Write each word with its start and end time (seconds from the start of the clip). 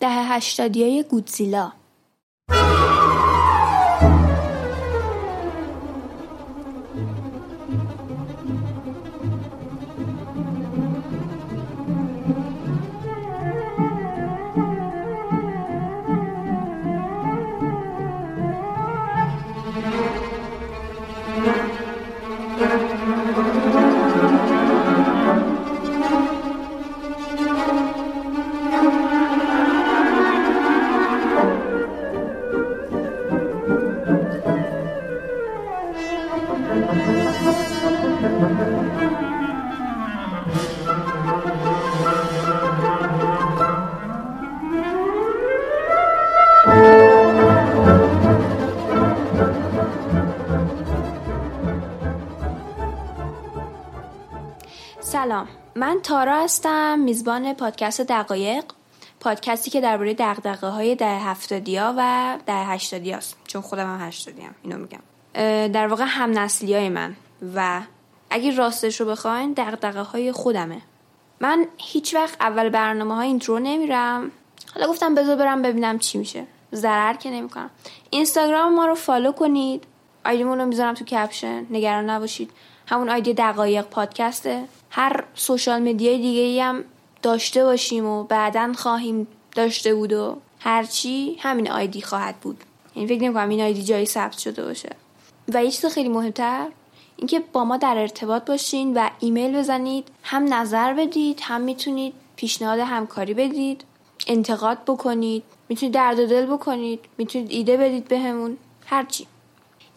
ده 0.00 0.08
هشتادی 0.08 0.82
های 0.82 1.02
گودزیلا. 1.02 1.72
تارا 56.08 56.42
هستم 56.42 56.98
میزبان 56.98 57.52
پادکست 57.54 58.00
دقایق. 58.00 58.64
پادکستی 59.20 59.70
که 59.70 59.80
درباره 59.80 60.14
دغدغه 60.14 60.66
های 60.66 60.94
دهه 60.94 61.18
هفتادی 61.18 61.76
ها 61.76 61.94
و 61.98 62.38
دهه 62.46 62.54
هشتادی 62.54 63.12
هاست 63.12 63.36
چون 63.46 63.62
خودم 63.62 63.94
هم 63.94 64.08
هشتادی 64.08 64.42
هم 64.42 64.54
اینو 64.62 64.78
میگم. 64.78 64.98
در 65.68 65.86
واقع 65.86 66.04
هم 66.04 66.38
نسلی 66.38 66.74
های 66.74 66.88
من. 66.88 67.16
و 67.54 67.80
اگه 68.30 68.56
راستش 68.56 69.00
رو 69.00 69.06
بخواین 69.06 69.52
دغدغه 69.52 70.00
های 70.00 70.32
خودمه. 70.32 70.80
من 71.40 71.66
هیچ 71.76 72.14
وقت 72.14 72.36
اول 72.40 72.68
برنامه 72.68 73.14
های 73.14 73.26
intro 73.26 73.58
نمیرم. 73.58 74.30
حالا 74.74 74.88
گفتم 74.88 75.14
بذار 75.14 75.36
برم 75.36 75.62
ببینم 75.62 75.98
چی 75.98 76.18
میشه. 76.18 76.44
ضرر 76.74 77.14
که 77.14 77.30
نمی‌کنم. 77.30 77.70
اینستاگرام 78.10 78.74
ما 78.74 78.86
رو 78.86 78.94
follow 78.94 79.32
کنید. 79.32 79.84
ID 80.24 80.38
مون 80.38 80.58
رو 80.58 80.66
می‌ذارم 80.66 80.94
تو 80.94 81.04
caption. 81.04 81.66
نگران 81.70 82.10
نباشید. 82.10 82.50
همون 82.88 83.10
آیدی 83.10 83.34
دقایق 83.34 83.84
پادکسته 83.84 84.64
هر 84.90 85.24
سوشال 85.34 85.82
مدیای 85.82 86.18
دیگه 86.18 86.40
ای 86.40 86.60
هم 86.60 86.84
داشته 87.22 87.64
باشیم 87.64 88.06
و 88.06 88.24
بعدا 88.24 88.72
خواهیم 88.72 89.26
داشته 89.54 89.94
بود 89.94 90.12
و 90.12 90.36
هرچی 90.60 91.36
همین 91.38 91.70
آیدی 91.70 92.02
خواهد 92.02 92.36
بود. 92.36 92.64
یعنی 92.96 93.08
فکر 93.08 93.22
نمی‌کنم 93.22 93.48
این 93.48 93.60
آیدی 93.60 93.84
جایی 93.84 94.06
ثبت 94.06 94.38
شده 94.38 94.64
باشه. 94.64 94.88
و 95.54 95.64
یه 95.64 95.70
چیز 95.70 95.86
خیلی 95.86 96.08
مهمتر 96.08 96.66
اینکه 97.16 97.42
با 97.52 97.64
ما 97.64 97.76
در 97.76 97.98
ارتباط 97.98 98.44
باشین 98.44 98.94
و 98.94 99.10
ایمیل 99.20 99.58
بزنید 99.58 100.08
هم 100.22 100.54
نظر 100.54 100.94
بدید 100.94 101.40
هم 101.42 101.60
می‌تونید 101.60 102.14
پیشنهاد 102.36 102.78
همکاری 102.78 103.34
بدید 103.34 103.84
انتقاد 104.26 104.78
بکنید 104.86 105.42
می‌تونید 105.68 105.94
درد 105.94 106.18
و 106.18 106.26
دل 106.26 106.46
بکنید 106.46 107.00
می‌تونید 107.18 107.50
ایده 107.50 107.76
بدید 107.76 108.08
بهمون 108.08 108.56
هرچی 108.86 109.26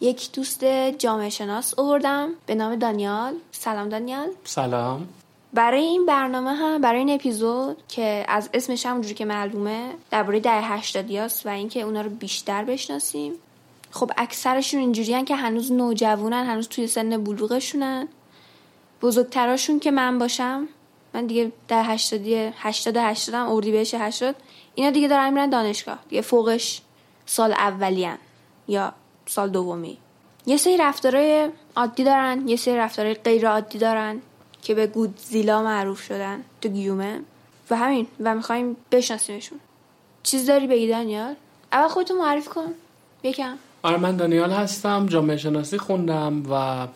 یک 0.02 0.32
دوست 0.32 0.64
جامعه 0.98 1.30
شناس 1.30 1.78
آوردم 1.78 2.28
به 2.46 2.54
نام 2.54 2.76
دانیال. 2.76 3.34
سلام 3.52 3.88
دانیال. 3.88 4.28
سلام. 4.44 5.08
برای 5.52 5.82
این 5.82 6.06
برنامه 6.06 6.52
هم 6.52 6.80
برای 6.80 6.98
این 6.98 7.10
اپیزود 7.10 7.82
که 7.88 8.24
از 8.28 8.50
اسمش 8.54 8.86
همونجوری 8.86 9.14
که 9.14 9.24
معلومه 9.24 9.90
درباره 10.10 10.40
ده 10.40 10.60
هشتادیاست 10.60 11.46
و 11.46 11.48
اینکه 11.48 11.80
اونا 11.80 12.00
رو 12.00 12.10
بیشتر 12.10 12.64
بشناسیم. 12.64 13.32
خب 13.90 14.10
اکثرشون 14.16 14.80
اینجوری 14.80 15.24
که 15.24 15.36
هنوز 15.36 15.72
نوجوانن 15.72 16.46
هنوز 16.46 16.68
توی 16.68 16.86
سن 16.86 17.24
بلوغشونن. 17.24 18.08
بزرگتراشون 19.02 19.80
که 19.80 19.90
من 19.90 20.18
باشم 20.18 20.68
من 21.14 21.26
دیگه 21.26 21.52
در 21.68 21.82
هشتادی 21.86 22.34
هشتاد 22.34 22.96
هشتادم 22.96 23.52
اردی 23.52 23.72
بهش 23.72 23.94
هشتاد. 23.94 24.34
اینا 24.74 24.90
دیگه 24.90 25.08
دارن 25.08 25.32
میرن 25.32 25.50
دانشگاه. 25.50 25.98
دیگه 26.08 26.22
فوقش 26.22 26.82
سال 27.26 27.52
اولیان 27.52 28.18
یا 28.68 28.92
سال 29.32 29.50
دومی. 29.50 29.98
یه 30.46 30.56
سری 30.56 30.76
رفتارهای 30.76 31.50
عادی 31.76 32.04
دارن 32.04 32.48
یه 32.48 32.56
سری 32.56 32.76
رفتارهای 32.76 33.14
غیر 33.14 33.48
عادی 33.48 33.78
دارن 33.78 34.20
که 34.62 34.74
به 34.74 34.86
گودزیلا 34.86 35.62
معروف 35.62 36.02
شدن 36.02 36.44
تو 36.60 36.68
گیومه. 36.68 37.20
و 37.70 37.76
همین 37.76 38.06
و 38.20 38.34
می‌خوایم 38.34 38.76
بشناسیمشون. 38.90 39.60
چیز 40.22 40.46
داری 40.46 40.66
بگی 40.66 40.88
دانیال؟ 40.88 41.34
اول 41.72 41.88
خودتو 41.88 42.14
معرف 42.14 42.48
کن. 42.48 42.74
یکم. 43.22 43.56
آره 43.82 43.96
من 43.96 44.16
دانیال 44.16 44.52
هستم 44.52 45.06
جامعه 45.06 45.36
شناسی 45.36 45.78
خوندم 45.78 46.52
و 46.52 46.86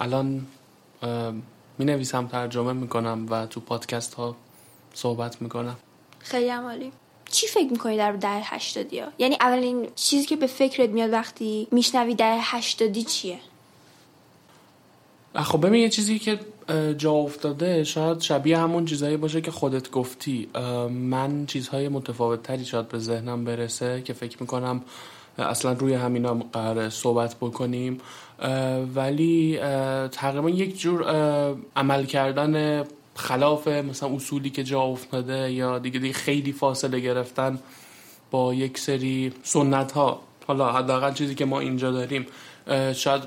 الان 0.00 0.46
می 1.78 1.84
نویسم 1.84 2.26
ترجمه 2.26 2.72
می‌کنم 2.72 3.26
و 3.30 3.46
تو 3.46 3.60
پادکست 3.60 4.14
ها 4.14 4.36
صحبت 4.94 5.42
می‌کنم. 5.42 5.76
خیلی 6.18 6.48
عمالی 6.48 6.92
چی 7.32 7.46
فکر 7.46 7.70
می‌کنی 7.72 7.96
در 7.96 8.12
ده 8.12 8.28
هشتادی 8.28 8.98
ها؟ 8.98 9.08
یعنی 9.18 9.36
اولین 9.40 9.88
چیزی 9.94 10.26
که 10.26 10.36
به 10.36 10.46
فکرت 10.46 10.90
میاد 10.90 11.12
وقتی 11.12 11.68
میشنوی 11.70 12.14
ده 12.14 12.38
هشتادی 12.40 13.02
چیه؟ 13.02 13.38
خب 15.34 15.66
ببین 15.66 15.80
یه 15.80 15.88
چیزی 15.88 16.18
که 16.18 16.40
جا 16.98 17.12
افتاده 17.12 17.84
شاید 17.84 18.20
شبیه 18.20 18.58
همون 18.58 18.84
چیزهایی 18.84 19.16
باشه 19.16 19.40
که 19.40 19.50
خودت 19.50 19.90
گفتی 19.90 20.48
من 20.90 21.46
چیزهای 21.46 21.88
متفاوت 21.88 22.42
تری 22.42 22.64
شاید 22.64 22.88
به 22.88 22.98
ذهنم 22.98 23.44
برسه 23.44 24.02
که 24.04 24.12
فکر 24.12 24.36
می‌کنم 24.40 24.82
اصلا 25.38 25.72
روی 25.72 25.94
همینا 25.94 26.34
قرار 26.34 26.90
صحبت 26.90 27.34
بکنیم 27.34 28.00
ولی 28.94 29.58
تقریبا 30.12 30.50
یک 30.50 30.80
جور 30.80 31.04
عمل 31.76 32.04
کردن 32.04 32.84
خلاف 33.14 33.68
مثلا 33.68 34.14
اصولی 34.14 34.50
که 34.50 34.64
جا 34.64 34.80
افتاده 34.80 35.52
یا 35.52 35.78
دیگه 35.78 35.98
دیگه 36.00 36.14
خیلی 36.14 36.52
فاصله 36.52 37.00
گرفتن 37.00 37.58
با 38.30 38.54
یک 38.54 38.78
سری 38.78 39.32
سنت 39.42 39.92
ها 39.92 40.20
حالا 40.46 40.72
حداقل 40.72 41.12
چیزی 41.12 41.34
که 41.34 41.44
ما 41.44 41.60
اینجا 41.60 41.90
داریم 41.90 42.26
شاید 42.94 43.22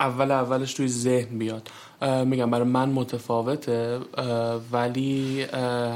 اول 0.00 0.30
اولش 0.30 0.74
توی 0.74 0.88
ذهن 0.88 1.38
بیاد. 1.38 1.70
میگم 2.24 2.50
برای 2.50 2.68
من 2.68 2.88
متفاوته 2.88 4.00
ولی 4.72 5.42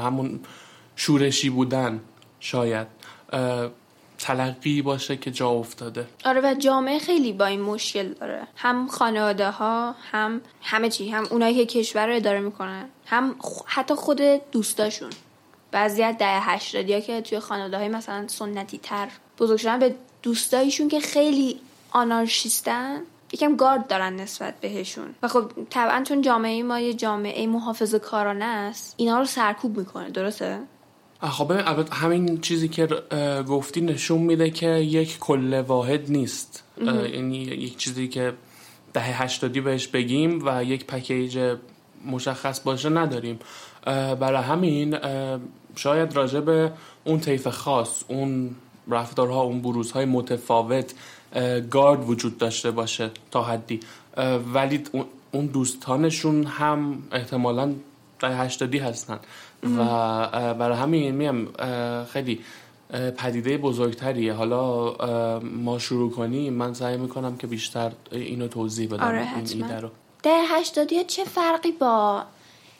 همون 0.03 0.39
شورشی 0.95 1.49
بودن 1.49 1.99
شاید. 2.39 2.87
تلقی 4.19 4.81
باشه 4.81 5.17
که 5.17 5.31
جا 5.31 5.49
افتاده. 5.49 6.07
آره 6.25 6.41
و 6.41 6.53
جامعه 6.53 6.99
خیلی 6.99 7.33
با 7.33 7.45
این 7.45 7.61
مشکل 7.61 8.13
داره. 8.13 8.47
هم 8.55 8.87
خانواده 8.87 9.49
ها 9.49 9.95
هم 10.11 10.41
همه 10.61 10.89
چی 10.89 11.09
هم 11.09 11.27
اونایی 11.31 11.55
که 11.55 11.65
کشور 11.65 12.07
رو 12.07 12.15
اداره 12.15 12.39
می‌کنن 12.39 12.85
هم 13.05 13.35
حتی 13.65 13.95
خود 13.95 14.21
دوستاشون. 14.51 15.09
بعضی 15.71 16.03
از 16.03 16.17
ده 16.17 16.39
هشتادی 16.39 17.01
که 17.01 17.21
توی 17.21 17.39
خانواده 17.39 17.77
های 17.77 17.87
مثلا 17.87 18.27
سنتی 18.27 18.77
تر 18.77 19.07
بزرگ 19.39 19.57
شدن 19.57 19.79
به 19.79 19.95
دوستایشون 20.23 20.87
که 20.87 20.99
خیلی 20.99 21.59
آنارشیستن 21.91 23.01
یکم 23.33 23.55
گارد 23.55 23.87
دارن 23.87 24.15
نسبت 24.15 24.59
بهشون. 24.61 25.15
و 25.23 25.27
خب 25.27 25.51
طبعا 25.69 26.03
چون 26.03 26.21
جامعه 26.21 26.63
ما 26.63 26.79
یه 26.79 26.93
جامعه 26.93 27.47
محافظ 27.47 27.95
کارانه 27.95 28.45
است 28.45 28.93
اینا 28.97 29.19
رو 29.19 29.25
سرکوب 29.25 29.77
می‌کنه 29.77 30.09
درسته؟ 30.09 30.59
خب 31.21 31.51
البته 31.51 31.95
همین 31.95 32.41
چیزی 32.41 32.67
که 32.67 32.87
گفتی 33.47 33.81
نشون 33.81 34.21
میده 34.21 34.49
که 34.49 34.67
یک 34.67 35.19
کل 35.19 35.53
واحد 35.53 36.11
نیست. 36.11 36.63
یعنی 37.13 37.37
یک 37.37 37.77
چیزی 37.77 38.07
که 38.07 38.33
دهه 38.93 39.23
هشتادی 39.23 39.61
بهش 39.61 39.87
بگیم 39.87 40.41
و 40.45 40.63
یک 40.63 40.85
پکیج 40.85 41.55
مشخص 42.05 42.59
باشه 42.59 42.89
نداریم. 42.89 43.39
برای 43.85 44.43
همین 44.43 44.97
شاید 45.75 46.15
راجع 46.15 46.39
به 46.39 46.71
اون 47.03 47.19
طیف 47.19 47.47
خاص 47.47 48.03
اون 48.07 48.55
رفتارها 48.87 49.41
اون 49.41 49.61
بروزهای 49.61 50.05
متفاوت 50.05 50.93
گارد 51.71 52.09
وجود 52.09 52.37
داشته 52.37 52.71
باشه 52.71 53.11
تا 53.31 53.43
حدی. 53.43 53.79
ولی 54.53 54.83
اون 55.31 55.45
دوستانشون 55.45 56.43
هم 56.43 57.03
احتمالا 57.11 57.73
دهه 58.19 58.41
هشتادی 58.41 58.77
هستن. 58.77 59.19
و 59.63 59.77
برای 60.53 60.77
همین 60.77 61.15
میم 61.15 61.47
خیلی 62.13 62.39
پدیده 63.17 63.57
بزرگتریه. 63.57 64.33
حالا 64.33 64.93
ما 65.43 65.79
شروع 65.79 66.11
کنیم 66.11 66.53
من 66.53 66.73
سعی 66.73 66.97
می‌کنم 66.97 67.37
که 67.37 67.47
بیشتر 67.47 67.91
اینو 68.11 68.47
توضیح 68.47 68.87
بدم 68.89 69.03
آره 69.03 69.27
این 69.35 69.63
ایده 69.63 69.79
رو. 69.79 69.89
دهه 70.23 70.59
هشتادی 70.59 71.03
چه 71.03 71.23
فرقی 71.23 71.71
با 71.71 72.23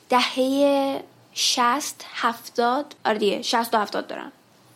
دهه 0.10 1.04
شست 1.34 2.06
هفتاد؟ 2.14 2.96
آره 3.06 3.18
دیگه 3.18 3.42
شست 3.42 3.74
و 3.74 3.78
هفتاد 3.78 4.08
دارن 4.08 4.32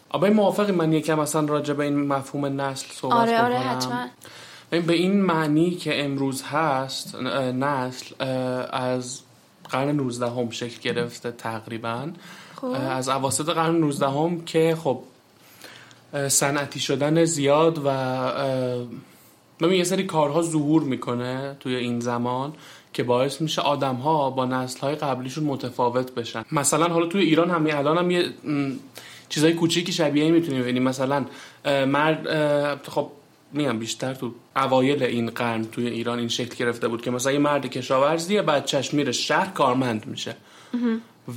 آبای 0.10 0.30
موافقی 0.30 0.72
من 0.72 0.94
یکم 0.94 1.20
اصلا 1.20 1.42
راجع 1.42 1.74
به 1.74 1.84
این 1.84 2.08
مفهوم 2.08 2.62
نسل 2.62 2.88
صحبت 2.94 3.14
آره 3.14 3.42
آره 3.42 3.58
حتما. 3.58 4.08
به 4.70 4.94
این 4.94 5.22
معنی 5.22 5.72
که 5.72 6.06
امروز 6.06 6.44
هست 6.44 7.16
نسل 7.16 8.24
از 8.72 9.20
قرن 9.74 9.90
19 9.90 10.30
هم 10.30 10.50
شکل 10.50 10.80
گرفته 10.82 11.32
تقریبا. 11.32 12.10
خب. 12.56 12.76
از 12.90 13.10
اواسط 13.10 13.50
قرن 13.50 13.76
19 13.76 14.08
هم 14.08 14.46
که 14.46 14.78
خب 14.84 15.00
صنعتی 16.28 16.80
شدن 16.80 17.26
زیاد 17.26 17.82
و 17.86 17.90
ببین 19.60 19.78
یه 19.78 19.84
سری 19.84 20.04
کارها 20.04 20.42
ظهور 20.42 20.84
می‌کنه 20.84 21.58
توی 21.60 21.76
این 21.76 22.00
زمان 22.00 22.54
که 22.94 23.04
باعث 23.04 23.42
میشه 23.42 23.62
آدم 23.62 23.96
ها 23.96 24.30
با 24.30 24.46
نسل 24.46 24.80
های 24.80 24.96
قبلیشون 24.96 25.44
متفاوت 25.44 26.16
بشن. 26.16 26.46
مثلا 26.52 26.88
حالا 26.88 27.06
توی 27.06 27.22
ایران 27.22 27.50
همین 27.50 27.74
الان 27.74 27.98
هم 27.98 28.12
یه 28.12 28.30
چیزای 29.30 29.54
کوچیکی 29.54 29.92
شبیه 29.92 30.32
می‌تونیم 30.32 30.62
ببینیم. 30.62 30.84
مثلا 30.84 31.26
مرد 31.66 32.28
خب 32.90 33.08
میگم 33.54 33.80
بیشتر 33.80 34.14
تو 34.14 34.32
اوایل 34.56 35.04
این 35.04 35.30
قرن 35.30 35.64
توی 35.64 35.88
ایران 35.88 36.20
این 36.20 36.28
شکل 36.28 36.56
گرفته 36.56 36.88
بود 36.88 37.02
که 37.02 37.12
مثلا 37.12 37.32
یه 37.32 37.40
مرد 37.40 37.66
کشاورزیه 37.66 38.42
بعد 38.42 38.66
چشم 38.66 38.98
میره 38.98 39.12
شهر 39.12 39.50
کارمند 39.50 40.06
میشه. 40.08 40.36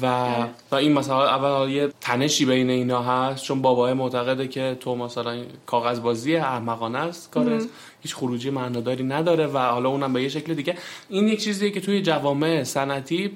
و 0.03 0.35
و 0.71 0.75
این 0.75 0.93
مثلا 0.93 1.29
اول 1.29 1.71
یه 1.71 1.89
تنشی 2.01 2.45
بین 2.45 2.71
اینا 2.71 3.03
هست 3.03 3.45
چون 3.45 3.63
بابای 3.63 3.93
معتقده 3.93 4.49
که 4.49 4.77
تو 4.81 4.97
مثلا 4.97 5.43
کاغذ 5.67 6.01
بازی 6.01 6.37
احمقانه 6.37 6.99
است 6.99 7.31
کار 7.31 7.63
هیچ 8.03 8.15
خروجی 8.15 8.51
معناداری 8.51 9.05
نداره 9.05 9.47
و 9.47 9.59
حالا 9.59 9.89
اونم 9.89 10.13
به 10.13 10.23
یه 10.23 10.29
شکل 10.29 10.55
دیگه. 10.55 10.75
این 11.09 11.29
یک 11.29 11.45
چیزیه 11.45 11.71
که 11.71 11.81
توی 11.81 12.03
جوامع 12.03 12.63
صنعتی 12.63 13.31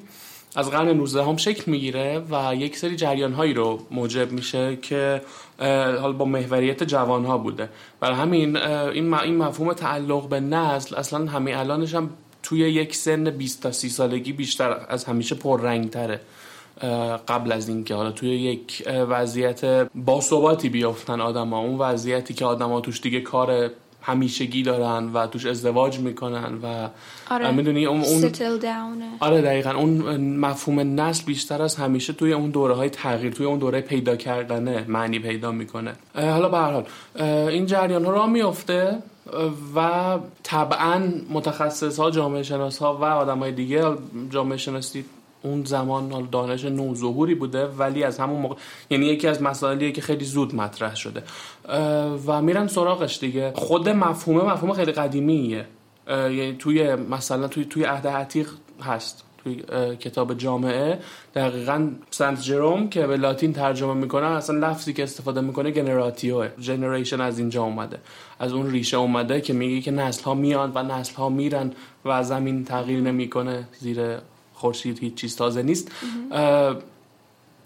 از 0.57 0.71
قرن 0.71 0.89
19 0.89 1.25
هم 1.25 1.37
شکل 1.37 1.71
می‌گیره 1.71 2.23
و 2.31 2.55
یک 2.55 2.77
سری 2.77 2.97
جریان 2.97 3.33
هایی 3.33 3.55
رو 3.55 3.87
موجب 3.91 4.33
میشه 4.33 4.79
که 4.83 5.23
حالا 5.61 6.13
با 6.13 6.25
محوریت 6.25 6.83
جوان 6.83 7.25
ها 7.25 7.39
بوده. 7.39 7.69
برای 8.01 8.17
همین 8.17 8.57
این 8.57 9.15
این 9.15 9.37
مفهوم 9.37 9.73
تعلق 9.73 10.29
به 10.29 10.41
نسل 10.41 10.97
اصلا 10.97 11.27
همین 11.27 11.55
الانش 11.55 11.95
هم 11.95 12.11
توی 12.43 12.59
یک 12.61 12.97
سن 12.97 13.31
20 13.31 13.63
تا 13.63 13.73
30 13.73 13.89
سالگی 13.89 14.33
بیشتر 14.33 14.87
از 14.89 15.05
همیشه 15.05 15.35
پررنگ 15.35 15.91
تره 15.91 16.21
قبل 17.29 17.53
از 17.53 17.69
اینکه 17.69 17.95
حالا 17.95 18.11
توی 18.11 18.29
یک 18.29 18.85
وضعیت 18.89 19.65
باثباتی 19.95 20.69
بیافتن 20.69 21.21
آدما 21.21 21.59
اون 21.59 21.79
وضعیتی 21.79 22.35
که 22.35 22.45
آدما 22.45 22.81
توش 22.81 23.01
دیگه 23.01 23.21
کار 23.21 23.71
همیشگی 24.03 24.63
دارن 24.63 25.13
و 25.13 25.27
توش 25.27 25.47
ازدواج 25.47 25.99
می‌کنن 25.99 26.55
و 26.63 26.89
آره. 27.31 27.51
می‌دونی 27.51 27.87
اون, 27.87 28.01
اون 28.01 28.21
داونه 28.63 29.09
آره 29.21 29.43
دقیقا. 29.43 29.71
اون 29.71 30.17
مفهوم 30.37 31.01
نسل 31.01 31.25
بیشتر 31.25 31.63
از 31.63 31.77
همیشه 31.77 32.13
توی 32.13 32.33
اون 32.33 32.51
دوره 32.51 32.75
های 32.75 32.91
تغییر 32.91 33.33
توی 33.33 33.47
اون 33.47 33.59
دوره 33.59 33.81
پیدا 33.81 34.17
کردنه 34.17 34.85
معنی 34.89 35.19
پیدا 35.19 35.53
می‌کنه. 35.53 35.93
حالا 36.15 36.49
به 36.49 36.57
هر 36.57 36.73
حال 36.73 36.85
این 37.49 37.67
جریان 37.67 38.05
ها 38.05 38.11
را 38.11 38.27
میفته 38.27 38.99
و 39.77 40.19
طبعا 40.43 41.13
متخصص 41.31 41.99
ها 41.99 42.11
جامعه 42.11 42.43
شناس 42.43 42.79
ها 42.79 42.97
و 42.97 43.05
آدم 43.05 43.39
های 43.39 43.53
دیگه 43.53 43.85
جامعه 44.31 44.57
شناسی 44.57 45.05
اون 45.43 45.65
زمان 45.65 46.29
دانش 46.33 46.65
نوظهوری 46.65 47.35
بوده 47.35 47.67
ولی 47.67 48.05
از 48.05 48.19
همون 48.19 48.41
موقع 48.41 48.57
یعنی 48.91 49.07
یکی 49.07 49.29
از 49.29 49.43
مسائلیه 49.43 49.93
که 49.93 50.01
خیلی 50.01 50.25
زود 50.25 50.55
مطرح 50.55 50.97
شده. 50.97 51.23
و 52.27 52.43
میرن 52.43 52.67
سراغش 52.67 53.19
دیگه. 53.19 53.53
خود 53.55 53.89
مفهومه 53.89 54.53
مفهوم 54.53 54.73
خیلی 54.73 54.93
قدیمیه. 54.93 55.67
یعنی 56.09 56.57
توی 56.59 56.95
مثلا 56.95 57.49
توی 57.49 57.65
توی 57.65 57.85
عهد 57.85 58.07
عتیق 58.07 58.49
هست 58.83 59.25
توی 59.45 59.63
کتاب 59.97 60.35
جامعه. 60.35 60.99
دقیقا 61.35 61.91
سنت 62.11 62.43
جروم 62.43 62.89
که 62.89 63.07
به 63.07 63.17
لاتین 63.17 63.53
ترجمه 63.53 63.95
می‌کنه 63.95 64.27
اصلا 64.27 64.69
لفظی 64.69 64.93
که 64.93 65.03
استفاده 65.03 65.41
می‌کنه 65.41 65.73
جنراتیو 65.73 66.49
جنریشن 66.59 67.21
از 67.21 67.39
اینجا 67.39 67.63
اومده. 67.63 67.99
از 68.39 68.53
اون 68.53 68.71
ریشه 68.71 68.97
اومده 68.97 69.41
که 69.41 69.53
میگه 69.53 69.81
که 69.81 69.91
نسل 69.91 70.25
ها 70.25 70.35
میان 70.35 70.73
و 70.75 70.83
نسل 70.83 71.15
ها 71.15 71.29
میرن 71.29 71.73
و 72.05 72.23
زمین 72.23 72.65
تغییر 72.65 73.01
نمی‌کنه 73.01 73.69
زیر 73.79 74.01
خورشید 74.61 74.99
هیچ 74.99 75.15
چیز 75.15 75.37
تازه 75.37 75.63
نیست. 75.63 75.91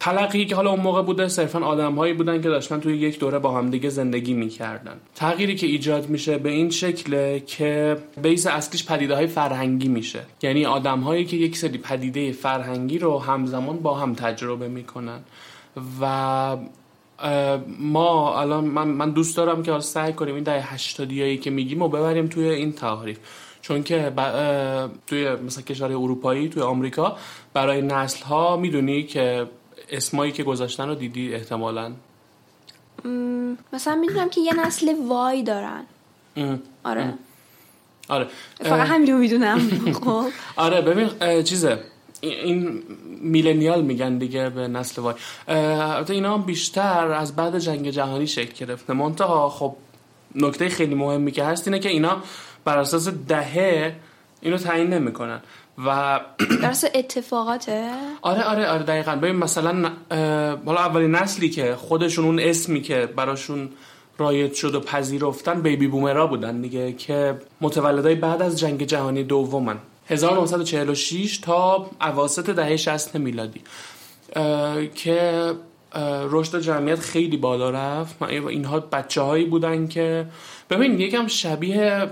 تلقی 0.00 0.44
که 0.46 0.56
حالا 0.56 0.70
اون 0.70 0.81
موقع 0.81 1.02
بوده 1.02 1.29
صرفا 1.29 1.61
آدم 1.61 1.94
هایی 1.94 2.12
بودن 2.12 2.43
که 2.43 2.49
داشتن 2.49 2.81
توی 2.81 2.96
یک 2.96 3.19
دوره 3.19 3.38
با 3.38 3.58
همدیگه 3.58 3.88
زندگی 3.88 4.35
می‌کردن. 4.35 4.96
تغییری 5.14 5.55
که 5.55 5.67
ایجاد 5.67 6.08
میشه 6.08 6.38
به 6.38 6.50
این 6.50 6.70
شکله 6.70 7.43
که 7.46 7.96
بیس 8.23 8.46
اصلیش 8.46 8.87
پدیده 8.87 9.14
های 9.14 9.26
فرهنگی 9.26 9.88
میشه. 9.88 10.20
یعنی 10.43 10.67
آدم 10.67 11.00
هایی 11.00 11.25
که 11.25 11.37
یک 11.37 11.56
سری 11.56 11.79
پدیده 11.79 12.32
فرهنگی 12.32 12.99
رو 12.99 13.19
همزمان 13.19 13.76
با 13.76 13.94
هم 13.94 14.14
تجربه 14.14 14.69
می‌کنن 14.69 15.20
و 16.00 16.56
ما 17.79 18.40
الان 18.40 18.64
من, 18.64 18.88
من 18.88 19.11
دوست 19.11 19.37
دارم 19.37 19.62
که 19.62 19.81
سعی 19.81 20.12
کنیم 20.12 20.35
این 20.35 20.44
دهه 20.44 20.75
هشتادیایی 20.75 21.38
که 21.38 21.50
میگیم 21.50 21.82
و 21.82 21.88
ببریم 21.88 22.26
توی 22.26 22.49
این 22.49 22.73
تعریف 22.73 23.19
چون 23.64 23.82
که 23.82 24.12
توی 25.06 25.31
مثلا 25.31 25.62
کشور 25.62 25.93
اروپایی 25.93 26.49
توی 26.49 26.62
آمریکا 26.62 27.16
برای 27.52 27.82
نسل 27.82 28.25
ها 28.25 28.56
می‌دونی 28.56 29.02
که 29.02 29.46
اسمایی 29.90 30.32
که 30.32 30.43
گذاشتن 30.43 30.88
رو 30.88 30.94
دیدی 30.94 31.34
احتمالا. 31.34 31.93
مثلا 33.72 33.94
می‌دونم 33.94 34.28
که 34.28 34.40
یه 34.40 34.66
نسل 34.66 34.94
وای 35.08 35.43
دارن. 35.43 35.84
آره. 36.84 37.14
آره. 38.08 38.26
فقط 38.61 38.88
همین 38.88 39.12
رو 39.12 39.19
می‌دونم. 39.19 39.58
خب. 40.05 40.25
آره 40.56 40.81
ببین 40.81 41.43
چیزه. 41.43 41.78
این 42.20 42.82
میلنیال 43.20 43.82
میگن 43.82 44.19
دیگه 44.19 44.50
به 44.50 44.69
نسل 44.69 45.02
وای. 45.02 45.14
اینا 46.08 46.38
بیشتر 46.38 47.12
از 47.12 47.37
بعد 47.37 47.58
جنگ 47.58 47.90
جهانی 47.90 48.26
شکل 48.26 48.66
گرفته. 48.66 48.93
منتها 48.93 49.49
خب 49.49 49.76
نکته 50.34 50.69
خیلی 50.69 50.94
مهمی 50.94 51.32
که 51.32 51.44
هست 51.44 51.69
اینه 51.69 51.78
که 51.78 51.88
اینا 51.88 52.22
بر 52.64 52.78
اساس 52.78 53.08
دهه 53.08 53.96
اینو 54.40 54.56
تعیین 54.56 54.90
نمی‌کنن. 54.90 55.40
و 55.87 56.20
در 56.62 56.75
اتفاقاته؟ 56.94 57.90
آره 58.22 58.43
آره 58.43 58.66
آره 58.66 58.82
دقیقا. 58.82 59.16
ببین 59.16 59.37
مثلا 59.37 59.90
حالا 60.66 60.81
اولین 60.81 61.11
نسلی 61.14 61.49
که 61.49 61.75
خودشون 61.75 62.25
اون 62.25 62.40
اسمی 62.40 62.81
که 62.81 63.06
براشون 63.06 63.69
رایت 64.19 64.55
شد 64.55 64.75
و 64.75 64.81
پذیرفتن 64.81 65.62
بیبی 65.62 65.87
بومرا 65.87 66.26
بودن 66.26 66.61
دیگه 66.61 66.93
که 66.93 67.38
متولدای 67.61 68.14
بعد 68.14 68.43
از 68.43 68.58
جنگ 68.58 68.82
جهانی 68.82 69.25
دومن. 69.25 69.76
1946 70.08 71.38
تا 71.38 71.90
اواسط 72.00 72.50
دهه 72.50 72.76
60 72.76 73.16
میلادی. 73.16 73.61
که 74.94 75.52
رشد 76.31 76.61
جمعیت 76.61 77.00
خیلی 77.00 77.37
بالا 77.37 77.70
رفت. 77.70 78.22
اینها 78.22 78.81
بچه 78.81 79.20
هایی 79.20 79.44
بودن 79.44 79.87
که 79.87 80.26
ببین 80.70 81.00
یکم 81.00 81.26
شبیه 81.26 82.06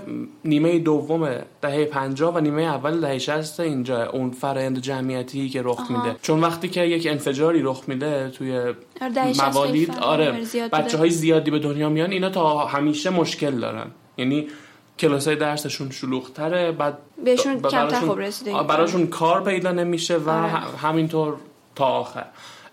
نیمه 0.45 0.79
دوم 0.79 1.29
دهه 1.61 1.85
50 1.85 2.35
و 2.35 2.39
نیمه 2.39 2.61
اول 2.61 2.99
دهه 2.99 3.17
60 3.17 3.59
اینجا 3.59 4.09
اون 4.09 4.31
فرآیند 4.31 4.79
جمعیتی 4.79 5.49
که 5.49 5.61
رخ 5.63 5.91
میده. 5.91 6.15
چون 6.21 6.39
وقتی 6.39 6.67
که 6.67 6.81
یک 6.81 7.07
انفجاری 7.07 7.61
رخ 7.61 7.83
میده 7.87 8.29
توی 8.29 8.57
آره، 9.01 9.33
موالید 9.37 9.97
آره 10.01 10.31
بچه 10.71 10.97
های 10.97 11.09
زیادی 11.09 11.51
به 11.51 11.59
دنیا 11.59 11.89
میان 11.89 12.11
اینا 12.11 12.29
تا 12.29 12.65
همیشه 12.65 13.09
مشکل 13.09 13.59
دارن. 13.59 13.87
یعنی 14.17 14.47
کلاس 14.99 15.27
های 15.27 15.35
درسشون 15.35 15.91
شلوغتره 15.91 16.71
بعد 16.71 16.97
بهشون 17.25 17.61
کمتر 17.61 17.99
خوب 17.99 18.19
رسیده 18.19 18.63
براشون 18.63 19.07
کار 19.07 19.43
پیدا 19.43 19.71
نمیشه 19.71 20.17
و 20.17 20.29
آره. 20.29 20.49
همینطور 20.81 21.35
تا 21.75 21.85
آخر. 21.85 22.25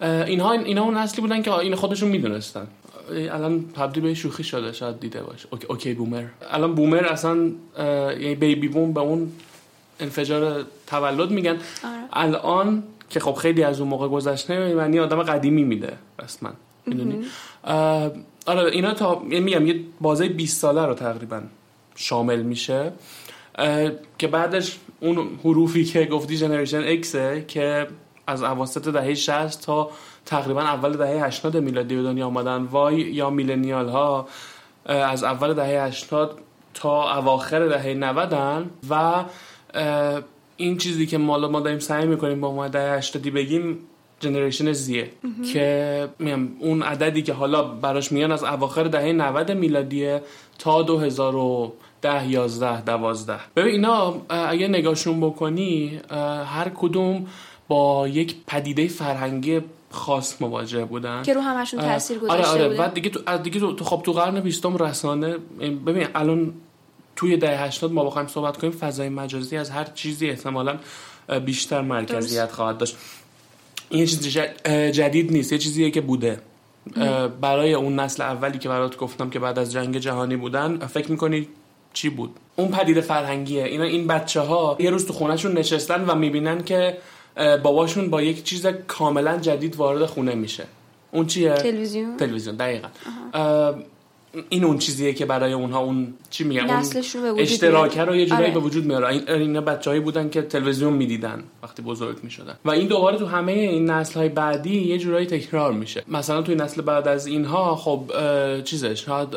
اینها 0.03 0.53
اینا 0.53 0.83
اون 0.83 0.97
اصلی 0.97 1.21
بودن 1.21 1.43
که 1.43 1.55
این 1.55 1.75
خودشون 1.75 2.09
می‌دونستن. 2.09 2.67
الان 3.11 3.65
تبدیل 3.77 4.03
به 4.03 4.15
شوخی 4.15 4.45
شده 4.45 4.73
شاید 4.73 5.01
دیده 5.01 5.23
باشه. 5.23 5.49
OK, 5.51 5.67
OK 5.67 5.95
boomer. 5.95 6.25
الان 6.51 6.75
boomer 6.75 7.05
اصلا 7.05 7.51
یعنی 7.79 8.35
baby 8.35 8.69
boom 8.69 8.93
به 8.93 9.01
اون 9.01 9.33
انفجار 10.01 10.65
تولد 10.87 11.31
میگن. 11.31 11.51
آره. 11.51 11.61
الان 12.13 12.83
که 13.11 13.21
خب 13.21 13.35
خیلی 13.35 13.63
از 13.63 13.81
اون 13.81 13.89
موقع 13.89 14.09
گذشته 14.09 14.75
معنی 14.75 14.99
آدم 14.99 15.23
قدیمی 15.23 15.65
میده 15.65 15.93
رسما. 16.23 16.51
می‌دونی؟ 16.87 17.25
آره 18.47 18.71
اینا 18.73 18.95
تا 18.95 19.23
یعنی 19.31 19.41
میگم 19.41 19.67
یه 19.67 19.81
بازه 20.01 20.29
20 20.29 20.61
ساله 20.61 20.87
رو 20.87 20.95
تقریبا 20.95 21.43
شامل 21.97 22.43
میشه. 22.43 22.93
که 24.19 24.27
بعدش 24.27 24.79
اون 25.01 25.39
حروفی 25.45 25.85
که 25.85 26.05
گفتی 26.05 26.37
جنریشن 26.37 26.83
اکسه 26.87 27.45
که 27.49 27.87
از 28.27 28.43
اواسط 28.43 28.89
دهه 28.89 29.15
60 29.15 29.63
تا 29.63 29.91
تقریبا 30.27 30.61
اول 30.63 30.97
دهه 30.97 31.25
80 31.25 31.57
میلادی 31.57 31.97
به 31.97 32.03
دنیا 32.03 32.27
آمدن. 32.27 32.63
وای 32.63 33.01
یا 33.01 33.31
میلنیال 33.31 33.89
ها 33.89 34.29
از 34.87 35.25
اول 35.25 35.55
دهه 35.55 35.85
80 35.87 36.39
تا 36.75 37.19
اواخر 37.19 37.69
دهه 37.69 37.95
90 37.95 38.67
و 38.91 39.25
این 40.57 40.79
چیزی 40.79 41.07
که 41.07 41.19
ما 41.19 41.39
ما 41.39 41.61
داریم 41.61 41.79
سعی 41.79 42.07
می‌کنیم 42.07 42.41
با 42.41 42.55
ما 42.55 42.69
دهه 42.69 42.97
80 42.97 43.23
بگیم 43.23 43.79
جنریشن 44.21 44.73
زیه. 44.73 45.11
که 45.53 46.09
میم 46.19 46.57
اون 46.61 46.83
عددی 46.83 47.23
که 47.23 47.33
حالا 47.33 47.63
براش 47.63 48.13
میان 48.13 48.33
از 48.33 48.45
اواخر 48.45 48.85
دهه 48.85 49.13
90 49.13 49.51
میلادیه 49.51 50.23
تا 50.59 50.83
2010 50.83 52.31
11 52.31 52.81
12 52.81 53.35
ببین 53.57 53.75
اینا 53.75 54.15
اگه 54.29 54.69
نگاهشون 54.69 55.21
بکنی 55.21 56.01
هر 56.47 56.69
کدوم 56.75 57.27
با 57.71 58.09
یک 58.09 58.37
پدیده 58.47 58.89
فرهنگی 58.89 59.61
خاص 59.91 60.43
مواجه 60.43 60.85
بودن. 60.85 61.23
که 61.23 61.35
رو 61.35 61.41
همشون 61.41 61.81
تاثیر 61.81 62.19
گذاشته 62.19 62.49
آره. 62.49 62.65
آره 62.65 62.77
بعد 62.77 62.95
دیگه 62.95 63.11
تو 63.11 63.39
دیگه 63.39 63.61
تو 63.61 63.85
خب 63.85 64.03
تو 64.05 64.13
قرن 64.13 64.41
20 64.41 64.67
رسانه 64.67 65.37
ببین 65.87 66.07
الان 66.15 66.55
توی 67.17 67.37
دهه 67.37 67.65
80 67.65 67.93
ما 67.93 68.05
بخوایم 68.05 68.29
صحبت 68.29 68.57
کنیم 68.57 68.73
فضای 68.73 69.09
مجازی 69.09 69.57
از 69.57 69.71
هر 69.71 69.85
چیزی 69.85 70.31
احتمالا 70.31 70.79
بیشتر 71.45 71.81
مرکزیت 71.81 72.53
خواهد 72.53 72.79
داشت. 72.79 72.97
این 73.91 74.07
چیز 74.07 74.29
جدید 74.93 75.33
نیست 75.33 75.53
یه 75.53 75.59
چیزیه 75.59 75.91
که 75.91 76.01
بوده. 76.01 76.41
برای 77.41 77.75
اون 77.75 78.01
نسل 78.01 78.23
اولی 78.23 78.59
که 78.59 78.69
برات 78.69 78.97
گفتم 78.97 79.31
که 79.31 79.39
بعد 79.39 79.59
از 79.59 79.73
جنگ 79.73 79.99
جهانی 79.99 80.37
بودن 80.37 80.79
فکر 80.87 81.11
می‌کنی 81.11 81.49
چی 81.93 82.09
بود؟ 82.09 82.37
اون 82.57 82.69
پدیده 82.69 83.01
فرهنگیه. 83.01 83.65
اینا 83.65 83.85
این 83.85 84.07
بچه 84.07 84.41
ها 84.41 84.77
یه 84.81 84.91
روز 84.91 85.07
تو 85.07 85.13
خونهشون 85.13 85.59
نشستن 85.59 86.05
و 86.05 86.15
می‌بینن 86.15 86.65
که 86.65 86.99
باباشون 87.63 88.11
با 88.11 88.23
یک 88.23 88.45
چیز 88.45 88.67
کاملا 88.67 89.39
جدید 89.39 89.77
وارد 89.77 90.07
خونه 90.07 90.35
میشه. 90.35 90.65
اون 91.13 91.27
چیه؟ 91.27 91.55
تلویزیون. 91.55 92.17
تلویزیون 92.17 92.57
دقیقا. 92.57 92.89
این 94.49 94.65
اون 94.65 94.79
چیزیه 94.79 95.13
که 95.13 95.27
برای 95.27 95.53
اونها 95.53 95.81
اون 95.81 96.15
چی 96.31 96.45
میگن؟ 96.45 96.71
اون 96.71 97.41
اشتراکه 97.41 98.05
رو 98.05 98.17
یه 98.17 98.27
جورایی 98.27 98.45
آره. 98.45 98.55
به 98.55 98.61
وجود 98.61 98.85
میاره. 98.85 99.07
این 99.29 99.61
بچه‌هایی 99.61 100.03
بودن 100.03 100.31
که 100.31 100.43
تلویزیون 100.43 100.93
می‌دیدن 100.93 101.43
وقتی 101.63 101.83
بزرگ 101.83 102.17
می‌شدن. 102.23 102.55
و 102.65 102.71
این 102.71 102.89
دوباره 102.89 103.19
تو 103.19 103.27
همه 103.27 103.53
این 103.53 103.91
نسل 103.91 104.15
های 104.15 104.29
بعدی 104.29 104.81
یه 104.81 104.99
جورایی 104.99 105.27
تکرار 105.27 105.73
میشه. 105.73 106.05
مثلا 106.09 106.43
توی 106.43 106.55
نسل 106.55 106.83
بعد 106.83 107.09
از 107.09 107.27
اینها 107.27 107.77
خب 107.77 108.05
چیزش 108.65 109.05
شاید 109.05 109.29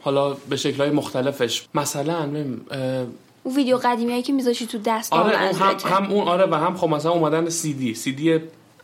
حالا 0.00 0.36
به 0.50 0.56
شکلهای 0.56 0.90
مختلفش. 0.90 1.66
مثلا 1.74 2.28
اون 3.42 3.56
ویدیو 3.56 3.76
قدیمی 3.76 4.10
هایی 4.10 4.22
که 4.22 4.32
میذاشی 4.32 4.66
تو 4.66 4.78
دست 4.78 5.12
آره 5.12 5.36
هم, 5.36 5.76
هم 5.84 6.12
اون 6.12 6.28
آره 6.28 6.46
و 6.46 6.54
هم 6.54 6.76
خب 6.76 6.88
مثلا 6.88 7.12
اومدن 7.12 7.48
سی 7.48 7.72
دی 7.72 7.94
سی 7.94 8.12
دی 8.12 8.40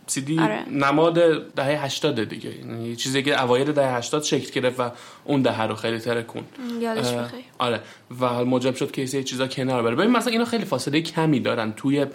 سی 0.06 0.20
دی 0.20 0.38
آره. 0.38 0.68
نماد 0.70 1.14
دهه 1.54 1.84
80 1.84 2.28
دیگه. 2.28 2.58
یعنی 2.58 2.96
چیزی 2.96 3.22
که 3.22 3.42
اوایل 3.42 3.72
دهه 3.72 3.96
80 3.96 4.22
شکل 4.22 4.60
گرفت 4.60 4.80
و 4.80 4.90
اون 5.24 5.42
دهه 5.42 5.62
رو 5.62 5.74
خیلی 5.74 5.98
ترکون 5.98 6.44
یادش 6.80 7.28
آره. 7.58 7.80
و 8.20 8.44
موجب 8.44 8.74
شد 8.74 8.90
که 8.90 9.02
یه 9.02 9.22
چیزا 9.22 9.46
کنار 9.46 9.82
بره. 9.82 9.94
ببین 9.94 10.10
مثلا 10.10 10.32
اینا 10.32 10.44
خیلی 10.44 10.64
فاصله 10.64 11.00
کمی 11.00 11.40
دارن. 11.40 11.72
توی 11.72 12.06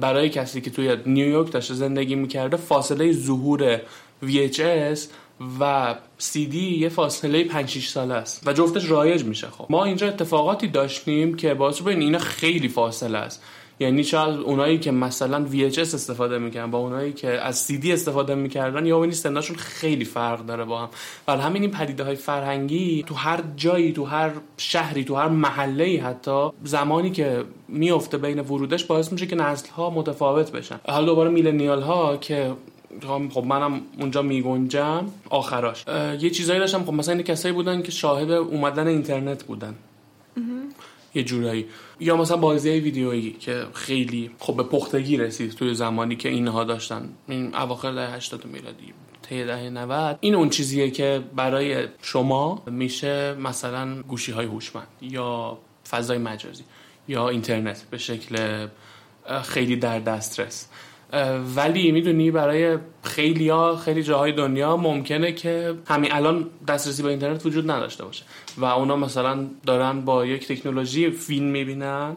برای 0.00 0.28
کسی 0.28 0.60
که 0.60 0.70
توی 0.70 0.96
نیویورک 1.06 1.52
داشته 1.52 1.74
زندگی 1.74 2.14
می‌کرده 2.14 2.56
فاصله 2.56 3.12
ظهور 3.12 3.80
VHS 4.24 5.00
و 5.60 5.94
سی 6.18 6.46
دی 6.46 6.78
یه 6.78 6.88
فاصله 6.88 7.44
5 7.44 7.68
6 7.68 7.88
ساله 7.88 8.14
است 8.14 8.42
و 8.46 8.52
جفتش 8.52 8.90
رایج 8.90 9.24
میشه. 9.24 9.46
خب 9.46 9.66
ما 9.70 9.84
اینجا 9.84 10.08
اتفاقاتی 10.08 10.68
داشتیم 10.68 11.34
که 11.34 11.54
باعث 11.54 11.80
ببین 11.80 12.00
اینا 12.00 12.18
خیلی 12.18 12.68
فاصله 12.68 13.18
است. 13.18 13.42
یعنی 13.80 14.04
شاید 14.04 14.40
اونایی 14.40 14.78
که 14.78 14.90
مثلا 14.90 15.46
VHS 15.52 15.78
استفاده 15.78 16.38
می‌کنن 16.38 16.70
با 16.70 16.78
اونایی 16.78 17.12
که 17.12 17.28
از 17.28 17.68
CD 17.68 17.86
استفاده 17.86 18.34
می‌کردن 18.34 18.86
یا 18.86 18.98
ببینید 18.98 19.16
سنشون 19.16 19.56
خیلی 19.56 20.04
فرق 20.04 20.46
داره 20.46 20.64
با 20.64 20.80
هم. 20.80 20.88
و 21.28 21.36
همین 21.36 21.62
این 21.62 21.70
پدیده 21.70 22.04
های 22.04 22.16
فرهنگی 22.16 23.04
تو 23.06 23.14
هر 23.14 23.40
جایی 23.56 23.92
تو 23.92 24.04
هر 24.04 24.30
شهری 24.56 25.04
تو 25.04 25.14
هر 25.14 25.28
محله 25.28 26.02
حتی 26.04 26.48
زمانی 26.64 27.10
که 27.10 27.44
میفته 27.68 28.18
بین 28.18 28.40
ورودش 28.40 28.84
باعث 28.84 29.12
میشه 29.12 29.26
که 29.26 29.36
نسل 29.36 29.68
ها 29.68 29.90
متفاوت 29.90 30.52
بشن. 30.52 30.80
حالا 30.88 31.06
دوباره 31.06 31.30
میلنیال 31.30 31.82
ها 31.82 32.16
که 32.16 32.52
خب 33.30 33.44
منم 33.44 33.80
اونجا 33.98 34.22
میگنجم. 34.22 35.06
آخراش. 35.30 35.84
یه 36.20 36.30
چیزایی 36.30 36.60
داشتم. 36.60 36.84
خب 36.84 36.92
مثلا 36.92 37.14
این 37.14 37.22
کسایی 37.22 37.54
بودن 37.54 37.82
که 37.82 37.90
شاهد 37.90 38.30
اومدن 38.30 38.86
اینترنت 38.86 39.44
بودن. 39.44 39.74
یه 41.14 41.22
جورایی. 41.22 41.66
یا 42.00 42.16
مثلا 42.16 42.36
بازی 42.36 42.70
ویدیویی 42.70 43.36
که 43.40 43.66
خیلی 43.72 44.30
خب 44.38 44.56
به 44.56 44.62
پختگی 44.62 45.16
رسید 45.16 45.50
توی 45.50 45.74
زمانی 45.74 46.16
که 46.16 46.28
اینها 46.28 46.64
داشتن. 46.64 47.08
این 47.28 47.54
اواخر 47.54 47.92
دهه 47.92 48.14
80 48.14 48.46
میلادی 48.46 48.92
طی 49.22 49.44
دهه 49.44 49.70
90 49.70 50.18
این 50.20 50.34
اون 50.34 50.50
چیزیه 50.50 50.90
که 50.90 51.22
برای 51.36 51.88
شما 52.02 52.62
میشه 52.66 53.34
مثلا 53.34 54.02
گوشی 54.02 54.32
های 54.32 54.46
هوشمند 54.46 54.86
یا 55.00 55.58
فضای 55.90 56.18
مجازی 56.18 56.64
یا 57.08 57.28
اینترنت 57.28 57.82
به 57.90 57.98
شکل 57.98 58.66
خیلی 59.42 59.76
در 59.76 59.98
دسترس. 59.98 60.68
ولی 61.56 61.92
می‌دونی 61.92 62.30
برای 62.30 62.78
خیلی 63.02 63.48
ها 63.48 63.76
خیلی 63.76 64.02
جاهای 64.02 64.32
دنیا 64.32 64.76
ممکنه 64.76 65.32
که 65.32 65.74
همین 65.88 66.12
الان 66.12 66.46
دسترسی 66.68 67.02
به 67.02 67.08
اینترنت 67.08 67.46
وجود 67.46 67.70
نداشته 67.70 68.04
باشه. 68.04 68.24
و 68.58 68.64
اونا 68.64 68.96
مثلا 68.96 69.46
دارن 69.66 70.00
با 70.00 70.26
یک 70.26 70.48
تکنولوژی 70.48 71.10
فیلم 71.10 71.46
می‌بینن 71.46 72.16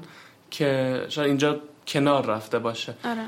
که 0.51 1.01
شاید 1.09 1.27
اینجا 1.27 1.59
کنار 1.87 2.25
رفته 2.25 2.59
باشه. 2.59 2.93
آره. 3.05 3.25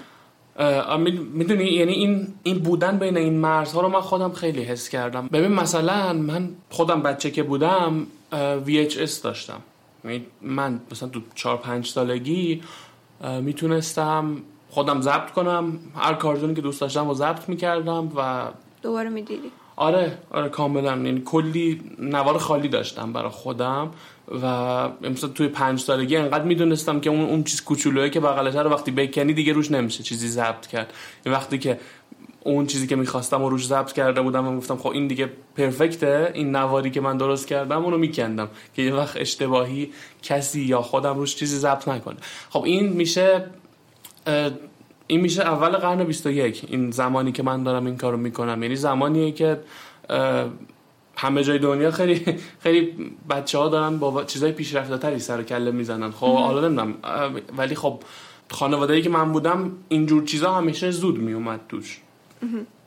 می‌دونی 1.33 1.63
یعنی 1.63 1.93
این 1.93 2.27
این 2.43 2.59
بودن 2.59 2.97
بین 2.97 3.17
این 3.17 3.39
مرزها 3.39 3.81
رو 3.81 3.89
من 3.89 4.01
خودم 4.01 4.31
خیلی 4.31 4.63
حس 4.63 4.89
کردم. 4.89 5.27
ببین 5.27 5.51
مثلا 5.51 6.13
من 6.13 6.50
خودم 6.69 7.01
بچه 7.01 7.31
که 7.31 7.43
بودم 7.43 8.07
VHS 8.65 9.21
داشتم. 9.24 9.62
یعنی 10.03 10.25
من 10.41 10.79
مثلا 10.91 11.09
تو 11.09 11.21
4 11.36 11.57
5 11.57 11.88
سالگی 11.88 12.62
می‌تونستم 13.41 14.38
خودم 14.69 15.01
ضبط 15.01 15.31
کنم. 15.31 15.79
هر 15.95 16.13
کارتونی 16.13 16.53
که 16.53 16.62
دوست 16.62 16.81
داشتم 16.81 17.07
رو 17.07 17.13
ضبط 17.13 17.50
می‌کردم 17.50 18.12
و 18.17 18.47
دوباره 18.81 19.09
می‌دیدی. 19.09 19.51
آره 19.75 20.17
آره 20.31 20.50
کاملا. 20.50 20.91
یعنی 20.91 21.21
کلی 21.25 21.81
نوار 22.00 22.38
خالی 22.38 22.67
داشتم 22.67 23.13
برای 23.13 23.29
خودم 23.29 23.91
و 24.41 24.89
مثلا 25.01 25.29
توی 25.29 25.47
پنج 25.47 25.79
سالگی 25.79 26.17
انقدر 26.17 26.43
می‌دونستم 26.43 27.00
که 27.00 27.09
اون 27.09 27.29
اون 27.29 27.43
چیز 27.43 27.63
کوچولویی 27.63 28.09
که 28.09 28.19
بغلش 28.19 28.55
رو 28.55 28.69
وقتی 28.69 28.91
بکنی 28.91 29.33
دیگه 29.33 29.53
روش 29.53 29.71
نمیشه 29.71 30.03
چیزی 30.03 30.27
ضبط 30.27 30.67
کرد. 30.67 30.93
این 31.25 31.36
وقتی 31.36 31.57
که 31.57 31.79
اون 32.43 32.65
چیزی 32.65 32.88
که 32.88 32.95
می‌خواستم 32.95 33.41
و 33.43 33.50
روش 33.50 33.67
ضبط 33.67 33.91
کرده 33.91 34.21
بودم 34.21 34.47
و 34.47 34.57
گفتم 34.57 34.77
خب 34.77 34.89
این 34.89 35.07
دیگه 35.07 35.29
پرفکته 35.57 36.31
این 36.33 36.55
نواری 36.55 36.89
که 36.89 37.01
من 37.01 37.17
درست 37.17 37.47
کردم 37.47 37.86
اونو 37.86 37.97
میکندم 37.97 38.50
که 38.75 38.81
یه 38.81 38.93
وقت 38.93 39.17
اشتباهی 39.17 39.91
کسی 40.24 40.62
یا 40.62 40.81
خودم 40.81 41.17
روش 41.17 41.36
چیزی 41.36 41.57
ضبط 41.57 41.88
نکنه. 41.88 42.17
خب 42.50 42.63
این 42.63 42.88
میشه 42.88 43.45
این 45.07 45.22
میشه 45.22 45.41
اول 45.41 45.69
قرن 45.69 46.03
21 46.03 46.65
این 46.67 46.91
زمانی 46.91 47.31
که 47.31 47.43
من 47.43 47.63
دارم 47.63 47.86
این 47.86 47.98
کارو 47.98 48.17
می‌کنم. 48.17 48.63
یعنی 48.63 48.75
زمانیه 48.75 49.31
که 49.31 49.60
همه 51.17 51.43
جای 51.43 51.60
دنیا 51.60 51.91
خیلی 51.91 52.25
خیلی 52.60 53.12
بچه 53.29 53.57
ها 53.57 53.67
دارن 53.69 53.98
با 53.98 54.24
چیزای 54.24 54.51
پیشرفته 54.51 54.98
تری 54.98 55.19
سر 55.19 55.43
کله 55.43 55.72
می‌زنن. 55.72 56.12
خب 56.12 56.36
حالا 56.36 56.67
نمی‌دونم. 56.67 56.93
ولی 57.57 57.75
خب 57.75 58.00
خانواده 58.51 59.01
که 59.01 59.10
من 59.10 59.31
بودم 59.31 59.72
اینجور 59.89 60.24
چیزا 60.24 60.53
همیشه 60.53 60.91
زود 60.91 61.17
میومد 61.17 61.60
توش. 61.69 62.01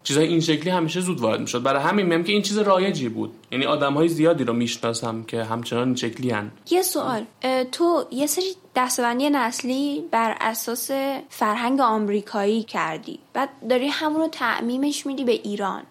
چیزای 0.03 0.27
این 0.27 0.41
شکلی 0.41 0.71
همیشه 0.71 1.01
زود 1.01 1.21
وارد 1.21 1.41
می‌شد. 1.41 1.63
برای 1.63 1.83
همین 1.83 2.07
میگم 2.07 2.23
که 2.23 2.33
این 2.33 2.43
چیز 2.43 2.59
رایجی 2.59 3.09
بود. 3.09 3.33
یعنی 3.51 3.65
آدم 3.65 3.95
های 3.95 4.09
زیادی 4.09 4.45
رو 4.45 4.53
می‌شناسم 4.53 5.23
که 5.23 5.45
همچنان 5.45 5.87
این 5.89 5.97
شکلی 5.97 6.31
هن. 6.31 6.51
یه 6.71 6.83
سوال. 6.83 7.25
تو 7.73 8.05
یه 8.11 8.27
سری 8.27 8.55
دستبندی 8.77 9.31
نسلی 9.31 10.05
بر 10.11 10.37
اساس 10.41 10.91
فرهنگ 11.29 11.81
آمریکایی 11.81 12.63
کردی 12.63 13.19
بعد 13.33 13.49
داری 13.71 13.89
همونو 13.89 14.29
تعمیمش 14.29 15.07
میدی 15.07 15.25
به 15.25 15.33
ایران 15.33 15.83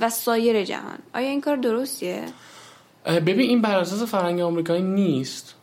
و 0.00 0.10
سایر 0.10 0.64
جهان. 0.64 0.98
آیا 1.14 1.28
این 1.28 1.40
کار 1.40 1.56
درستیه؟ 1.56 2.24
ببین 3.06 3.40
این 3.40 3.62
بر 3.62 3.78
اساس 3.78 4.02
فرهنگ 4.02 4.40
آمریکایی 4.40 4.82
نیست. 4.82 5.54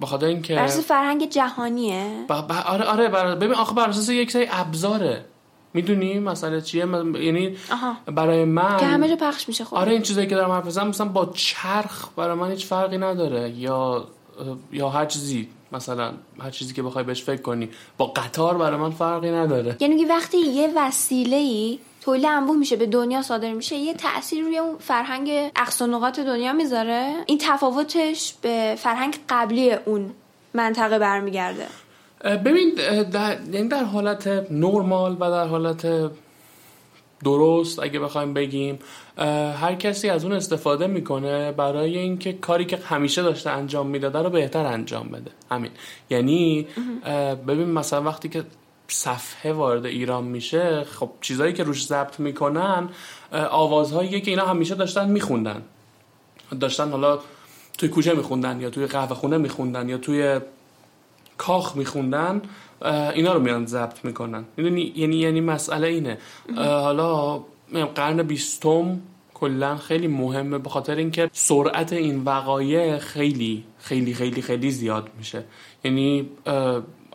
به 0.00 0.06
خاطر 0.06 0.26
اینکه 0.26 0.54
بر 0.54 0.64
اساس 0.64 0.86
فرهنگ 0.86 1.28
جهانیه؟ 1.28 2.24
آره 2.66 2.84
آره 2.84 3.34
ببین 3.34 3.54
آخه 3.54 3.74
بر 3.74 3.88
اساس 3.88 4.08
یک 4.08 4.30
سری 4.30 4.46
ابزاره. 4.50 5.24
می‌دونی 5.74 6.18
مسئله 6.18 6.60
چیه؟ 6.60 6.86
یعنی 7.20 7.56
برای 8.06 8.44
من 8.44 8.76
که 8.76 8.86
همه 8.86 9.08
جا 9.08 9.16
پخش 9.16 9.48
میشه 9.48 9.64
خب. 9.64 9.74
آره 9.74 9.92
این 9.92 10.02
چیزایی 10.02 10.26
که 10.26 10.34
دارم 10.34 10.50
حرف 10.50 10.66
بزنم 10.66 10.88
مثلا 10.88 11.08
با 11.08 11.32
چرخ 11.34 12.08
برای 12.16 12.34
من 12.34 12.50
هیچ 12.50 12.66
فرقی 12.66 12.98
نداره. 12.98 13.50
یا 13.50 14.04
یا 14.72 14.88
هر 14.88 15.06
چیزی 15.06 15.48
مثلا 15.72 16.12
هر 16.40 16.50
چیزی 16.50 16.74
که 16.74 16.82
بخوای 16.82 17.04
بهش 17.04 17.22
فکر 17.22 17.42
کنی. 17.42 17.68
با 17.98 18.06
قطار 18.06 18.58
برای 18.58 18.76
من 18.76 18.90
فرقی 18.90 19.30
نداره. 19.30 19.76
یعنی 19.80 20.04
وقتی 20.04 20.38
یه 20.38 20.72
وسیله 20.76 21.36
ای 21.36 21.78
تولید 22.00 22.26
انبوه 22.26 22.56
میشه 22.56 22.76
به 22.76 22.86
دنیا 22.86 23.22
صادر 23.22 23.52
میشه 23.52 23.76
یه 23.76 23.94
تاثیر 23.94 24.44
روی 24.44 24.58
اون 24.58 24.76
فرهنگ 24.78 25.50
اقصا 25.56 26.10
دنیا 26.10 26.52
می‌ذاره. 26.52 27.14
این 27.26 27.38
تفاوتش 27.42 28.34
به 28.42 28.74
فرهنگ 28.78 29.18
قبلی 29.28 29.72
اون 29.72 30.10
منطقه 30.54 30.98
برمیگرده. 30.98 31.66
ببین 32.24 32.74
در, 33.12 33.38
یعنی 33.52 33.68
در 33.68 33.84
حالت 33.84 34.26
نرمال 34.50 35.16
و 35.20 35.30
در 35.30 35.46
حالت 35.46 36.10
درست 37.24 37.78
اگه 37.78 38.00
بخوایم 38.00 38.34
بگیم 38.34 38.78
هر 39.60 39.74
کسی 39.74 40.08
از 40.08 40.24
اون 40.24 40.32
استفاده 40.32 40.86
می‌کنه 40.86 41.52
برای 41.52 41.98
اینکه 41.98 42.32
کاری 42.32 42.64
که 42.64 42.76
همیشه 42.76 43.22
داشته 43.22 43.50
انجام 43.50 43.86
می‌داده 43.86 44.18
رو 44.18 44.30
بهتر 44.30 44.66
انجام 44.66 45.08
بده. 45.08 45.30
همین. 45.50 45.70
یعنی 46.10 46.66
ببین 47.48 47.70
مثلا 47.70 48.02
وقتی 48.02 48.28
که 48.28 48.44
صفحه 48.88 49.52
وارد 49.52 49.86
ایران 49.86 50.24
میشه 50.24 50.84
خب 50.84 51.10
چیزایی 51.20 51.52
که 51.52 51.62
روش 51.62 51.86
ضبط 51.86 52.20
می‌کنن 52.20 52.88
آوازهایی 53.32 54.20
که 54.20 54.30
اینا 54.30 54.46
همیشه 54.46 54.74
داشتن 54.74 55.10
میخوندن. 55.10 55.62
داشتن 56.60 56.90
حالا 56.90 57.18
توی 57.78 57.88
کوچه 57.88 58.14
میخوندن 58.14 58.60
یا 58.60 58.70
توی 58.70 58.86
قهوه 58.86 59.14
خونه 59.14 59.38
میخوندن 59.38 59.88
یا 59.88 59.98
توی 59.98 60.40
کاخ 61.38 61.76
میخوندن 61.76 62.42
اینا 63.14 63.32
رو 63.32 63.40
میان 63.40 63.66
ضبط 63.66 64.04
می‌کنن. 64.04 64.44
می‌دونی؟ 64.56 64.92
یعنی 64.96 65.16
یعنی 65.16 65.40
مسئله 65.40 65.86
اینه. 65.86 66.18
حالا 66.56 67.40
قرن 67.94 68.22
بیستم 68.22 69.00
کلا 69.34 69.76
خیلی 69.76 70.08
مهمه 70.08 70.58
به 70.58 70.68
خاطر 70.68 70.96
اینکه 70.96 71.30
سرعت 71.32 71.92
این 71.92 72.24
وقایع 72.24 72.98
خیلی 72.98 73.64
خیلی 73.78 74.14
خیلی 74.14 74.42
خیلی 74.42 74.70
زیاد 74.70 75.10
میشه. 75.18 75.44
یعنی 75.84 76.28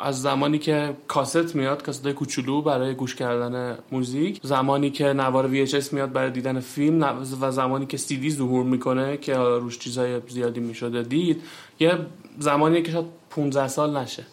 از 0.01 0.21
زمانی 0.21 0.59
که 0.59 0.93
کاست 1.07 1.55
میاد 1.55 1.83
کاست 1.83 2.07
کوچولو 2.07 2.61
برای 2.61 2.93
گوش 2.93 3.15
کردن 3.15 3.77
موزیک 3.91 4.39
زمانی 4.43 4.89
که 4.89 5.05
نوار 5.05 5.65
VHS 5.65 5.93
میاد 5.93 6.11
برای 6.11 6.31
دیدن 6.31 6.59
فیلم 6.59 7.25
و 7.41 7.51
زمانی 7.51 7.85
که 7.85 7.97
دی 7.97 8.31
ظهور 8.31 8.63
می‌کنه 8.63 9.17
که 9.17 9.35
روش 9.35 9.79
چیزای 9.79 10.21
زیادی 10.27 10.59
می‌شده 10.59 11.03
دید 11.03 11.41
یه 11.79 11.97
زمانی 12.39 12.81
که 12.81 12.91
شاید 12.91 13.18
15 13.29 13.67
سال 13.67 13.97
نشه 13.97 14.23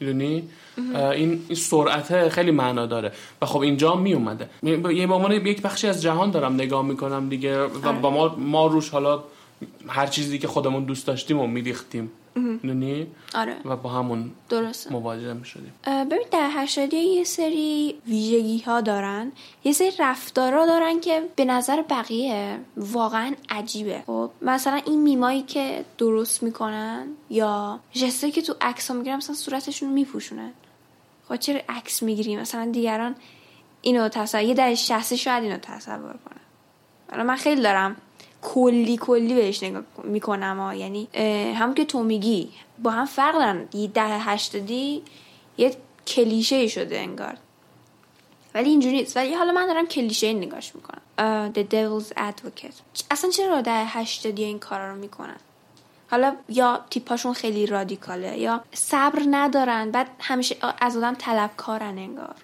می‌دونی 0.00 0.48
این 0.94 1.42
این 1.48 1.54
سرعت 1.54 2.28
خیلی 2.28 2.50
معنا 2.50 2.86
داره 2.86 3.12
و 3.42 3.46
خب 3.46 3.60
اینجا 3.60 3.94
می 3.94 4.12
اومده 4.12 4.50
یه 4.62 5.06
به 5.06 5.50
یک 5.50 5.62
بخشی 5.62 5.88
از 5.88 6.02
جهان 6.02 6.30
دارم 6.30 6.54
نگاه 6.54 6.84
می‌کنم 6.84 7.28
دیگه 7.28 7.62
و 7.62 7.92
با 7.92 8.10
ما 8.10 8.36
ما 8.38 8.66
روش 8.66 8.90
حالا 8.90 9.22
هر 9.88 10.06
چیزی 10.06 10.38
که 10.38 10.48
خودمون 10.48 10.84
دوست 10.84 11.06
داشتیم 11.06 11.38
و 11.40 11.46
میریختیم. 11.46 12.10
می‌دونی؟ 12.36 13.06
آره. 13.34 13.56
و 13.64 13.76
با 13.76 13.90
همون 13.90 14.30
درسته. 14.48 14.92
مواجه 14.92 15.32
می‌شدیم. 15.32 15.72
ببین 15.86 16.26
در 16.30 16.50
هشتادی 16.52 16.96
یه 16.96 17.24
سری 17.24 17.94
ویژگی 18.06 18.58
ها 18.58 18.80
دارن. 18.80 19.32
یه 19.64 19.72
سری 19.72 19.90
رفتارا 19.98 20.66
دارن 20.66 21.00
که 21.00 21.22
به 21.36 21.44
نظر 21.44 21.82
بقیه 21.82 22.58
واقعا 22.76 23.34
عجیبه. 23.50 24.02
خب 24.06 24.30
مثلا 24.42 24.80
این 24.86 25.02
میمایی 25.02 25.42
که 25.42 25.84
درست 25.98 26.42
می‌کنن 26.42 27.06
یا 27.30 27.80
جسته 27.92 28.30
که 28.30 28.42
تو 28.42 28.54
عکس 28.60 28.90
ها 28.90 28.96
می‌گیرن 28.96 29.16
مثلا 29.16 29.34
صورتشون 29.34 29.92
میپوشونن 29.92 30.52
خب 31.28 31.36
چرا 31.36 31.60
عکس 31.68 32.02
می‌گیری؟ 32.02 32.36
مثلا 32.36 32.70
دیگران 32.70 33.14
اینو 33.82 34.08
تصور 34.08 34.42
یه 34.42 34.54
در 34.54 34.74
شخصی 34.74 35.16
شاید 35.16 35.44
اینو 35.44 35.58
تصور 35.58 36.14
کنن. 36.24 37.22
من 37.22 37.36
خیلی 37.36 37.62
دارم 37.62 37.96
کلی 38.54 38.96
کلی 38.96 39.34
بهش 39.34 39.62
نگاه 39.62 39.82
می‌کنم 40.04 40.60
ها 40.60 40.74
یعنی 40.74 41.08
هم 41.54 41.74
که 41.74 41.84
تو 41.84 42.02
میگی 42.02 42.48
با 42.82 42.90
هم 42.90 43.04
فرق 43.04 43.34
دارن 43.34 43.68
یه 43.74 43.88
ده 43.88 44.18
هشتادی 44.18 45.02
یه 45.58 45.76
کلیشه 46.06 46.68
شده 46.68 46.98
انگار. 46.98 47.34
ولی 48.54 48.70
اینجوری 48.70 48.96
نیست. 48.96 49.16
ولی 49.16 49.34
حالا 49.34 49.52
من 49.52 49.66
دارم 49.66 49.86
کلیشه 49.86 50.32
نگاش 50.32 50.72
می‌کنم. 50.74 51.00
uh, 51.18 51.56
The 51.56 51.62
Devil's 51.72 52.18
Advocate. 52.18 53.04
اصلا 53.10 53.30
چرا 53.30 53.60
ده 53.60 53.84
هشتادی 53.84 54.44
این 54.44 54.58
کارا 54.58 54.90
رو 54.90 54.98
می‌کنن؟ 54.98 55.36
حالا 56.10 56.36
یا 56.48 56.80
تیپاشون 56.90 57.32
خیلی 57.32 57.66
رادیکاله 57.66 58.38
یا 58.38 58.64
صبر 58.72 59.22
ندارن 59.30 59.90
بعد 59.90 60.10
همیشه 60.20 60.56
از 60.80 60.96
آدم 60.96 61.14
طلبکارن 61.14 61.98
انگار. 61.98 62.34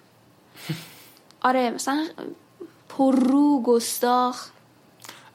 آره 1.49 1.71
مثلا 1.71 2.07
پررو 2.89 3.61
گستاخ. 3.61 4.49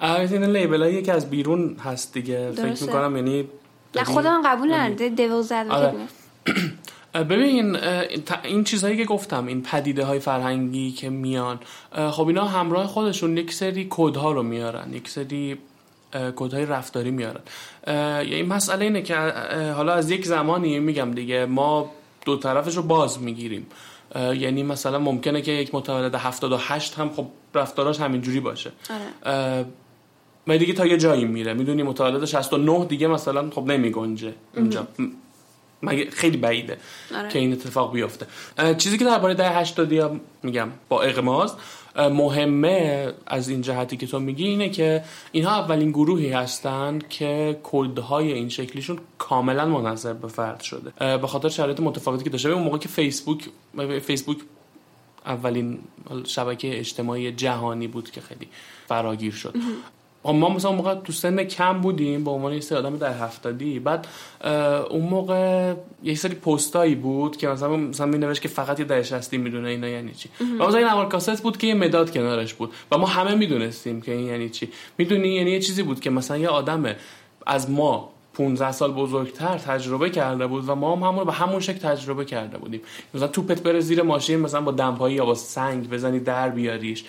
این 0.01 0.45
لیبل 0.45 0.83
یکی 0.83 1.11
از 1.11 1.31
بیرون 1.31 1.77
هست 1.85 2.15
دیگه. 2.15 2.53
فکر 2.53 2.83
می‌کنم 2.83 3.17
یعنی 3.17 3.49
نه 3.97 4.05
خودم 4.05 4.43
قبول 4.45 4.71
نرده 4.71 5.09
دیول 5.09 5.43
زده 5.43 5.93
ببین 7.15 7.77
این 8.45 8.65
چیزهایی 8.65 8.97
که 8.97 9.05
گفتم 9.05 9.47
این 9.47 9.63
پدیده 9.63 10.05
های 10.05 10.19
فرهنگی 10.19 10.91
که 10.91 11.11
میان 11.11 11.61
خب 12.11 12.27
اینا 12.27 12.45
همراه 12.45 12.87
خودشون 12.87 13.37
یک 13.37 13.53
سری 13.53 13.85
کودها 13.85 14.33
رو 14.33 14.43
میارن 14.43 14.93
یک 14.93 15.09
سری 15.09 15.59
کودهای 16.37 16.67
رفتاری 16.67 17.11
میارن. 17.11 17.41
یعنی 17.87 18.43
مسئله 18.43 18.85
اینه 18.85 19.03
که 19.03 19.17
حالا 19.77 19.93
از 19.93 20.11
یک 20.11 20.27
زمانی 20.27 20.79
میگم 20.79 21.11
دیگه 21.11 21.47
ما 21.47 21.91
دو 22.25 22.37
طرفش 22.37 22.77
رو 22.77 22.83
باز 22.83 23.23
می‌گیریم. 23.23 23.67
یعنی 24.15 24.63
مثلا 24.63 24.99
ممکنه 24.99 25.43
که 25.43 25.53
یک 25.53 25.75
متولد 25.75 26.15
78 26.15 26.99
هم 26.99 27.11
خب 27.11 27.27
رفتاراش 27.55 28.01
همینجوری 28.01 28.41
باشه. 28.41 28.73
آره. 29.25 29.65
ما 30.49 30.57
دیگه 30.57 30.73
تا 30.73 30.87
یه 30.87 30.97
جایی 30.97 31.25
میره. 31.25 31.55
می‌دونی 31.55 31.83
متولد 31.83 32.25
69 32.25 32.85
دیگه 32.85 33.07
مثلا 33.07 33.51
خب 33.51 33.67
نمیگنجه. 33.67 34.35
اینجا. 34.57 34.87
مگه 35.83 36.11
خیلی 36.11 36.37
بعیده 36.37 36.79
آره. 37.17 37.29
که 37.29 37.39
این 37.39 37.53
اتفاق 37.53 37.93
بیفته. 37.93 38.27
چیزی 38.79 38.99
که 38.99 39.05
درباره 39.05 39.35
ده 39.35 39.51
80 39.51 40.21
میگم 40.43 40.69
با 40.89 41.03
اغماز 41.03 41.55
مهمه 41.97 43.13
از 43.27 43.49
این 43.49 43.63
جهتی 43.63 43.97
که 43.97 44.07
تو 44.07 44.19
میگی 44.19 44.45
اینه 44.45 44.69
که 44.69 45.05
اینها 45.33 45.57
اولین 45.57 45.91
گروهی 45.91 46.33
هستن 46.33 46.99
که 47.09 47.59
کدهای 47.63 48.33
این 48.33 48.49
شکلیشون 48.49 48.99
کاملا 49.19 49.67
منظر 49.67 50.13
به 50.13 50.29
فرد 50.29 50.61
شده. 50.61 51.17
به 51.17 51.27
خاطر 51.27 51.49
شرایط 51.49 51.81
متفاوتی 51.81 52.25
که 52.25 52.31
داشته. 52.31 52.49
اون 52.49 52.63
موقع 52.63 52.79
که 52.79 52.89
فیسبوک 52.89 53.49
فیسبوک 54.03 54.39
اولین 55.27 55.79
شبکه 56.25 56.79
اجتماعی 56.79 57.33
جهانی 57.33 57.87
بود 57.87 58.11
که 58.11 58.21
خیلی 58.21 58.49
فراگیر 58.89 59.33
شد. 59.33 59.55
ما 60.25 60.49
مثلا 60.49 60.73
موقع 60.73 60.95
تو 60.95 61.13
سن 61.13 61.45
کم 61.45 61.81
بودیم 61.81 62.25
به 62.25 62.31
عنوان 62.31 62.53
یه 62.53 62.61
سری 62.61 62.79
آدم 62.79 62.97
در 62.97 63.13
هفتادی. 63.13 63.79
بعد 63.79 64.07
اون 64.91 65.03
موقع 65.03 65.75
یه 66.03 66.15
سری 66.15 66.35
پستایی 66.35 66.95
بود 66.95 67.37
که 67.37 67.49
مثلا 67.49 67.77
مثلا 67.77 68.07
نوشت 68.07 68.43
که 68.43 68.49
فقط 68.49 68.79
یه 68.81 68.85
دهش 68.85 69.13
هستی 69.13 69.39
می‌دونه 69.39 69.69
اینا 69.69 69.89
یعنی 69.89 70.13
چی. 70.13 70.29
و 70.59 70.67
مثلا 70.67 70.79
این 70.79 70.87
اول 70.87 71.09
کاست 71.09 71.43
بود 71.43 71.57
که 71.57 71.67
یه 71.67 71.75
مداد 71.75 72.11
کنارش 72.11 72.55
بود. 72.55 72.73
و 72.93 72.99
ما 72.99 73.07
همه 73.07 73.35
می‌دونستیم 73.35 74.01
که 74.01 74.13
این 74.13 74.27
یعنی 74.27 74.49
چی. 74.49 74.69
می‌دونی؟ 74.99 75.29
یعنی 75.29 75.51
یه 75.51 75.61
چیزی 75.61 75.83
بود 75.83 76.01
که 76.01 76.11
مثلا 76.11 76.39
یه 76.39 76.49
آدم 76.49 76.95
از 77.47 77.71
ما 77.71 78.11
15 78.35 78.73
سال 78.73 78.93
بزرگتر 78.93 79.59
تجربه 79.59 80.11
کرده 80.11 80.47
بود 80.47 80.69
و 80.69 80.75
ما 80.75 80.97
هم 80.97 81.03
همون 81.03 81.25
به 81.25 81.33
همون 81.33 81.61
شکل 81.61 81.79
تجربه 81.79 82.25
کرده 82.25 82.59
بودیم. 82.59 82.81
مثلا 83.15 83.29
توپت 83.29 83.63
بره 83.63 83.81
زیر 83.81 84.03
ماشین 84.03 84.41
مثلا 84.41 84.61
با 84.61 84.73
دمپایی 84.73 85.17
یا 85.17 85.25
با 85.25 85.35
سنگ 85.35 85.91
بزنی 85.91 86.21
در 86.21 86.49
بیاریش. 86.49 87.05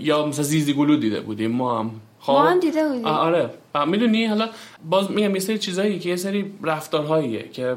یا 0.00 0.26
مثلا 0.26 0.44
زیزی 0.44 0.72
گلو 0.72 0.96
دیده 0.96 1.20
بودیم. 1.20 1.50
ما 1.50 1.78
هم 1.78 1.90
خب. 2.26 2.32
ما 2.32 2.42
هم 2.42 2.60
دیده 2.60 2.88
بودیم. 2.88 3.04
آره. 3.04 3.50
می‌دونی 3.86 4.26
حالا 4.26 4.48
باز 4.84 5.10
میگم 5.10 5.34
یه 5.34 5.40
سری 5.40 5.58
چیزایی 5.58 5.98
که 5.98 6.08
یه 6.08 6.16
سری 6.16 6.52
رفتارهاییه 6.62 7.48
که 7.48 7.76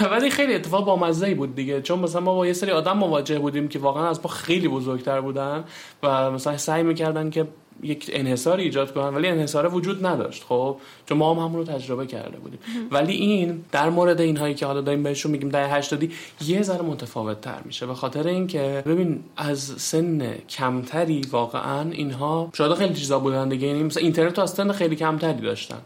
ولی 0.12 0.30
خیلی 0.30 0.54
اتفاق 0.54 0.84
با 0.84 0.96
مزه 0.96 1.34
بود 1.34 1.54
دیگه. 1.54 1.82
چون 1.82 1.98
مثلا 1.98 2.20
ما 2.20 2.34
با 2.34 2.46
یه 2.46 2.52
سری 2.52 2.70
آدم 2.70 2.96
مواجه 2.96 3.38
بودیم 3.38 3.68
که 3.68 3.78
واقعا 3.78 4.08
از 4.08 4.20
ما 4.24 4.30
خیلی 4.30 4.68
بزرگتر 4.68 5.20
بودن 5.20 5.64
و 6.02 6.30
مثلا 6.30 6.56
سعی 6.56 6.82
می‌کردن 6.82 7.30
که 7.30 7.46
یک 7.84 8.10
انحصار 8.12 8.58
ایجاد 8.58 8.94
کنن 8.94 9.14
ولی 9.14 9.28
انحصار 9.28 9.74
وجود 9.74 10.06
نداشت 10.06 10.44
خب؟ 10.44 10.76
چون 11.06 11.18
ما 11.18 11.34
هم 11.34 11.40
همون 11.40 11.66
رو 11.66 11.72
تجربه 11.72 12.06
کرده 12.06 12.38
بودیم. 12.38 12.58
ولی 12.90 13.12
این 13.12 13.64
در 13.72 13.90
مورد 13.90 14.20
اینهایی 14.20 14.54
که 14.54 14.66
حالا 14.66 14.80
داریم 14.80 15.02
بهشون 15.02 15.32
میگیم 15.32 15.48
در 15.48 15.78
80 15.78 16.04
یه 16.46 16.62
ذره 16.62 16.82
متفاوت 16.82 17.40
تر 17.40 17.60
میشه 17.64 17.86
به 17.86 17.94
خاطر 17.94 18.26
اینکه 18.26 18.82
ببین 18.86 19.24
از 19.36 19.60
سن 19.60 20.34
کمتری 20.48 21.20
واقعا 21.30 21.90
اینها 21.90 22.50
شاید 22.54 22.74
خیلی 22.74 22.94
چیزا 22.94 23.18
بودن 23.18 23.48
دیگه. 23.48 23.66
یعنی 23.66 23.82
مثلا 23.82 24.02
اینترنت 24.02 24.38
از 24.38 24.50
سن 24.50 24.72
خیلی 24.72 24.96
کمتری 24.96 25.40
داشتن 25.40 25.80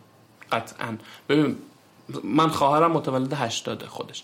قطعا. 0.53 0.97
ببین 1.29 1.57
من 2.25 2.49
خواهرم 2.49 2.93
متولد 2.93 3.33
80 3.33 3.83
خودش. 3.83 4.23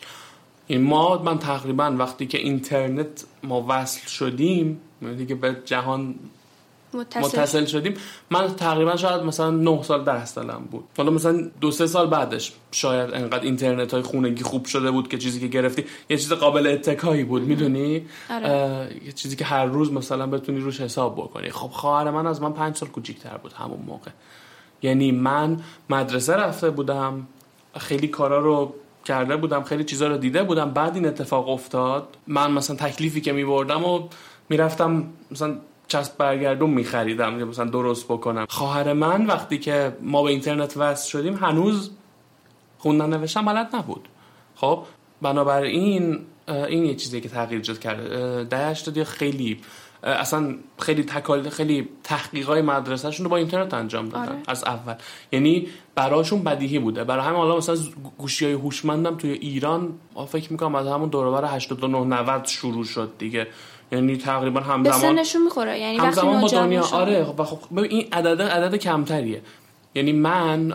این 0.66 0.82
ما 0.82 1.22
من 1.22 1.38
تقریبا 1.38 1.94
وقتی 1.98 2.26
که 2.26 2.38
اینترنت 2.38 3.24
ما 3.42 3.66
وصل 3.68 4.08
شدیم 4.08 4.80
یعنی 5.02 5.16
دیگه 5.16 5.34
به 5.34 5.56
جهان 5.64 6.14
متصل, 6.94 7.20
متصل 7.20 7.64
شدیم. 7.64 7.94
من 8.30 8.46
تقریبا 8.56 8.96
شاید 8.96 9.22
مثلا 9.22 9.50
9 9.50 9.82
سال 9.82 10.04
10 10.04 10.24
سالم 10.24 10.68
بود. 10.70 10.84
حالا 10.96 11.10
مثلا 11.10 11.50
دو 11.60 11.70
سه 11.70 11.86
سال 11.86 12.06
بعدش 12.06 12.52
شاید 12.72 13.14
انقدر 13.14 13.42
اینترنت 13.42 13.94
های 13.94 14.02
خونگی 14.02 14.42
خوب 14.42 14.64
شده 14.64 14.90
بود 14.90 15.08
که 15.08 15.18
چیزی 15.18 15.40
که 15.40 15.46
گرفتی. 15.46 15.84
یه 16.10 16.16
چیز 16.16 16.32
قابل 16.32 16.66
اتکایی 16.66 17.24
بود 17.24 17.42
می‌دونی؟ 17.42 18.06
آره. 18.30 18.90
یه 19.06 19.12
چیزی 19.12 19.36
که 19.36 19.44
هر 19.44 19.64
روز 19.64 19.92
مثلا 19.92 20.26
بتونی 20.26 20.58
روش 20.58 20.80
حساب 20.80 21.16
بکنی. 21.16 21.50
خب 21.50 21.68
خواهر 21.68 22.10
من 22.10 22.26
از 22.26 22.42
من 22.42 22.52
5 22.52 22.76
سال 22.76 22.88
کوچیک‌تر 22.88 23.36
بود 23.36 23.52
همون 23.52 23.78
موقع. 23.86 24.10
یعنی 24.82 25.12
من 25.12 25.60
مدرسه 25.90 26.32
رفته 26.32 26.70
بودم 26.70 27.26
خیلی 27.76 28.08
کارا 28.08 28.38
رو 28.38 28.74
کرده 29.04 29.36
بودم 29.36 29.62
خیلی 29.62 29.84
چیزا 29.84 30.08
رو 30.08 30.16
دیده 30.16 30.42
بودم. 30.42 30.70
بعد 30.70 30.94
این 30.94 31.06
اتفاق 31.06 31.48
افتاد 31.48 32.08
من 32.26 32.50
مثلا 32.50 32.76
تکلیفی 32.76 33.20
که 33.20 33.32
میبردم 33.32 33.84
و 33.84 34.08
می‌رفتم 34.48 35.04
مثلا 35.30 35.56
چسب 35.88 36.18
برگردون 36.18 36.70
میخریدم 36.70 37.38
که 37.38 37.44
مثلا 37.44 37.64
درست 37.64 38.04
بکنم. 38.04 38.46
خواهر 38.48 38.92
من 38.92 39.26
وقتی 39.26 39.58
که 39.58 39.96
ما 40.00 40.22
به 40.22 40.30
اینترنت 40.30 40.76
وصل 40.76 41.08
شدیم 41.08 41.34
هنوز 41.34 41.90
خوندن 42.78 43.10
نوشتن 43.18 43.44
بلد 43.44 43.76
نبود. 43.76 44.08
خب 44.54 44.84
بنابراین 45.22 46.18
این 46.48 46.84
یه 46.84 46.94
چیزی 46.94 47.20
که 47.20 47.28
تغییر 47.28 47.60
ایجاد 47.60 47.78
کرده. 47.78 48.44
ده 48.44 49.04
خیلی 49.04 49.60
اصلا 50.04 50.54
خیلی 50.78 51.02
تکال 51.02 51.48
خیلی 51.48 51.88
تحقیقای 52.02 52.62
مدرسهشون 52.62 53.24
رو 53.24 53.30
با 53.30 53.36
اینترنت 53.36 53.74
انجام 53.74 54.08
دادن 54.08 54.28
آره. 54.28 54.36
از 54.46 54.64
اول. 54.64 54.94
یعنی 55.32 55.68
براشون 55.94 56.42
بدیهی 56.42 56.78
بوده. 56.78 57.04
برای 57.04 57.24
همین 57.24 57.36
حالا 57.36 57.56
مثلا 57.56 57.76
گوشی 58.18 58.44
های 58.44 58.54
هوشمندم 58.54 59.16
توی 59.16 59.30
ایران 59.30 59.92
فکر 60.28 60.52
می‌کنم 60.52 60.74
از 60.74 60.86
همون 60.86 61.08
دور 61.08 61.40
بر 61.40 61.56
89 61.56 61.98
90 61.98 62.44
شروع 62.46 62.84
شد 62.84 63.10
دیگه. 63.18 63.46
یعنی 63.92 64.16
تقریبا 64.16 64.60
همزمان 64.60 65.16
به 65.16 65.22
می‌خوره. 65.44 65.78
یعنی 65.78 65.98
همزمان 65.98 66.40
با 66.40 66.48
دنیا 66.48 66.84
آره 66.92 67.22
و 67.38 67.44
خب 67.44 67.78
این 67.78 68.08
عدد 68.12 68.42
عدد 68.42 68.76
کمتریه. 68.76 69.42
یعنی 69.94 70.12
من 70.12 70.74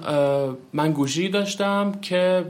من 0.74 0.92
گوشی 0.92 1.30
داشتم 1.30 1.92
که 2.02 2.46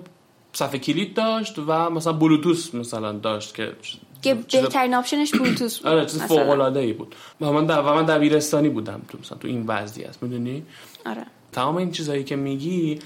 صفحه 0.53 0.79
کلید 0.79 1.13
داشت 1.13 1.59
و 1.67 1.89
مثلا 1.89 2.13
بلوتوس 2.13 2.75
مثلا 2.75 3.11
داشت 3.11 3.55
که 3.55 3.73
که 4.21 4.33
بهترین 4.33 4.93
آپشنش 4.95 5.31
بلوتوث 5.31 5.77
بود 5.77 5.87
آره 5.91 6.05
چیز 6.05 6.21
مثلا. 6.21 6.27
فوق 6.27 6.49
العاده 6.49 6.79
ای 6.79 6.93
بود. 6.93 7.15
و 7.41 7.51
من 7.51 7.65
در 7.65 7.81
و 7.81 7.93
من 7.93 8.05
دبیرستانی 8.05 8.69
بودم 8.69 9.01
تو 9.09 9.17
مثلا 9.17 9.37
تو 9.37 9.47
این 9.47 9.63
وضعیت 9.67 10.23
می‌دونی؟ 10.23 10.63
آره. 11.05 11.25
تمام 11.51 11.77
این 11.77 11.91
چیزایی 11.91 12.23
که 12.23 12.35
میگی 12.35 12.99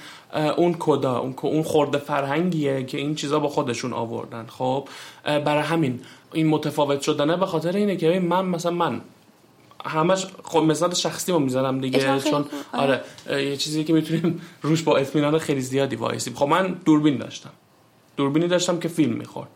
اون 0.58 0.76
کدا 0.80 1.17
اون 1.17 1.36
اون 1.41 1.63
خورده 1.63 1.97
فرهنگیه 1.97 2.84
که 2.84 2.97
این 2.97 3.15
چیزا 3.15 3.39
با 3.39 3.47
خودشون 3.47 3.93
آوردن. 3.93 4.45
خب 4.45 4.88
برای 5.23 5.63
همین 5.63 5.99
این 6.34 6.47
متفاوت 6.47 7.02
شدنه 7.02 7.38
به 7.38 7.45
خاطر 7.45 7.76
اینه 7.76 7.95
که 7.95 8.19
من 8.19 8.45
مثلا 8.45 8.71
من 8.71 9.02
همش 9.86 10.28
خب 10.43 10.60
مثال 10.60 10.93
شخصی 10.93 11.32
رو 11.32 11.39
می‌زنم 11.39 11.82
دیگه 11.82 12.19
چون 12.19 12.45
آره. 12.73 13.02
آره. 13.28 13.45
یه 13.45 13.58
چیزی 13.58 13.84
که 13.84 13.93
می‌تونیم 13.93 14.41
روش 14.62 14.82
با 14.84 14.97
اطمینان 14.97 15.38
خیلی 15.38 15.62
زیادی 15.62 15.95
وایسیم. 15.95 16.34
خب 16.36 16.47
من 16.47 16.76
دوربین 16.86 17.17
داشتم. 17.17 17.49
دوربینی 18.17 18.47
داشتم 18.47 18.80
که 18.80 18.88
فیلم 18.88 19.13
می‌خورد. 19.13 19.49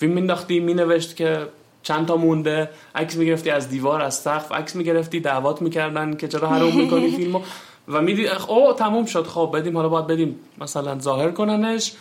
فیلم 0.00 0.12
مینداختی 0.12 0.60
مینوشت 0.60 1.16
که 1.16 1.46
چند 1.82 2.06
تا 2.06 2.16
مونده. 2.16 2.70
عکس 2.94 3.16
می‌گرفتی 3.16 3.50
از 3.50 3.68
دیوار 3.68 4.02
از 4.02 4.14
سقف. 4.14 4.52
عکس 4.52 4.76
می‌گرفتی 4.76 5.20
دعوات 5.20 5.62
می‌کردن 5.62 6.16
که 6.16 6.28
چرا 6.28 6.48
حروم 6.48 6.76
می‌کنی 6.76 7.10
فیلمو. 7.16 7.40
و 7.88 8.02
میدی 8.02 8.28
او 8.48 8.72
تموم 8.72 9.04
شد. 9.04 9.26
خب 9.26 9.50
بدیم. 9.54 9.76
حالا 9.76 9.88
باید 9.88 10.06
بدیم 10.06 10.36
مثلا 10.58 10.98
ظاهر 10.98 11.30
کننش. 11.30 11.92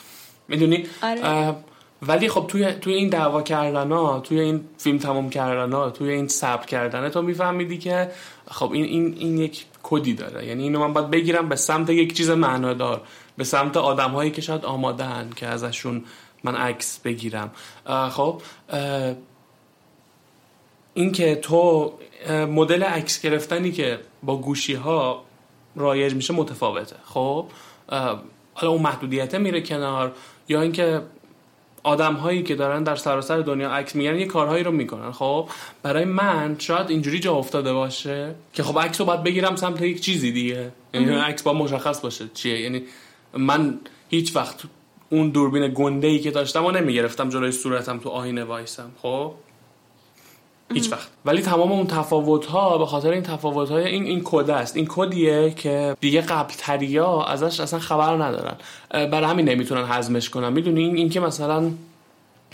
می‌دونی؟ 0.47 0.85
آره. 1.03 1.55
ولی 2.01 2.29
خب 2.29 2.45
توی 2.47 2.71
توی 2.71 2.93
این 2.93 3.09
دعوا 3.09 3.41
کردن 3.41 3.91
ها 3.91 4.19
توی 4.19 4.39
این 4.39 4.61
فیلم 4.77 4.97
تموم 4.97 5.29
کردن 5.29 5.73
ها 5.73 5.89
توی 5.89 6.09
این 6.09 6.27
صبر 6.27 6.65
کردن 6.65 7.09
تو 7.09 7.21
میفهمیدی 7.21 7.77
که 7.77 8.11
خب 8.51 8.71
این 8.71 8.83
این 8.83 9.15
این 9.19 9.37
یک 9.37 9.65
کدی 9.83 10.13
داره. 10.13 10.47
یعنی 10.47 10.63
اینو 10.63 10.79
من 10.79 10.93
باید 10.93 11.09
بگیرم 11.09 11.49
به 11.49 11.55
سمت 11.55 11.89
یک 11.89 12.17
چیز 12.17 12.29
معنادار 12.29 13.01
به 13.37 13.43
سمت 13.43 13.77
آدم 13.77 14.11
هایی 14.11 14.31
که 14.31 14.41
شاید 14.41 14.65
آمادن 14.65 15.29
که 15.35 15.47
ازشون 15.47 16.03
من 16.43 16.55
عکس 16.55 16.99
بگیرم. 16.99 17.51
خب 18.11 18.41
اه، 18.69 19.13
این 20.93 21.11
که 21.11 21.35
تو 21.35 21.93
مدل 22.29 22.83
عکس 22.83 23.21
گرفتنی 23.21 23.71
که 23.71 23.99
با 24.23 24.37
گوشی 24.37 24.73
ها 24.73 25.23
رایج 25.75 26.13
میشه 26.13 26.33
متفاوته. 26.33 26.95
خب 27.05 27.45
حالا 28.53 28.71
اون 28.71 28.81
محدودیت 28.81 29.35
میره 29.35 29.61
کنار 29.61 30.11
یا 30.49 30.61
اینکه 30.61 31.01
آدم 31.83 32.13
هایی 32.13 32.43
که 32.43 32.55
دارن 32.55 32.83
در 32.83 32.95
سراسر 32.95 33.37
دنیا 33.39 33.71
عکس 33.71 33.95
می‌گیرن 33.95 34.19
یه 34.19 34.25
کارهایی 34.25 34.63
رو 34.63 34.71
می‌کنن. 34.71 35.11
خب 35.11 35.49
برای 35.83 36.05
من 36.05 36.55
شاید 36.59 36.89
اینجوری 36.89 37.19
جا 37.19 37.33
افتاده 37.33 37.73
باشه 37.73 38.35
که 38.53 38.63
خب 38.63 38.79
عکس 38.79 38.99
رو 38.99 39.05
باید 39.05 39.23
بگیرم 39.23 39.55
سمت 39.55 39.81
یک 39.81 40.01
چیزی 40.01 40.31
دیگه. 40.31 40.71
یعنی 40.93 41.15
عکس 41.15 41.43
با 41.43 41.53
مشخص 41.53 42.01
باشه 42.01 42.25
چیه. 42.33 42.59
یعنی 42.61 42.83
من 43.33 43.79
هیچ 44.09 44.35
وقت 44.35 44.63
اون 45.09 45.29
دوربین 45.29 45.73
گنده 45.75 46.07
ای 46.07 46.19
که 46.19 46.31
داشتم 46.31 46.65
و 46.65 46.71
نمی‌گرفتم 46.71 47.29
جلوی 47.29 47.51
صورتم 47.51 47.97
تو 47.97 48.09
آینه 48.09 48.43
وایسم 48.43 48.91
خب؟ 49.01 49.31
هیچ 50.73 50.91
وقت. 50.91 51.07
ولی 51.25 51.41
تمام 51.41 51.71
اون 51.71 51.87
تفاوت 51.87 52.45
ها 52.45 52.77
به 52.77 52.85
خاطر 52.85 53.11
این 53.11 53.23
تفاوت 53.23 53.69
های 53.69 53.87
این 53.87 54.03
این 54.03 54.21
کد 54.23 54.49
است. 54.49 54.77
این 54.77 54.85
کدیه 54.89 55.51
که 55.51 55.95
دیگه 56.01 56.21
قبل 56.21 56.53
تریا 56.57 57.23
ازش 57.23 57.59
اصلا 57.59 57.79
خبر 57.79 58.15
ندارن. 58.15 58.55
برای 58.91 59.29
همین 59.29 59.49
نمی‌تونن 59.49 59.85
هضمش 59.87 60.29
کنن. 60.29 60.53
می‌دونی 60.53 60.81
این, 60.83 60.95
این 60.95 61.09
که 61.09 61.19
مثلا 61.19 61.71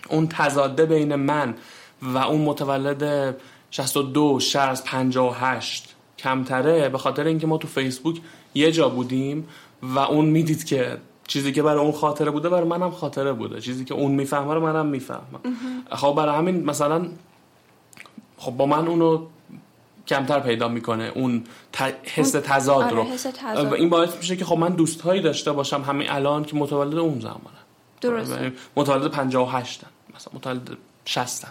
اون 0.10 0.28
تضاده 0.28 0.86
بین 0.86 1.16
من 1.16 1.56
و 2.02 2.18
اون 2.18 2.42
متولد 2.42 3.36
62 3.72 4.40
60 4.40 4.84
58 4.84 5.96
کمتره 6.18 6.90
به 6.90 6.98
خاطر 6.98 7.24
اینکه 7.24 7.48
ما 7.48 7.58
تو 7.58 7.68
فیسبوک 7.68 8.18
یه 8.54 8.72
جا 8.72 8.90
بودیم 8.90 9.48
و 9.84 10.00
اون 10.00 10.26
می‌دید 10.26 10.64
که 10.64 10.98
چیزی 11.28 11.52
که 11.52 11.64
برای 11.64 11.80
اون 11.80 11.92
خاطره 11.92 12.32
بوده 12.32 12.50
برای 12.50 12.68
منم 12.68 12.92
خاطره 12.92 13.34
بوده. 13.34 13.62
چیزی 13.62 13.86
که 13.86 13.94
اون 13.94 14.12
می‌فهمه 14.12 14.54
رو 14.54 14.60
منم 14.60 14.86
می‌فهمم. 14.86 15.42
خب 15.92 16.14
برای 16.18 16.36
همین 16.36 16.66
مثلا 16.66 17.08
خب 18.38 18.52
با 18.52 18.66
من 18.66 18.88
اونو 18.88 19.26
کمتر 20.08 20.40
پیدا 20.40 20.68
می‌کنه 20.68 21.12
اون 21.16 21.44
ت- 21.74 21.96
حس 22.04 22.32
تضاد 22.32 22.84
آره، 22.84 22.96
رو. 22.96 23.04
حس 23.04 23.26
این 23.74 23.90
باعث 23.90 24.16
میشه 24.18 24.36
که 24.36 24.46
خب 24.46 24.58
من 24.58 24.70
دوستهایی 24.74 25.22
داشته 25.22 25.52
باشم 25.52 25.82
همین 25.82 26.10
الان 26.10 26.44
که 26.44 26.56
متولد 26.56 26.98
اون 26.98 27.20
زمانه. 27.20 27.40
درسته. 28.02 28.54
متولد 28.76 29.12
58 29.12 29.84
ان 29.84 29.90
مثلا 30.16 30.34
متولد 30.34 30.78
60 31.06 31.46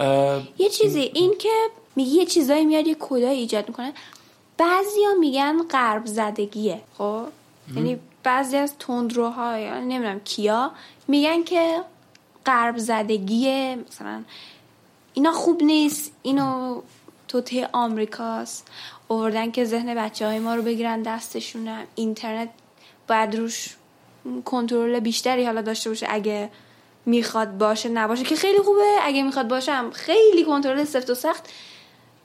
ان 0.00 0.42
یه 0.58 0.68
چیزی 0.68 1.00
این 1.00 1.34
که 1.38 1.48
میگی 1.96 2.10
یه 2.10 2.26
چیزایی 2.26 2.64
میاد 2.64 2.86
یه 2.86 2.96
کدایی 3.00 3.40
ایجاد 3.40 3.68
می‌کنه. 3.68 3.92
بعضیا 4.58 5.14
میگن 5.20 5.62
غرب 5.70 6.06
زدگیه 6.06 6.80
خب؟ 6.98 7.22
یعنی 7.76 7.98
بعضی 8.28 8.56
از 8.56 8.78
تندروها 8.78 9.58
یا 9.58 9.80
نمی‌دونم 9.80 10.20
کیا 10.20 10.70
میگن 11.08 11.42
که 11.44 11.80
غرب 12.46 12.78
زدگیه 12.78 13.78
مثلا 13.88 14.22
اینا 15.14 15.32
خوب 15.32 15.62
نیست 15.62 16.12
اینو 16.22 16.80
توته 17.28 17.68
آمریکاست. 17.72 18.70
آوردن 19.08 19.50
که 19.50 19.64
ذهن 19.64 19.94
بچه 19.94 20.26
های 20.26 20.38
ما 20.38 20.54
رو 20.54 20.62
بگیرن 20.62 21.02
دستشون 21.02 21.68
اینترنت 21.94 22.48
باید 23.08 23.36
روش 23.36 23.76
کنترل 24.44 25.00
بیشتری 25.00 25.44
حالا 25.44 25.62
داشته 25.62 25.90
باشه. 25.90 26.06
اگه 26.10 26.50
می‌خواد 27.06 27.58
باشه 27.58 27.88
نباشه 27.88 28.24
که 28.24 28.36
خیلی 28.36 28.58
خوبه. 28.58 28.96
اگه 29.02 29.22
می‌خواد 29.22 29.48
باشه 29.48 29.72
هم 29.72 29.90
خیلی 29.90 30.44
کنترل 30.44 30.84
سفت 30.84 31.10
و 31.10 31.14
سخت. 31.14 31.48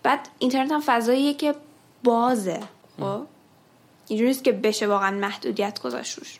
بعد 0.03 0.29
اینترنت 0.39 0.71
هم 0.71 0.81
فضاییه 0.85 1.33
که 1.33 1.55
بازه 2.03 2.59
خب؟ 2.99 3.21
اینجوری 4.07 4.27
نیست 4.29 4.43
که 4.43 4.51
بشه 4.51 4.87
واقعا 4.87 5.11
محدودیت 5.17 5.81
گذاشت 5.81 6.17
روش. 6.19 6.39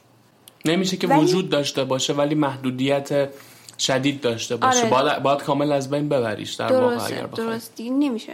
نمیشه 0.66 0.98
که 0.98 1.08
ولی- 1.08 1.22
وجود 1.24 1.50
داشته 1.50 1.84
باشه 1.84 2.14
ولی 2.14 2.36
محدودیت 2.36 3.30
شدید 3.80 4.22
داشته 4.22 4.56
باشه. 4.56 4.80
آره. 4.80 4.90
باید, 4.90 5.24
باید 5.24 5.40
کامل 5.44 5.72
از 5.72 5.90
بین 5.90 6.10
ببریش 6.10 6.54
در 6.54 6.74
واقع 6.74 7.06
اگر 7.06 7.28
بخوای. 7.28 7.48
درست 7.48 7.76
دیگه 7.76 7.92
نمیشه. 7.92 8.34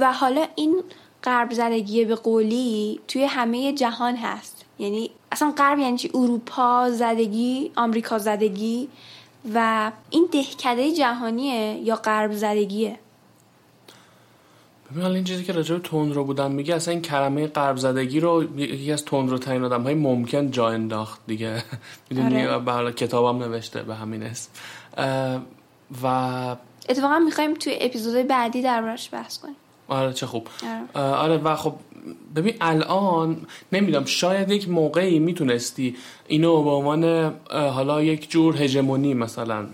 و 0.00 0.12
حالا 0.12 0.46
این 0.56 0.82
غرب 1.24 1.52
زدگی 1.52 2.04
به 2.04 2.14
قولی 2.14 3.00
توی 3.08 3.24
همه 3.24 3.72
جهان 3.72 4.16
هست. 4.16 4.64
یعنی 4.78 5.10
اصلا 5.32 5.52
غرب 5.56 5.78
یعنی 5.78 5.98
چی؟ 5.98 6.10
اروپا 6.14 6.90
زدگی 6.90 7.70
آمریکا 7.76 8.18
زدگی 8.18 8.88
و 9.54 9.92
این 10.10 10.28
دهکده 10.32 10.92
جهانیه 10.92 11.80
یا 11.84 11.96
غرب 11.96 12.32
زدگیه. 12.32 12.98
ببین 14.90 15.02
حالا 15.02 15.14
این 15.14 15.24
چیزی 15.24 15.44
که 15.44 15.52
راجع 15.52 15.74
به 15.74 15.80
تندرو 15.80 16.24
بودن 16.24 16.52
میگه 16.52 16.74
اصلا 16.74 16.92
این 16.92 17.02
کلمه 17.02 17.46
غرب 17.46 17.76
زدگی 17.76 18.20
رو 18.20 18.58
یکی 18.60 18.92
از 18.92 19.04
تندرو 19.04 19.38
ترین 19.38 19.64
آدم 19.64 19.82
های 19.82 19.94
ممکن 19.94 20.50
جا 20.50 20.68
انداخت 20.68 21.20
دیگه. 21.26 21.64
می‌دونی؟ 22.10 22.46
آره. 22.46 22.72
حالا 22.72 22.90
کتابم 22.90 23.42
نوشته 23.42 23.82
به 23.82 23.94
همین 23.94 24.22
اسم. 24.22 24.50
و 26.02 26.06
اتفاقا 26.88 27.18
می‌خوایم 27.18 27.54
توی 27.54 27.78
اپیزودهای 27.80 28.22
بعدی 28.22 28.62
دربارش 28.62 29.08
بحث 29.12 29.38
کنیم. 29.38 29.56
آره 29.88 30.12
چه 30.12 30.26
خوب. 30.26 30.48
آره. 30.94 31.06
آره 31.06 31.36
و 31.36 31.56
خب 31.56 31.74
ببین 32.36 32.54
الان 32.60 33.36
نمی‌دونم 33.72 34.04
شاید 34.04 34.50
یک 34.50 34.68
موقعی 34.68 35.18
می‌تونستی 35.18 35.96
اینو 36.28 36.62
به 36.62 36.70
عنوان 36.70 37.32
حالا 37.50 38.02
یک 38.02 38.30
جور 38.30 38.62
هژمونی 38.62 39.14
مثلا 39.14 39.66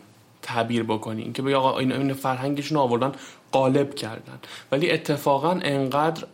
تعبیر 0.43 0.83
بکنی. 0.83 1.23
اینکه 1.23 1.43
بگی 1.43 1.55
آقا 1.55 1.79
این 1.79 2.13
فرهنگشون 2.13 2.79
آوردن 2.79 3.13
قالب 3.55 3.95
کردن. 3.95 4.39
ولی 4.73 4.91
اتفاقا 4.91 5.51
انقدر 5.63 6.25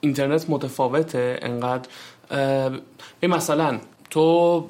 اینترنت 0.00 0.46
متفاوته 0.48 1.38
انقدر 1.42 1.88
ببین 3.22 3.34
مثلا 3.34 3.78
تو 4.10 4.66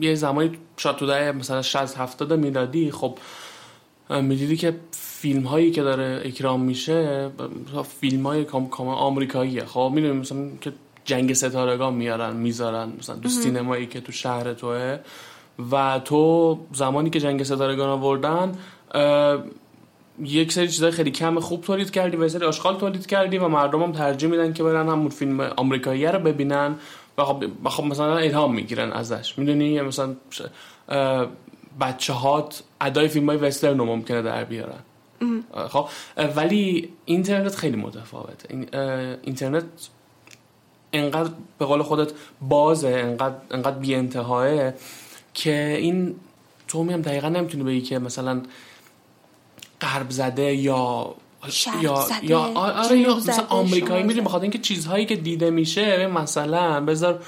یه 0.00 0.14
زمانی 0.14 0.50
شاید 0.76 0.96
تو 0.96 1.06
دهه 1.06 1.32
مثلا 1.32 1.62
60 1.62 1.98
70 1.98 2.32
میلادی 2.32 2.90
خب 2.90 3.18
می‌دیدی 4.10 4.56
که 4.56 4.76
فیلم 4.90 5.42
هایی 5.42 5.70
که 5.70 5.82
داره 5.82 6.22
اکرام 6.24 6.60
میشه 6.60 7.30
فیلم 8.00 8.26
های 8.26 8.44
کام 8.44 8.68
کام 8.68 8.88
آمریکاییه. 8.88 9.64
خب 9.64 9.92
می‌دونی 9.94 10.12
مثلا 10.12 10.48
که 10.60 10.72
جنگ 11.04 11.32
ستارگان 11.32 11.94
میارن 11.94 12.36
می‌ذارن 12.36 12.92
مثلا 12.98 13.16
تو 13.16 13.28
سینمایی 13.28 13.86
که 13.86 14.00
تو 14.00 14.12
شهر 14.12 14.54
توه. 14.54 14.98
و 15.72 16.00
تو 16.04 16.58
زمانی 16.72 17.10
که 17.10 17.20
جنگ 17.20 17.42
ستارگان 17.42 17.88
آوردن 17.88 18.52
یک 20.22 20.52
سری 20.52 20.68
چیزای 20.68 20.90
خیلی 20.90 21.10
کم 21.10 21.40
خوب 21.40 21.60
تولید 21.60 21.90
کردی 21.90 22.16
و 22.16 22.28
سری 22.28 22.46
آشغال 22.46 22.78
تولید 22.78 23.06
کردی 23.06 23.38
و 23.38 23.48
مردم 23.48 23.82
هم 23.82 23.92
ترجیح 23.92 24.30
میدن 24.30 24.52
که 24.52 24.62
برن 24.62 24.88
همون 24.88 25.08
فیلم 25.08 25.40
آمریکایی 25.40 26.06
رو 26.06 26.18
ببینن 26.18 26.74
و 27.18 27.24
خب, 27.24 27.44
خب 27.64 27.84
مثلا 27.84 28.16
الهام 28.16 28.54
می‌گیرن 28.54 28.92
ازش. 28.92 29.38
می‌دونی؟ 29.38 29.80
مثلا 29.80 30.16
بچه 31.80 32.12
هات 32.12 32.62
ادای 32.80 33.08
فیلم 33.08 33.26
های 33.26 33.36
وسترن 33.36 33.78
رو 33.78 33.84
ممکنه 33.84 34.22
در 34.22 34.44
بیارن. 34.44 34.80
خب؟ 35.68 35.88
ولی 36.36 36.88
اینترنت 37.04 37.54
خیلی 37.56 37.76
متفاوته. 37.76 38.66
اینترنت 39.22 39.64
انقدر 40.92 41.30
به 41.58 41.64
قول 41.64 41.82
خودت 41.82 42.12
بازه 42.40 42.88
انقدر 42.88 43.34
انقدر 43.50 43.78
بی 43.78 43.94
انتهاه 43.94 44.72
که 45.34 45.76
این 45.78 46.14
تو 46.68 46.90
هم 46.90 47.02
دقیقا 47.02 47.28
نمی‌تونی 47.28 47.64
بگی 47.64 47.80
که 47.80 47.98
مثلا 47.98 48.42
غرب 49.80 50.10
زده 50.10 50.54
یا 50.54 51.14
یا 51.82 51.94
زده، 51.94 52.26
یا 52.26 52.38
آره 52.38 52.98
یا 52.98 53.16
مثلا 53.16 53.44
آمریکایی 53.48 54.12
زده. 54.12 54.20
بخاطر 54.20 54.42
اینکه 54.42 54.58
چیزهایی 54.58 55.06
که 55.06 55.16
دیده 55.16 55.50
میشه 55.50 56.06
مثلا 56.06 56.80
بذار 56.80 57.22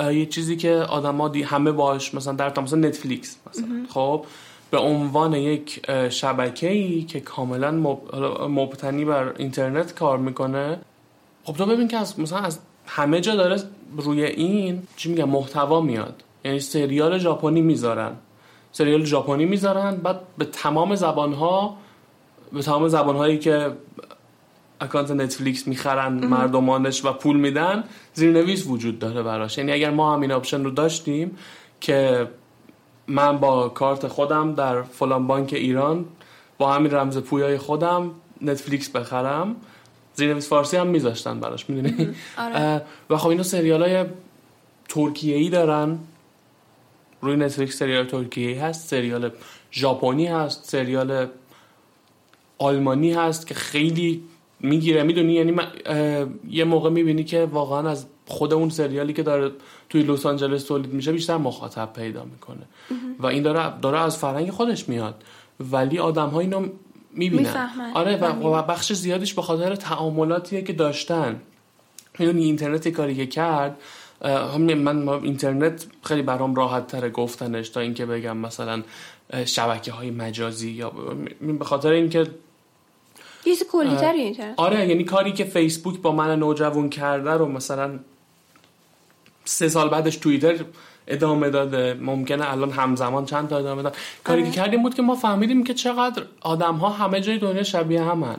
یه 0.00 0.26
چیزی 0.26 0.56
که 0.56 0.72
آدما 0.72 1.28
دی 1.28 1.42
همه 1.42 1.72
باش 1.72 2.14
مثلا 2.14 2.32
در 2.32 2.50
تماس 2.50 2.74
نتفلیکس 2.74 3.36
مثلا. 3.50 3.86
خب؟ 3.88 4.24
به 4.70 4.78
عنوان 4.78 5.34
یک 5.34 5.90
شبکه 6.10 6.70
ای 6.70 7.02
که 7.02 7.20
کاملا 7.20 7.70
مبتنی 8.48 9.04
بر 9.04 9.32
اینترنت 9.38 9.94
کار 9.94 10.18
می‌کنه. 10.18 10.78
خب 11.44 11.52
تو 11.52 11.66
ببین 11.66 11.88
که 11.88 11.96
از 11.96 12.20
مثلا 12.20 12.38
از 12.38 12.58
همه 12.86 13.20
جا 13.20 13.36
داره 13.36 13.62
روی 13.96 14.24
این 14.24 14.82
چی 14.96 15.08
میگم 15.08 15.28
محتوا 15.28 15.80
میاد. 15.80 16.22
یعنی 16.44 16.60
سریال 16.60 17.18
ژاپنی 17.18 17.60
می‌ذارن. 17.60 18.12
سریال 18.72 19.04
ژاپنی 19.04 19.44
می‌ذارن 19.44 19.96
بعد 19.96 20.20
به 20.38 20.44
تمام 20.44 20.94
زبان 20.94 21.32
ها 21.32 21.76
به 22.52 22.62
تمام 22.62 22.88
زبان 22.88 23.16
هایی 23.16 23.38
که 23.38 23.72
account 24.80 25.10
نتفلیکس 25.10 25.68
می‌خرن 25.68 26.12
مردمانش 26.26 27.04
و 27.04 27.12
پول 27.12 27.36
میدن 27.36 27.84
زیرنویس 28.14 28.66
وجود 28.66 28.98
داره 28.98 29.22
براش. 29.22 29.58
یعنی 29.58 29.72
اگر 29.72 29.90
ما 29.90 30.14
همین 30.14 30.32
option 30.32 30.64
رو 30.64 30.70
داشتیم 30.70 31.38
که 31.80 32.28
من 33.06 33.38
با 33.38 33.68
کارت 33.68 34.06
خودم 34.06 34.54
در 34.54 34.82
فلان 34.82 35.26
بانک 35.26 35.52
ایران 35.52 36.04
با 36.58 36.72
همین 36.72 36.94
رمز 36.94 37.18
پویای 37.18 37.58
خودم 37.58 38.10
نتفلیکس 38.42 38.88
بخرم 38.88 39.56
زیرنویس 40.14 40.48
فارسی 40.48 40.76
هم 40.76 40.86
میذاشتن 40.86 41.40
براش 41.40 41.70
می‌دونی؟ 41.70 42.08
آره. 42.38 42.82
و 43.10 43.16
خب 43.16 43.28
اینا 43.28 43.42
سریال 43.42 43.82
های 43.82 44.04
ترکیه 44.88 45.36
ای 45.36 45.48
دارن. 45.48 45.98
روی 47.20 47.36
نتفلیکس 47.36 47.78
سریال 47.78 48.06
ترکیه 48.06 48.48
ای 48.48 48.54
هست 48.54 48.88
سریال 48.88 49.30
ژاپنی 49.72 50.26
هست 50.26 50.64
سریال 50.64 51.26
آلمانی 52.58 53.12
هست 53.12 53.46
که 53.46 53.54
خیلی 53.54 54.22
می‌گیره. 54.60 55.02
می‌دونی؟ 55.02 55.32
یعنی 55.32 55.56
یه 56.50 56.64
موقع 56.64 56.90
می‌بینی 56.90 57.24
که 57.24 57.44
واقعا 57.44 57.90
از 57.90 58.06
خود 58.26 58.52
اون 58.52 58.70
سریالی 58.70 59.12
که 59.12 59.22
داره 59.22 59.50
توی 59.90 60.02
لس 60.02 60.26
آنجلس 60.26 60.64
تولید 60.64 60.92
میشه 60.92 61.12
بیشتر 61.12 61.36
مخاطب 61.36 61.92
پیدا 61.92 62.24
می‌کنه. 62.24 62.62
و 63.18 63.26
این 63.26 63.42
داره 63.42 63.72
داره 63.82 64.00
از 64.00 64.18
فرهنگ 64.18 64.50
خودش 64.50 64.88
میاد. 64.88 65.24
ولی 65.60 65.98
آدم 65.98 66.28
ها 66.28 66.40
اینو 66.40 66.66
می‌بینن. 67.12 67.70
آره 67.94 68.16
و 68.16 68.62
بخش 68.62 68.92
زیادیش 68.92 69.34
به 69.34 69.42
خاطر 69.42 69.74
تعاملاتیه 69.74 70.62
که 70.62 70.72
داشتن. 70.72 71.40
می‌دونی؟ 72.18 72.44
اینترنت 72.44 72.88
کاری 72.88 73.14
که 73.14 73.26
کرد 73.26 73.76
من 74.58 75.08
اینترنت 75.08 75.86
خیلی 76.02 76.22
برام 76.22 76.54
راحت 76.54 76.86
تره 76.86 77.10
گفتنش 77.10 77.68
تا 77.68 77.80
اینکه 77.80 78.06
بگم 78.06 78.36
مثلا 78.36 78.82
شبکه 79.44 79.92
های 79.92 80.10
مجازی 80.10 80.70
یا 80.70 80.92
به 81.58 81.64
خاطر 81.64 81.90
اینکه 81.90 82.26
چیز 83.44 83.62
کلی 83.72 83.96
آره. 84.56 84.88
یعنی 84.88 85.04
کاری 85.04 85.32
که 85.32 85.44
فیسبوک 85.44 86.00
با 86.00 86.12
من 86.12 86.38
نوجوان 86.38 86.90
کرده 86.90 87.30
رو 87.30 87.46
مثلا 87.46 87.98
سه 89.44 89.68
سال 89.68 89.88
بعدش 89.88 90.16
توییتر 90.16 90.64
ادامه 91.06 91.50
داده. 91.50 91.94
ممکنه 92.00 92.52
الان 92.52 92.70
همزمان 92.70 93.26
چند 93.26 93.48
تا 93.48 93.58
ادامه 93.58 93.82
داد. 93.82 93.96
کاری 94.24 94.42
که 94.42 94.48
آره. 94.48 94.56
کردیم 94.56 94.82
بود 94.82 94.94
که 94.94 95.02
ما 95.02 95.14
فهمیدیم 95.14 95.64
که 95.64 95.74
چقدر 95.74 96.22
آدم 96.40 96.74
ها 96.74 96.88
همه 96.88 97.20
جای 97.20 97.38
دنیا 97.38 97.62
شبیه 97.62 98.02
همن. 98.02 98.36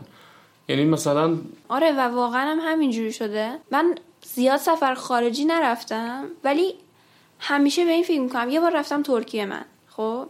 یعنی 0.68 0.86
مثلا 0.86 1.38
آره 1.70 1.92
و 1.92 2.00
واقعا 2.00 2.52
هم 2.52 2.60
همینجوری 2.62 3.14
شده. 3.14 3.52
من 3.72 3.96
زیاد 4.22 4.58
سفر 4.60 4.94
خارجی 4.94 5.46
نرفتم 5.46 6.26
ولی 6.44 6.74
همیشه 7.40 7.86
به 7.86 7.92
این 7.92 8.04
فکر 8.04 8.22
می‌کنم. 8.22 8.50
یه 8.50 8.60
بار 8.60 8.78
رفتم 8.78 9.04
ترکیه 9.04 9.46
من 9.46 9.66
خب. 9.90 10.28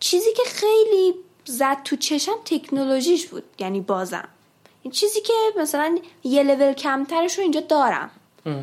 چیزی 0.00 0.32
که 0.36 0.42
خیلی 0.46 1.14
زد 1.44 1.82
تو 1.84 1.96
چشم 1.96 2.32
تکنولوژیش 2.44 3.26
بود 3.26 3.44
یعنی 3.58 3.80
بازم. 3.80 4.28
این 4.82 4.92
چیزی 4.92 5.20
که 5.20 5.32
مثلا 5.60 5.98
یه 6.24 6.42
لول 6.42 6.72
کمترش 6.72 7.34
رو 7.34 7.42
اینجا 7.42 7.60
دارم. 7.60 8.10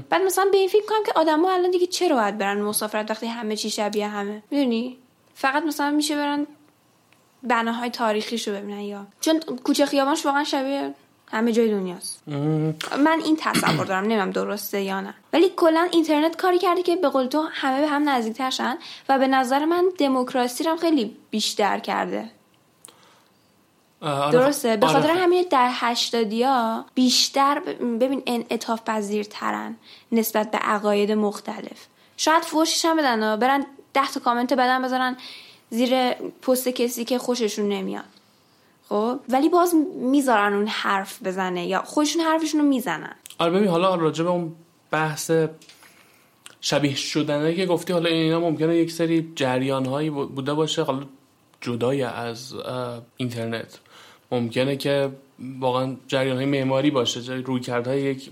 بعد 0.10 0.22
مثلا 0.22 0.46
به 0.52 0.58
این 0.58 0.70
فکر 0.70 0.86
کنم 0.86 1.04
که 1.06 1.12
آدما 1.16 1.52
الان 1.52 1.72
دیگه 1.72 1.88
چرا 1.88 2.16
باید 2.16 2.38
برن 2.38 2.62
مسافرت 2.62 3.12
وقتی 3.12 3.28
همه 3.28 3.56
چی 3.56 3.70
شبیه 3.70 4.08
همه؟ 4.08 4.44
می‌دونی؟ 4.52 4.98
فقط 5.36 5.64
مثلا 5.64 5.92
میشه 5.92 6.16
برن 6.16 6.48
بناهای 7.44 7.90
تاریخیش 7.90 8.48
رو 8.48 8.54
ببینن 8.54 8.80
یا 8.80 9.08
چون 9.22 9.40
کوچه 9.40 9.86
خیابانش 9.86 10.26
واقعا 10.26 10.44
شبیه 10.44 10.94
همه 11.32 11.52
جای 11.52 11.72
دنیاست. 11.72 12.24
من 12.98 13.22
این 13.26 13.38
تصور 13.40 13.86
دارم 13.86 14.06
نمیم 14.06 14.32
درسته 14.32 14.82
یا 14.82 15.02
نه. 15.02 15.14
ولی 15.34 15.50
کلا 15.56 15.88
اینترنت 15.92 16.36
کاری 16.36 16.60
کرده 16.60 16.82
که 16.82 16.96
به 16.96 17.10
قول 17.10 17.26
تو 17.26 17.42
همه 17.52 17.82
به 17.82 17.88
هم 17.88 18.10
نزدیکتر 18.10 18.50
شن 18.50 18.78
و 19.10 19.20
به 19.20 19.28
نظر 19.28 19.66
من 19.66 19.86
دموکراسی 19.98 20.64
رو 20.64 20.76
خیلی 20.76 21.18
بیشتر 21.30 21.80
کرده. 21.80 22.30
درسته؟ 24.02 24.78
به 24.78 24.88
خاطر 24.88 25.12
آره. 25.12 25.20
همین 25.20 25.46
در 25.50 25.70
هشتادیا 25.74 26.86
بیشتر 26.96 27.60
ببین 28.00 28.24
انعطاف 28.28 28.82
پذیرترن 28.86 29.76
نسبت 30.12 30.52
به 30.52 30.58
عقاید 30.58 31.12
مختلف. 31.12 31.86
شاید 32.18 32.44
فوشش 32.44 32.86
هم 32.86 32.98
بدن 32.98 33.36
برن 33.36 33.66
ده 33.94 34.12
تا 34.12 34.20
کامنت 34.20 34.54
بدن 34.54 34.82
بذارن 34.82 35.18
زیر 35.70 36.14
پست 36.14 36.68
کسی 36.68 37.06
که 37.06 37.18
خوششون 37.18 37.70
نمیاد. 37.70 38.04
خب؟ 38.90 39.20
ولی 39.30 39.50
باز 39.50 39.76
می‌ذارن 39.96 40.54
اون 40.54 40.68
حرف 40.68 41.24
بزنه 41.24 41.68
یا 41.68 41.82
خودشون 41.82 42.22
حرفشون 42.22 42.62
رو 42.62 42.68
می‌زنن. 42.68 43.16
آره 43.40 43.52
ببین 43.52 43.68
حالا 43.68 43.96
راجع 43.96 44.24
به 44.24 44.30
اون 44.30 44.56
بحث 44.92 45.32
شبیه 46.62 46.96
شدنه 46.96 47.56
که 47.56 47.66
گفتی 47.66 47.94
حالا 47.94 48.10
اینا 48.10 48.40
ممکنه 48.40 48.76
یک 48.76 48.92
سری 48.92 49.32
جریان 49.36 49.86
هایی 49.86 50.10
بوده 50.10 50.54
باشه 50.54 50.84
حالا 50.84 51.06
جدای 51.62 52.04
از 52.04 52.54
اینترنت. 53.18 53.80
ممکنه 54.32 54.76
که 54.76 55.12
واقعا 55.60 55.96
جریان 56.08 56.38
های 56.38 56.46
معماری 56.46 56.92
باشه 56.92 57.34
روی 57.34 57.60
کردهای 57.60 58.02
یک 58.02 58.32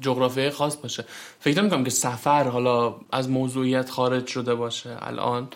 جغرافیای 0.00 0.50
خاص 0.50 0.76
باشه. 0.76 1.04
فکر 1.40 1.62
نمی 1.62 1.84
که 1.84 1.90
سفر 1.90 2.48
حالا 2.48 2.94
از 3.12 3.30
موضوعیت 3.30 3.90
خارج 3.90 4.26
شده 4.26 4.54
باشه 4.54 4.96
الان. 5.00 5.48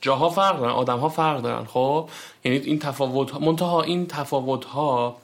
جاها 0.00 0.30
فرق 0.30 0.60
دارن 0.60 0.72
آدم 0.72 0.98
ها 0.98 1.08
فرق 1.08 1.42
دارن 1.42 1.64
خب؟ 1.64 2.08
یعنی 2.44 2.58
این 2.58 2.78
تفاوت 2.78 3.34
منتها 3.34 3.82
این 3.82 4.06
تفاوت 4.06 4.64
ها 4.64 5.16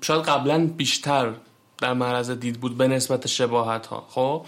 شاید 0.00 0.22
قبلا 0.22 0.66
بیشتر 0.76 1.32
در 1.82 1.92
معرض 1.92 2.30
دید 2.30 2.60
بود 2.60 2.78
به 2.78 2.88
نسبت 2.88 3.26
شباهت 3.26 3.86
ها 3.86 4.04
خب 4.08 4.46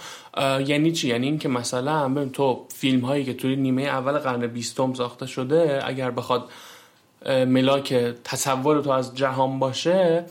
یعنی 0.69 0.93
چی؟ 0.93 1.09
یعنی 1.09 1.27
اینکه 1.27 1.49
مثلا 1.49 2.09
ببین 2.09 2.31
تو 2.31 2.65
فیلم 2.69 3.01
هایی 3.01 3.25
که 3.25 3.35
توی 3.35 3.57
نیمه 3.57 3.83
اول 3.83 4.19
قرن 4.19 4.47
بیستم 4.47 4.95
ساخته 4.95 5.27
شده 5.27 5.83
اگر 5.85 6.11
بخواد 6.11 6.49
ملاک 7.27 7.95
تصور 8.25 8.81
تو 8.81 8.91
از 8.91 9.15
جهان 9.15 9.59
باشه 9.59 10.25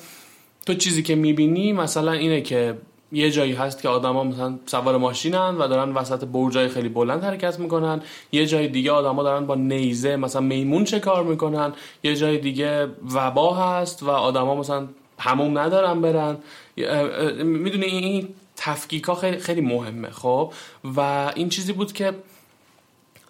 تو 0.65 0.73
چیزی 0.73 1.03
که 1.03 1.15
می‌بینی 1.15 1.73
مثلا 1.73 2.11
اینه 2.11 2.41
که 2.41 2.77
یه 3.11 3.31
جایی 3.31 3.53
هست 3.53 3.81
که 3.81 3.89
آدما 3.89 4.23
مثلا 4.23 4.59
سوار 4.65 4.97
ماشینن 4.97 5.55
و 5.57 5.67
دارن 5.67 5.93
وسط 5.93 6.25
برجای 6.25 6.67
خیلی 6.67 6.89
بلند 6.89 7.23
حرکت 7.23 7.59
می‌کنن. 7.59 8.01
یه 8.31 8.45
جای 8.45 8.67
دیگه 8.67 8.91
آدما 8.91 9.23
دارن 9.23 9.45
با 9.45 9.55
نیزه 9.55 10.15
مثلا 10.15 10.41
میمون 10.41 10.83
چه 10.83 10.99
کار 10.99 11.23
می‌کنن؟ 11.23 11.73
یه 12.03 12.15
جای 12.15 12.37
دیگه 12.37 12.87
وبا 13.13 13.53
هست 13.53 14.03
و 14.03 14.09
آدما 14.09 14.55
مثلا 14.55 14.87
هموم 15.23 15.57
ندارن 15.57 16.01
برن. 16.01 16.37
می‌دونی 17.43 17.85
این 17.85 18.27
تفکیک 18.55 19.03
ها 19.03 19.15
خیلی, 19.15 19.37
خیلی 19.37 19.61
مهمه 19.61 20.09
خب؟ 20.09 20.53
و 20.95 20.99
این 21.35 21.49
چیزی 21.49 21.73
بود 21.73 21.93
که 21.93 22.13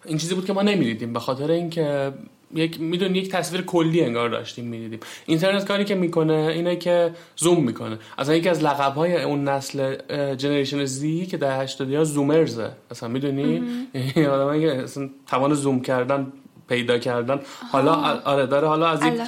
این 0.06 0.18
چیزی 0.18 0.36
بود 0.36 0.46
که 0.46 0.54
ما 0.54 0.62
نمی‌دیدیم 0.62 1.14
به 1.14 1.20
خاطر 1.20 1.52
اینکه 1.52 2.14
یک 2.56 2.82
می‌دونی 2.82 3.20
یک 3.20 3.32
تصویر 3.32 3.62
کلی 3.62 4.04
انگار 4.04 4.30
داشتیم 4.30 4.66
می‌دیدیم. 4.66 5.00
اینترنت 5.26 5.66
کاری 5.66 5.86
که 5.86 5.96
می‌کنه 5.96 6.34
اینه 6.34 6.76
که 6.76 7.12
زوم 7.36 7.64
می‌کنه. 7.64 8.00
اصلا 8.18 8.36
یکی 8.36 8.50
از 8.50 8.64
لقب 8.64 8.94
های 8.94 9.24
اون 9.24 9.44
نسل 9.44 9.96
جنریشن 10.36 10.86
زی 10.86 11.26
که 11.26 11.38
در 11.38 11.62
80 11.62 11.94
ها 11.94 12.04
زومرزه. 12.04 12.72
اصلا 12.92 13.10
می‌دونی؟ 13.10 13.62
آدمایی 14.36 14.62
که 14.62 14.72
اصلا 14.72 15.10
توان 15.28 15.54
زوم 15.54 15.82
کردن 15.82 16.32
پیدا 16.70 16.98
کردن. 16.98 17.40
حالا 17.72 17.94
آره 18.26 18.46
داره 18.46 18.68
حالا 18.68 18.88
از 18.88 19.04
این 19.04 19.22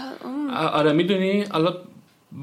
آره 0.54 0.92
می‌دونی؟ 0.92 1.42
حالا 1.44 1.74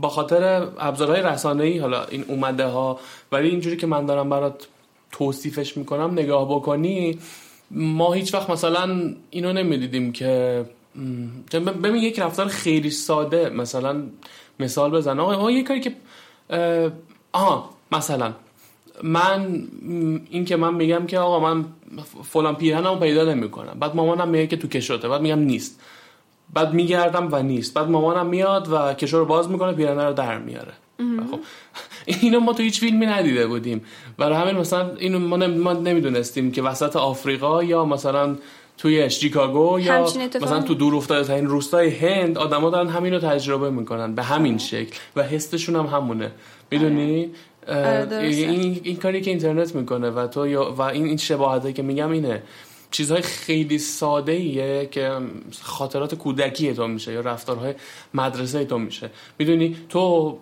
با 0.00 0.08
خاطر 0.08 0.68
ابزارهای 0.78 1.22
رسانه‌ای 1.22 1.78
حالا 1.78 2.04
این 2.04 2.24
اومده 2.28 2.66
ها 2.66 3.00
ولی 3.32 3.48
اینجوری 3.48 3.76
که 3.76 3.86
من 3.86 4.06
دارم 4.06 4.30
برات 4.30 4.68
توصیفش 5.12 5.76
می‌کنم 5.76 6.10
نگاه 6.12 6.48
بکنی 6.48 7.18
ما 7.70 8.12
هیچ 8.12 8.34
وقت 8.34 8.50
مثلا 8.50 9.14
اینو 9.30 9.52
نمی‌دیدیم 9.52 10.12
که 10.12 10.64
ببین 11.82 11.96
یک 11.96 12.18
رفتار 12.18 12.46
خیلی 12.46 12.90
ساده 12.90 13.50
مثلا 13.50 14.02
مثال 14.60 14.90
بزن. 14.90 15.20
آقا 15.20 15.50
یه 15.50 15.62
کاری 15.62 15.80
که 15.80 15.92
آها 17.32 17.70
مثلا 17.92 18.32
من 19.02 19.66
این 20.30 20.44
که 20.44 20.56
من 20.56 20.74
میگم 20.74 21.06
که 21.06 21.18
آقا 21.18 21.40
من 21.40 21.64
فلان 22.24 22.56
پیرهنمو 22.56 22.96
پیدا 22.96 23.24
نمی‌کنم. 23.24 23.76
بعد 23.80 23.96
مامانم 23.96 24.28
میگه 24.28 24.46
که 24.46 24.56
تو 24.56 24.68
کشوته. 24.68 25.08
بعد 25.08 25.20
میگم 25.20 25.38
نیست. 25.38 25.80
بعد 26.52 26.74
میگردم 26.74 27.28
و 27.32 27.42
نیست. 27.42 27.74
بعد 27.74 27.88
مامانم 27.88 28.26
میاد 28.26 28.68
و 28.72 28.94
کشو 28.94 29.18
رو 29.18 29.24
باز 29.24 29.50
می‌کنه 29.50 29.72
پیرهنه 29.72 30.04
رو 30.04 30.12
در 30.12 30.38
میاره. 30.38 30.72
خب 31.30 31.40
اینو 32.06 32.40
ما 32.40 32.52
تو 32.52 32.62
هیچ 32.62 32.80
فیلمی 32.80 33.06
ندیده 33.06 33.46
بودیم. 33.46 33.84
برای 34.18 34.36
همین 34.36 34.56
مثلا 34.56 34.90
اینو 34.96 35.18
ما 35.18 35.72
نمی‌دونستیم 35.72 36.52
که 36.52 36.62
وسط 36.62 36.96
آفریقا 36.96 37.62
یا 37.62 37.84
مثلا 37.84 38.36
توی 38.78 39.10
شیکاگو 39.10 39.80
یا 39.80 40.02
مثلا 40.42 40.62
تو 40.62 40.74
دور 40.74 40.94
افتاده 40.94 41.28
ترین 41.28 41.46
روستای 41.46 41.90
هند 41.90 42.38
آدما 42.38 42.70
دارن 42.70 42.88
همین 42.88 43.12
رو 43.12 43.18
تجربه 43.18 43.70
می‌کنن 43.70 44.14
به 44.14 44.22
همین 44.22 44.58
شکل 44.58 44.96
و 45.16 45.22
حسشون 45.22 45.76
هم 45.76 45.86
همونه. 45.86 46.30
می‌دونی؟ 46.70 47.30
آره. 47.68 48.06
آره، 48.16 48.26
این, 48.26 48.80
این 48.82 48.96
کاری 48.96 49.20
که 49.20 49.30
اینترنت 49.30 49.74
می‌کنه 49.74 50.10
و 50.10 50.26
تو 50.26 50.72
و 50.72 50.82
این 50.82 51.04
این 51.04 51.16
شباهته 51.16 51.72
که 51.72 51.82
میگم 51.82 52.10
اینه. 52.10 52.42
چیزهای 52.92 53.22
خیلی 53.22 53.78
ساده 53.78 54.32
ایه 54.32 54.88
که 54.90 55.10
خاطرات 55.62 56.14
کودکی 56.14 56.74
تو 56.74 56.86
میشه 56.86 57.12
یا 57.12 57.20
رفتارهای 57.20 57.74
مدرسه 58.14 58.64
تو 58.64 58.78
میشه. 58.78 59.10
می‌دونی؟ 59.38 59.76
تو 59.88 60.38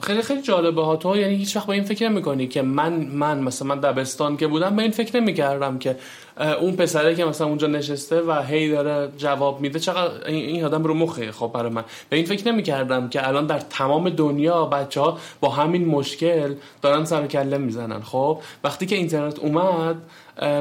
خیلی 0.00 0.22
خیلی 0.22 0.42
جالبه 0.42 0.84
ها. 0.84 0.96
تو 0.96 1.16
یعنی 1.16 1.36
هیچ 1.36 1.56
وقت 1.56 1.66
به 1.66 1.72
این 1.72 1.84
فکر 1.84 2.08
نمی‌کنی 2.08 2.46
که 2.46 2.62
من 2.62 2.92
من 2.92 3.40
مثلا 3.40 3.68
من 3.68 3.80
دبستان 3.80 4.36
که 4.36 4.46
بودم 4.46 4.76
به 4.76 4.82
این 4.82 4.90
فکر 4.90 5.20
نمی‌کردم 5.20 5.78
که 5.78 5.96
اون 6.38 6.76
پسره 6.76 7.14
که 7.14 7.24
مثلا 7.24 7.46
اونجا 7.46 7.66
نشسته 7.66 8.20
و 8.20 8.42
هی 8.42 8.70
داره 8.70 9.08
جواب 9.16 9.60
میده 9.60 9.78
چقدر 9.78 10.26
این 10.26 10.64
آدم 10.64 10.84
رو 10.84 10.94
مخه 10.94 11.32
خب 11.32 11.50
برای 11.54 11.72
من. 11.72 11.84
به 12.10 12.16
این 12.16 12.26
فکر 12.26 12.52
نمی‌کردم 12.52 13.08
که 13.08 13.28
الان 13.28 13.46
در 13.46 13.58
تمام 13.58 14.10
دنیا 14.10 14.64
بچه 14.64 15.00
ها 15.00 15.18
با 15.40 15.48
همین 15.48 15.84
مشکل 15.84 16.54
دارن 16.82 17.04
سر 17.04 17.26
کله 17.26 17.58
می‌زنن. 17.58 18.00
خب 18.00 18.40
وقتی 18.64 18.86
که 18.86 18.96
اینترنت 18.96 19.38
اومد 19.38 19.96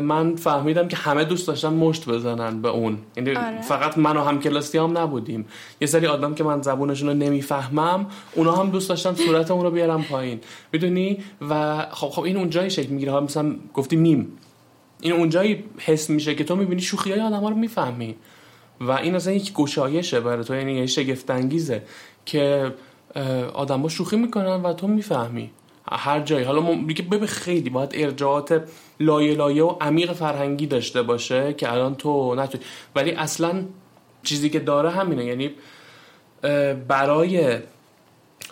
من 0.01 0.35
فهمیدم 0.35 0.87
که 0.87 0.97
همه 0.97 1.23
دوست 1.23 1.47
داشتن 1.47 1.73
مشت 1.73 2.09
بزنن 2.09 2.61
به 2.61 2.69
اون. 2.69 2.97
یعنی 3.17 3.35
آره. 3.35 3.61
فقط 3.61 3.97
من 3.97 4.17
و 4.17 4.21
هم 4.21 4.39
کلاسی 4.39 4.77
هم 4.77 4.97
نبودیم. 4.97 5.45
یه 5.81 5.87
سری 5.87 6.07
آدم 6.07 6.33
که 6.33 6.43
من 6.43 6.61
زبونشون 6.61 7.09
رو 7.09 7.15
نمی‌فهمم 7.15 8.05
اونا 8.35 8.51
هم 8.51 8.69
دوست 8.69 8.89
داشتن 8.89 9.15
صورت 9.15 9.51
اون 9.51 9.63
رو 9.63 9.71
بیارم 9.71 10.03
پایین. 10.03 10.39
می‌دونی؟ 10.71 11.17
و 11.49 11.85
خب 11.91 12.07
خب 12.07 12.21
این 12.21 12.37
اونجایی 12.37 12.69
شکل 12.69 12.89
می‌گیره. 12.89 13.19
مثلا 13.19 13.55
گفتی 13.73 13.95
میم 13.95 14.27
این 15.01 15.13
اونجایی 15.13 15.63
حس 15.77 16.09
میشه 16.09 16.35
که 16.35 16.43
تو 16.43 16.55
می‌بینی 16.55 16.81
شوخی 16.81 17.11
های 17.11 17.21
آدم 17.21 17.39
ها 17.39 17.49
رو 17.49 17.55
می‌فهمی. 17.55 18.15
و 18.81 18.91
این 18.91 19.15
اصلا 19.15 19.33
یک 19.33 19.53
گشایشه 19.53 20.19
برای 20.19 20.43
تو 20.43 20.55
یعنی 20.55 20.73
یه 20.73 20.85
شگفت 20.85 21.31
انگیزه 21.31 21.83
که 22.25 22.73
ها 23.55 23.87
شوخی 23.89 24.17
می‌کنن 24.17 24.61
و 24.61 24.73
تو 24.73 24.87
می‌فهمی. 24.87 25.51
هر 25.91 26.19
جایی. 26.19 26.45
حالا 26.45 26.61
میگه 26.61 27.03
ببین 27.03 27.27
خیلی 27.27 27.69
باید 27.69 27.91
ارجاعات 27.93 28.63
لایه 28.99 29.35
لایه 29.35 29.63
و 29.63 29.75
عمیق 29.81 30.13
فرهنگی 30.13 30.67
داشته 30.67 31.01
باشه 31.01 31.53
که 31.53 31.71
الان 31.71 31.95
تو 31.95 32.35
نتونی. 32.35 32.63
ولی 32.95 33.11
اصلا 33.11 33.65
چیزی 34.23 34.49
که 34.49 34.59
داره 34.59 34.89
همینه. 34.89 35.25
یعنی 35.25 35.51
برای 36.87 37.57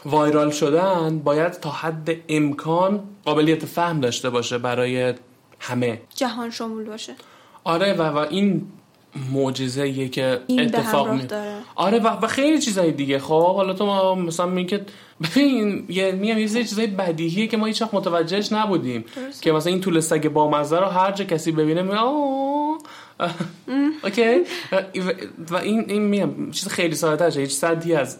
وایرال 0.06 0.52
شدن 0.52 1.20
باید 1.20 1.52
تا 1.52 1.70
حد 1.70 2.16
امکان 2.30 3.04
قابلیت 3.26 3.66
فهم 3.66 4.00
داشته 4.00 4.30
باشه 4.30 4.58
برای 4.58 5.14
همه. 5.60 6.02
جهان 6.15 6.50
شمول 6.50 6.84
باشه. 6.84 7.15
آره 7.63 7.94
و, 7.94 8.02
و 8.02 8.18
این 8.18 8.68
معجزه 9.34 10.10
که 10.10 10.39
اتفاق 10.50 11.10
می 11.10 11.28
آره 11.76 12.00
و, 12.00 12.08
و 12.08 12.28
خیلی 12.28 12.60
چیزای 12.60 12.91
دیگه. 12.91 13.20
خب 13.20 13.56
حالا 13.56 13.74
تو 13.74 13.86
ما 13.86 14.15
مثلا 14.15 14.46
میگه 14.46 14.78
که 14.78 14.86
ببین 15.24 15.86
یه 15.89 16.12
میام 16.12 16.38
یه 16.38 16.48
چیزای 16.48 16.88
بدیهیه 16.88 17.48
که 17.48 17.58
ما 17.58 17.65
هیچ 17.65 17.82
وقت 17.82 17.94
متوجهش 17.94 18.52
نبودیم. 18.52 19.06
که 19.41 19.52
مثلا 19.52 19.72
این 19.72 19.82
طول 19.82 20.00
سگ 20.00 20.28
با 20.28 20.50
مزه 20.50 20.80
رو 20.80 20.86
هر 20.86 21.12
جا 21.12 21.26
کسی 21.26 21.52
ببینه 21.52 21.82
می 21.82 21.94
اوکی؟ 24.04 24.41
و 25.52 25.56
این 25.56 25.86
این 25.88 26.02
میام 26.02 26.52
چیز 26.52 26.68
خیلی 26.68 26.96
ساده 26.96 27.39
هیچ 27.39 27.52
صدی 27.52 27.96
از 27.96 28.18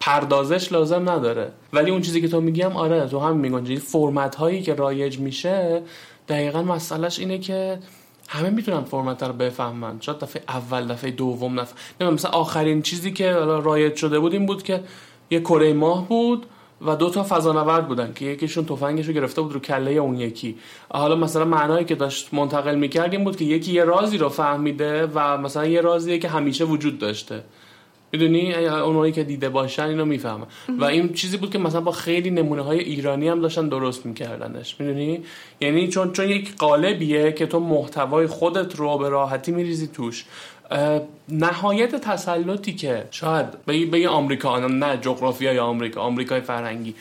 پردازش 0.00 0.72
لازم 0.72 1.10
نداره. 1.10 1.52
ولی 1.72 1.90
اون 1.90 2.00
چیزی 2.00 2.20
که 2.20 2.28
تو 2.28 2.40
میگم 2.40 2.76
آره 2.76 3.06
تو 3.06 3.18
هم 3.18 3.36
میگنجی 3.36 3.76
فرمت 3.76 4.34
هایی 4.34 4.62
که 4.62 4.74
رایج 4.74 5.18
میشه 5.18 5.82
دقیقا 6.28 6.62
مسئلهش 6.62 7.18
اینه 7.18 7.38
که 7.38 7.78
همه 8.28 8.50
می‌تونن 8.50 8.80
فرمت 8.80 9.22
رو 9.22 9.32
بفهمن. 9.32 10.00
شاید 10.00 10.18
دفعه 10.18 10.42
اول 10.48 10.86
دفعه 10.86 11.10
دوم 11.10 11.60
دفعه 11.60 11.74
نه 12.00 12.10
مثلا 12.10 12.30
آخرین 12.30 12.82
چیزی 12.82 13.12
که 13.12 13.32
رایج 13.32 13.96
شده 13.96 14.18
بود 14.18 14.32
این 14.32 14.46
بود 14.46 14.62
که 14.62 14.80
یه 15.30 15.40
کره 15.40 15.72
ماه 15.72 16.08
بود 16.08 16.46
و 16.86 16.96
دو 16.96 17.10
تا 17.10 17.26
فضانورد 17.28 17.88
بودن 17.88 18.12
که 18.14 18.24
یکیشون 18.24 18.64
تفنگش 18.64 19.06
رو 19.06 19.12
گرفته 19.12 19.42
بود 19.42 19.52
رو 19.52 19.60
کله 19.60 19.90
اون 19.90 20.20
یکی. 20.20 20.58
حالا 20.88 21.16
مثلا 21.16 21.44
معنایی 21.44 21.84
که 21.84 21.94
داشت 21.94 22.34
منتقل 22.34 22.74
می‌کرد 22.74 23.12
این 23.12 23.24
بود 23.24 23.36
که 23.36 23.44
یکی 23.44 23.72
یه 23.72 23.84
رازی 23.84 24.18
رو 24.18 24.28
فهمیده 24.28 25.06
و 25.14 25.38
مثلا 25.38 25.66
یه 25.66 25.80
رازیه 25.80 26.18
که 26.18 26.28
همیشه 26.28 26.64
وجود 26.64 26.98
داشته. 26.98 27.42
می‌دونی؟ 28.12 28.54
اونایی 28.54 29.12
که 29.12 29.24
دیده 29.24 29.48
باشن 29.48 29.82
اینو 29.82 30.04
می‌فهمن. 30.04 30.46
و 30.78 30.84
این 30.84 31.12
چیزی 31.12 31.36
بود 31.36 31.50
که 31.50 31.58
مثلا 31.58 31.80
با 31.80 31.92
خیلی 31.92 32.30
نمونه 32.30 32.62
های 32.62 32.78
ایرانی 32.78 33.28
هم 33.28 33.40
داشتن 33.40 33.68
درست 33.68 34.06
میکردنش. 34.06 34.76
می‌دونی؟ 34.78 35.20
یعنی 35.60 35.88
چون 35.88 36.12
چون 36.12 36.28
یک 36.28 36.56
قالبیه 36.56 37.32
که 37.32 37.46
تو 37.46 37.60
محتوای 37.60 38.26
خودت 38.26 38.76
رو 38.76 38.98
به 38.98 39.08
راحتی 39.08 39.52
میریزی 39.52 39.86
توش. 39.86 40.24
نهایت 41.28 41.94
تسلطی 41.94 42.72
که 42.72 43.04
شاید 43.10 43.46
به 43.66 44.00
یه 44.00 44.08
آمریکا 44.08 44.58
نه 44.58 44.96
جغرافیای 44.96 45.58
آمریکا 45.58 46.00
آمریکای 46.00 46.40
فرهنگی. 46.40 46.94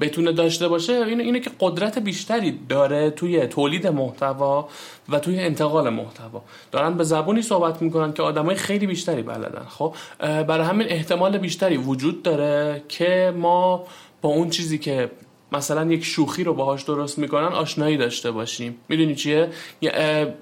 بتونه 0.00 0.32
داشته 0.32 0.68
باشه 0.68 0.92
اینه, 0.92 1.22
اینه 1.22 1.40
که 1.40 1.50
قدرت 1.60 1.98
بیشتری 1.98 2.58
داره 2.68 3.10
توی 3.10 3.46
تولید 3.46 3.86
محتوا 3.86 4.68
و 5.08 5.18
توی 5.18 5.40
انتقال 5.40 5.88
محتوا. 5.88 6.42
دارن 6.72 6.94
به 6.94 7.04
زبونی 7.04 7.42
صحبت 7.42 7.82
می‌کنن 7.82 8.12
که 8.12 8.22
آدمای 8.22 8.56
خیلی 8.56 8.86
بیشتری 8.86 9.22
بلدن. 9.22 9.66
خب 9.68 9.94
برای 10.20 10.66
همین 10.66 10.86
احتمال 10.90 11.38
بیشتری 11.38 11.76
وجود 11.76 12.22
داره 12.22 12.82
که 12.88 13.34
ما 13.36 13.84
با 14.22 14.28
اون 14.28 14.50
چیزی 14.50 14.78
که 14.78 15.10
مثلا 15.52 15.92
یک 15.92 16.04
شوخی 16.04 16.44
رو 16.44 16.54
باهاش 16.54 16.82
درست 16.82 17.18
می‌کنن 17.18 17.46
آشنایی 17.46 17.96
داشته 17.96 18.30
باشیم. 18.30 18.76
می‌دونی 18.88 19.14
چیه؟ 19.14 19.48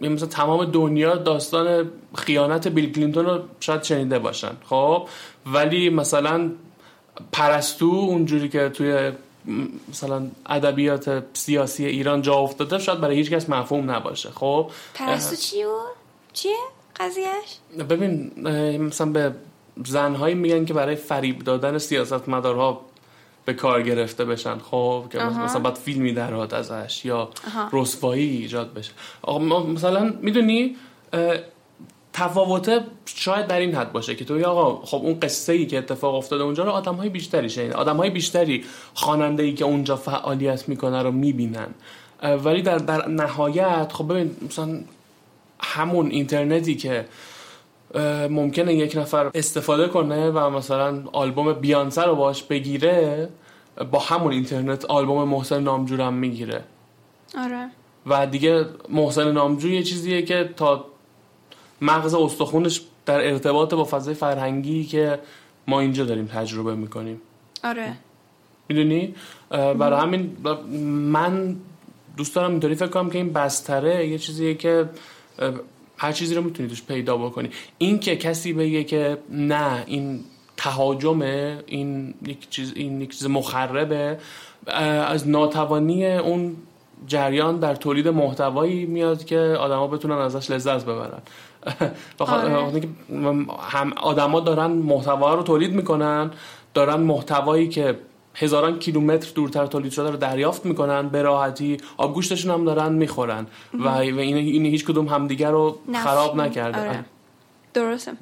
مثلا 0.00 0.28
تمام 0.28 0.64
دنیا 0.64 1.14
داستان 1.14 1.90
خیانت 2.14 2.68
بیل 2.68 2.92
کلینتون 2.92 3.26
رو 3.26 3.38
شاید 3.60 3.82
شنیده 3.82 4.18
باشن. 4.18 4.52
خب 4.64 5.08
ولی 5.46 5.90
مثلا 5.90 6.50
پرستو 7.32 7.86
اونجوری 7.86 8.48
که 8.48 8.68
توی 8.68 9.12
مثلا 9.90 10.26
ادبیات 10.46 11.24
سیاسی 11.32 11.86
ایران 11.86 12.22
جا 12.22 12.34
افتاده 12.34 12.78
شاید 12.78 13.00
برای 13.00 13.16
هیچ 13.16 13.30
کس 13.30 13.48
مفهوم 13.48 13.90
نباشه. 13.90 14.30
خب 14.30 14.70
پرستو 14.94 15.36
چی 15.36 15.64
چیه 16.32 16.56
قضیهش 16.96 17.58
ببین 17.88 18.32
مثلا 18.78 19.06
به 19.06 19.34
زنهایی 19.84 20.34
میگن 20.34 20.64
که 20.64 20.74
برای 20.74 20.96
فریب 20.96 21.38
دادن 21.38 21.78
سیاست 21.78 22.28
مدارها 22.28 22.80
به 23.44 23.54
کار 23.54 23.82
گرفته 23.82 24.24
بشن. 24.24 24.58
خب 24.58 25.04
که 25.12 25.18
مثلا 25.18 25.60
باید 25.60 25.76
فیلمی 25.76 26.12
درات 26.12 26.54
ازش 26.54 27.04
یا 27.04 27.30
رسوایی 27.72 28.36
ایجاد 28.36 28.74
بشه. 28.74 28.92
مثلا 29.74 30.14
می‌دونی 30.20 30.76
تفاوته 32.14 32.80
شاید 33.06 33.46
در 33.46 33.58
این 33.58 33.74
حد 33.74 33.92
باشه 33.92 34.14
که 34.14 34.24
توی 34.24 34.44
آقا 34.44 34.86
خب 34.86 34.96
اون 34.96 35.20
قصه 35.20 35.52
ای 35.52 35.66
که 35.66 35.78
اتفاق 35.78 36.14
افتاده 36.14 36.42
اونجا 36.44 36.64
رو 36.64 36.70
آدم 36.70 36.94
های 36.94 37.08
بیشتری 37.08 37.50
شنید 37.50 37.72
آدم 37.72 37.96
های 37.96 38.10
بیشتری 38.10 38.64
خواننده 38.94 39.42
ای 39.42 39.54
که 39.54 39.64
اونجا 39.64 39.96
فعالیت 39.96 40.68
می‌کنه 40.68 41.02
رو 41.02 41.10
می‌بینن. 41.10 41.66
ولی 42.44 42.62
در, 42.62 42.78
در 42.78 43.08
نهایت 43.08 43.92
خب 43.92 44.12
ببین 44.12 44.36
مثلا 44.46 44.80
همون 45.60 46.10
اینترنتی 46.10 46.74
که 46.74 47.04
ممکنه 48.30 48.74
یک 48.74 48.96
نفر 48.96 49.30
استفاده 49.34 49.88
کنه 49.88 50.30
و 50.30 50.50
مثلا 50.50 51.02
آلبوم 51.12 51.52
بیانسه 51.52 52.02
رو 52.02 52.16
باش 52.16 52.42
بگیره 52.42 53.28
با 53.90 53.98
همون 53.98 54.32
اینترنت 54.32 54.84
آلبوم 54.84 55.28
محسن 55.28 55.62
نامجورم 55.62 56.14
می‌گیره. 56.14 56.64
آره. 57.38 57.70
و 58.06 58.26
دیگه 58.26 58.64
محسن 58.88 59.32
نامجو 59.32 59.68
یه 59.68 59.82
چیزیه 59.82 60.22
که 60.22 60.50
تا 60.56 60.93
مغز 61.84 62.14
استخونش 62.14 62.80
در 63.06 63.20
ارتباط 63.32 63.74
با 63.74 63.84
فضای 63.84 64.14
فرهنگی 64.14 64.84
که 64.84 65.18
ما 65.68 65.80
اینجا 65.80 66.04
داریم 66.04 66.26
تجربه 66.26 66.74
می‌کنیم. 66.74 67.20
آره. 67.64 67.92
می‌دونی؟ 68.68 69.14
برای 69.50 70.00
همین 70.00 70.36
من 71.12 71.56
دوست 72.16 72.34
دارم 72.34 72.50
اینطوری 72.50 72.74
فکر 72.74 72.86
کنم 72.86 73.10
که 73.10 73.18
این 73.18 73.32
بستره 73.32 74.08
یه 74.08 74.18
چیزیه 74.18 74.54
که 74.54 74.88
هر 75.96 76.12
چیزی 76.12 76.34
رو 76.34 76.42
می‌تونی 76.42 76.68
توش 76.68 76.82
پیدا 76.82 77.16
بکنی. 77.16 77.50
این 77.78 77.98
که 77.98 78.16
کسی 78.16 78.52
بگه 78.52 78.84
که 78.84 79.18
نه 79.30 79.84
این 79.86 80.20
تهاجمه 80.56 81.58
این 81.66 82.14
یک 82.26 82.50
چیز 82.50 82.72
این 82.76 83.00
یک 83.00 83.10
چیز 83.18 83.26
مخربه 83.26 84.18
از 84.66 85.28
ناتوانی 85.28 86.06
اون 86.06 86.56
جریان 87.06 87.58
در 87.58 87.74
تولید 87.74 88.08
محتوایی 88.08 88.86
میاد 88.86 89.24
که 89.24 89.38
آدما 89.38 89.86
بتونن 89.86 90.14
ازش 90.14 90.50
لذت 90.50 90.84
ببرن. 90.84 91.22
آره. 92.18 92.82
هم 93.60 93.92
آدما 93.92 94.40
دارن 94.40 94.66
محتوا 94.66 95.34
رو 95.34 95.42
تولید 95.42 95.72
می‌کنن 95.72 96.30
دارن 96.74 97.00
محتوایی 97.00 97.68
که 97.68 97.98
هزاران 98.34 98.78
کیلومتر 98.78 99.32
دورتر 99.34 99.66
تولید 99.66 99.92
شده 99.92 100.10
رو 100.10 100.16
دریافت 100.16 100.66
می‌کنن 100.66 101.08
به 101.08 101.22
راحتی 101.22 101.76
آبگوشتشون 101.96 102.50
هم 102.50 102.64
دارن 102.64 102.92
می‌خورن. 102.92 103.46
و, 103.74 103.88
این, 103.88 104.18
این 104.18 104.66
هیچ 104.66 104.84
کدوم 104.84 105.08
همدیگر 105.08 105.50
رو 105.50 105.78
خراب 105.94 106.36
نکرده. 106.36 106.80
آره. 106.80 107.04
درسته. 107.74 108.12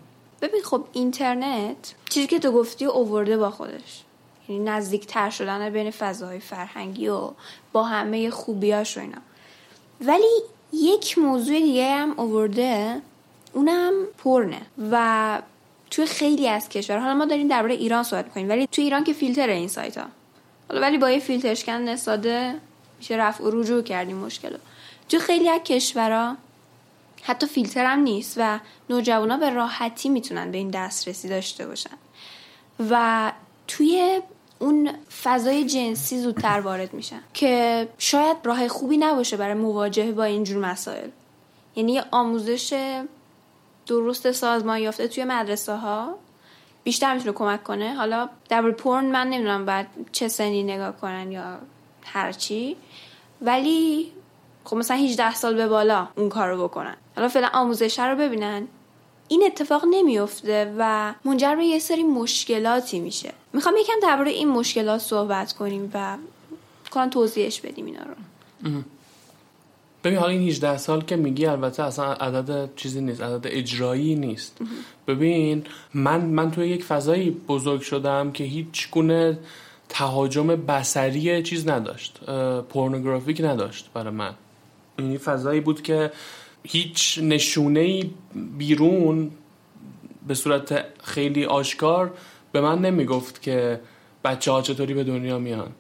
ببین 0.43 0.63
خب 0.65 0.85
اینترنت 0.93 1.95
چیزی 2.11 2.27
که 2.27 2.39
تو 2.39 2.53
گفتی 2.53 2.85
اوورده 2.85 3.37
با 3.37 3.51
خودش. 3.51 4.03
یعنی 4.49 4.65
نزدیک 4.65 5.07
تر 5.07 5.31
شدن 5.31 5.71
بین 5.71 5.91
فضاهای 5.91 6.41
فرهنگی 6.41 7.09
و 7.09 7.31
با 7.73 7.83
همه 7.83 8.31
خوبیاش 8.31 8.97
و 8.97 9.01
اینا. 9.01 9.19
ولی 10.01 10.43
یک 10.73 11.19
موضوع 11.19 11.61
دیگه 11.61 11.95
هم 11.95 12.15
اوورده. 12.17 13.03
اونم 13.53 13.93
پرنه. 14.19 14.61
و 14.91 15.43
توی 15.91 16.07
خیلی 16.07 16.49
از 16.49 16.69
کشور 16.69 16.99
حالا 16.99 17.15
ما 17.15 17.25
داریم 17.25 17.49
درباره 17.49 17.75
ایران 17.75 18.03
صحبت 18.03 18.25
می‌کنیم 18.25 18.49
ولی 18.49 18.67
توی 18.67 18.85
ایران 18.85 19.05
که 19.05 19.13
فیلتر 19.13 19.49
این 19.49 19.69
سایت 19.69 19.99
ها 19.99 20.07
حالا 20.69 20.81
ولی 20.81 20.99
با 20.99 21.11
یه 21.11 21.19
فیلترشکن 21.19 21.97
ساده 21.97 22.55
میشه 22.99 23.17
رفع 23.17 23.45
و 23.45 23.51
رجوع 23.61 23.83
کردیم 23.83 24.17
مشکل 24.17 24.57
تو 25.09 25.19
خیلی 25.19 25.49
از 25.49 25.61
کشورها 25.65 26.37
حتی 27.23 27.47
فیلتر 27.47 27.85
هم 27.85 27.99
نیست 27.99 28.35
و 28.37 28.59
نوجوانا 28.91 29.37
به 29.37 29.51
راحتی 29.51 30.09
می‌تونن 30.09 30.51
به 30.51 30.59
این 30.59 30.71
دسترسی 30.71 31.29
داشته 31.29 31.67
باشن. 31.67 31.97
و 32.91 33.33
توی 33.69 34.21
اون 34.59 34.91
فضای 35.23 35.65
جنسی 35.65 36.19
زودتر 36.19 36.61
وارد 36.61 36.95
میشن 36.95 37.21
که 37.35 37.89
شاید 37.99 38.37
راه 38.45 38.69
خوبی 38.69 38.97
نباشه 38.97 39.37
برای 39.37 39.55
مواجهه 39.55 40.13
با 40.13 40.25
اینجور 40.25 40.59
مسائل. 40.59 41.09
یعنی 41.77 42.01
آموزش 42.11 43.03
درست 43.87 44.33
سازمان 44.33 44.79
یافته 44.79 45.09
توی 45.09 45.25
مدرسه 45.25 45.77
ها 45.77 46.15
بیشتر 46.85 47.15
می‌تونه 47.15 47.33
کمک 47.33 47.63
کنه؟ 47.65 47.95
حالا 47.95 48.29
در 48.49 48.71
پورن 48.71 49.05
من 49.05 49.27
نمی‌دونم 49.27 49.67
بعد 49.67 49.87
چه 50.13 50.29
سنی 50.29 50.63
نگاه 50.63 50.97
کنن 50.97 51.33
یا 51.33 51.59
هرچی 52.05 52.77
ولی 53.43 54.13
خب 54.65 54.77
مثلا 54.77 54.97
18 54.97 55.35
سال 55.35 55.55
به 55.55 55.69
بالا 55.69 56.09
اون 56.17 56.29
کار 56.29 56.49
رو 56.49 56.69
بکنن. 56.69 56.97
حالا 57.17 57.29
فعلا 57.29 57.49
آموزش 57.53 57.99
رو 57.99 58.17
ببینن. 58.17 58.69
این 59.29 59.43
اتفاق 59.47 59.85
نمیفته 59.91 60.75
و 60.79 61.15
منجر 61.25 61.57
به 61.57 61.65
یه 61.65 61.79
سری 61.79 62.03
مشکلاتی 62.03 63.01
میشه. 63.01 63.33
می‌خوام 63.53 63.75
یکم 63.77 63.93
درباره 64.03 64.31
این 64.31 64.49
مشکلات 64.49 65.01
صحبت 65.01 65.53
کنیم 65.53 65.91
و 65.95 66.17
کان 66.91 67.11
توضیحش 67.11 67.61
بدیم 67.61 67.87
اینا 67.87 68.03
رو. 68.03 68.15
ببین 70.05 70.19
حالا 70.19 70.31
این 70.31 70.49
18 70.49 70.79
سال 70.79 71.03
که 71.03 71.17
میگی 71.17 71.47
البته 71.47 71.83
اصلا 71.83 72.13
عدد 72.13 72.71
چیزی 72.77 73.01
نیست 73.01 73.21
عدد 73.21 73.47
اجرایی 73.51 74.15
نیست. 74.15 74.59
ببین 75.09 75.65
من 75.95 76.21
من 76.21 76.51
توی 76.51 76.69
یک 76.69 76.85
فضایی 76.85 77.31
بزرگ 77.31 77.81
شدم 77.81 78.33
که 78.33 78.45
هیچ 78.45 78.91
گونه 78.91 79.39
تهاجم 79.89 80.47
بسری 80.47 81.43
چیز 81.43 81.69
نداشت 81.69 82.21
پورنوگرافیک 82.69 83.41
نداشت 83.41 83.91
برای 83.95 84.15
من. 84.15 84.35
این 84.99 85.19
فضایی 85.19 85.61
بود 85.61 85.83
که 85.83 86.13
هیچ 86.65 87.19
نشونه 87.23 88.05
بیرون 88.59 89.31
به 90.29 90.35
صورت 90.35 90.85
خیلی 91.05 91.45
آشکار 91.45 92.15
به 92.53 92.61
من 92.61 92.79
نمی‌گفت 92.79 93.43
که 93.43 93.81
بچه 94.25 94.53
ها 94.53 94.63
چطوری 94.63 94.95
به 94.95 95.05
دنیا 95.05 95.39
میان. 95.39 95.73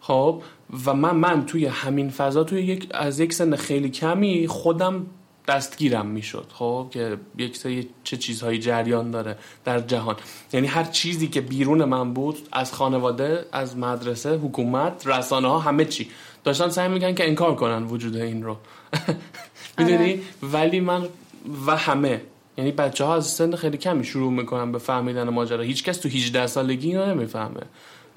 خب 0.00 0.42
و 0.86 0.94
من 0.94 1.16
من 1.16 1.46
توی 1.46 1.66
همین 1.66 2.10
فضا 2.10 2.44
توی 2.44 2.62
یک 2.62 2.88
از 2.90 3.20
یک 3.20 3.32
سن 3.32 3.56
خیلی 3.56 3.90
کمی 3.90 4.46
خودم 4.48 5.06
دستگیرم 5.48 6.06
می‌شد 6.06 6.46
خب 6.52 6.86
که 6.90 7.16
یک 7.38 7.56
سری 7.56 7.88
چه 8.04 8.16
چیزهایی 8.16 8.58
جریان 8.58 9.10
داره 9.10 9.38
در 9.64 9.80
جهان. 9.80 10.16
یعنی 10.52 10.66
هر 10.66 10.84
چیزی 10.84 11.28
که 11.28 11.40
بیرون 11.40 11.84
من 11.84 12.14
بود 12.14 12.48
از 12.52 12.72
خانواده 12.72 13.46
از 13.52 13.76
مدرسه 13.76 14.36
حکومت 14.36 15.06
رسانه 15.06 15.48
ها 15.48 15.58
همه 15.58 15.84
چی. 15.84 16.08
داشتن 16.44 16.68
سعی 16.68 16.88
می‌کنن 16.88 17.14
که 17.14 17.28
انکار 17.28 17.54
کنن 17.54 17.84
وجود 17.84 18.16
این 18.16 18.42
رو. 18.42 18.56
می‌دونی؟ 19.78 20.12
آره. 20.12 20.20
ولی 20.42 20.80
من 20.80 21.08
و 21.66 21.76
همه. 21.76 22.20
یعنی 22.56 22.72
بچه 22.72 23.04
ها 23.04 23.14
از 23.14 23.26
سن 23.26 23.56
خیلی 23.56 23.76
کمی 23.76 24.04
شروع 24.04 24.32
می‌کنن 24.32 24.72
به 24.72 24.78
فهمیدن 24.78 25.28
ماجرا. 25.28 25.62
هیچکس 25.62 25.96
تو 25.96 26.08
18 26.08 26.46
سالگی 26.46 26.88
اینو 26.88 27.06
نمی‌فهمه. 27.06 27.60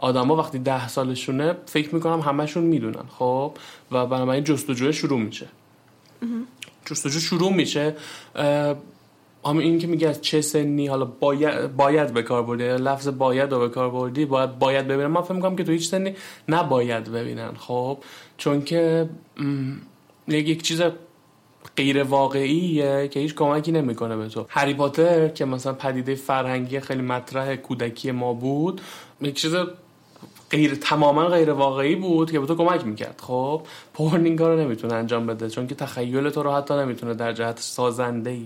آدما 0.02 0.36
وقتی 0.36 0.60
ده 0.60 0.88
سالشونه 0.88 1.56
فکر 1.66 1.95
می‌کنم 1.95 2.20
همشون 2.20 2.64
می‌دونن 2.64 3.04
خب؟ 3.20 3.54
و 3.91 4.06
بنابراین 4.06 4.43
جستجو 4.43 4.91
شروع 4.91 5.20
میشه. 5.20 5.47
جستجو 6.86 7.20
شروع 7.20 7.54
میشه 7.54 7.95
همین 9.45 9.62
این 9.62 9.80
که 9.80 9.88
میگه 9.88 10.10
از 10.10 10.22
چه 10.22 10.41
سنی 10.41 10.88
حالا 10.88 11.06
باید, 11.06 11.76
باید 11.76 12.14
به 12.14 12.22
کار 12.22 12.43
بردی 12.43 12.64
لفظ 12.64 13.08
باید 13.08 13.52
رو 13.52 13.60
به 13.60 13.70
کار 13.70 13.89
بردی 13.89 14.26
باید 14.26 14.60
باید 14.60 14.88
ببینن 14.88 15.08
من 15.08 15.22
فکر 15.22 15.34
می‌کنم 15.34 15.56
که 15.56 15.64
تو 15.64 15.72
هیچ 15.72 15.88
سنی 15.88 16.16
نباید 16.49 17.12
ببینن 17.12 17.52
خب؟ 17.58 17.97
چون 18.38 18.62
که 18.62 19.10
یک 20.28 20.64
چیز 20.64 20.82
غیر 21.78 22.04
واقعیه 22.04 23.08
که 23.08 23.20
هیچ 23.20 23.36
کمکی 23.36 23.72
نمی‌کنه 23.72 24.18
به 24.18 24.28
تو. 24.28 24.45
هری 24.49 24.74
پاتر 24.74 25.28
که 25.28 25.45
مثلا 25.45 25.74
پدیده 25.74 26.16
فرهنگی 26.16 26.80
خیلی 26.80 27.02
مطرح 27.02 27.56
کودکی 27.56 28.12
ما 28.12 28.34
بود 28.34 28.82
یک 29.22 29.36
چیز 29.36 29.56
غیر 30.52 30.76
تماما 30.76 31.28
غیر 31.28 31.52
واقعی 31.52 31.95
بود 31.95 32.32
که 32.32 32.39
به 32.39 32.45
تو 32.45 32.56
کمک 32.56 32.86
می‌کرد. 32.86 33.22
خب 33.24 33.62
پورن 33.93 34.26
این 34.26 34.36
کارو 34.36 34.60
نمی‌تونه 34.60 34.93
انجام 34.93 35.28
بده 35.28 35.49
چون 35.49 35.68
که 35.68 35.76
تخیل 35.76 36.30
تو 36.30 36.43
رو 36.43 36.52
حتی 36.52 36.74
نمی‌تونه 36.74 37.14
در 37.14 37.34
جهت 37.34 37.60
سازنده 37.60 38.38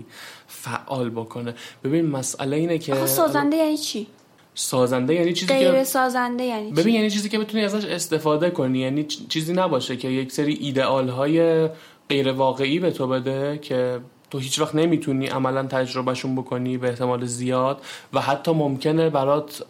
فعال 0.46 1.10
بکنه. 1.10 1.54
ببین 1.84 2.06
مسئله 2.06 2.56
اینه 2.56 2.78
که 2.78 3.06
سازنده 3.06 3.56
یعنی 3.56 3.76
چی؟ 3.76 4.06
سازنده 4.54 5.14
یعنی 5.14 5.32
چیزی 5.32 5.54
غیر 5.54 5.72
که 5.72 5.84
سازنده 5.84 6.44
یعنی 6.44 6.72
ببین 6.72 6.94
یعنی 6.94 7.10
چیزی 7.10 7.28
که 7.28 7.38
بتونی 7.38 7.64
ازش 7.64 7.84
استفاده 7.84 8.50
کنی. 8.50 8.78
یعنی 8.78 9.04
چیزی 9.04 9.52
نباشه 9.52 9.96
که 9.96 10.08
یک 10.08 10.32
سری 10.32 10.54
ایدئال 10.54 11.08
های 11.08 11.68
غیر 12.08 12.32
واقعی 12.32 12.78
به 12.78 12.90
تو 12.90 13.06
بده 13.06 13.58
که 13.62 14.00
تو 14.30 14.38
هیچ 14.38 14.58
وقت 14.58 14.74
نمی‌تونی 14.74 15.26
عملا 15.26 15.62
تجربهشون 15.62 16.34
بکنی 16.34 16.78
به 16.78 16.88
احتمال 16.88 17.24
زیاد 17.24 17.82
و 18.12 18.20
حتی 18.20 18.52
ممکنه 18.52 19.10
برات 19.10 19.62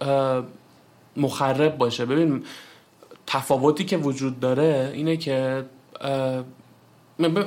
مخرب 1.17 1.79
باشه. 1.79 2.07
ببین 2.07 2.43
تفاوتی 3.27 3.85
که 3.85 3.97
وجود 3.97 4.41
داره 4.41 4.91
اینه 4.95 5.17
که 5.17 5.65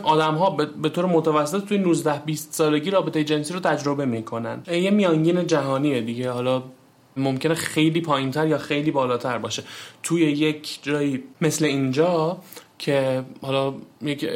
آدم 0.03 0.35
ها 0.35 0.49
به 0.81 0.89
طور 0.89 1.05
متوسط 1.05 1.65
توی 1.65 1.77
19 1.77 2.21
20 2.25 2.53
سالگی 2.53 2.89
رابطه 2.91 3.23
جنسی 3.23 3.53
رو 3.53 3.59
تجربه 3.59 4.05
می‌کنن. 4.05 4.61
یه 4.67 4.91
میانگین 4.91 5.47
جهانیه 5.47 6.01
دیگه. 6.01 6.31
حالا 6.31 6.63
ممکنه 7.17 7.53
خیلی 7.53 8.01
پایینتر 8.01 8.47
یا 8.47 8.57
خیلی 8.57 8.91
بالاتر 8.91 9.37
باشه. 9.37 9.63
توی 10.03 10.21
یک 10.21 10.79
جایی 10.81 11.23
مثل 11.41 11.65
اینجا 11.65 12.37
که 12.79 13.23
حالا 13.41 13.73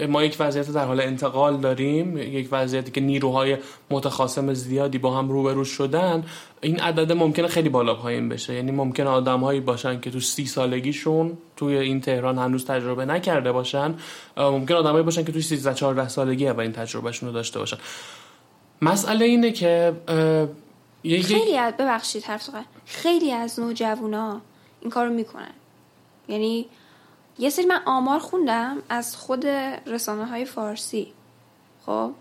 ما 0.10 0.24
یک 0.24 0.36
وضعیت 0.40 0.72
در 0.72 0.86
حال 0.86 1.02
انتقال 1.02 1.58
داریم 1.58 2.18
یک 2.18 2.48
وضعیتی 2.52 2.92
که 2.92 3.02
نیروهای 3.02 3.58
متخاصم 3.90 4.54
زیادی 4.54 4.98
با 4.98 5.18
هم 5.18 5.30
روبرو 5.30 5.64
شدن 5.64 6.24
این 6.62 6.80
عدد 6.80 7.12
ممکنه 7.12 7.48
خیلی 7.48 7.70
بالا 7.70 7.96
پایین 7.96 8.30
بشه. 8.30 8.54
یعنی 8.54 8.72
ممکنه 8.72 9.10
آدمهایی 9.10 9.60
باشن 9.60 10.00
که 10.00 10.12
تو 10.12 10.20
سی 10.20 10.46
سالگیشون 10.46 11.38
توی 11.56 11.78
این 11.78 12.02
تهران 12.02 12.38
هنوز 12.38 12.66
تجربه 12.66 13.06
نکرده 13.06 13.52
باشن 13.52 13.96
ممکن 14.38 14.74
آدمایی 14.74 15.04
باشن 15.04 15.24
که 15.24 15.32
توی 15.32 15.42
13 15.42 15.74
14 15.74 16.08
سالگی 16.08 16.48
اولین 16.48 16.72
تجربهشون 16.72 17.30
رو 17.30 17.36
داشته 17.36 17.60
باشن. 17.60 17.78
مسئله 18.82 19.26
اینه 19.26 19.52
که 19.52 19.94
خیلی 21.04 21.58
ببخشید 21.80 22.24
حرف 22.24 22.50
خیلی 22.86 23.32
از 23.32 23.60
نوجوانا 23.60 24.42
این 24.82 24.90
کارو 24.90 25.14
می‌کنن. 25.14 25.54
یعنی 26.28 26.66
یه 27.40 27.50
سری 27.50 27.66
من 27.66 27.82
آمار 27.86 28.20
خوندم 28.20 28.78
از 28.90 29.16
خود 29.16 29.46
رسانه 29.86 30.26
های 30.26 30.46
فارسی 30.46 31.14
خب؟ 31.86 32.12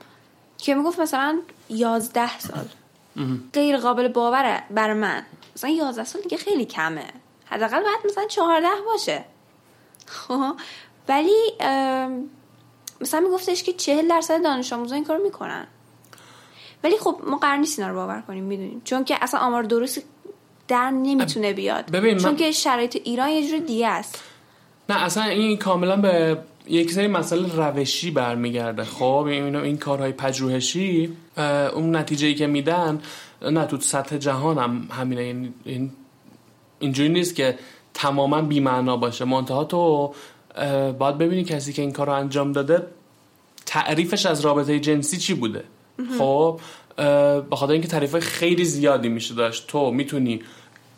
که 0.58 0.74
می‌گفت 0.74 1.00
مثلا 1.00 1.40
یازده 1.68 2.38
سال. 2.38 2.68
غیر 3.52 3.76
قابل 3.76 4.08
باوره 4.08 4.62
بر 4.70 4.92
من. 4.92 5.22
مثلا 5.56 5.70
یازده 5.70 6.04
سال 6.04 6.22
دیگه 6.22 6.36
خیلی 6.36 6.64
کمه. 6.64 7.04
حداقل 7.44 7.82
باید 7.82 7.98
مثلا 8.04 8.26
چهارده 8.26 8.68
باشه. 8.86 9.24
خب؟ 10.06 10.54
ولی 11.08 11.52
مثلا 13.00 13.20
میگفتش 13.20 13.62
که 13.62 13.72
چهل 13.72 14.08
درصد 14.08 14.42
دانش 14.42 14.72
آموزا 14.72 14.94
این 14.94 15.04
کارو 15.04 15.22
می‌کنن. 15.22 15.66
ولی 16.84 16.98
خب 16.98 17.20
ما 17.26 17.36
قرار 17.36 17.56
نیست 17.56 17.78
اینا 17.78 17.90
رو 17.90 17.96
باور 17.96 18.20
کنیم 18.20 18.44
می‌دونیم. 18.44 18.82
چون 18.84 19.04
که 19.04 19.18
اصلا 19.20 19.40
آمار 19.40 19.62
درست 19.62 20.02
در 20.68 20.90
نمی‌تونه 20.90 21.52
بیاد. 21.52 21.90
ببین 21.90 22.18
چون 22.18 22.36
که 22.36 22.52
شرایط 22.52 22.96
ایران 23.04 23.28
یه 23.28 23.48
جور 23.48 23.58
دیگه 23.58 23.88
است. 23.88 24.22
نه 24.92 25.02
اصلا 25.02 25.24
این 25.24 25.56
کاملا 25.56 25.96
به 25.96 26.38
یک 26.68 26.92
سری 26.92 27.06
مسئله 27.06 27.56
روشی 27.56 28.10
برمیگرده. 28.10 28.84
خب 28.84 29.24
این 29.28 29.56
این 29.56 29.76
کارهای 29.76 30.12
پژوهشی 30.12 31.12
اون 31.74 31.96
نتیجه 31.96 32.26
ای 32.26 32.34
که 32.34 32.46
میدن 32.46 33.00
نه 33.42 33.64
تو 33.64 33.80
سطح 33.80 34.16
جهان 34.16 34.58
هم 34.58 34.88
همینه. 34.90 35.50
این 35.64 35.90
اینجوری 36.78 37.08
نیست 37.08 37.34
که 37.34 37.58
تماما 37.94 38.42
بی‌معنا 38.42 38.96
باشه. 38.96 39.24
منتها 39.24 39.64
تو 39.64 40.14
باید 40.98 41.18
ببینی 41.18 41.44
کسی 41.44 41.72
که 41.72 41.82
این 41.82 41.92
کار 41.92 42.06
رو 42.06 42.12
انجام 42.12 42.52
داده 42.52 42.86
تعریفش 43.66 44.26
از 44.26 44.40
رابطه 44.40 44.80
جنسی 44.80 45.16
چی 45.16 45.34
بوده. 45.34 45.64
خب 46.18 46.60
بخاطر 47.50 47.72
اینکه 47.72 47.88
تعریف 47.88 48.18
خیلی 48.18 48.64
زیادی 48.64 49.08
میشه 49.08 49.34
داشت. 49.34 49.66
تو 49.66 49.90
می‌تونی 49.90 50.42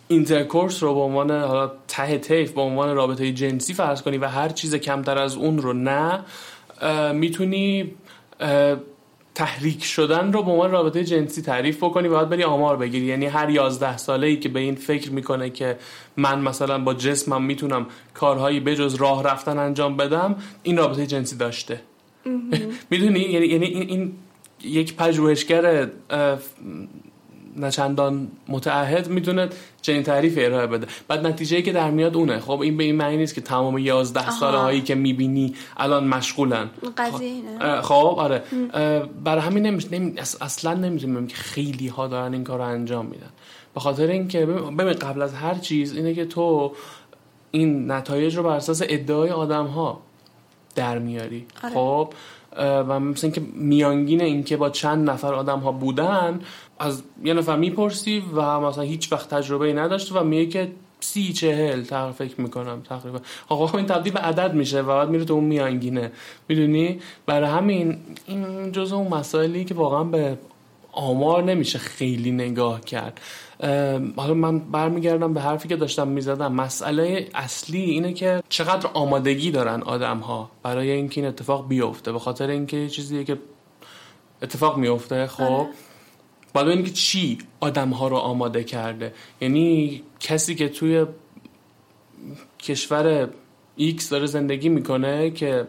intercourse 0.09 0.83
رو 0.83 0.95
به 0.95 1.01
عنوان 1.01 1.31
حالا 1.31 1.73
ته 1.89 2.19
طیف 2.19 2.53
به 2.53 2.61
عنوان 2.61 2.95
رابطه 2.95 3.33
جنسی 3.33 3.75
فرض 3.75 4.03
کنی 4.03 4.19
و 4.19 4.27
هر 4.27 4.49
چیز 4.49 4.75
کمتر 4.75 5.19
از 5.19 5.37
اون 5.37 5.59
رو 5.59 5.73
نه 5.73 6.25
می‌تونی 7.13 7.95
تحریک 9.35 9.85
شدن 9.85 10.33
رو 10.33 10.43
به 10.43 10.51
عنوان 10.51 10.71
رابطه 10.71 11.05
جنسی 11.05 11.43
تعریف 11.43 11.77
بکنی 11.77 12.09
و 12.09 12.11
باید 12.11 12.29
بری 12.29 12.43
آمار 12.45 12.77
بگیری. 12.77 13.07
یعنی 13.07 13.27
هر 13.27 13.51
یازده 13.51 13.97
ساله 13.97 14.27
ای 14.27 14.37
که 14.37 14.49
به 14.49 14.61
این 14.61 14.75
فکر 14.75 15.11
می‌کنه 15.11 15.51
که 15.51 15.79
من 16.17 16.41
مثلا 16.41 16.79
با 16.79 16.95
جسمم 16.95 17.45
می‌تونم 17.45 17.87
کارهایی 18.15 18.61
بجز 18.61 18.95
راه 18.95 19.25
رفتن 19.25 19.59
انجام 19.59 19.97
بدم 19.97 20.37
این 20.63 20.77
رابطه 20.77 21.07
جنسی 21.07 21.37
داشته. 21.37 21.81
می‌دونی؟ 22.91 23.21
یعنی, 23.21 23.47
یعنی 23.47 23.67
این, 23.67 23.89
این 23.89 24.13
یک 24.63 24.97
پژوهشگر 24.97 25.89
نچندان 27.57 28.29
متعهد 28.49 29.09
می‌تونه 29.09 29.49
چنین 29.83 30.03
تعریف 30.03 30.35
ارائه 30.39 30.67
بده. 30.67 30.87
بعد 31.09 31.27
نتیجه 31.27 31.63
که 31.63 31.73
در 31.73 31.91
میاد 31.91 32.17
اونه. 32.17 32.41
خب 32.41 32.61
این 32.61 32.77
به 32.77 32.85
این 32.85 32.97
معنی 32.97 33.17
نیست 33.17 33.35
که 33.35 33.41
تمام 33.41 33.79
11 33.79 34.31
ساله 34.31 34.59
هایی 34.59 34.81
که 34.81 34.95
می‌بینی 34.95 35.55
الان 35.77 36.07
مشغولن. 36.07 36.71
قضیه 36.97 37.43
خب 37.83 38.15
آره. 38.19 38.43
برای 39.25 39.41
همین 39.41 39.67
نمیشه 39.67 39.89
نمی... 39.93 40.15
اصلا 40.41 40.75
نمی‌تونیم 40.75 41.27
که 41.27 41.37
خیلی 41.37 41.89
ها 41.89 42.07
دارن 42.07 42.33
این 42.33 42.45
کار 42.45 42.59
رو 42.59 42.65
انجام 42.65 43.07
میدن. 43.07 43.31
به 43.75 43.81
خاطر 43.81 44.07
اینکه 44.07 44.47
ببین 44.47 44.93
قبل 44.93 45.23
از 45.23 45.35
هر 45.35 45.55
چیز 45.55 45.97
اینه 45.97 46.15
که 46.15 46.25
تو 46.25 46.73
این 47.51 47.93
نتایج 47.93 48.37
رو 48.37 48.43
بر 48.43 48.57
اساس 48.57 48.83
ادعای 48.89 49.31
آدم 49.31 49.67
ها 49.67 50.01
در 50.75 50.99
میاری. 50.99 51.47
آره. 51.65 51.75
خب 51.75 52.13
و 52.59 53.01
مثل 53.01 53.27
اینکه 53.27 53.43
میانگین 53.55 54.21
اینکه 54.21 54.57
با 54.57 54.71
چند 54.71 55.11
نفر 55.11 55.35
آدم 55.35 55.59
ها 55.59 55.73
بودن 55.73 56.41
از 56.79 57.03
یه 57.25 57.35
نفر 57.35 57.57
می‌پرسی 57.57 58.23
و 58.35 58.61
مثلا 58.61 58.85
هیچ 58.85 59.13
وقت 59.13 59.35
تجربه 59.35 59.67
ای 59.67 59.73
نداشته 59.73 60.21
و 60.21 60.25
میگه 60.25 60.47
که 60.47 60.73
سی 61.01 61.33
چهل 61.33 61.83
تقریبا 61.83 62.13
فکر 62.13 62.41
می‌کنم 62.41 62.83
تقریبا. 62.89 63.19
آقا 63.49 63.79
این 63.79 63.87
تبدیل 63.87 64.13
به 64.13 64.21
عدد 64.21 64.55
میشه 64.55 64.81
و 64.81 64.87
بعد 64.87 65.11
میره 65.11 65.25
تو 65.25 65.35
اون 65.35 65.45
میانگینه. 65.45 66.13
می‌دونی؟ 66.49 67.01
برای 67.27 67.51
همین 67.51 67.97
این 68.27 68.73
جزء 68.73 68.97
اون 68.97 69.09
مسائلی 69.09 69.65
که 69.65 69.75
واقعا 69.75 70.05
به 70.05 70.39
آمار 70.93 71.43
نمیشه 71.43 71.79
خیلی 71.79 72.31
نگاه 72.31 72.81
کرد. 72.81 73.21
حالا 74.17 74.35
من 74.35 74.59
برمیگردم 74.59 75.35
به 75.35 75.41
حرفی 75.41 75.69
که 75.69 75.77
داشتم 75.77 76.09
می‌زدم. 76.09 76.53
مسئله 76.53 77.29
اصلی 77.35 77.81
اینه 77.81 78.13
که 78.13 78.43
چقدر 78.49 78.91
آمادگی 78.95 79.51
دارن 79.51 79.83
آدم 79.83 80.19
ها 80.19 80.51
برای 80.63 80.91
اینکه 80.91 81.21
این 81.21 81.29
اتفاق 81.29 81.69
بیفته. 81.69 82.13
به 82.13 82.19
خاطر 82.19 82.51
اینکه 82.51 82.89
چیزیه 82.89 83.25
که 83.25 83.39
اتفاق 84.43 84.77
میفته 84.77 85.27
خب؟ 85.27 85.43
آره. 85.43 85.67
باید 86.55 86.67
ببینید 86.67 86.87
که 86.87 86.93
چی 86.93 87.39
آدم 87.61 87.91
ها 87.91 88.09
رو 88.09 88.17
آماده 88.17 88.65
کرده. 88.65 89.15
یعنی 89.41 90.03
کسی 90.21 90.55
که 90.55 90.69
توی 90.69 91.07
کشور 92.59 93.29
X 93.77 94.09
داره 94.09 94.27
زندگی 94.27 94.69
می‌کنه 94.69 95.31
که 95.31 95.67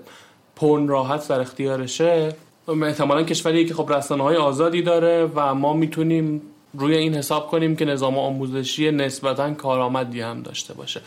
پرن 0.55 0.87
راحت 0.87 1.27
در 1.27 1.39
اختیارشه 1.39 2.35
احتمالا 2.67 3.23
کشوری 3.23 3.65
که 3.65 3.73
خب 3.73 3.91
رسانه 3.91 4.23
های 4.23 4.35
آزادی 4.35 4.81
داره 4.81 5.31
و 5.35 5.55
ما 5.55 5.73
می‌تونیم 5.73 6.41
روی 6.73 6.95
این 6.95 7.15
حساب 7.15 7.47
کنیم 7.47 7.75
که 7.75 7.85
نظام 7.85 8.17
آموزشی 8.17 8.91
نسبتا 8.91 9.53
کارآمدی 9.53 10.21
هم 10.21 10.41
داشته 10.41 10.73
باشه. 10.73 11.01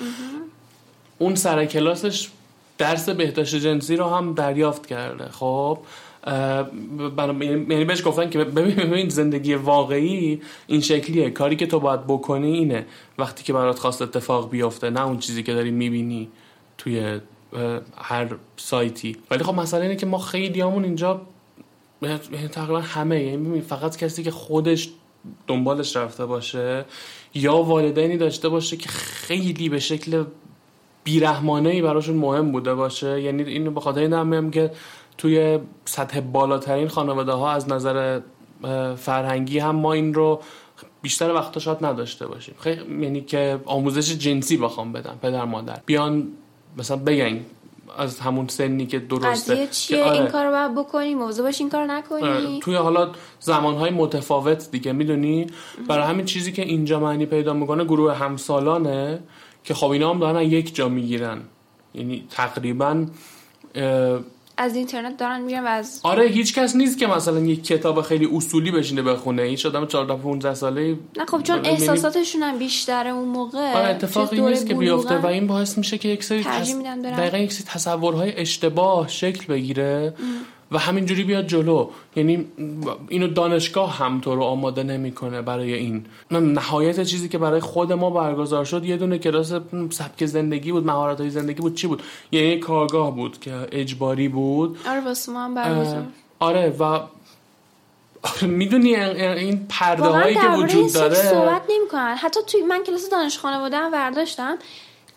اون 1.19 1.35
سر 1.35 1.65
کلاسش 1.65 2.29
درس 2.79 3.09
بهداشت 3.09 3.55
جنسی 3.55 3.97
رو 3.97 4.05
هم 4.05 4.35
دریافت 4.35 4.87
کرده. 4.87 5.29
خب 5.29 5.79
یعنی 6.27 7.85
بهش 7.85 8.07
گفتن 8.07 8.31
که 8.31 8.39
ببین 8.39 9.09
زندگی 9.09 9.55
واقعی 9.55 10.41
این 10.67 10.81
شکلیه. 10.81 11.31
کاری 11.31 11.57
که 11.57 11.67
تو 11.67 11.81
باید 11.81 12.07
بکنی 12.07 12.53
اینه. 12.53 12.87
وقتی 13.19 13.45
که 13.45 13.53
برات 13.53 13.79
خواست 13.79 14.03
اتفاق 14.03 14.51
بیفته 14.51 14.91
نه 14.91 15.07
اون 15.07 15.19
چیزی 15.19 15.43
که 15.43 15.55
داری 15.55 15.71
می‌بینی 15.71 16.29
توی 16.79 17.21
هر 17.97 18.29
سایتی. 18.57 19.17
ولی 19.31 19.45
خب 19.45 19.55
مسئله 19.55 19.83
اینه 19.83 19.97
که 19.97 20.07
ما 20.07 20.19
خیلی 20.19 20.61
همون 20.61 20.85
اینجا 20.85 21.21
یعنی 22.03 22.49
تقریبا 22.53 22.81
همه. 22.81 23.23
یعنی 23.23 23.61
فقط 23.61 23.97
کسی 23.97 24.23
که 24.23 24.31
خودش 24.31 24.91
دنبالش 25.47 25.97
رفته 25.97 26.27
باشه 26.27 26.85
یا 27.35 27.57
والدینی 27.57 28.17
داشته 28.17 28.49
باشه 28.49 28.77
که 28.77 28.89
خیلی 28.89 29.69
به 29.69 29.79
شکل 29.79 30.25
بیرحمانه 31.05 31.71
ای 31.71 31.83
براشون 31.83 32.17
مهم 32.17 32.53
بوده 32.53 32.75
باشه. 32.75 33.23
یعنی 33.23 33.43
اینو 33.43 33.71
به 33.71 33.81
خاطر 33.81 34.01
این 34.01 34.51
که 34.51 34.71
توی 35.19 35.59
سطح 35.85 36.21
بالاترین 36.21 36.89
خانواده 36.89 37.33
ها 37.33 37.53
از 37.53 37.69
نظر 37.69 38.21
فرهنگی 38.97 39.59
هم 39.59 39.77
ما 39.77 39.93
این 39.93 40.15
رو 40.15 40.41
بیشتر 41.03 41.33
وقتا 41.33 41.61
شاید 41.61 41.85
نداشته 41.85 42.27
باشیم. 42.27 42.55
خیلی 42.61 43.05
یعنی 43.05 43.21
که 43.21 43.61
آموزش 43.65 44.13
جنسی 44.13 44.57
بخوام 44.57 44.93
بدم 44.93 45.19
پدر 45.23 45.45
مادر. 45.45 45.81
بیان 45.87 46.29
مثلا 46.77 46.97
بگن 46.97 47.41
از 47.99 48.21
همون 48.21 48.49
سنی 48.49 48.87
که 48.87 48.99
درسته. 48.99 49.55
قضیه 49.55 49.67
چیه؟ 49.67 50.05
آره. 50.05 50.21
این 50.21 50.27
کار 50.27 50.51
باید 50.51 50.75
بکنی 50.75 51.15
موضوع 51.15 51.45
باش 51.45 51.61
این 51.61 51.71
کار 51.71 51.87
نکنی؟ 51.87 52.23
آره. 52.23 52.61
توی 52.61 52.75
حالا 52.75 53.11
زمانهای 53.41 53.91
متفاوت 53.91 54.71
دیگه 54.71 54.93
می‌دونی؟ 54.93 55.47
برای 55.89 56.07
همین 56.07 56.25
چیزی 56.27 56.53
که 56.53 56.63
اینجا 56.63 57.01
معنی 57.01 57.27
پیدا 57.27 57.53
می‌کنه 57.53 57.85
گروه 57.85 58.15
همسالانه 58.15 59.23
که 59.65 59.75
خب 59.75 59.91
اینا 59.91 60.11
هم 60.11 60.19
دارن 60.19 60.43
یک 60.43 60.75
جا 60.75 60.89
می‌گیرن. 60.89 61.41
یعنی 61.95 62.27
تقریبا 62.31 63.07
از 64.59 64.77
اینترنت 64.77 65.17
دارن 65.17 65.41
میرن 65.41 65.65
و 65.65 65.67
از 65.67 66.01
آره 66.03 66.27
هیچ 66.27 66.55
کس 66.55 66.77
نیست 66.77 66.99
که 66.99 67.07
مثلا 67.07 67.41
یک 67.41 67.65
کتاب 67.65 68.03
خیلی 68.03 68.29
اصولی 68.37 68.71
بشینه 68.71 69.03
بخونه. 69.03 69.43
هیچ 69.43 69.67
آدم 69.67 69.87
14 69.87 70.15
15 70.15 70.55
ساله 70.55 70.99
نه 71.17 71.25
خب 71.25 71.43
چون 71.43 71.61
احساساتشون 71.65 72.43
هم 72.43 72.59
بیشتره 72.59 73.11
اون 73.11 73.29
موقع 73.29 73.73
آره 73.73 73.89
اتفاقی 73.89 74.41
نیست 74.41 74.67
که 74.67 74.75
بیفته 74.75 75.19
و 75.19 75.27
این 75.27 75.47
باعث 75.47 75.79
میشه 75.79 75.99
که 75.99 76.09
یک 76.09 76.25
سری 76.25 76.45
تس... 76.45 76.75
دقیقا 77.05 77.39
یک 77.39 77.53
سری 77.53 77.65
تصورهای 77.67 78.41
اشتباه 78.41 79.09
شکل 79.09 79.47
بگیره. 79.47 80.15
و 80.73 80.79
همینجوری 80.79 81.25
بیاد 81.25 81.47
جلو. 81.47 81.89
یعنی 82.17 82.47
اینو 83.09 83.29
دانشگاه 83.29 83.97
هم 83.97 84.21
تو 84.21 84.35
رو 84.35 84.43
آماده 84.43 84.83
نمی‌کنه 84.83 85.43
برای 85.43 85.75
این. 85.75 86.05
نهایت 86.31 87.03
چیزی 87.03 87.29
که 87.29 87.39
برای 87.39 87.61
خود 87.61 87.93
ما 87.93 88.11
برگزار 88.11 88.65
شد 88.65 88.85
یه 88.85 88.97
دونه 88.97 89.19
کلاس 89.19 89.53
سبک 89.91 90.27
زندگی 90.27 90.73
بود 90.73 90.87
مهارت 90.87 91.21
های 91.21 91.31
زندگی 91.31 91.61
بود. 91.61 91.75
چی 91.75 91.87
بود؟ 91.87 92.03
یعنی 92.33 92.59
کارگاه 92.59 93.15
بود 93.15 93.41
که 93.41 93.53
اجباری 93.73 94.29
بود. 94.29 94.79
آره 94.89 95.01
واسه 95.01 95.33
ما 95.33 95.45
هم 95.45 95.55
برگزار 95.55 96.03
آره 96.39 96.77
و 96.81 97.01
می‌دونی 98.47 98.97
این 98.97 99.67
پرده 99.69 100.03
هایی 100.03 100.35
که 100.35 100.49
وجود 100.49 100.93
داره؟ 100.93 101.15
صحبت 101.15 101.63
نمی‌کنن. 101.71 102.17
حتی 102.17 102.41
توی 102.47 102.63
من 102.63 102.83
کلاس 102.85 103.11
دانشخانه 103.11 103.59
بودم 103.59 103.91
برداشتم 103.91 104.59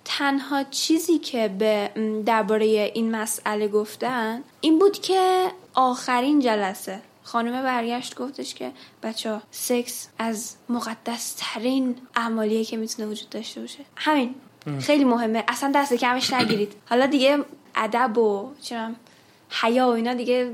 تنها 0.06 0.64
چیزی 0.64 1.18
که 1.18 1.48
به 1.48 1.92
درباره 2.26 2.66
این 2.66 3.16
مسئله 3.16 3.68
گفتن 3.68 4.44
این 4.62 4.80
بود 4.80 5.00
که 5.00 5.52
آخرین 5.74 6.40
جلسه. 6.40 7.02
خانم 7.24 7.64
برگشت 7.64 8.16
گفتش 8.16 8.54
که 8.54 8.72
بچه 9.04 9.32
ها 9.32 9.42
سکس 9.52 10.08
از 10.20 10.56
مقدس 10.70 11.36
ترین 11.38 11.96
اعمالیه 12.16 12.66
که 12.66 12.78
می‌تونه 12.78 13.08
وجود 13.08 13.30
داشته 13.30 13.62
باشه. 13.62 13.80
همین. 13.96 14.36
خیلی 14.80 15.04
مهمه. 15.04 15.44
اصلا 15.48 15.72
دست 15.76 15.94
کمش 15.94 16.34
نگیرید. 16.34 16.74
حالا 16.90 17.06
دیگه 17.06 17.38
ادب 17.76 18.18
و 18.18 18.52
چرا 18.62 18.90
حیا 19.50 19.88
و 19.88 19.90
اینا 19.90 20.14
دیگه 20.14 20.52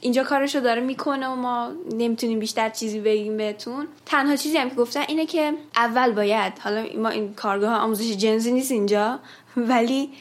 اینجا 0.00 0.24
کارشو 0.24 0.60
داره 0.60 0.80
می‌کنه 0.80 1.28
و 1.28 1.34
ما 1.34 1.72
نمی‌تونیم 1.92 2.38
بیشتر 2.38 2.70
چیزی 2.70 3.00
بگیم 3.00 3.36
بهتون. 3.36 3.86
تنها 4.06 4.36
چیزی 4.36 4.56
هم 4.56 4.70
که 4.70 4.76
گفتن 4.76 5.04
اینه 5.08 5.26
که 5.26 5.54
اول 5.76 6.12
باید 6.12 6.58
حالا 6.58 6.86
ما 6.98 7.08
این 7.08 7.34
کارگاه 7.34 7.74
آموزش 7.74 8.16
جنسی 8.16 8.52
نیست 8.52 8.72
اینجا 8.72 9.18
ولی 9.56 10.12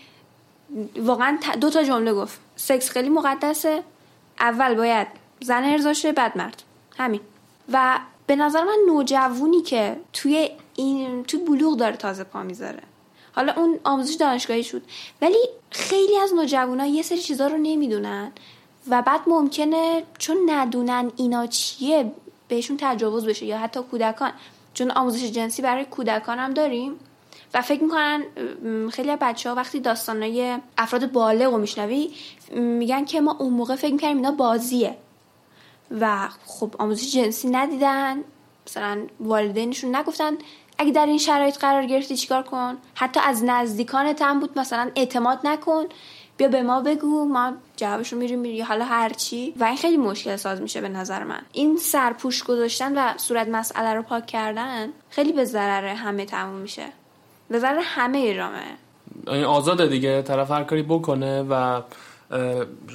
واقعا 0.96 1.38
دو 1.62 1.70
تا 1.70 1.84
جمله 1.84 2.14
گفت. 2.14 2.40
سکس 2.56 2.90
خیلی 2.90 3.10
مقدسه. 3.10 3.84
اول 4.40 4.76
باید 4.76 5.08
زن 5.42 5.64
ارزاشه 5.64 6.12
بعد 6.12 6.38
مرد. 6.38 6.64
همین. 6.98 7.22
و 7.74 8.00
به 8.28 8.36
نظر 8.36 8.64
من 8.64 8.78
نوجوونی 8.88 9.62
که 9.62 9.98
توی 10.14 10.50
این 10.76 11.24
توی 11.24 11.40
بلوغ 11.40 11.78
داره 11.78 11.96
تازه 11.96 12.24
پا 12.24 12.44
می‌ذاره. 12.44 12.84
حالا 13.36 13.54
اون 13.54 13.80
آموزش 13.84 14.14
دانشگاهی 14.14 14.64
شد. 14.64 14.82
ولی 15.22 15.38
خیلی 15.70 16.18
از 16.18 16.34
نوجوانا 16.34 16.86
یه 16.86 17.02
سری 17.02 17.20
چیزا 17.20 17.48
رو 17.48 17.58
نمی‌دونن. 17.58 18.32
و 18.90 19.02
بعد 19.02 19.22
ممکنه 19.28 20.04
چون 20.18 20.38
ندونن 20.46 21.12
اینا 21.16 21.48
چیه 21.48 22.12
بهشون 22.48 22.78
تجاوز 22.80 23.26
بشه 23.26 23.46
یا 23.46 23.58
حتی 23.58 23.80
کودکان. 23.82 24.32
چون 24.74 24.92
آموزش 24.92 25.24
جنسی 25.24 25.62
برای 25.62 25.86
کودکان 25.86 26.40
هم 26.40 26.54
داریم 26.54 27.00
و 27.54 27.62
فکر 27.62 27.84
می‌کنن 27.84 28.24
خیلی 28.90 29.16
بچه 29.16 29.50
ها 29.50 29.56
وقتی 29.56 29.80
داستانای 29.80 30.58
افراد 30.78 31.12
بالغ 31.12 31.52
رو 31.52 31.58
میشنوی 31.58 32.12
میگن 32.52 33.06
که 33.06 33.22
ما 33.22 33.36
اون 33.40 33.54
موقع 33.54 33.76
فکر 33.76 33.94
می‌کنیم 33.94 34.18
اینا 34.18 34.32
بازیه. 34.32 34.98
و 36.02 36.30
خب 36.46 36.76
آموزش 36.80 37.14
جنسی 37.14 37.50
ندیدن 37.50 38.24
مثلا 38.68 39.02
والدینشون 39.20 39.96
نگفتن 39.96 40.38
اگه 40.78 40.92
در 40.92 41.06
این 41.06 41.18
شرایط 41.18 41.58
قرار 41.58 41.86
گرفتی 41.86 42.18
چیکار 42.18 42.44
کن؟ 42.44 42.78
حتی 42.96 43.20
از 43.24 43.44
نزدیکانت 43.44 44.22
هم 44.22 44.40
بود 44.40 44.60
مثلا 44.60 44.92
اعتماد 44.96 45.40
نکن. 45.44 45.86
بیا 46.38 46.48
به 46.48 46.64
ما 46.64 46.82
بگو 46.82 47.26
ما 47.26 47.54
جوابش 47.78 48.14
رو 48.14 48.20
میریم 48.20 48.40
میری. 48.40 48.62
حالا 48.62 48.86
هرچی 48.86 49.54
و 49.60 49.64
این 49.64 49.78
خیلی 49.78 49.98
مشکل 49.98 50.36
ساز 50.36 50.62
میشه 50.62 50.82
به 50.82 50.90
نظر 50.90 51.24
من. 51.24 51.42
این 51.54 51.78
سرپوش 51.78 52.44
گذاشتن 52.44 52.98
و 52.98 53.18
صورت 53.18 53.48
مسئله 53.48 53.94
رو 53.94 54.02
پاک 54.02 54.26
کردن 54.26 54.90
خیلی 55.10 55.34
به 55.34 55.46
ضرر 55.46 55.86
همه 55.86 56.26
تموم 56.26 56.56
میشه. 56.56 56.86
به 57.50 57.60
ضرر 57.60 57.80
همه 57.84 58.36
جامعه 58.36 58.62
این 59.28 59.44
آزاده 59.44 59.88
دیگه. 59.88 60.22
طرف 60.22 60.52
هر 60.52 60.64
کاری 60.64 60.84
بکنه 60.84 61.44
و 61.50 61.82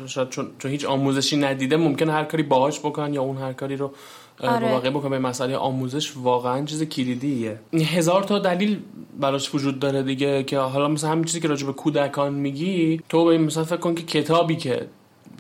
شاید 0.07 0.29
چون, 0.29 0.51
چون 0.59 0.71
هیچ 0.71 0.85
آموزشی 0.85 1.37
ندیده 1.37 1.77
ممکن 1.77 2.11
هر 2.11 2.25
کاری 2.25 2.43
باهاش 2.43 2.81
بکن 2.81 3.15
یا 3.15 3.23
اون 3.23 3.37
هر 3.37 3.53
کاری 3.53 3.77
رو 3.77 3.93
آره. 4.41 4.73
واقعی 4.73 4.91
بکنه 4.91 5.11
به 5.11 5.19
مسئله 5.19 5.57
آموزش 5.57 6.17
واقعا 6.17 6.65
چیز 6.65 6.83
کلیدیه 6.83 7.61
هزار 7.73 8.23
تا 8.23 8.39
دلیل 8.39 8.81
براش 9.21 9.55
وجود 9.55 9.79
داره 9.79 10.03
دیگه 10.03 10.43
که 10.43 10.59
حالا 10.59 10.89
مثلا 10.89 11.11
همین 11.11 11.25
چیزی 11.25 11.41
که 11.41 11.49
راجع 11.49 11.67
به 11.67 11.73
کودکان 11.73 12.35
میگی 12.35 13.01
تو 13.09 13.25
به 13.25 13.31
این 13.31 13.41
مثلا 13.41 13.65
فکر 13.65 13.77
کن 13.77 13.95
که 13.95 14.03
کتابی 14.03 14.57
که 14.57 14.87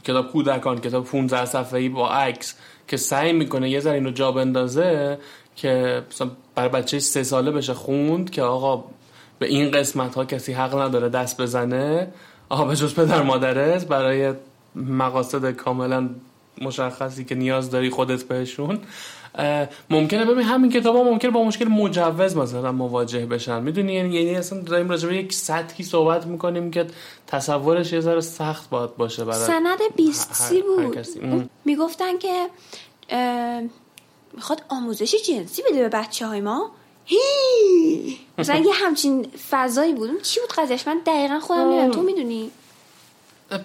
کتاب 0.05 0.33
کودکان 0.33 0.81
کتاب 0.81 1.05
15 1.05 1.45
صفحه‌ای 1.45 1.89
با 1.89 2.11
عکس 2.11 2.55
که 2.89 2.97
سعی 2.97 3.33
می‌کنه 3.33 3.71
یه 3.71 3.81
ذره 3.81 3.95
اینو 3.95 4.11
جا 4.11 4.33
بندازه 4.33 5.19
که 5.57 6.03
مثلا 6.11 6.31
برای 6.55 6.69
بچه 6.69 6.99
سه 6.99 7.23
ساله 7.23 7.51
بشه 7.51 7.75
خوند 7.75 8.31
که 8.31 8.43
آقا 8.43 8.85
به 9.39 9.47
این 9.47 9.71
قسمت 9.71 10.15
ها 10.15 10.25
کسی 10.25 10.53
حق 10.53 10.79
نداره 10.79 11.09
دست 11.09 11.41
بزنه 11.41 12.09
آقا 12.49 12.65
به 12.65 12.77
جز 12.77 12.95
پدر 12.95 13.23
مادرت 13.23 13.87
برای 13.87 14.33
مقاصد 14.75 15.51
کاملا 15.51 16.09
مشخصی 16.63 17.25
که 17.25 17.35
نیاز 17.35 17.71
داری 17.71 17.91
خودت 17.91 18.23
بهشون. 18.23 18.79
ممکنه 19.91 20.25
ببین 20.25 20.45
همین 20.45 20.71
کتاب 20.71 20.97
ها 20.97 21.03
ممکنه 21.03 21.31
با 21.31 21.45
مشکل 21.45 21.65
مجوز 21.65 22.37
مثلا 22.37 22.73
مواجه 22.73 23.27
بشن. 23.27 23.63
می‌دونی؟ 23.63 23.93
یعنی 23.93 24.15
یعنی 24.15 24.37
اصلا 24.37 24.61
داریم 24.61 24.89
راجع 24.89 25.13
یک 25.13 25.33
سطحی 25.33 25.85
صحبت 25.85 26.27
می‌کنیم 26.27 26.71
که 26.71 26.87
تصورش 27.27 27.93
یه 27.93 28.01
ذره 28.01 28.21
سخت 28.21 28.71
باید 28.71 28.97
باشه 28.97 29.25
برای 29.25 29.47
سند 29.47 29.79
20 29.97 30.33
سی 30.33 30.63
بود. 30.63 31.51
می‌گفتن 31.65 32.19
که 32.19 32.49
می‌خواد 34.33 34.63
آموزش 34.69 35.15
جنسی 35.15 35.63
بده 35.71 35.79
به 35.79 35.89
بچه 35.89 36.27
های 36.27 36.41
ما. 36.41 36.71
هی! 37.05 38.19
مثلا 38.39 38.59
یه 38.59 38.73
همچین 38.73 39.27
فضایی 39.51 39.95
بود. 39.95 40.23
چی 40.23 40.41
بود 40.41 40.53
قضیهش 40.53 40.87
من 40.87 41.01
دقیقا 41.07 41.41
خودم 41.41 41.61
نمی‌دونم. 41.61 41.91
تو 41.91 42.03
می‌دونی؟ 42.03 42.51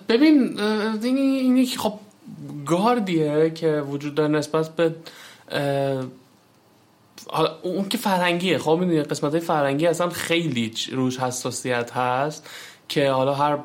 ببین 0.10 0.60
این 1.04 1.18
اینی 1.18 1.66
خب 1.66 1.94
گاردیه 2.66 3.50
که 3.50 3.82
وجود 3.82 4.16
داره 4.16 4.32
نسبت 4.32 4.70
به 4.70 4.96
اون 7.64 7.90
که 7.90 7.98
فرنگیه 7.98 8.58
خب 8.58 8.78
می‌دونی 8.80 9.04
قسمت 9.04 9.32
های 9.32 9.42
فرنگی 9.42 9.88
اصلا 9.88 10.10
خیلی 10.10 10.72
روش 10.92 11.20
حساسیت 11.20 11.92
هست 11.92 12.50
که 12.90 13.12
حالا 13.12 13.34
هر 13.34 13.58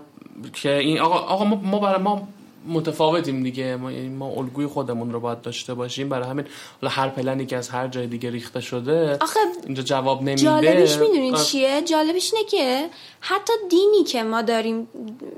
که 0.52 0.74
این 0.74 0.98
آقا, 0.98 1.14
آقا 1.14 1.44
ما, 1.44 1.56
ما 1.56 1.78
برای 1.78 2.02
ما 2.02 2.28
متفاوتیم 2.66 3.42
دیگه. 3.42 3.76
ما, 3.76 3.92
یعنی 3.92 4.08
ما 4.08 4.26
الگوی 4.26 4.66
خودمون 4.66 5.12
رو 5.12 5.20
باید 5.20 5.40
داشته 5.40 5.74
باشیم. 5.74 6.08
برای 6.08 6.28
همین 6.28 6.44
حالا 6.82 6.92
هر 6.92 7.08
پلنی 7.08 7.46
که 7.46 7.56
از 7.56 7.68
هر 7.68 7.88
جای 7.88 8.06
دیگه 8.06 8.30
ریخته 8.30 8.60
شده 8.60 9.18
آخه 9.20 9.40
اینجا 9.64 9.82
جواب 9.82 10.22
نمیده. 10.22 10.42
جالبش 10.42 10.96
می‌دونین 10.96 11.34
چیه؟ 11.34 11.82
جالبش 11.82 12.34
اینه 12.34 12.46
که 12.46 12.90
حتی 13.20 13.52
دینی 13.70 14.04
که 14.04 14.22
ما 14.22 14.42
داریم 14.42 14.88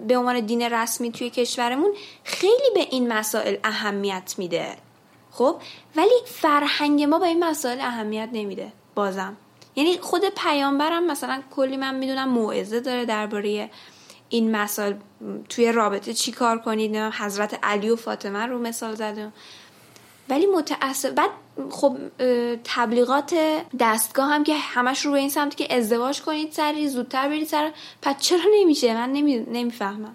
به 0.08 0.16
عنوان 0.16 0.40
دین 0.40 0.62
رسمی 0.62 1.12
توی 1.12 1.30
کشورمون 1.30 1.94
خیلی 2.24 2.70
به 2.74 2.86
این 2.90 3.12
مسائل 3.12 3.56
اهمیت 3.64 4.34
میده. 4.38 4.76
خب؟ 5.30 5.56
ولی 5.96 6.14
فرهنگ 6.26 7.02
ما 7.02 7.18
به 7.18 7.26
این 7.26 7.44
مسائل 7.44 7.80
اهمیت 7.80 8.28
نمیده. 8.32 8.72
بازم. 8.94 9.36
یعنی 9.76 9.98
خود 9.98 10.22
پیامبرم 10.36 11.06
مثلا 11.06 11.42
کلی 11.56 11.76
من 11.76 11.94
می‌دونم 11.94 12.28
موعظه 12.28 12.80
داره 12.80 13.04
درباره 13.04 13.70
این 14.30 14.56
مسائل 14.56 14.92
توی 15.48 15.72
رابطه 15.72 16.14
چی 16.14 16.32
کار 16.32 16.58
کنید؟ 16.58 16.96
حضرت 16.96 17.58
علی 17.62 17.90
و 17.90 17.96
فاطمه 17.96 18.46
رو 18.46 18.58
مثال 18.58 18.94
زدم. 18.94 19.32
ولی 20.28 20.46
متاسف 20.46 21.10
بعد 21.10 21.30
خب 21.70 21.96
تبلیغات 22.64 23.34
دستگاه 23.80 24.28
هم 24.28 24.44
که 24.44 24.54
همش 24.54 25.06
رو 25.06 25.12
به 25.12 25.18
این 25.18 25.28
سمت 25.28 25.56
که 25.56 25.76
ازدواج 25.76 26.22
کنید 26.22 26.52
سری 26.52 26.88
زودتر 26.88 27.28
برید 27.28 27.46
سر. 27.46 27.70
پس 28.02 28.14
چرا 28.18 28.40
نمیشه؟ 28.60 28.94
من 28.94 29.12
نمی... 29.12 29.38
نمی‌فهمم. 29.38 30.14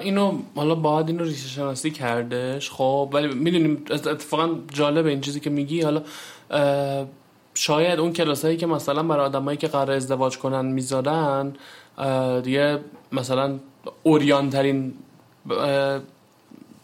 اینو 0.00 0.38
حالا 0.56 0.74
باید 0.74 1.08
اینو 1.08 1.24
ریشه 1.24 1.48
شناسی 1.48 1.90
کردش 1.90 2.70
خب 2.70 3.10
ولی 3.12 3.34
می‌دونیم 3.34 3.84
اتفاقا 3.90 4.58
جالب 4.72 5.06
این 5.06 5.20
چیزی 5.20 5.40
که 5.40 5.50
میگی. 5.50 5.80
حالا 5.80 6.02
شاید 7.54 8.00
اون 8.00 8.12
کلاسایی 8.12 8.56
که 8.56 8.66
مثلا 8.66 9.02
برای 9.02 9.26
آدمایی 9.26 9.58
که 9.58 9.68
قرار 9.68 9.90
ازدواج 9.90 10.38
کنن 10.38 10.64
می‌ذارن 10.64 11.52
دیگه 12.42 12.78
مثلا 13.12 13.58
اوریانترین 14.02 14.94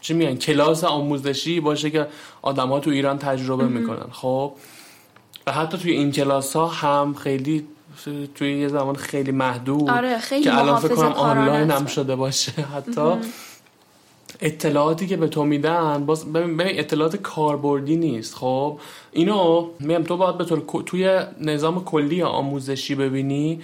چی 0.01 0.13
میگن 0.13 0.35
کلاس 0.35 0.83
آموزشی 0.83 1.59
باشه 1.59 1.89
که 1.89 2.07
آدم 2.41 2.69
ها 2.69 2.79
تو 2.79 2.89
ایران 2.89 3.17
تجربه 3.17 3.67
می‌کنن. 3.67 4.05
خب 4.11 4.53
و 5.47 5.51
حتی 5.51 5.77
توی 5.77 5.91
این 5.91 6.11
کلاس 6.11 6.55
ها 6.55 6.67
هم 6.67 7.13
خیلی 7.13 7.67
توی 8.35 8.59
یه 8.59 8.67
زمان 8.67 8.95
خیلی 8.95 9.31
محدود 9.31 9.89
آره 9.89 10.17
خیلی 10.17 10.43
که 10.43 10.57
الان 10.57 10.79
فکر 10.79 10.95
کنم 10.95 11.11
آنلاین 11.11 11.71
هم 11.71 11.85
شده 11.85 12.15
باشه 12.15 12.51
حتی. 12.75 13.11
اطلاعاتی 14.41 15.07
که 15.07 15.17
به 15.17 15.27
تو 15.27 15.43
میدن 15.45 16.05
باز 16.05 16.33
ببین 16.33 16.79
اطلاعات 16.79 17.15
کاربردی 17.15 17.95
نیست. 17.95 18.35
خب 18.35 18.79
اینو 19.11 19.69
میگم 19.79 20.03
تو 20.03 20.17
باید 20.17 20.37
به 20.37 20.45
طور 20.45 20.81
توی 20.85 21.19
نظام 21.41 21.83
کلی 21.83 22.21
آموزشی 22.23 22.95
ببینی 22.95 23.61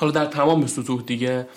حالا 0.00 0.12
در 0.12 0.26
تمام 0.26 0.66
سطوح 0.66 1.02
دیگه 1.02 1.48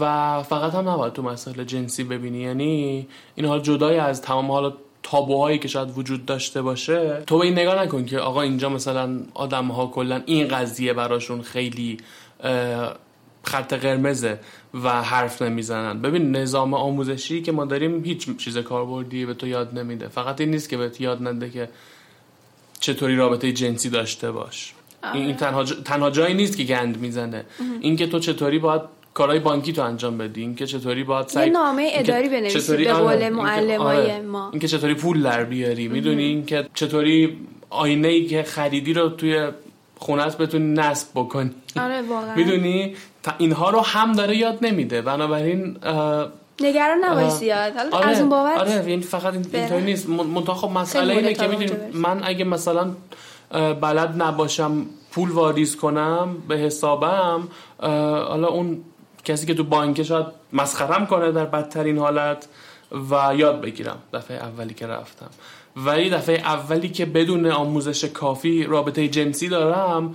و 0.00 0.42
فقط 0.42 0.74
هم 0.74 0.88
نباید 0.88 1.12
تو 1.12 1.22
مسائل 1.22 1.64
جنسی 1.64 2.04
ببینی. 2.04 2.38
یعنی 2.38 3.06
این 3.34 3.46
حال 3.46 3.60
جدای 3.60 3.96
از 3.96 4.22
تمام 4.22 4.50
حالا 4.50 4.72
تابوهایی 5.02 5.58
که 5.58 5.68
شاید 5.68 5.98
وجود 5.98 6.26
داشته 6.26 6.62
باشه. 6.62 7.22
تو 7.26 7.38
به 7.38 7.44
این 7.44 7.58
نگاه 7.58 7.82
نکن 7.82 8.04
که 8.04 8.18
آقا 8.18 8.42
اینجا 8.42 8.68
مثلا 8.68 9.20
آدم 9.34 9.68
ها 9.68 9.86
کلا 9.86 10.22
این 10.26 10.48
قضیه 10.48 10.92
براشون 10.92 11.42
خیلی 11.42 11.96
خط 13.42 13.72
قرمزه 13.72 14.40
و 14.84 15.02
حرف 15.02 15.42
نمی‌زنن. 15.42 16.02
ببین 16.02 16.36
نظام 16.36 16.74
آموزشی 16.74 17.42
که 17.42 17.52
ما 17.52 17.64
داریم 17.64 18.04
هیچ 18.04 18.36
چیز 18.36 18.58
کاربردی 18.58 19.26
به 19.26 19.34
تو 19.34 19.46
یاد 19.46 19.78
نمیده. 19.78 20.08
فقط 20.08 20.40
این 20.40 20.50
نیست 20.50 20.68
که 20.68 20.76
بهت 20.76 21.00
یاد 21.00 21.28
نده 21.28 21.50
که 21.50 21.68
چطوری 22.80 23.16
رابطه 23.16 23.52
جنسی 23.52 23.90
داشته 23.90 24.30
باش. 24.30 24.74
این 25.14 25.24
آره. 25.24 25.34
تنها, 25.34 25.64
تنها 25.64 26.10
جایی 26.10 26.34
نیست 26.34 26.56
که 26.56 26.64
گند 26.64 27.00
می‌زنه. 27.00 27.44
اینکه 27.80 28.06
تو 28.06 28.18
چطوری 28.18 28.58
باید 28.58 28.82
کارهای 29.14 29.38
بانکی 29.38 29.72
تو 29.72 29.82
انجام 29.82 30.18
بدی 30.18 30.40
اینکه 30.40 30.66
چطوری 30.66 31.04
باید 31.04 31.28
سعی 31.28 31.46
یه 31.46 31.52
نامه 31.52 31.90
اداری 31.92 32.28
بنویسی 32.28 32.76
به 32.76 32.92
قول 32.92 33.06
آره، 33.06 33.30
معلمای 33.30 33.96
آره. 33.96 34.20
ما. 34.20 34.50
اینکه 34.50 34.68
چطوری 34.68 34.94
پول 34.94 35.22
در 35.22 35.44
بیاری. 35.44 35.88
می‌دونی 35.88 36.22
اینکه 36.22 36.68
چطوری 36.74 37.36
آینه 37.70 38.08
ای 38.08 38.26
که 38.26 38.42
خریدی 38.42 38.92
رو 38.92 39.08
توی 39.08 39.48
خونت 39.98 40.38
بتونی 40.38 40.72
نصب 40.74 41.08
بکنی. 41.14 41.50
آره 41.80 42.02
واقعا. 42.02 42.34
می‌دونی؟ 42.34 42.94
اینها 43.38 43.70
رو 43.70 43.80
هم 43.80 44.12
داره 44.12 44.36
یاد 44.36 44.58
نمیده. 44.62 45.02
بنابراین 45.02 45.76
نگران 46.60 47.04
نباش 47.04 47.32
زیاد 47.32 47.76
حالا 47.76 47.96
آره، 47.96 48.08
از 48.08 48.20
اون 48.20 48.28
بابت 48.28 48.58
آره 48.58 48.84
این 48.86 49.00
فقط 49.00 49.34
اینطوری 49.34 49.84
نیست. 49.84 50.08
منتها 50.08 50.54
خب 50.54 50.70
مسئله 50.70 51.14
اینه 51.14 51.34
که 51.34 51.46
می‌دونی 51.46 51.70
من 51.92 52.20
اگه 52.24 52.44
مثلا 52.44 52.90
بلد 53.80 54.22
نباشم 54.22 54.86
پول 55.10 55.30
واریز 55.30 55.76
کنم 55.76 56.36
به 56.48 56.56
حسابم 56.56 57.48
حالا 58.28 58.48
اون 58.48 58.84
کسی 59.24 59.46
که 59.46 59.54
تو 59.54 59.64
بانک 59.64 60.02
شاید 60.02 60.26
مسخرم 60.52 61.06
کنه 61.06 61.32
در 61.32 61.44
بدترین 61.44 61.98
حالت 61.98 62.48
و 63.10 63.34
یاد 63.36 63.60
بگیرم 63.60 63.98
دفعه 64.14 64.36
اولی 64.36 64.74
که 64.74 64.86
رفتم. 64.86 65.30
ولی 65.76 66.10
دفعه 66.10 66.38
اولی 66.38 66.88
که 66.88 67.06
بدون 67.06 67.46
آموزش 67.46 68.04
کافی 68.04 68.64
رابطه 68.64 69.08
جنسی 69.08 69.48
دارم 69.48 70.14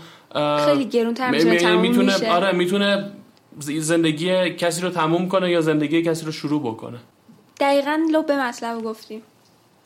خیلی 0.66 0.86
گرونتر 0.86 1.32
می‌تونه 1.32 1.76
می‌تونه 1.76 2.32
آره 2.32 2.52
می‌تونه 2.52 3.12
زندگی 3.60 4.50
کسی 4.50 4.82
رو 4.82 4.90
تموم 4.90 5.28
کنه 5.28 5.52
یا 5.52 5.62
زندگی 5.62 6.02
کسی 6.02 6.26
رو 6.26 6.32
شروع 6.32 6.62
بکنه. 6.62 6.98
دقیقا 7.60 8.08
لب 8.12 8.26
به 8.26 8.38
مطلب 8.48 8.84
گفتیم. 8.84 9.22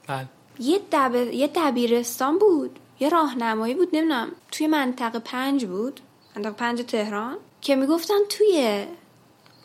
بله. 0.07 0.25
یه, 0.59 0.79
دب... 0.91 1.15
یه 1.33 1.49
دبیرستان 1.55 2.39
بود. 2.39 2.79
یه 2.99 3.09
راهنمایی 3.09 3.73
بود 3.73 3.89
نمی‌دونم 3.93 4.31
توی 4.51 4.67
منطقه 4.67 5.19
پنج 5.19 5.65
بود 5.65 5.99
منطقه 6.35 6.51
پنج 6.53 6.81
تهران 6.81 7.37
که 7.61 7.75
می‌گفتن 7.75 8.17
توی 8.29 8.85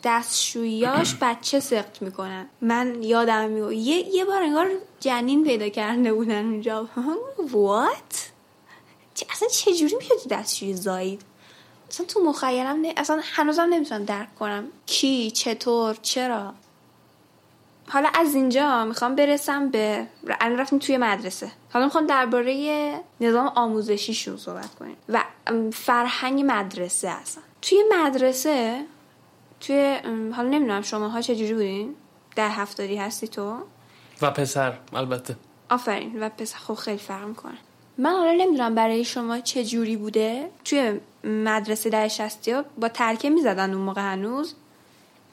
دستشویاش 0.03 1.15
بچه 1.21 1.59
سقط 1.59 2.01
می‌کنن. 2.01 2.49
من 2.61 3.03
یادم 3.03 3.49
میگو 3.49 3.73
یه, 3.73 4.15
یه 4.15 4.25
بار 4.25 4.43
انگار 4.43 4.71
جنین 4.99 5.43
پیدا 5.43 5.69
کرده 5.69 6.13
بودن 6.13 6.45
اونجا. 6.45 6.89
وات 7.51 8.29
اصلا 9.31 9.47
چجوری 9.47 9.95
میشه 9.95 10.15
تو 10.23 10.29
دستشوی 10.29 10.73
زایید 10.73 11.21
اصلا 11.89 12.05
تو 12.05 12.19
مخیلم 12.23 12.81
نه... 12.81 12.93
اصلا 12.97 13.19
هنوزم 13.23 13.67
نمی‌تونم 13.69 14.03
درک 14.05 14.35
کنم. 14.35 14.67
کی؟ 14.85 15.31
چطور؟ 15.31 15.97
چرا؟ 16.01 16.53
حالا 17.93 18.09
از 18.13 18.35
اینجا 18.35 18.85
می‌خوام 18.85 19.15
برسم 19.15 19.69
به 19.69 20.07
الان 20.41 20.59
رفتیم 20.59 20.79
توی 20.79 20.97
مدرسه. 20.97 21.51
حالا 21.73 21.85
می‌خوام 21.85 22.07
درباره 22.07 22.93
نظام 23.21 23.47
آموزشیشون 23.47 24.37
صحبت 24.37 24.75
کنیم. 24.75 24.95
و 25.09 25.23
فرهنگ 25.73 26.43
مدرسه 26.47 27.09
اصلا. 27.09 27.43
توی 27.61 27.83
مدرسه 27.97 28.85
توی 29.59 29.97
حالا 30.35 30.49
نمی‌دونم 30.49 30.81
شما 30.81 31.09
ها 31.09 31.21
چجوری 31.21 31.53
بودین؟ 31.53 31.95
در 32.35 32.49
هفتادی 32.49 32.95
هستی 32.95 33.27
تو؟ 33.27 33.57
و 34.21 34.31
پسر 34.31 34.73
البته. 34.93 35.35
آفرین 35.69 36.23
و 36.23 36.29
پسر. 36.29 36.57
خب 36.57 36.73
خیلی 36.73 36.97
فرق 36.97 37.25
می‌کنه. 37.25 37.57
من 37.97 38.11
حالا 38.11 38.31
نمی‌دونم 38.31 38.75
برای 38.75 39.03
شما 39.03 39.39
چه 39.39 39.63
جوری 39.65 39.97
بوده. 39.97 40.49
توی 40.65 40.99
مدرسه 41.23 41.89
در 41.89 42.07
شستی 42.07 42.51
ها 42.51 42.63
با 42.77 42.89
ترکه 42.89 43.29
می‌زدن 43.29 43.73
اون 43.73 43.83
موقع 43.83 44.01
هنوز. 44.01 44.55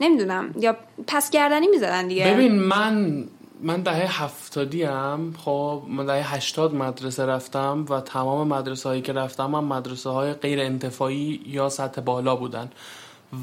نمی‌دونم. 0.00 0.54
یا 0.58 0.76
پس 1.06 1.30
گردنی 1.30 1.68
می‌زدن 1.68 2.08
دیگه. 2.08 2.34
ببین 2.34 2.54
من 2.58 3.24
من 3.62 3.82
دهه 3.82 4.22
هفتادی 4.22 4.82
هم 4.82 5.34
خب 5.38 5.82
من 5.88 6.06
دهه 6.06 6.34
هشتاد 6.34 6.74
مدرسه 6.74 7.26
رفتم 7.26 7.86
و 7.88 8.00
تمام 8.00 8.48
مدرسه 8.48 8.88
هایی 8.88 9.02
که 9.02 9.12
رفتم 9.12 9.54
هم 9.54 9.64
مدرسه 9.64 10.10
های 10.10 10.32
غیر 10.32 10.60
انتفاعی 10.60 11.40
یا 11.46 11.68
سطح 11.68 12.00
بالا 12.00 12.36
بودن. 12.36 12.70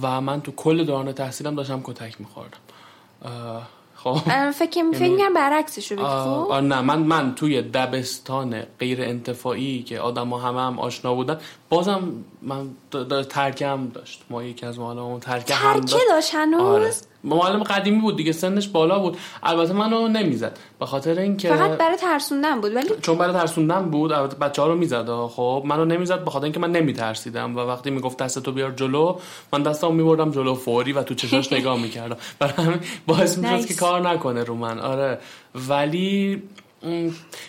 و 0.01 0.21
من 0.21 0.41
تو 0.41 0.51
کل 0.51 0.83
دوران 0.83 1.11
تحصیلم 1.11 1.55
داشتم 1.55 1.81
کتک 1.83 2.21
میخوردم. 2.21 2.57
خب. 4.13 4.51
فکر 4.51 4.91
فکر 4.91 5.11
میگم 5.11 5.33
برعکسش 5.33 5.91
رو 5.91 5.97
خب؟ 5.97 6.53
نه 6.53 6.81
من 6.81 6.99
من 6.99 7.35
توی 7.35 7.61
دبستان 7.61 8.61
غیر 8.79 9.01
انتفاعی 9.01 9.83
که 9.83 9.99
آدما 9.99 10.39
همه 10.39 10.61
هم 10.61 10.79
آشنا 10.79 11.13
بودن 11.13 11.37
بازم 11.69 12.13
من 12.41 12.69
ترکم 13.29 13.87
داشت. 13.87 14.21
ما 14.29 14.43
یکی 14.43 14.65
از 14.65 14.79
معلممون 14.79 15.19
ترکه 15.19 15.53
هم 15.53 15.79
داشت. 15.79 15.95
داشت 16.09 16.35
هنوز؟ 16.35 16.61
آره. 16.61 16.91
معلم 17.23 17.63
قدیمی 17.63 18.01
بود 18.01 18.15
دیگه 18.15 18.31
سنش 18.31 18.67
بالا 18.67 18.99
بود. 18.99 19.17
البته 19.43 19.73
منو 19.73 20.07
نمی‌زد. 20.07 20.57
به 20.79 20.85
خاطر 20.85 21.19
اینکه 21.19 21.49
فقط 21.49 21.71
برای 21.71 21.97
ترسوندن 21.97 22.61
بود 22.61 22.75
ولی 22.75 22.89
چون 23.01 23.17
برای 23.17 23.33
ترسوندن 23.33 23.89
بود 23.89 24.11
البته 24.11 24.35
بچه 24.35 24.61
ها 24.61 24.67
رو 24.67 24.75
می‌زد. 24.75 25.09
خب 25.27 25.63
منو 25.65 25.85
نمی‌زد 25.85 26.23
به 26.23 26.31
خاطر 26.31 26.43
اینکه 26.43 26.59
من 26.59 26.71
نمیترسیدم 26.71 27.55
و 27.55 27.59
وقتی 27.59 27.89
می‌گفت 27.89 28.17
دستتو 28.17 28.51
بیار 28.51 28.71
جلو 28.71 29.17
من 29.53 29.63
دستمو 29.63 29.91
میبردم 29.91 30.31
جلو 30.31 30.55
فوری 30.55 30.93
و 30.93 31.03
تو 31.03 31.15
چشاش 31.15 31.53
نگاه 31.53 31.81
می‌کردم. 31.81 32.17
برای 32.39 32.53
همین 32.57 32.79
باعث 33.07 33.37
می‌شد 33.37 33.65
که 33.65 33.73
کار 33.73 34.09
نکنه 34.09 34.43
رو 34.43 34.55
من. 34.55 34.79
آره. 34.79 35.19
ولی 35.55 36.43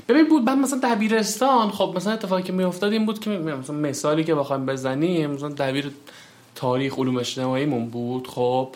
ببین 0.09 0.29
بود 0.29 0.45
بعد 0.45 0.59
مثلا 0.59 0.81
دبیرستان 0.83 1.71
خب 1.71 1.93
مثلا 1.97 2.13
اتفاقی 2.13 2.43
که 2.43 2.53
میافتاد 2.53 2.93
این 2.93 3.07
بود 3.07 3.19
که 3.19 3.31
مثلا 3.31 3.77
مثالی 3.77 4.25
که 4.25 4.35
بخوایم 4.35 4.67
بزنیم 4.67 5.31
مثلا 5.31 5.49
دبیر 5.49 5.91
تاریخ 6.55 6.99
علوم 6.99 7.17
اجتماعیمون 7.17 7.89
بود. 7.89 8.27
خب 8.27 8.69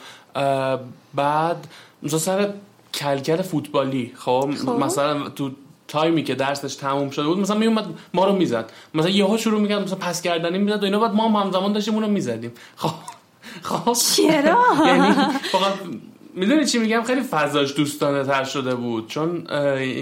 بعد 1.14 1.66
مثلا 2.02 2.18
سر 2.18 2.52
کلکل 2.94 3.42
فوتبالی 3.42 4.12
خب, 4.16 4.50
خب. 4.66 4.68
مثلا 4.68 5.28
تو 5.28 5.50
تایمی 5.88 6.22
که 6.22 6.34
درسش 6.34 6.74
تموم 6.74 7.10
شده 7.10 7.26
بود 7.26 7.38
مثلا 7.38 7.58
میومد 7.58 7.86
ما 8.14 8.24
رو 8.26 8.32
می‌زد. 8.36 8.72
مثلا 8.94 9.10
یهو 9.10 9.36
شروع 9.36 9.60
می‌کرد 9.60 9.82
مثلا 9.82 9.98
پس 9.98 10.22
کردنی 10.22 10.58
می‌زد 10.58 10.82
و 10.82 10.84
اینا 10.84 11.00
بعد 11.00 11.14
ما 11.14 11.28
هم 11.28 11.36
همزمان 11.36 11.72
داشتیم 11.72 11.94
اونو 11.94 12.08
می‌زدیم. 12.08 12.52
خب؟ 12.76 12.90
خب؟ 13.62 13.92
چرا؟ 13.92 14.64
یعنی 14.86 15.12
فقط 15.52 15.72
می‌دونی 16.34 16.66
چی 16.66 16.78
میگم؟ 16.78 17.02
خیلی 17.02 17.22
فضاش 17.22 17.76
دوستانه 17.76 18.24
تر 18.24 18.44
شده 18.44 18.74
بود. 18.74 19.08
چون 19.08 19.46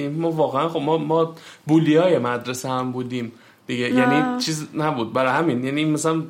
ما 0.08 0.30
واقعا 0.30 0.68
خب 0.68 0.80
ما 0.80 0.98
ما 0.98 1.34
بولیای 1.66 2.18
مدرسه 2.18 2.68
هم 2.68 2.92
بودیم 2.92 3.32
دیگه. 3.66 3.90
یعنی 3.90 4.40
چیز 4.40 4.66
نبود. 4.74 5.12
برای 5.12 5.32
همین. 5.32 5.64
یعنی 5.64 5.84
مثلا 5.84 6.22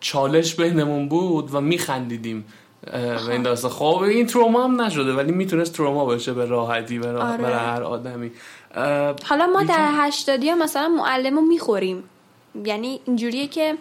چالش 0.00 0.54
بینمون 0.54 1.08
بود 1.08 1.54
و 1.54 1.60
میخندیدیم. 1.60 2.44
و 3.26 3.30
این 3.30 3.42
داستان. 3.42 3.70
خب 3.70 3.98
این 4.02 4.26
تروما 4.26 4.64
هم 4.64 4.80
نشده 4.80 5.12
ولی 5.12 5.32
می‌تونست 5.32 5.72
تروما 5.72 6.04
باشه 6.04 6.32
به 6.32 6.46
راحتی 6.46 6.98
برای, 6.98 7.22
آره. 7.22 7.46
هر 7.46 7.82
آدمی. 7.82 8.32
حالا 9.24 9.46
ما 9.46 9.62
در 9.62 9.88
هشتادی 9.92 10.50
ها 10.50 10.56
مثلا 10.56 10.88
معلم 10.88 11.36
رو 11.36 11.42
می‌خوریم. 11.42 12.04
یعنی 12.64 13.00
اینجوریه 13.04 13.46
که 13.46 13.74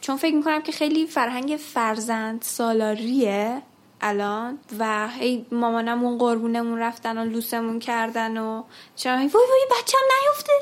چون 0.00 0.16
فکر 0.16 0.34
می‌کنم 0.34 0.62
که 0.62 0.72
خیلی 0.72 1.06
فرهنگ 1.06 1.56
فرزند 1.74 2.42
سالاریه 2.42 3.62
الان 4.00 4.58
و 4.78 5.08
هی 5.08 5.46
مامانمون 5.52 6.18
قربونمون 6.18 6.78
رفتن 6.78 7.18
و 7.18 7.24
لوسمون 7.24 7.78
کردن 7.78 8.38
و 8.38 8.62
چرا 8.96 9.16
وای 9.16 9.28
وای 9.28 9.66
بچم 9.70 9.98
نیفته 10.26 10.52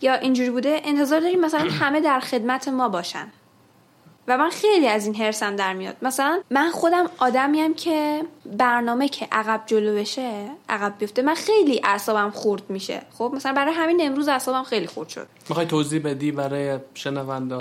یا 0.00 0.14
اینجوری 0.14 0.50
بوده 0.50 0.80
انتظار 0.84 1.20
داریم 1.20 1.40
مثلا 1.40 1.60
همه 1.80 2.00
در 2.00 2.20
خدمت 2.20 2.68
ما 2.68 2.88
باشن. 2.88 3.28
و 4.28 4.38
من 4.38 4.50
خیلی 4.50 4.88
از 4.88 5.06
این 5.06 5.14
هرسم 5.14 5.56
در 5.56 5.72
میاد. 5.72 5.96
مثلا 6.02 6.40
من 6.50 6.70
خودم 6.70 7.10
آدمیم 7.18 7.74
که 7.74 8.22
برنامه 8.46 9.08
که 9.08 9.28
عقب 9.32 9.62
جلو 9.66 9.96
بشه 9.96 10.46
عقب 10.68 10.94
بیفته 10.98 11.22
من 11.22 11.34
خیلی 11.34 11.80
اعصابم 11.84 12.30
خورد 12.30 12.70
میشه. 12.70 13.02
خب 13.18 13.32
مثلا 13.34 13.52
برای 13.52 13.74
همین 13.74 14.06
امروز 14.06 14.28
اعصابم 14.28 14.62
خیلی 14.62 14.86
خورد 14.86 15.08
شد. 15.08 15.26
می‌خوای 15.48 15.66
توضیح 15.66 16.02
بدی 16.02 16.32
برای 16.32 16.78
شنونده 16.94 17.54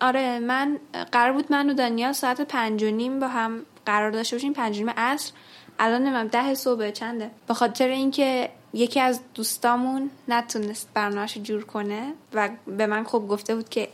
آره 0.00 0.38
من 0.38 0.78
قرار 1.12 1.32
بود 1.32 1.46
من 1.50 1.70
و 1.70 1.74
دانیال 1.74 2.12
ساعت 2.12 2.40
پنج 2.40 2.82
و 2.82 2.90
نیم 2.90 3.20
با 3.20 3.28
هم 3.28 3.60
قرار 3.86 4.10
داشته 4.10 4.36
باشیم 4.36 4.52
پنج 4.52 4.78
نیم 4.78 4.90
عصر. 4.90 5.32
الان 5.78 6.02
نمیم 6.02 6.28
ده 6.28 6.54
صبح 6.54 6.90
چنده؟ 6.90 7.30
به 7.48 7.54
خاطر 7.54 7.88
اینکه 7.88 8.50
یکی 8.72 9.00
از 9.00 9.20
دوستامون 9.34 10.10
نتونست 10.28 10.88
برنامهش 10.94 11.38
جور 11.38 11.64
کنه 11.64 12.12
و 12.34 12.48
به 12.66 12.86
من 12.86 13.04
خب 13.04 13.28
گفته 13.28 13.54
بود 13.54 13.68
که 13.68 13.88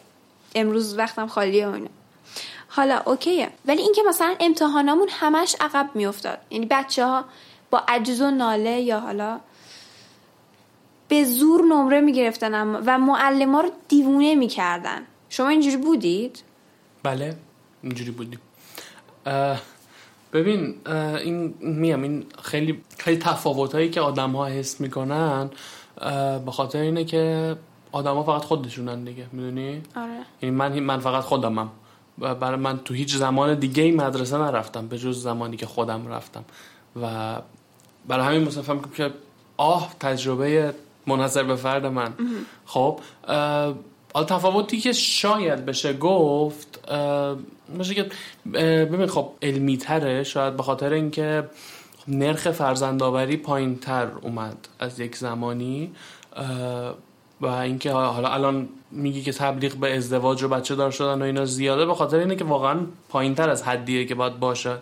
امروز 0.55 0.99
وقتم 0.99 1.27
خالیه 1.27 1.69
و 1.69 1.87
حالا 2.69 3.03
اوکیه. 3.07 3.51
ولی 3.67 3.83
اینکه 3.83 4.03
مثلا 4.09 4.35
امتحانامون 4.41 5.09
همش 5.11 5.57
عقب 5.61 5.91
میافتاد. 5.95 6.39
یعنی 6.51 6.67
بچه 6.71 7.07
ها 7.07 7.25
با 7.71 7.83
عجز 7.89 8.21
و 8.21 8.31
ناله 8.31 8.81
یا 8.81 9.01
حالا 9.01 9.41
به 11.09 11.25
زور 11.25 11.65
نمره 11.65 12.01
می‌گرفتن 12.01 12.65
و 12.87 12.99
معلم 12.99 13.55
ها 13.55 13.61
رو 13.61 13.71
دیوونه 13.89 14.35
می‌کردن. 14.35 15.03
شما 15.29 15.49
اینجوری 15.49 15.77
بودید؟ 15.77 16.43
بله 17.03 17.37
اینجوری 17.83 18.11
بودیم. 18.11 18.41
ببین 20.33 20.75
این 21.25 21.55
میم 21.61 22.03
این 22.03 22.27
خیلی 22.43 22.83
خیلی 22.99 23.19
تفاوت 23.19 23.73
هایی 23.73 23.91
که 23.91 24.01
آدم 24.01 24.31
ها 24.33 24.47
حس 24.47 24.81
می‌کنن 24.81 25.51
به 26.45 26.51
خاطر 26.53 26.79
اینه 26.79 27.05
که 27.05 27.57
آدما 27.93 28.23
فقط 28.23 28.45
خودشونن 28.45 29.05
دیگه 29.05 29.27
می‌دونی؟ 29.33 29.83
آره. 29.97 30.21
یعنی 30.43 30.57
من 30.57 30.79
من 30.79 30.99
فقط 30.99 31.25
خودمم. 31.25 31.71
برای 32.19 32.57
من 32.57 32.79
تو 32.79 32.95
هیچ 32.95 33.17
زمان 33.17 33.55
دیگه 33.55 33.83
ای 33.83 33.91
مدرسه 33.91 34.39
نرفتم 34.39 34.89
به 34.89 34.99
جز 34.99 35.23
زمانی 35.23 35.57
که 35.57 35.67
خودم 35.67 36.09
رفتم. 36.09 36.45
و 37.03 37.37
برای 38.09 38.27
همین 38.27 38.49
فهم 38.49 38.81
که 38.97 39.11
آه 39.57 39.95
تجربه 40.01 40.75
منحصر 41.07 41.43
به 41.43 41.57
فرد 41.57 41.87
من. 41.87 42.15
خب 42.67 43.01
تفاوتی 44.15 44.81
که 44.81 44.93
شاید 44.93 45.67
بشه 45.67 45.93
گفت 45.93 46.89
میشه 47.69 47.95
که 47.95 48.11
ببین 48.55 49.07
خب 49.07 49.31
علمی 49.43 49.77
تره 49.77 50.23
شاید 50.25 50.57
به 50.57 50.63
خاطر 50.63 50.93
اینکه 50.93 51.49
نرخ 52.09 52.51
فرزندآوری 52.51 53.37
پایین 53.37 53.79
تر 53.79 54.09
اومد 54.23 54.69
از 54.79 55.01
یک 55.01 55.17
زمانی. 55.17 55.93
و 57.41 57.47
اینکه 57.47 57.93
حالا 57.93 58.29
الان 58.29 58.69
میگی 58.91 59.23
که 59.23 59.33
تبلیغ 59.33 59.75
به 59.75 59.97
ازدواج 59.97 60.43
و 60.43 60.49
بچه 60.49 60.75
دار 60.75 60.91
شدن 60.91 61.23
و 61.23 61.25
اینا 61.25 61.45
زیاده 61.45 61.87
به 61.87 61.95
خاطر 61.95 62.19
اینه 62.19 62.37
که 62.37 62.45
واقعا 62.45 62.81
پایین 63.09 63.35
تر 63.35 63.51
از 63.51 63.63
حدیه 63.63 64.05
که 64.05 64.15
باید 64.15 64.41
باشه. 64.41 64.75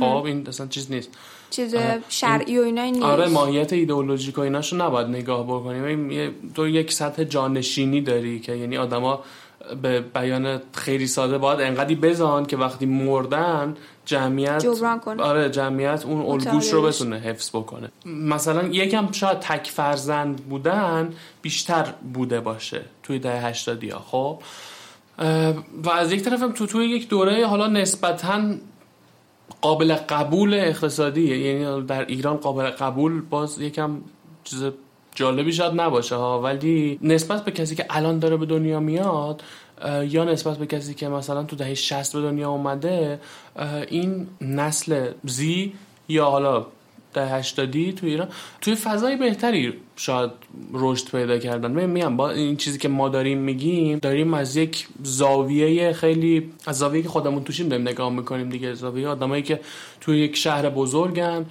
خب 0.00 0.22
این 0.26 0.48
اصلا 0.48 0.66
چیز 0.66 0.92
نیست. 0.92 1.10
چیز 1.50 1.74
شرعی 2.08 2.58
و 2.58 2.62
اینا 2.62 2.84
نیست. 2.84 3.02
آره 3.02 3.28
ماهیت 3.28 3.72
ایدئولوژیک 3.72 4.38
و 4.38 4.40
ایناشو 4.40 4.76
نباید 4.76 5.06
نگاه 5.06 5.44
بکنیم. 5.44 6.34
تو 6.54 6.68
یک 6.68 6.92
سطح 6.92 7.24
جانشینی 7.24 8.00
داری 8.00 8.40
که 8.40 8.54
یعنی 8.54 8.76
آدما 8.76 9.20
به 9.82 10.00
بیان 10.00 10.60
خیلی 10.72 11.06
ساده 11.06 11.38
باید 11.38 11.60
انقدی 11.60 11.94
بزان 11.94 12.46
که 12.46 12.56
وقتی 12.56 12.86
مردن 12.86 13.76
جمعیت 14.08 14.62
جبران 14.62 15.00
کنه. 15.00 15.22
آره 15.22 15.50
جمعیت 15.50 16.06
اون 16.06 16.20
الگوش 16.20 16.72
رو 16.72 16.82
بتونه 16.82 17.16
حفظ 17.18 17.50
بکنه. 17.50 17.88
مثلا 18.06 18.62
یکم 18.62 19.12
شاید 19.12 19.38
تک 19.40 19.66
فرزند 19.66 20.36
بودن 20.36 21.14
بیشتر 21.42 21.94
بوده 22.14 22.40
باشه 22.40 22.80
توی 23.02 23.18
ده 23.18 23.40
هشتادی 23.40 23.90
ها 23.90 23.98
خب؟ 23.98 24.42
و 25.84 25.90
از 25.90 26.12
یک 26.12 26.22
طرفم 26.22 26.52
تو 26.52 26.66
توی 26.66 26.86
یک 26.86 27.08
دوره 27.08 27.46
حالا 27.46 27.66
نسبتا 27.66 28.40
قابل 29.60 29.94
قبول 29.94 30.54
اقتصادی 30.54 31.36
یعنی 31.36 31.86
در 31.86 32.06
ایران 32.06 32.36
قابل 32.36 32.70
قبول 32.70 33.20
باز 33.20 33.60
یکم 33.60 34.00
چیز 34.44 34.64
جالبی 35.14 35.52
شاید 35.52 35.80
نباشه 35.80 36.16
ها 36.16 36.40
ولی 36.40 36.98
نسبت 37.02 37.44
به 37.44 37.50
کسی 37.50 37.74
که 37.74 37.86
الان 37.90 38.18
داره 38.18 38.36
به 38.36 38.46
دنیا 38.46 38.80
میاد 38.80 39.42
یا 40.08 40.24
نسبت 40.24 40.58
به 40.58 40.66
کسی 40.66 40.94
که 40.94 41.08
مثلا 41.08 41.42
تو 41.42 41.56
دهه 41.56 41.74
60 41.74 42.12
به 42.12 42.22
دنیا 42.22 42.50
اومده 42.50 43.20
این 43.88 44.26
نسل 44.40 45.12
زی 45.24 45.72
یا 46.08 46.24
حالا 46.24 46.66
ده 47.14 47.26
هشتادی 47.26 47.92
تو 47.92 48.06
ایران. 48.06 48.28
توی 48.60 48.74
فضای 48.74 49.16
بهتری 49.16 49.72
شاید 49.96 50.30
رشد 50.72 51.10
پیدا 51.10 51.38
کردن. 51.38 51.72
من 51.72 51.86
میگم 51.86 52.16
با 52.16 52.30
این 52.30 52.56
چیزی 52.56 52.78
که 52.78 52.88
ما 52.88 53.08
داریم 53.08 53.38
میگیم 53.38 53.98
داریم 53.98 54.34
از 54.34 54.56
یک 54.56 54.86
زاویه 55.02 55.92
خیلی 55.92 56.50
از 56.66 56.78
زاویه 56.78 57.02
که 57.02 57.08
خودمون 57.08 57.44
توشیم 57.44 57.68
داریم 57.68 57.88
نگاه 57.88 58.12
می‌کنیم 58.12 58.48
دیگه. 58.48 58.74
زاویه 58.74 59.08
آدمایی 59.08 59.42
که 59.42 59.60
توی 60.00 60.18
یک 60.18 60.36
شهر 60.36 60.68
بزرگن 60.68 61.46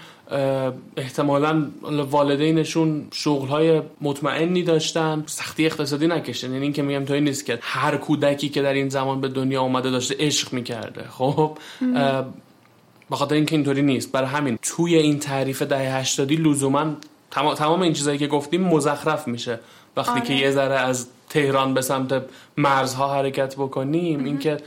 احتمالا 0.97 1.65
والدینشون 2.11 3.07
شغلهای 3.13 3.81
مطمئنی 4.01 4.63
داشتن. 4.63 5.23
سختی 5.25 5.65
اقتصادی 5.65 6.07
نکشتن 6.07 6.51
یعنی 6.51 6.63
اینکه 6.63 6.81
میگم 6.81 7.05
تو 7.05 7.13
این 7.13 7.23
نیست 7.23 7.45
که 7.45 7.59
هر 7.61 7.97
کودکی 7.97 8.49
که 8.49 8.61
در 8.61 8.73
این 8.73 8.89
زمان 8.89 9.21
به 9.21 9.27
دنیا 9.27 9.61
اومده 9.61 9.91
داشته 9.91 10.15
عشق 10.19 10.53
می‌کرده. 10.53 11.03
خب؟ 11.09 11.57
به 13.09 13.15
خاطر 13.15 13.35
اینکه 13.35 13.55
اینطوری 13.55 13.81
نیست. 13.81 14.11
برای 14.11 14.27
همین 14.27 14.59
توی 14.61 14.95
این 14.95 15.19
تعریف 15.19 15.61
دهه 15.61 15.97
80 15.97 16.31
لزوما 16.31 16.93
تمام, 17.31 17.55
تمام 17.55 17.81
این 17.81 17.93
چیزایی 17.93 18.17
که 18.17 18.27
گفتیم 18.27 18.61
مزخرف 18.61 19.27
میشه. 19.27 19.59
وقتی 19.97 20.21
که 20.21 20.33
آره. 20.33 20.41
یه 20.41 20.51
ذره 20.51 20.75
از 20.75 21.07
تهران 21.29 21.73
به 21.73 21.81
سمت 21.81 22.23
مرزها 22.57 23.13
حرکت 23.13 23.55
بکنیم 23.55 24.23
اینکه 24.23 24.57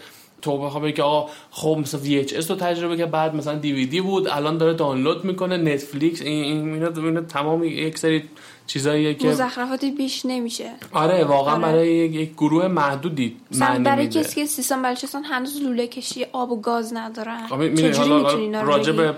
تو 0.42 0.58
بخوام 0.58 0.82
بگی 0.82 1.02
آقا 1.02 1.30
خب 1.50 1.78
مثلا 1.80 2.00
VHS 2.00 2.50
رو 2.50 2.56
تجربه 2.56 2.96
که 2.96 3.06
بعد 3.06 3.34
مثلا 3.34 3.54
دیویدی 3.54 4.00
بود 4.00 4.28
الان 4.28 4.58
داره 4.58 4.74
دانلود 4.74 5.24
می‌کنه 5.24 5.56
نتفلیکس 5.56 6.22
این 6.22 6.74
اینا 6.74 6.88
اینا 6.96 7.20
تمام 7.20 7.64
یک 7.64 7.98
سری 7.98 8.22
چیزاییه 8.66 9.14
که 9.14 9.28
مزخرفاتی 9.28 9.90
بیش 9.90 10.26
نمیشه 10.26 10.70
آره 10.92 11.24
واقعا 11.24 11.54
آره. 11.54 11.62
برای 11.62 11.88
یک 11.88 12.32
گروه 12.32 12.68
محدودی 12.68 13.36
معنی 13.54 13.84
برای 13.84 14.06
میده. 14.06 14.20
کسی 14.20 14.40
که 14.40 14.46
سیستان 14.46 14.82
بلوچستان 14.82 15.24
هنوز 15.24 15.62
لوله 15.62 15.86
کشی 15.86 16.26
آب 16.32 16.50
و 16.50 16.60
گاز 16.60 16.94
ندارن 16.94 17.46
خب 17.46 17.96
حالا 17.96 18.62
راجع؟ 18.62 18.92
به 18.92 19.14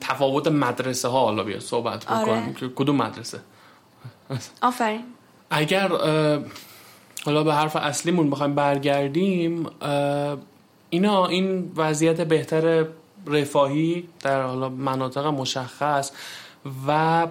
تفاوت 0.00 0.48
مدرسه 0.48 1.08
ها 1.08 1.20
حالا 1.20 1.44
بیا 1.44 1.60
صحبت 1.60 2.10
آره. 2.10 2.22
بکنیم 2.22 2.54
که 2.54 2.68
کدوم 2.76 2.96
مدرسه 2.96 3.40
آفرین 4.62 5.02
اگر 5.50 5.88
حالا 7.24 7.44
به 7.44 7.54
حرف 7.54 7.76
اصلیمون 7.76 8.30
بخوایم 8.30 8.54
برگردیم 8.54 9.66
اینا 10.90 11.26
این 11.26 11.72
وضعیت 11.76 12.20
بهتر 12.20 12.86
رفاهی 13.26 14.08
در 14.20 14.42
حالا 14.42 14.68
مناطق 14.68 15.26
مشخص 15.26 16.12
و 16.86 17.26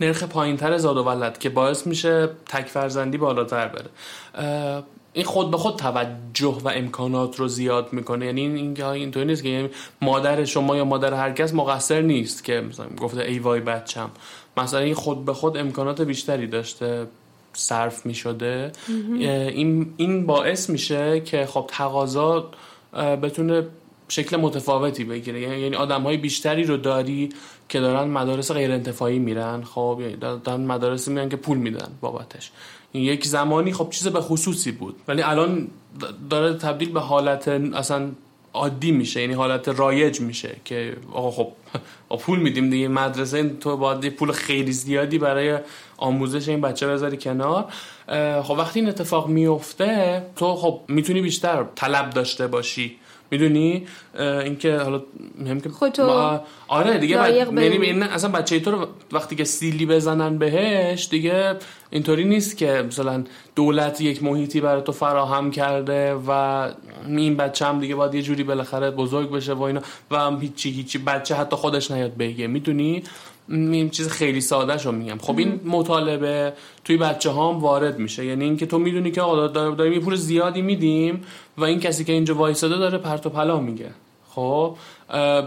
نرخ 0.00 0.22
پایینتر 0.22 0.78
زاد 0.78 0.96
و 0.96 1.02
ولد 1.02 1.38
که 1.38 1.48
باعث 1.48 1.86
میشه 1.86 2.28
تک 2.48 2.66
فرزندی 2.66 3.18
بالاتر 3.18 3.68
بره. 3.68 4.82
این 5.12 5.24
خود 5.24 5.50
به 5.50 5.56
خود 5.56 5.76
توجه 5.76 6.58
و 6.64 6.68
امکانات 6.68 7.36
رو 7.36 7.48
زیاد 7.48 7.92
می‌کنه. 7.92 8.26
یعنی 8.26 8.40
این 8.40 8.56
این 8.56 8.84
اینطوری 8.84 9.26
نیست 9.26 9.42
که 9.42 9.48
یعنی 9.48 9.68
مادر 10.02 10.44
شما 10.44 10.76
یا 10.76 10.84
مادر 10.84 11.14
هر 11.14 11.32
کس 11.32 11.54
مقصر 11.54 12.00
نیست 12.00 12.44
که 12.44 12.60
مثلا 12.60 12.86
گفته 12.86 13.22
ای 13.22 13.38
وای 13.38 13.60
بچم. 13.60 14.10
مثلا 14.56 14.80
این 14.80 14.94
خود 14.94 15.24
به 15.24 15.34
خود 15.34 15.56
امکانات 15.56 16.02
بیشتری 16.02 16.46
داشته 16.46 17.06
صرف 17.52 18.06
می‌شده. 18.06 18.72
این 19.18 19.94
این 19.96 20.26
باعث 20.26 20.70
میشه 20.70 21.20
که 21.20 21.46
خب 21.46 21.64
تقاضا 21.68 22.50
بتونه 23.22 23.66
شکل 24.08 24.36
متفاوتی 24.36 25.04
بگیره. 25.04 25.40
یعنی 25.40 25.60
یعنی 25.60 25.76
آدم 25.76 26.02
های 26.02 26.16
بیشتری 26.16 26.64
رو 26.64 26.76
داری 26.76 27.28
که 27.68 27.80
دارن 27.80 28.08
مدارس 28.08 28.52
غیر 28.52 28.72
انتفاعی 28.72 29.18
میرن. 29.18 29.62
خب 29.62 29.98
یعنی 30.00 30.16
دارن 30.16 30.60
مدارس 30.60 31.08
میرن 31.08 31.28
که 31.28 31.36
پول 31.36 31.58
میدن 31.58 31.88
بابتش. 32.00 32.50
این 32.92 33.04
یک 33.04 33.26
زمانی 33.26 33.72
خب 33.72 33.90
چیز 33.90 34.08
به 34.08 34.20
خصوصی 34.20 34.72
بود. 34.72 34.96
ولی 35.08 35.22
الان 35.22 35.68
داره 36.30 36.54
تبدیل 36.54 36.92
به 36.92 37.00
حالت 37.00 37.48
اصلا 37.48 38.10
عادی 38.52 38.92
میشه. 38.92 39.20
یعنی 39.20 39.32
حالت 39.32 39.68
رایج 39.68 40.20
میشه 40.20 40.56
که 40.64 40.96
آقا 41.12 41.30
خب 41.30 41.52
پول 42.18 42.38
میدیم 42.38 42.70
دیگه. 42.70 42.88
مدرسه 42.88 43.48
تو 43.48 43.76
باید 43.76 44.08
پول 44.08 44.32
خیلی 44.32 44.72
زیادی 44.72 45.18
برای 45.18 45.58
آموزش 45.96 46.48
این 46.48 46.60
بچه 46.60 46.86
بذاری 46.86 47.16
کنار. 47.16 47.64
خب 48.42 48.54
وقتی 48.58 48.80
این 48.80 48.88
اتفاق 48.88 49.28
میفته 49.28 50.22
تو 50.36 50.54
خب 50.54 50.80
می‌تونی 50.88 51.20
بیشتر 51.20 51.64
طلب 51.74 52.10
داشته 52.10 52.46
باشی. 52.46 52.96
می‌دونی؟ 53.34 53.86
اینکه 54.18 54.76
حالا 54.76 55.02
مهم 55.38 55.60
که 55.60 55.68
خودتو 55.68 56.06
ما- 56.06 56.40
آره 56.68 56.98
دیگه 56.98 57.16
یعنی. 57.34 57.86
این 57.86 58.02
اصلا 58.02 58.30
بچه 58.30 58.60
تو 58.60 58.70
رو 58.70 58.86
وقتی 59.12 59.36
که 59.36 59.44
سیلی 59.44 59.86
بزنن 59.86 60.38
بهش 60.38 61.08
دیگه 61.10 61.56
اینطوری 61.90 62.24
نیست 62.24 62.56
که 62.56 62.84
مثلا 62.86 63.24
دولت 63.56 64.00
یک 64.00 64.22
محیطی 64.22 64.60
برای 64.60 64.82
تو 64.82 64.92
فراهم 64.92 65.50
کرده 65.50 66.14
و 66.14 66.30
این 67.06 67.36
بچه 67.36 67.66
هم 67.66 67.80
دیگه 67.80 67.94
باید 67.94 68.14
یه 68.14 68.22
جوری 68.22 68.42
بالاخره 68.44 68.90
بزرگ 68.90 69.30
بشه 69.30 69.52
و 69.54 69.62
اینا 69.62 69.80
و 70.10 70.16
هم 70.18 70.40
هیچی 70.40 70.70
هیچی 70.70 70.98
بچه 70.98 71.34
حتی 71.34 71.56
خودش 71.56 71.90
نیاد 71.90 72.16
بگه. 72.16 72.46
می‌دونی؟ 72.46 73.02
این 73.48 73.90
چیز 73.90 74.08
خیلی 74.08 74.40
ساده 74.40 74.78
شو 74.78 74.92
میگم. 74.92 75.18
خب 75.18 75.38
این 75.38 75.60
مطالبه 75.64 76.52
توی 76.84 76.96
بچه 76.96 77.30
ها 77.30 77.52
هم 77.52 77.60
وارد 77.60 77.98
میشه. 77.98 78.26
یعنی 78.26 78.44
اینکه 78.44 78.66
تو 78.66 78.78
می‌دونی 78.78 79.10
که 79.10 79.20
آقا 79.20 79.46
دار- 79.46 79.74
داریم 79.74 79.92
یه 79.92 80.00
پول 80.00 80.14
زیادی 80.14 80.62
میدیم 80.62 81.24
و 81.58 81.64
این 81.64 81.80
کسی 81.80 82.04
که 82.04 82.12
اینجا 82.12 82.34
وایساده 82.34 82.76
داره 82.76 82.98
پرت 82.98 83.26
و 83.26 83.30
پلا 83.30 83.60
میگه. 83.60 83.90
خب 84.30 84.76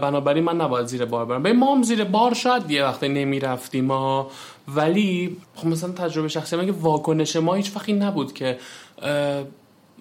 بنابراین 0.02 0.44
من 0.44 0.60
نباید 0.60 0.86
زیر 0.86 1.04
بار 1.04 1.24
برم. 1.24 1.42
به 1.42 1.52
ما 1.52 1.74
هم 1.74 1.82
زیر 1.82 2.04
بار 2.04 2.34
شاید 2.34 2.70
یه 2.70 2.84
وقت 2.84 3.04
نمی‌رفتیم 3.04 3.84
ما 3.84 4.30
ولی 4.68 5.36
خب 5.54 5.66
مثلا 5.66 5.92
تجربه 5.92 6.28
شخصی 6.28 6.56
من 6.56 6.66
که 6.66 6.72
واکنش 6.72 7.36
ما 7.36 7.54
هیچ 7.54 7.76
وقتی 7.76 7.92
نبود 7.92 8.32
که 8.32 8.58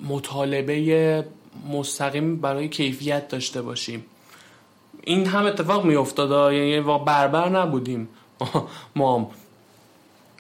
مطالبه 0.10 1.26
مستقیم 1.74 2.36
برای 2.36 2.70
کیفیت 2.70 3.28
داشته 3.28 3.62
باشیم. 3.62 4.06
این 5.04 5.26
هم 5.26 5.46
اتفاق 5.46 5.86
می 5.86 5.96
افتاد 5.96 6.54
یعنی 6.54 6.80
وا- 6.80 6.98
بربر 6.98 7.50
نبودیم. 7.50 8.10
ما. 8.96 9.32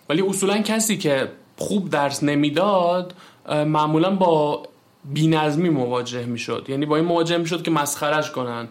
ولی 0.09 0.21
اصولا 0.21 0.57
کسی 0.57 0.97
که 0.97 1.31
خوب 1.57 1.89
درس 1.89 2.23
نمی‌داد 2.23 3.13
معمولا 3.49 4.15
با 4.15 4.63
بینظمی 5.05 5.69
مواجه 5.69 6.25
می‌شد. 6.25 6.65
یعنی 6.69 6.85
با 6.85 6.95
این 6.95 7.05
مواجه 7.05 7.37
می‌شد 7.37 7.61
که 7.61 7.71
مسخرش 7.71 8.31
کنن 8.31 8.67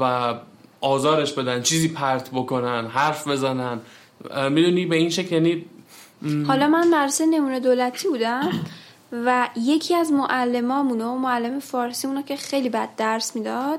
و 0.00 0.34
آزارش 0.80 1.32
بدن 1.32 1.62
چیزی 1.62 1.88
پرت 1.88 2.30
بکنن 2.30 2.86
حرف 2.86 3.28
بزنن. 3.28 3.80
می‌دونی 4.50 4.86
به 4.86 4.96
این 4.96 5.10
شکل 5.10 5.34
یعنی 5.34 5.64
حالا 6.46 6.68
من 6.68 6.88
مدرسه 6.88 7.26
نمونه 7.26 7.60
دولتی 7.60 8.08
بودم 8.08 8.50
و 9.12 9.48
یکی 9.56 9.94
از 9.94 10.12
معلمامونو 10.12 11.18
معلم 11.18 11.60
فارسیمونو 11.60 12.22
که 12.22 12.36
خیلی 12.36 12.68
بد 12.68 12.88
درس 12.96 13.36
می‌داد 13.36 13.78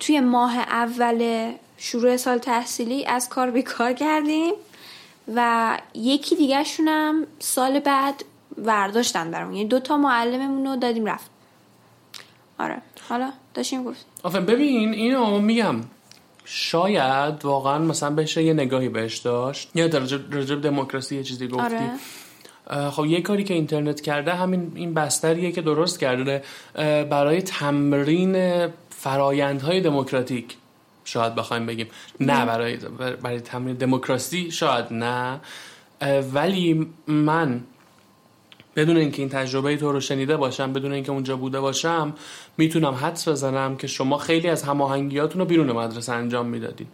توی 0.00 0.20
ماه 0.20 0.58
اول 0.58 1.52
شروع 1.78 2.16
سال 2.16 2.38
تحصیلی 2.38 3.06
از 3.06 3.28
کار 3.28 3.50
بیکار 3.50 3.92
کردیم 3.92 4.54
و 5.34 5.78
یکی 5.94 6.36
دیگه 6.36 6.64
شونم 6.64 7.26
سال 7.38 7.80
بعد 7.80 8.24
ورداشتن 8.58 9.30
برامون. 9.30 9.54
یعنی 9.54 9.68
دوتا 9.68 9.96
معلممون 9.96 10.66
رو 10.66 10.76
دادیم 10.76 11.06
رفت. 11.06 11.30
آره. 12.58 12.76
حالا 13.08 13.32
داشتیم 13.54 13.84
گفت. 13.84 14.06
آفرین 14.22 14.46
ببین 14.46 14.92
اینو 14.92 15.38
میگم. 15.38 15.76
شاید 16.44 17.44
واقعا 17.44 17.78
مثلا 17.78 18.10
بشه 18.10 18.42
یه 18.42 18.52
نگاهی 18.52 18.88
بهش 18.88 19.18
داشت. 19.18 19.70
یا 19.74 19.88
در 19.88 20.00
به 20.00 20.56
دموکراسی 20.56 21.16
یه 21.16 21.22
چیزی 21.22 21.48
گفتی. 21.48 21.76
آره. 22.70 22.90
خب 22.90 23.06
یه 23.06 23.20
کاری 23.20 23.44
که 23.44 23.54
اینترنت 23.54 24.00
کرده 24.00 24.34
همین 24.34 24.72
این 24.74 24.94
بستریه 24.94 25.52
که 25.52 25.62
درست 25.62 26.00
کرده 26.00 26.42
برای 27.10 27.42
تمرین 27.42 28.66
فرایندهای 28.98 29.80
دموکراتیک 29.80 30.56
شاید 31.04 31.34
بخوایم 31.34 31.66
بگیم. 31.66 31.86
نه 32.20 32.46
برای 32.46 32.76
برای 33.22 33.40
تمرین 33.40 33.76
دموکراسی 33.76 34.50
شاید 34.50 34.86
نه. 34.90 35.40
ولی 36.32 36.86
من 37.06 37.60
بدون 38.76 38.96
اینکه 38.96 39.22
این 39.22 39.28
تجربه 39.28 39.76
تو 39.76 39.92
رو 39.92 40.00
شنیده 40.00 40.36
باشم 40.36 40.72
بدون 40.72 40.92
اینکه 40.92 41.12
اونجا 41.12 41.36
بوده 41.36 41.60
باشم 41.60 42.14
می‌تونم 42.56 42.94
حدس 42.94 43.28
بزنم 43.28 43.76
که 43.76 43.86
شما 43.86 44.18
خیلی 44.18 44.48
از 44.48 44.62
هماهنگیاتون 44.62 45.40
رو 45.40 45.46
بیرون 45.46 45.72
مدرسه 45.72 46.12
انجام 46.12 46.46
می‌دادین. 46.46 46.86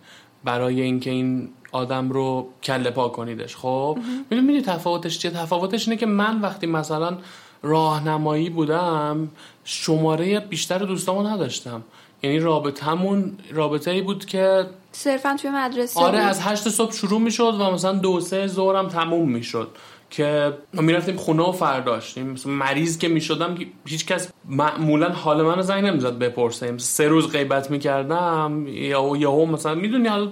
برای 0.44 0.80
اینکه 0.80 1.10
این 1.10 1.48
آدم 1.72 2.10
رو 2.10 2.48
کله 2.62 2.90
پا 2.90 3.08
کنیدش. 3.08 3.56
خب؟ 3.56 3.98
می‌دونی 4.30 4.62
تفاوتش 4.62 5.18
چیه؟ 5.18 5.30
تفاوتش 5.30 5.88
اینه 5.88 6.00
که 6.00 6.06
من 6.06 6.40
وقتی 6.40 6.66
مثلا 6.66 7.18
راهنمایی 7.62 8.50
بودم 8.50 9.28
شماره 9.64 10.40
بیشتر 10.40 10.78
دوستامو 10.78 11.28
نداشتم. 11.28 11.82
یعنی 12.22 12.38
رابطمون 12.38 13.32
رابطه 13.50 13.90
ای 13.90 14.02
بود 14.02 14.24
که 14.24 14.66
صرفا 14.92 15.36
توی 15.40 15.50
مدرسه 15.50 16.00
آره 16.00 16.18
بود. 16.18 16.28
از 16.28 16.40
هشت 16.40 16.68
صبح 16.68 16.92
شروع 16.92 17.20
می‌شد 17.20 17.56
و 17.60 17.70
مثلا 17.70 17.92
دو 17.92 18.20
سه 18.20 18.46
ظهرم 18.46 18.88
تموم 18.88 19.28
می‌شد 19.30 19.68
که 20.10 20.52
ما 20.74 20.82
می‌رفتیم 20.82 21.16
خونه 21.16 21.42
و 21.42 21.52
فرداش 21.52 22.18
مثلا 22.18 22.52
مریض 22.52 22.98
که 22.98 23.08
می‌شدم 23.08 23.54
هیچ 23.86 24.06
کس 24.06 24.30
معمولا 24.48 25.08
حال 25.08 25.42
من 25.42 25.54
رو 25.54 25.62
زنگ 25.62 25.84
نمی‌زد 25.84 26.18
بپرسه. 26.18 26.66
مثلا 26.66 26.78
سه 26.78 27.08
روز 27.08 27.32
غیبت 27.32 27.70
می‌کردم 27.70 28.64
یا 28.66 29.12
یهو 29.16 29.46
مثلا 29.46 29.74
می‌دونی 29.74 30.08
حالا 30.08 30.28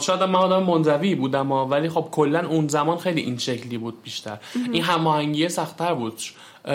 شاید 0.00 0.22
من 0.22 0.34
آدم 0.34 0.62
منزوی 0.62 1.14
بودم 1.14 1.52
ولی 1.52 1.88
خب 1.88 2.08
کلا 2.10 2.48
اون 2.48 2.68
زمان 2.68 2.98
خیلی 2.98 3.20
این 3.20 3.38
شکلی 3.38 3.78
بود 3.78 4.02
بیشتر. 4.02 4.38
این 4.72 4.82
هماهنگی 4.82 5.48
سختتر 5.48 5.94
بود. 5.94 6.20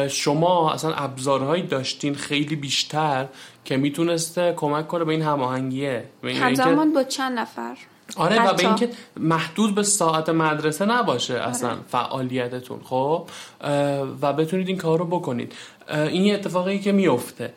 شما 0.10 0.72
اصلا 0.72 0.94
ابزارهایی 0.94 1.64
داشتین 1.64 2.16
خیلی 2.16 2.56
بیشتر 2.56 3.28
که 3.66 3.78
می‌تونسته 3.78 4.54
کمک 4.58 4.88
کنه 4.88 5.04
به 5.04 5.12
این 5.12 5.22
هماهنگیه. 5.22 6.06
همزمان 6.24 6.94
با 6.94 7.04
چند 7.04 7.40
نفر. 7.40 7.78
آره 8.18 8.50
و 8.50 8.54
به. 8.54 8.68
اینکه 8.68 8.90
محدود 9.20 9.76
به 9.76 9.84
ساعت 9.84 10.30
مدرسه 10.30 10.86
نباشه 10.86 11.34
اصلا 11.34 11.76
فعالیتتون 11.88 12.80
خب؟ 12.84 13.30
و 14.22 14.34
بتونید 14.34 14.68
این 14.68 14.78
کار 14.78 15.00
رو 15.00 15.06
بکنید 15.06 15.54
این 15.90 16.26
یه 16.26 16.34
اتفاقی 16.34 16.80
که 16.80 16.92
میفته 16.92 17.54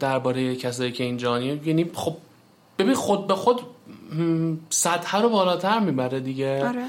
درباره 0.00 0.56
کسایی 0.56 0.92
که 0.92 1.04
اینجا 1.04 1.40
یعنی 1.40 1.90
خب 1.94 2.16
ببین 2.78 2.94
خود 2.94 3.26
به 3.26 3.34
خود 3.34 3.60
سطح 4.70 5.22
رو 5.22 5.28
بالاتر 5.28 5.78
می‌بره 5.78 6.20
دیگه. 6.20 6.64
آره. 6.66 6.84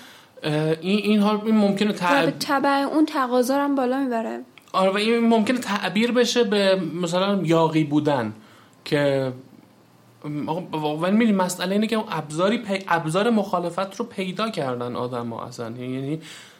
این 0.81 0.99
این 0.99 1.19
ها 1.19 1.41
این 1.45 1.55
ممکنه 1.55 1.93
تعب... 1.93 2.29
تبع 2.29 2.69
اون 2.69 3.05
تقاضا 3.05 3.57
هم 3.57 3.75
بالا 3.75 3.99
می‌بره. 3.99 4.39
آره 4.73 4.91
و 4.91 4.97
این 4.97 5.27
ممکنه 5.27 5.57
تعبیر 5.57 6.11
بشه 6.11 6.43
به 6.43 6.81
مثلا 7.01 7.41
یاقی 7.43 7.83
بودن 7.83 8.33
که 8.85 9.33
ولی 11.01 11.17
می‌دونی 11.17 11.31
مسئله 11.31 11.71
اینه 11.71 11.87
که 11.87 12.03
ابزاری 12.09 12.57
پی... 12.57 12.79
ابزار 12.87 13.29
مخالفت 13.29 13.95
رو 13.95 14.05
پیدا 14.05 14.49
کردن 14.49 14.95
آدم 14.95 15.29
ها 15.29 15.45
اصلا. 15.45 15.65
یعنی 15.65 16.19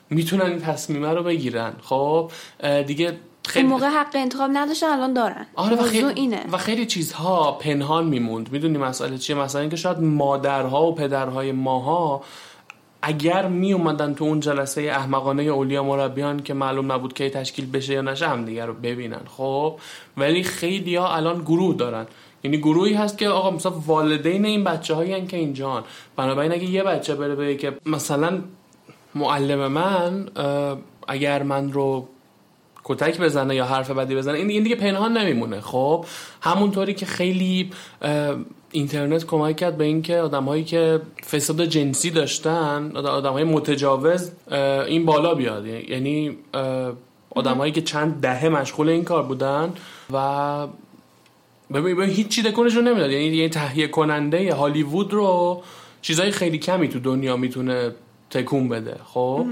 می‌تونن 0.10 0.46
این 0.46 0.60
تصمیمه 0.60 1.14
رو 1.14 1.24
بگیرن. 1.24 1.74
خب 1.82 2.32
دیگه 2.88 3.18
خیلی 3.48 3.68
موقع 3.68 3.88
حق 3.88 4.16
انتخاب 4.16 4.50
نداشتن 4.54 4.88
الان 4.88 5.14
دارن. 5.14 5.46
آره 5.56 5.76
و 5.76 5.84
خیلی, 5.84 6.12
اینه. 6.16 6.46
و 6.52 6.58
خیلی 6.58 6.86
چیزها 6.86 7.52
پنهان 7.52 8.06
میموند. 8.08 8.52
می‌دونی 8.52 8.78
مسئله 8.78 9.18
چیه؟ 9.18 9.36
مثلا 9.36 9.62
اینکه 9.62 9.76
شاید 9.76 10.00
مادرها 10.00 10.88
و 10.88 10.96
پدرهای 10.96 11.52
ماها 11.52 12.24
اگر 13.02 13.48
می 13.48 13.74
اومدن 13.74 14.14
تو 14.14 14.26
اون 14.26 14.40
جلسه 14.40 14.82
احمقانه 14.82 15.44
اولیا 15.44 15.84
مربیان 15.84 16.44
که 16.44 16.54
معلوم 16.54 16.92
نبود 16.92 17.14
کی 17.14 17.30
تشکیل 17.30 17.72
بشه 17.72 17.94
یا 17.94 18.02
نشه 18.02 18.28
هم 18.28 18.46
دیگه 18.46 18.66
رو 18.66 18.74
ببینن. 18.74 19.22
خب 19.38 19.76
ولی 20.18 20.44
خیلی 20.44 20.96
ها 20.96 21.16
الان 21.16 21.42
گروه 21.42 21.76
دارن. 21.76 22.06
یعنی 22.44 22.58
گروهی 22.58 22.94
هست 22.94 23.18
که 23.18 23.30
آقا 23.30 23.52
مثلا 23.52 23.72
والدین 23.72 24.46
این 24.46 24.64
بچه 24.64 24.96
هایی 24.96 25.26
که 25.26 25.38
اینجان 25.38 25.84
بنابراین 26.16 26.52
اگه 26.52 26.64
یه 26.64 26.84
بچه 26.84 27.16
بره 27.16 27.36
به 27.36 27.56
که 27.56 27.78
مثلا 27.86 28.42
معلم 29.16 29.68
من 29.68 30.30
اگر 31.08 31.44
من 31.44 31.72
رو 31.72 32.08
کتک 32.84 33.20
بزنه 33.20 33.56
یا 33.56 33.66
حرف 33.66 33.92
بدی 33.92 34.16
بزنه 34.16 34.38
این 34.38 34.48
دیگه, 34.48 34.54
این 34.54 34.64
دیگه 34.64 34.76
پنهان 34.76 35.18
نمیمونه. 35.18 35.62
خب 35.62 36.06
همونطوری 36.42 36.94
که 36.94 37.06
خیلی 37.06 37.72
اینترنت 38.72 39.26
کمک 39.26 39.56
کرد 39.56 39.78
به 39.78 39.84
اینکه 39.84 40.18
آدمهایی 40.18 40.64
که 40.64 41.02
فساد 41.32 41.66
جنسی 41.66 42.12
داشتن 42.12 42.92
آدمهای 42.98 43.44
متجاوز 43.44 44.32
این 44.88 45.06
بالا 45.06 45.36
بیاد. 45.36 45.66
یعنی 45.66 46.38
آدمهایی 47.30 47.72
که 47.72 47.82
چند 47.82 48.22
دهه 48.22 48.50
مشغول 48.50 48.90
این 48.90 49.04
کار 49.04 49.24
بودن 49.24 49.74
و 50.14 50.68
ببین 51.74 52.10
هیچ 52.10 52.28
چی 52.28 52.42
دکنش 52.42 52.76
رو 52.76 52.82
نمی‌داد. 52.82 53.12
یعنی 53.12 53.26
یه 53.26 53.50
تهیه 53.50 53.88
کننده 53.88 54.54
هالیوود 54.54 55.14
رو 55.14 55.64
چیزای 56.02 56.32
خیلی 56.32 56.58
کمی 56.58 56.88
تو 56.88 57.00
دنیا 57.00 57.38
می‌تونه 57.38 57.92
تکون 58.30 58.70
بده. 58.70 58.96
خب؟ 59.06 59.46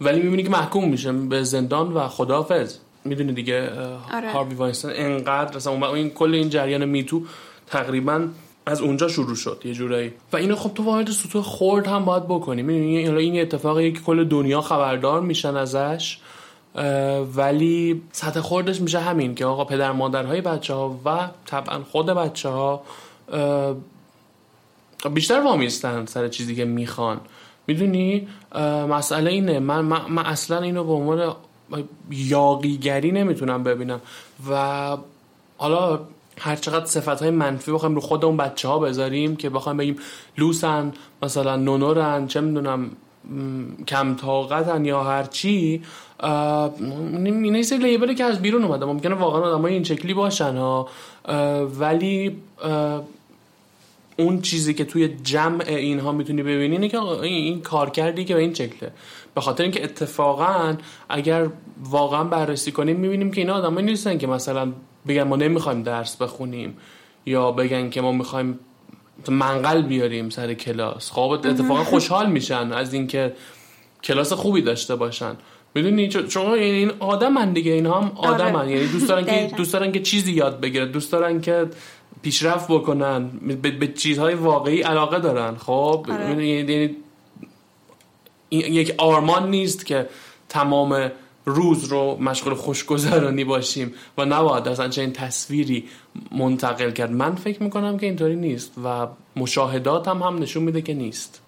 ولی 0.00 0.22
می‌بینی 0.22 0.42
که 0.42 0.50
محکوم 0.50 0.88
میشه 0.88 1.12
به 1.12 1.42
زندان 1.42 1.92
و 1.92 2.08
خدافظ 2.08 2.76
می‌دونی 3.04 3.32
دیگه 3.32 3.70
آره. 4.12 4.32
هاروی 4.32 4.54
واینستین 4.54 4.90
انقدر 4.94 5.56
مثلا 5.56 5.94
این 5.94 6.10
کل 6.10 6.34
این 6.34 6.48
جریان 6.48 6.84
میتو 6.84 7.22
تقریبا 7.66 8.28
از 8.66 8.80
اونجا 8.80 9.08
شروع 9.08 9.34
شد 9.36 9.62
یه 9.64 9.74
جورایی. 9.74 10.12
و 10.32 10.36
اینو 10.36 10.56
خب 10.56 10.74
تو 10.74 10.82
وارد 10.82 11.10
سطوح 11.10 11.42
خورد 11.42 11.86
هم 11.86 12.04
باید 12.04 12.24
بکنی. 12.24 12.62
می‌دونی؟ 12.62 12.96
این 12.98 13.40
اتفاقی 13.40 13.92
که 13.92 14.00
کل 14.00 14.24
دنیا 14.24 14.60
خبردار 14.60 15.20
میشن 15.20 15.56
ازش 15.56 16.18
ولی 17.34 18.02
سطح 18.12 18.40
خوردش 18.40 18.80
میشه 18.80 19.00
همین 19.00 19.34
که 19.34 19.44
آقا 19.44 19.64
پدر 19.64 19.92
مادرهای 19.92 20.40
بچه 20.40 20.74
ها 20.74 21.00
و 21.04 21.28
طبعا 21.46 21.82
خود 21.92 22.06
بچه 22.06 22.48
ها 22.48 22.82
بیشتر 25.14 25.40
وامیستن 25.40 26.06
سر 26.06 26.28
چیزی 26.28 26.54
که 26.56 26.64
می‌خوان. 26.64 27.20
می‌دونی؟ 27.68 28.28
مسئله 28.90 29.30
اینه. 29.30 29.58
من, 29.58 29.80
من, 29.80 30.26
اصلا 30.26 30.60
اینو 30.60 30.84
به 30.84 30.92
عنوان 30.92 31.34
یاقیگری 32.10 33.12
نمی‌تونم 33.12 33.62
ببینم. 33.62 34.00
و 34.50 34.96
حالا 35.56 36.00
هر 36.38 36.56
چقدر 36.56 36.84
صفت 36.84 37.22
های 37.22 37.30
منفی 37.30 37.72
بخوایم 37.72 37.94
رو 37.94 38.00
خود 38.00 38.24
اون 38.24 38.36
بچه 38.36 38.68
ها 38.68 38.78
بذاریم 38.78 39.36
که 39.36 39.50
بخوایم 39.50 39.76
بگیم 39.76 39.96
لوسن 40.38 40.92
مثلا 41.22 41.56
نونورن 41.56 42.26
چه 42.26 42.40
می‌دونم 42.40 42.90
کم 43.86 44.14
طاقتن 44.14 44.84
یا 44.84 45.02
هرچی 45.02 45.82
اینه 46.22 47.58
یه 47.70 47.78
لیبلی 47.78 48.14
که 48.14 48.24
از 48.24 48.42
بیرون 48.42 48.64
اومده. 48.64 48.86
ممکنه 48.86 49.14
واقعا 49.14 49.42
آدم 49.42 49.64
این 49.64 49.84
شکلی 49.84 50.14
باشن 50.14 50.56
ها. 50.56 50.88
ولی 51.78 52.36
اون 54.18 54.40
چیزی 54.40 54.74
که 54.74 54.84
توی 54.84 55.08
جمع 55.08 55.64
اینها 55.68 56.12
می‌تونی 56.12 56.42
ببینی 56.42 56.74
اینه 56.74 56.88
که 56.88 56.98
این 57.02 57.60
کار 57.60 57.90
کردی 57.90 58.24
که 58.24 58.34
به 58.34 58.40
این 58.40 58.54
شکله. 58.54 58.92
به 59.34 59.40
خاطر 59.40 59.62
اینکه 59.62 59.84
اتفاقا 59.84 60.76
اگر 61.08 61.48
واقعا 61.84 62.24
بررسی 62.24 62.72
کنیم 62.72 62.96
می‌بینیم 62.96 63.30
که 63.30 63.40
اینا 63.40 63.54
آدمایی 63.54 63.86
نیستن 63.86 64.18
که 64.18 64.26
مثلا 64.26 64.72
بگن 65.08 65.22
ما 65.22 65.36
نمی‌خوایم 65.36 65.82
درس 65.82 66.16
بخونیم 66.16 66.76
یا 67.26 67.52
بگن 67.52 67.90
که 67.90 68.00
ما 68.00 68.12
می‌خوایم 68.12 68.58
منقل 69.28 69.82
بیاریم 69.82 70.30
سر 70.30 70.54
کلاس. 70.54 71.12
خب 71.12 71.20
اتفاقا 71.20 71.84
خوشحال 71.84 72.30
میشن 72.30 72.72
از 72.72 72.94
اینکه 72.94 73.32
کلاس 74.04 74.32
خوبی 74.32 74.62
داشته 74.62 74.96
باشن. 74.96 75.36
می‌دونی؟ 75.74 76.08
چون 76.08 76.46
این 76.46 76.92
آدمن 76.98 77.52
دیگه 77.52 77.72
اینا 77.72 78.00
هم 78.00 78.12
آره. 78.16 78.34
آدمن. 78.34 78.68
یعنی 78.68 78.86
دوست 78.86 79.08
دارن 79.08 79.24
که 79.24 79.50
دوست 79.56 79.72
دارن 79.72 79.92
که 79.92 80.00
چیزی 80.00 80.32
یاد 80.32 80.60
بگیرن. 80.60 80.90
دوست 80.90 81.12
دارن 81.12 81.40
که 81.40 81.66
پیشرفت 82.22 82.70
بکنن 82.70 83.28
به, 83.62 83.88
چیزهای 83.88 84.34
واقعی 84.34 84.82
علاقه 84.82 85.18
دارن. 85.18 85.56
خب 85.56 86.06
آره. 86.08 86.46
یعنی 86.46 86.96
یک 88.50 88.94
آرمان 88.98 89.50
نیست 89.50 89.86
که 89.86 90.08
تمام 90.48 91.10
روز 91.44 91.84
رو 91.84 92.16
مشغول 92.20 92.54
خوشگذرانی 92.54 93.44
باشیم 93.44 93.94
و 94.18 94.24
نباید 94.24 94.68
اصلا 94.68 94.88
چه 94.88 95.00
این 95.00 95.12
تصویری 95.12 95.84
منتقل 96.32 96.90
کرد. 96.90 97.12
من 97.12 97.34
فکر 97.34 97.62
می‌کنم 97.62 97.98
که 97.98 98.06
اینطوری 98.06 98.36
نیست 98.36 98.72
و 98.84 99.06
مشاهدات 99.36 100.08
هم 100.08 100.22
هم 100.22 100.38
نشون 100.38 100.62
میده 100.62 100.82
که 100.82 100.94
نیست. 100.94 101.42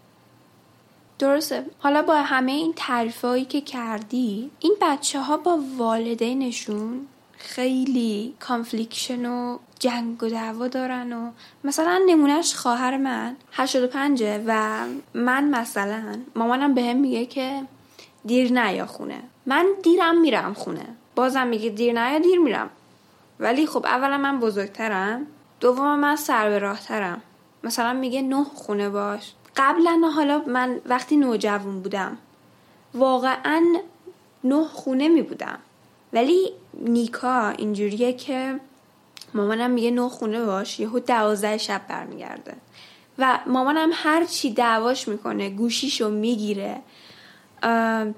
درسته. 1.18 1.62
حالا 1.78 2.02
با 2.02 2.14
همه 2.14 2.52
این 2.52 2.72
تعریفایی 2.76 3.44
که 3.44 3.60
کردی 3.60 4.50
این 4.60 4.76
بچه 4.82 5.20
ها 5.20 5.36
با 5.36 5.58
والدینشون 5.78 7.00
خیلی 7.40 8.34
confliction 8.40 9.26
و 9.26 9.58
جنگ 9.78 10.22
و 10.22 10.28
دعوا 10.28 10.68
دارن 10.68 11.12
و 11.12 11.30
مثلا 11.64 12.00
نمونه‌ش 12.06 12.54
خواهر 12.54 12.96
من 12.96 13.36
85 13.52 14.24
و 14.46 14.84
من 15.14 15.44
مثلا 15.44 16.18
مامانم 16.36 16.74
بهم 16.74 16.86
به 16.86 16.92
میگه 16.92 17.26
که 17.26 17.62
دیر 18.24 18.52
نیا 18.52 18.86
خونه. 18.86 19.22
من 19.46 19.66
دیرم 19.82 20.20
میرم 20.20 20.54
خونه. 20.54 20.86
بازم 21.14 21.46
میگه 21.46 21.70
دیر 21.70 21.92
نیا 21.92 22.18
دیر 22.18 22.38
میرم. 22.38 22.70
ولی 23.40 23.66
خب 23.66 23.86
اولا 23.86 24.18
من 24.18 24.40
بزرگترم 24.40 25.26
دوم 25.60 25.98
من 25.98 26.16
سر 26.16 26.48
به 26.48 26.58
راه 26.58 26.80
ترم 26.80 27.22
مثلا 27.64 27.92
میگه 27.92 28.22
نه 28.22 28.44
خونه 28.44 28.88
باش. 28.88 29.32
قبلا 29.56 30.10
حالا 30.14 30.42
من 30.46 30.80
وقتی 30.86 31.16
نوجوان 31.16 31.80
بودم 31.80 32.18
واقعا 32.94 33.62
نه 34.44 34.64
خونه 34.64 35.08
می 35.08 35.22
بودم 35.22 35.58
ولی 36.12 36.52
نیکا 36.74 37.48
اینجوریه 37.48 38.12
که 38.12 38.60
مامانم 39.34 39.70
میگه 39.70 39.90
نه 39.90 40.08
خونه 40.08 40.44
باش 40.44 40.80
یهو 40.80 40.98
دوازده 40.98 41.58
شب 41.58 41.80
برمیگرده. 41.88 42.56
و 43.18 43.38
مامانم 43.46 43.90
هر 43.92 44.24
چی 44.24 44.52
دعواش 44.52 45.08
می‌کنه 45.08 45.50
گوشیشو 45.50 46.10
می‌گیره 46.10 46.76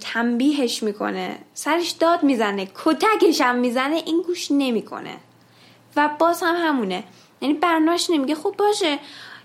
تنبیهش 0.01 0.82
می‌کنه 0.82 1.38
سرش 1.55 1.90
داد 1.90 2.22
می‌زنه 2.22 2.68
کتکش 2.84 3.40
هم 3.40 3.57
می‌زنه 3.57 3.97
این 4.07 4.22
گوش 4.22 4.51
نمی‌کنه. 4.51 5.16
و 5.97 6.11
باز 6.18 6.43
هم 6.43 6.55
همونه. 6.59 7.05
یعنی 7.40 7.55
برناش 7.55 8.11
نمیگه 8.11 8.34
خب 8.34 8.55
باشه 8.59 8.99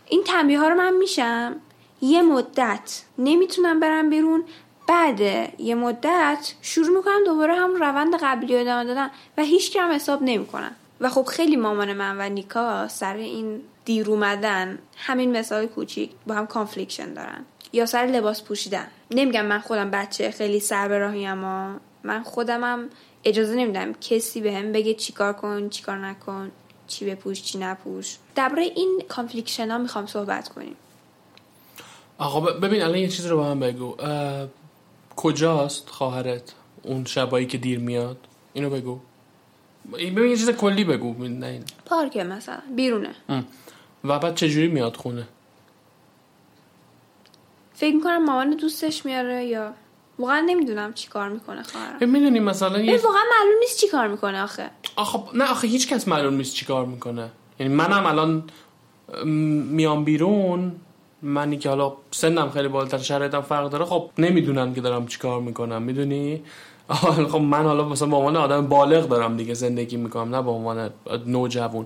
این 0.09 0.23
تنبیه 0.23 0.59
ها 0.59 0.67
رو 0.67 0.75
من 0.75 0.93
میشم. 0.93 1.55
یه 2.01 2.21
مدت 2.21 3.03
نمی‌تونم 3.17 3.79
برم 3.79 4.09
بیرون. 4.09 4.43
بعد 4.87 5.19
یه 5.59 5.75
مدت 5.75 6.53
شروع 6.61 6.97
می‌کنم 6.97 7.23
دوباره 7.25 7.55
هم 7.55 7.75
روند 7.75 8.15
قبلی 8.21 8.53
رو 8.53 8.59
ادامه 8.59 8.83
دادن 8.83 9.09
و 9.37 9.41
هیچ 9.41 9.73
کم 9.73 9.91
حساب 9.91 10.23
نمی‌کنن. 10.23 10.71
و 11.01 11.09
خب 11.09 11.25
خیلی 11.25 11.55
مامان 11.55 11.93
من 11.93 12.17
و 12.17 12.29
نیکا 12.29 12.87
سر 12.87 13.15
این 13.15 13.61
دیر 13.85 14.09
اومدن 14.09 14.79
همین 14.97 15.37
مثال 15.37 15.65
کوچیک 15.65 16.11
با 16.27 16.35
هم 16.35 16.47
confliction 16.47 17.13
دارن 17.13 17.45
یا 17.73 17.85
سر 17.85 18.05
لباس 18.05 18.43
پوشیدن. 18.43 18.87
نمیگم 19.11 19.45
من 19.45 19.59
خودم 19.59 19.91
بچه 19.91 20.31
خیلی 20.31 20.59
سر 20.59 20.87
به 20.87 20.97
راهی 20.97 21.27
اما 21.27 21.79
من 22.03 22.23
خودمم 22.23 22.89
اجازه 23.23 23.55
نمیدم 23.55 23.93
کسی 23.93 24.41
بهم 24.41 24.71
بگه 24.71 24.93
چیکار 24.93 25.33
کن 25.33 25.69
چیکار 25.69 25.97
نکن 25.97 26.51
چی 26.87 27.05
بپوش 27.05 27.43
چی 27.43 27.57
نپوش. 27.57 28.17
درباره 28.35 28.63
این 28.63 29.03
confliction 29.09 29.71
ها 29.71 29.77
می‌خوام 29.77 30.05
صحبت 30.05 30.49
کنیم. 30.49 30.75
آقا 32.17 32.39
ببین 32.39 32.81
الان 32.81 32.97
یه 32.97 33.07
چیز 33.07 33.25
رو 33.25 33.37
با 33.37 33.45
هم 33.45 33.59
بگو. 33.59 33.95
کجاست 35.17 35.89
خواهرت؟ 35.89 36.53
اون 36.83 37.05
شبایی 37.05 37.45
که 37.45 37.57
دیر 37.57 37.79
میاد؟ 37.79 38.17
اینو 38.53 38.69
بگو. 38.69 38.99
ببین 39.93 40.31
یه 40.31 40.37
چیز 40.37 40.49
کلی 40.49 40.83
بگو. 40.83 41.27
نه 41.27 41.59
پارکه 41.85 42.23
مثلا 42.23 42.59
بیرونه. 42.75 43.15
و 44.03 44.19
بعد 44.19 44.35
چجوری 44.35 44.67
میاد 44.67 44.95
خونه؟ 44.95 45.27
فکر 47.73 47.95
می‌کنم 47.95 48.25
مامان 48.25 48.55
دوستش 48.55 49.05
میاره 49.05 49.45
یا 49.45 49.73
واقعا 50.19 50.39
نمی‌دونم 50.39 50.93
چی 50.93 51.07
کار 51.07 51.29
می‌کنه 51.29 51.63
خواهرم. 51.63 52.09
می‌دونی 52.09 52.39
مثلا 52.39 52.79
یه... 52.79 53.01
واقعا 53.01 53.23
معلوم 53.39 53.59
نیست 53.59 53.79
چی 53.79 53.87
کار 53.87 54.07
می‌کنه 54.07 54.43
آخه. 54.43 54.69
آخه 54.95 55.19
نه 55.33 55.51
آخه 55.51 55.67
هیچ 55.67 55.87
کس 55.87 56.07
معلوم 56.07 56.33
نیست 56.33 56.53
چی 56.53 56.65
کار 56.65 56.85
می‌کنه. 56.85 57.29
یعنی 57.59 57.73
منم 57.73 58.05
الان 58.05 58.43
میام 59.23 60.03
بیرون. 60.03 60.75
منی 61.21 61.57
که 61.57 61.69
حالا 61.69 61.93
سنم 62.11 62.49
خیلی 62.49 62.67
بالاتر 62.67 62.97
شرایطم 62.97 63.41
فرق 63.41 63.69
داره 63.69 63.85
خب 63.85 64.09
نمی‌دونم 64.17 64.73
که 64.73 64.81
دارم 64.81 65.07
چیکار 65.07 65.41
می‌کنم 65.41 65.81
می‌دونی؟ 65.81 66.43
خب 67.31 67.37
من 67.37 67.63
حالا 67.63 67.89
مثلا 67.89 68.07
به 68.07 68.15
عنوان 68.15 68.35
آدم 68.35 68.67
بالغ 68.67 69.07
دارم 69.07 69.37
دیگه 69.37 69.53
زندگی 69.53 69.97
می‌کنم 69.97 70.35
نه 70.35 70.41
به 70.41 70.51
عنوان 70.51 70.89
نوجوان. 71.25 71.85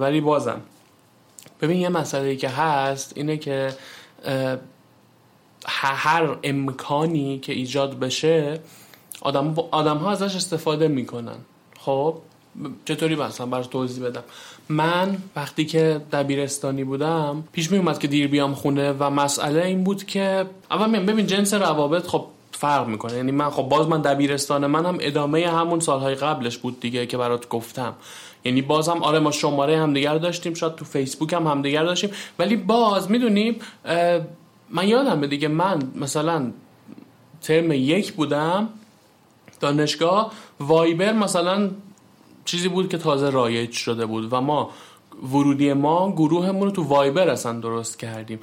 ولی 0.00 0.20
بازم. 0.20 0.60
ببین 1.60 1.80
یه 1.80 1.88
مسئله 1.88 2.36
که 2.36 2.48
هست 2.48 3.12
اینه 3.16 3.36
که 3.36 3.74
هر 5.66 6.36
امکانی 6.42 7.38
که 7.38 7.52
ایجاد 7.52 7.98
بشه 7.98 8.60
آدم 9.20 9.54
آدم 9.70 9.96
ها 9.96 10.10
ازش 10.10 10.36
استفاده 10.36 10.88
می‌کنن. 10.88 11.36
خب؟ 11.78 12.18
چطوری 12.84 13.14
مثلا 13.16 13.46
براش 13.46 13.66
توضیح 13.66 14.04
بدم؟ 14.04 14.22
من 14.68 15.16
وقتی 15.36 15.64
که 15.64 16.00
دبیرستانی 16.12 16.84
بودم 16.84 17.44
پیش 17.52 17.70
می 17.70 17.78
اومد 17.78 17.98
که 17.98 18.08
دیر 18.08 18.28
بیام 18.28 18.54
خونه 18.54 18.92
و 18.92 19.10
مسئله 19.10 19.64
این 19.64 19.84
بود 19.84 20.04
که 20.04 20.46
اول 20.70 20.90
میام 20.90 21.06
ببین 21.06 21.26
جنس 21.26 21.54
روابط 21.54 22.06
خب 22.06 22.26
فرق 22.52 22.88
می‌کنه. 22.88 23.16
یعنی 23.16 23.32
من 23.32 23.50
خب 23.50 23.62
باز 23.62 23.88
من 23.88 24.00
دبیرستان 24.00 24.66
من 24.66 24.86
هم 24.86 24.98
ادامه 25.00 25.50
همون 25.50 25.80
سالهای 25.80 26.14
قبلش 26.14 26.58
بود 26.58 26.80
دیگه 26.80 27.06
که 27.06 27.16
برات 27.16 27.48
گفتم. 27.48 27.92
یعنی 28.44 28.62
باز 28.62 28.88
هم 28.88 29.02
آره 29.02 29.18
ما 29.18 29.30
شماره 29.30 29.78
همدیگر 29.78 30.18
داشتیم 30.18 30.54
شاید 30.54 30.74
تو 30.74 30.84
فیسبوک 30.84 31.32
هم 31.32 31.46
همدیگر 31.46 31.84
داشتیم. 31.84 32.10
ولی 32.38 32.56
باز 32.56 33.10
می‌دونیم 33.10 33.56
من 34.70 34.88
یادم 34.88 35.26
دیگه 35.26 35.48
من 35.48 35.82
مثلا 35.96 36.50
ترم 37.42 37.72
یک 37.72 38.12
بودم 38.12 38.68
دانشگاه 39.60 40.32
وایبر 40.60 41.12
مثلا 41.12 41.70
چیزی 42.44 42.68
بود 42.68 42.88
که 42.88 42.98
تازه 42.98 43.30
رایج 43.30 43.72
شده 43.72 44.06
بود 44.06 44.32
و 44.32 44.40
ما 44.40 44.70
ورودی 45.32 45.72
ما 45.72 46.12
گروهمون 46.12 46.62
رو 46.62 46.70
تو 46.70 46.82
وایبر 46.82 47.28
اصلا 47.28 47.60
درست 47.60 47.98
کردیم. 47.98 48.40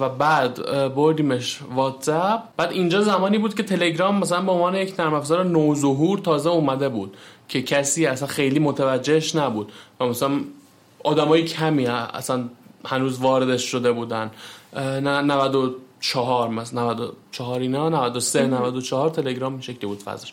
و 0.00 0.08
بعد 0.08 0.54
بردیمش 0.94 1.60
واتساپ. 1.74 2.40
بعد 2.56 2.72
اینجا 2.72 3.02
زمانی 3.02 3.38
بود 3.38 3.54
که 3.54 3.62
تلگرام 3.62 4.18
مثلا 4.18 4.42
به 4.42 4.52
عنوان 4.52 4.74
یک 4.74 5.00
نرم 5.00 5.14
افزار 5.14 5.44
نوظهور 5.44 6.18
تازه 6.18 6.50
اومده 6.50 6.88
بود 6.88 7.16
که 7.48 7.62
کسی 7.62 8.06
اصلا 8.06 8.28
خیلی 8.28 8.58
متوجهش 8.58 9.36
نبود 9.36 9.72
و 10.00 10.06
مثلا 10.06 10.40
آدمای 11.04 11.44
کمی 11.44 11.86
اصلا 11.86 12.44
هنوز 12.86 13.20
واردش 13.20 13.62
شده 13.62 13.92
بودن. 13.92 14.30
نه 14.76 15.20
94 15.20 16.48
مثلا 16.48 16.92
94 16.92 17.60
اینا 17.60 17.88
93 17.88 18.46
94 18.46 19.10
تلگرام 19.10 19.52
این 19.52 19.60
شکلی 19.60 19.86
بود 19.86 19.98
فازش 19.98 20.32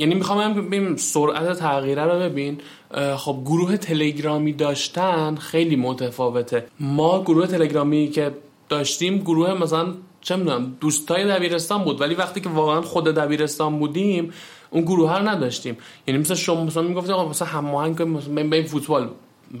یعنی 0.00 0.14
می‌خوام 0.14 0.54
ببین 0.54 0.96
سرعت 0.96 1.58
تغییره 1.58 2.04
رو 2.04 2.20
ببین. 2.20 2.58
خب 3.16 3.36
گروه 3.44 3.76
تلگرامی 3.76 4.52
داشتن 4.52 5.34
خیلی 5.34 5.76
متفاوته. 5.76 6.66
ما 6.80 7.22
گروه 7.22 7.46
تلگرامی 7.46 8.08
که 8.08 8.32
داشتیم 8.68 9.18
گروه 9.18 9.54
مثلا 9.54 9.86
چه 10.20 10.36
می‌دونم 10.36 10.76
دوستای 10.80 11.24
دبیرستان 11.24 11.84
بود. 11.84 12.00
ولی 12.00 12.14
وقتی 12.14 12.40
که 12.40 12.48
واقعا 12.48 12.82
خود 12.82 13.04
دبیرستان 13.04 13.78
بودیم 13.78 14.32
اون 14.70 14.82
گروه 14.82 15.18
رو 15.18 15.28
نداشتیم. 15.28 15.76
یعنی 16.06 16.20
مثلا 16.20 16.36
شما 16.36 16.64
مثلا 16.64 16.82
می‌گفتیم 16.82 17.16
خب 17.16 17.28
مثلا 17.28 17.48
هماهنگ 17.48 17.98
کنیم 17.98 18.12
مثلا 18.12 18.62
فوتبال 18.62 19.08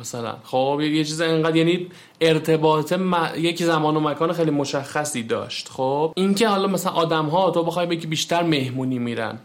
مثلا. 0.00 0.34
خب 0.44 0.80
یه 0.80 1.04
چیز 1.04 1.20
انقدر 1.20 1.56
یعنی 1.56 1.86
ارتباط 2.20 2.94
یکی 3.36 3.64
زمان 3.64 3.96
و 3.96 4.00
مکان 4.00 4.32
خیلی 4.32 4.50
مشخصی 4.50 5.22
داشت. 5.22 5.68
خب 5.68 6.12
اینکه 6.16 6.48
حالا 6.48 6.68
مثلا 6.68 6.92
آدم 6.92 7.26
ها 7.26 7.50
تو 7.50 7.62
بخوای 7.62 7.86
بگی 7.86 8.06
بیشتر 8.06 8.42
مهمونی 8.42 8.98
میرن. 8.98 9.38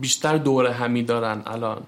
بیشتر 0.00 0.36
دور 0.36 0.66
همی 0.66 1.02
دارن 1.02 1.42
الان. 1.46 1.82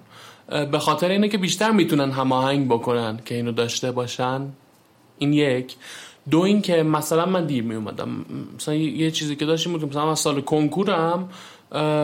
به 0.71 0.79
خاطر 0.79 1.09
اینه 1.09 1.29
که 1.29 1.37
بیشتر 1.37 1.71
می‌تونن 1.71 2.11
هماهنگ 2.11 2.67
بکنن 2.67 3.19
که 3.25 3.35
اینو 3.35 3.51
داشته 3.51 3.91
باشن. 3.91 4.41
این 5.17 5.33
یک. 5.33 5.75
دو 6.29 6.39
این 6.39 6.61
که 6.61 6.83
مثلا 6.83 7.25
من 7.25 7.45
دیر 7.45 7.63
می 7.63 7.75
اومدم 7.75 8.25
مثلا 8.55 8.75
یه 8.75 9.11
چیزی 9.11 9.35
که 9.35 9.45
داشتیم 9.45 9.73
بود 9.73 9.89
مثلا 9.89 10.15
سال 10.15 10.41
کنکورم 10.41 11.29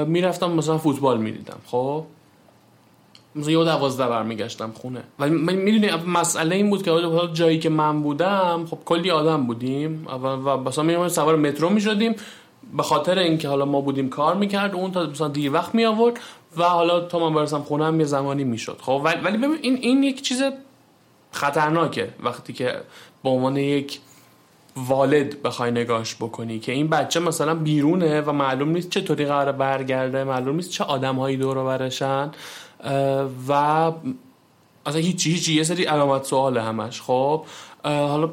می‌رفتم 0.07 0.51
مثلا 0.51 0.77
فوتبال 0.77 1.17
می‌دیدم. 1.17 1.57
خب؟ 1.65 2.03
مثلا 3.35 3.51
یه 3.51 3.63
دوازده 3.63 4.07
برمیگشتم 4.07 4.71
خونه. 4.71 5.03
ولی 5.19 5.31
می‌دونی 5.35 5.89
مسئله 6.07 6.55
این 6.55 6.69
بود 6.69 6.83
که 6.83 6.91
جایی 7.33 7.59
که 7.59 7.69
من 7.69 8.01
بودم 8.01 8.65
خب 8.69 8.77
کلی 8.85 9.11
آدم 9.11 9.47
بودیم. 9.47 10.07
و 10.23 10.57
مثلا 10.57 10.83
میرم 10.83 11.07
سوار 11.07 11.35
مترو 11.35 11.69
می‌شدیم. 11.69 12.15
به 12.73 12.83
خاطر 12.83 13.19
اینکه 13.19 13.47
حالا 13.47 13.65
ما 13.65 13.81
بودیم 13.81 14.09
کار 14.09 14.35
می‌کرد 14.35 14.75
اون 14.75 14.91
تا 14.91 15.05
مثلا 15.05 15.27
دیر 15.27 15.53
وقت 15.53 15.75
می 15.75 15.85
آورد 15.85 16.19
و 16.57 16.63
حالا 16.63 16.99
تا 16.99 17.19
من 17.19 17.33
برسم 17.33 17.61
خونه 17.61 17.85
هم 17.85 17.99
یه 17.99 18.05
زمانی 18.05 18.43
می‌شد. 18.43 18.77
خب 18.81 19.01
ولی 19.03 19.37
ببین 19.37 19.57
این 19.61 19.77
این 19.81 20.03
یک 20.03 20.21
چیز 20.21 20.43
خطرناکه 21.31 22.13
وقتی 22.23 22.53
که 22.53 22.81
به 23.23 23.29
عنوان 23.29 23.57
یک 23.57 23.99
والد 24.77 25.41
بخوای 25.41 25.71
نگاش 25.71 26.15
بکنی 26.15 26.59
که 26.59 26.71
این 26.71 26.87
بچه 26.87 27.19
مثلا 27.19 27.55
بیرونه 27.55 28.21
و 28.21 28.31
معلوم 28.31 28.69
نیست 28.69 28.89
چطوری 28.89 29.25
قرار 29.25 29.51
برگرده 29.51 30.23
معلوم 30.23 30.55
نیست 30.55 30.69
چه 30.69 30.83
آدم 30.83 31.15
هایی 31.15 31.37
دور 31.37 31.63
برشن 31.63 32.31
و 33.47 33.51
اصلا 34.85 35.01
هیچی 35.01 35.31
هیچی 35.31 35.53
یه 35.53 35.63
سری 35.63 35.83
علامت 35.83 36.23
سوال 36.23 36.57
همش. 36.57 37.01
خب 37.01 37.45
حالا 37.83 38.29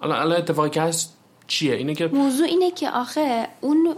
حالا 0.00 0.34
اتفاقی 0.34 0.70
که 0.70 0.82
هست 0.82 1.16
چیه؟ 1.50 1.74
اینه 1.74 1.94
که 1.94 2.06
موضوع 2.06 2.46
اینه 2.46 2.70
که 2.70 2.90
آخه 2.90 3.48
اون 3.60 3.96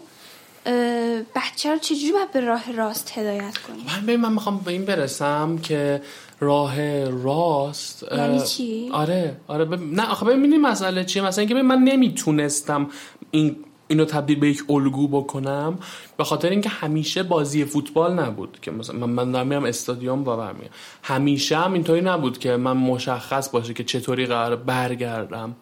بچه 1.37 1.73
رو 1.73 1.79
چجوری 1.79 2.13
باید 2.13 2.33
به 2.33 2.41
راه 2.41 2.73
راست 2.73 3.19
هدایت 3.19 3.59
کنی؟ 3.59 3.85
من 4.07 4.17
من 4.17 4.33
می‌خوام 4.33 4.59
به 4.59 4.73
این 4.73 4.85
برسم 4.85 5.59
که 5.59 6.03
راه 6.41 7.05
راست 7.05 8.05
یعنی 8.13 8.41
چی؟ 8.41 8.91
آره 8.93 9.37
آره 9.49 9.65
نه 9.77 10.11
آخه 10.11 10.27
ببینید 10.27 10.61
مسئله 10.61 11.05
چیه؟ 11.05 11.23
مثلا 11.23 11.43
اینکه 11.43 11.55
من 11.55 11.79
نمی‌تونستم 11.79 12.87
این 13.31 13.57
اینو 13.89 14.05
تبدیل 14.05 14.39
به 14.39 14.49
یک 14.49 14.65
الگو 14.69 15.09
بکنم 15.09 15.79
به 16.17 16.25
خاطر 16.25 16.51
اینکه 16.51 16.69
همیشه 16.69 17.23
بازی 17.23 17.65
فوتبال 17.65 18.21
نبود 18.21 18.59
که 18.63 18.71
مثلا 18.71 19.07
من 19.07 19.29
من 19.29 19.47
میرم 19.47 19.65
استادیوم 19.65 20.21
و 20.21 20.37
برمیام 20.37 20.71
همیشه 21.03 21.57
هم 21.57 21.73
اینطوری 21.73 22.01
نبود 22.01 22.39
که 22.39 22.57
من 22.57 22.77
مشخص 22.77 23.51
باشه 23.51 23.75
که 23.75 23.85
چطوری 23.85 24.27
قرار 24.27 24.57
برگردم. 24.57 25.57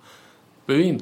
ببین 0.68 1.00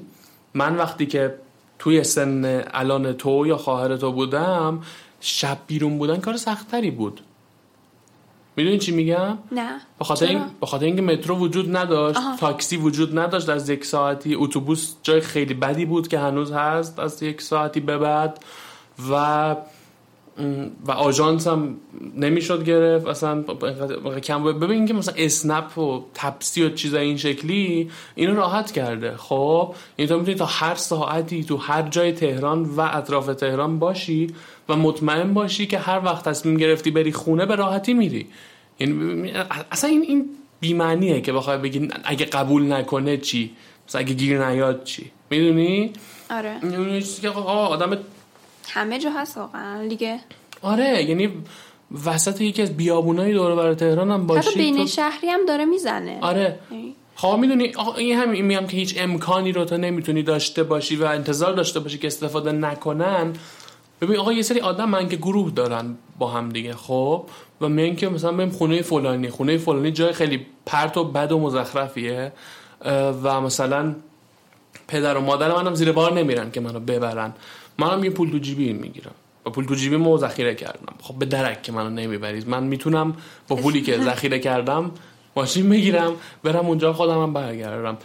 من 0.54 0.76
وقتی 0.76 1.06
که 1.06 1.34
توی 1.78 2.04
سن 2.04 2.64
الان 2.74 3.12
تو 3.12 3.46
یا 3.46 3.56
خواهر 3.56 3.96
تو 3.96 4.12
بودم 4.12 4.82
شب 5.20 5.58
بیرون 5.66 5.98
بودن 5.98 6.16
کار 6.20 6.36
سختری 6.36 6.90
بود. 6.90 7.20
می‌دونی 8.56 8.78
چی 8.78 8.92
میگم؟ 8.92 9.38
نه. 9.52 9.80
به 9.98 10.04
خاطر 10.04 10.26
این 10.26 10.42
به 10.60 10.66
خاطر 10.66 10.84
اینکه 10.84 11.02
مترو 11.02 11.36
وجود 11.36 11.76
نداشت 11.76 12.20
تاکسی 12.40 12.76
وجود 12.76 13.18
نداشت 13.18 13.48
از 13.48 13.68
یک 13.68 13.84
ساعتی 13.84 14.34
اتوبوس 14.34 14.94
جای 15.02 15.20
خیلی 15.20 15.54
بدی 15.54 15.84
بود 15.84 16.08
که 16.08 16.18
هنوز 16.18 16.52
هست 16.52 16.98
از 16.98 17.22
یک 17.22 17.42
ساعتی 17.42 17.80
به 17.80 17.98
بعد 17.98 18.44
و 19.10 19.56
و 20.86 20.90
آژانس 20.90 21.46
هم 21.46 21.76
نمی‌شد 22.16 22.64
گرفت 22.64 23.06
اصلا 23.06 23.42
کم 24.22 24.44
ببین 24.44 24.86
که 24.86 24.94
مثلا 24.94 25.14
اسنپ 25.16 25.78
و 25.78 26.04
تپسی 26.14 26.62
و 26.62 26.70
چیزای 26.70 27.06
این 27.06 27.16
شکلی 27.16 27.90
اینو 28.14 28.34
راحت 28.34 28.72
کرده. 28.72 29.16
خب 29.16 29.74
این 29.96 30.08
تو 30.08 30.18
می‌تونی 30.18 30.36
تا 30.36 30.46
هر 30.46 30.74
ساعتی 30.74 31.44
تو 31.44 31.56
هر 31.56 31.82
جای 31.82 32.12
تهران 32.12 32.64
و 32.64 32.80
اطراف 32.80 33.26
تهران 33.26 33.78
باشی 33.78 34.26
و 34.68 34.76
مطمئن 34.76 35.34
باشی 35.34 35.66
که 35.66 35.78
هر 35.78 36.04
وقت 36.04 36.28
تصمیم 36.28 36.56
گرفتی 36.56 36.90
بری 36.90 37.12
خونه 37.12 37.46
به 37.46 37.54
راحتی 37.54 37.94
میری. 37.94 38.26
یعنی 38.80 39.32
اصلا 39.70 39.90
این 39.90 40.02
این 40.02 40.24
بیمعنیه 40.60 41.20
که 41.20 41.32
بخوای 41.32 41.58
بگی 41.58 41.88
اگه 42.04 42.26
قبول 42.26 42.72
نکنه 42.72 43.16
چی؟ 43.16 43.50
مثلا 43.88 44.00
اگه 44.00 44.14
گیر 44.14 44.48
نیاد 44.48 44.84
چی؟ 44.84 45.10
می‌دونی؟ 45.30 45.92
آره. 46.30 46.56
این 46.62 47.02
که 47.22 47.28
آدم 47.28 47.98
همه 48.70 48.98
جا 48.98 49.10
هست 49.10 49.36
واقعا 49.36 49.86
دیگه 49.88 50.20
آره 50.62 51.04
یعنی 51.04 51.30
وسط 52.06 52.40
یکی 52.40 52.62
از 52.62 52.76
بیابونای 52.76 53.32
دور 53.32 53.54
بر 53.54 53.74
تهران 53.74 54.10
هم 54.10 54.26
باشی 54.26 54.50
حتی 54.50 54.58
بین 54.58 54.86
شهری 54.86 55.28
هم 55.28 55.46
داره 55.46 55.64
می‌زنه. 55.64 56.18
آره. 56.20 56.58
خب 57.14 57.36
می‌دونی 57.40 57.72
این 57.96 58.18
همین 58.18 58.44
میگم 58.44 58.66
که 58.66 58.76
هیچ 58.76 58.94
امکانی 58.98 59.52
رو 59.52 59.64
تو 59.64 59.76
نمی‌تونی 59.76 60.22
داشته 60.22 60.62
باشی 60.62 60.96
و 60.96 61.04
انتظار 61.04 61.52
داشته 61.52 61.80
باشی 61.80 61.98
که 61.98 62.06
استفاده 62.06 62.52
نکنن. 62.52 63.32
ببین 64.00 64.16
آقا 64.16 64.32
یه 64.32 64.42
سری 64.42 64.60
آدم 64.60 64.88
من 64.88 65.08
که 65.08 65.16
گروه 65.16 65.50
دارن 65.50 65.96
با 66.18 66.28
هم 66.28 66.48
دیگه 66.48 66.74
خب؟ 66.74 67.24
و 67.60 67.68
میگن 67.68 67.96
که 67.96 68.08
مثلا 68.08 68.32
بریم 68.32 68.50
خونه 68.50 68.82
فلانی. 68.82 69.30
خونه 69.30 69.58
فلانی 69.58 69.92
جای 69.92 70.12
خیلی 70.12 70.46
پرت 70.66 70.96
و 70.96 71.04
بد 71.04 71.32
و 71.32 71.38
مزخرفیه. 71.38 72.32
و 73.22 73.40
مثلا 73.40 73.94
پدر 74.88 75.16
و 75.16 75.20
مادر 75.20 75.54
منم 75.54 75.74
زیر 75.74 75.92
بار 75.92 76.12
نمیرن 76.12 76.50
که 76.50 76.60
منو 76.60 76.80
ببرن. 76.80 77.32
منم 77.78 78.04
یه 78.04 78.10
پول 78.10 78.30
تو 78.30 78.38
جیبی 78.38 78.72
می‌گیرم. 78.72 79.14
با 79.44 79.50
پول 79.50 79.64
تو 79.64 79.74
جیبی 79.74 79.96
مو 79.96 80.18
ذخیره 80.18 80.54
کردم. 80.54 80.94
خب 81.02 81.14
به 81.14 81.26
درک 81.26 81.62
که 81.62 81.72
منو 81.72 81.90
نمی‌برید. 81.90 82.48
من 82.48 82.64
می‌تونم 82.64 83.16
با 83.48 83.56
پولی 83.56 83.82
که 83.82 83.98
ذخیره 83.98 84.38
کردم 84.38 84.90
ماشین 85.36 85.68
بگیرم 85.68 86.12
برم 86.44 86.66
اونجا 86.66 86.92
خودم 86.92 87.22
هم 87.22 87.32
برگردم. 87.32 87.98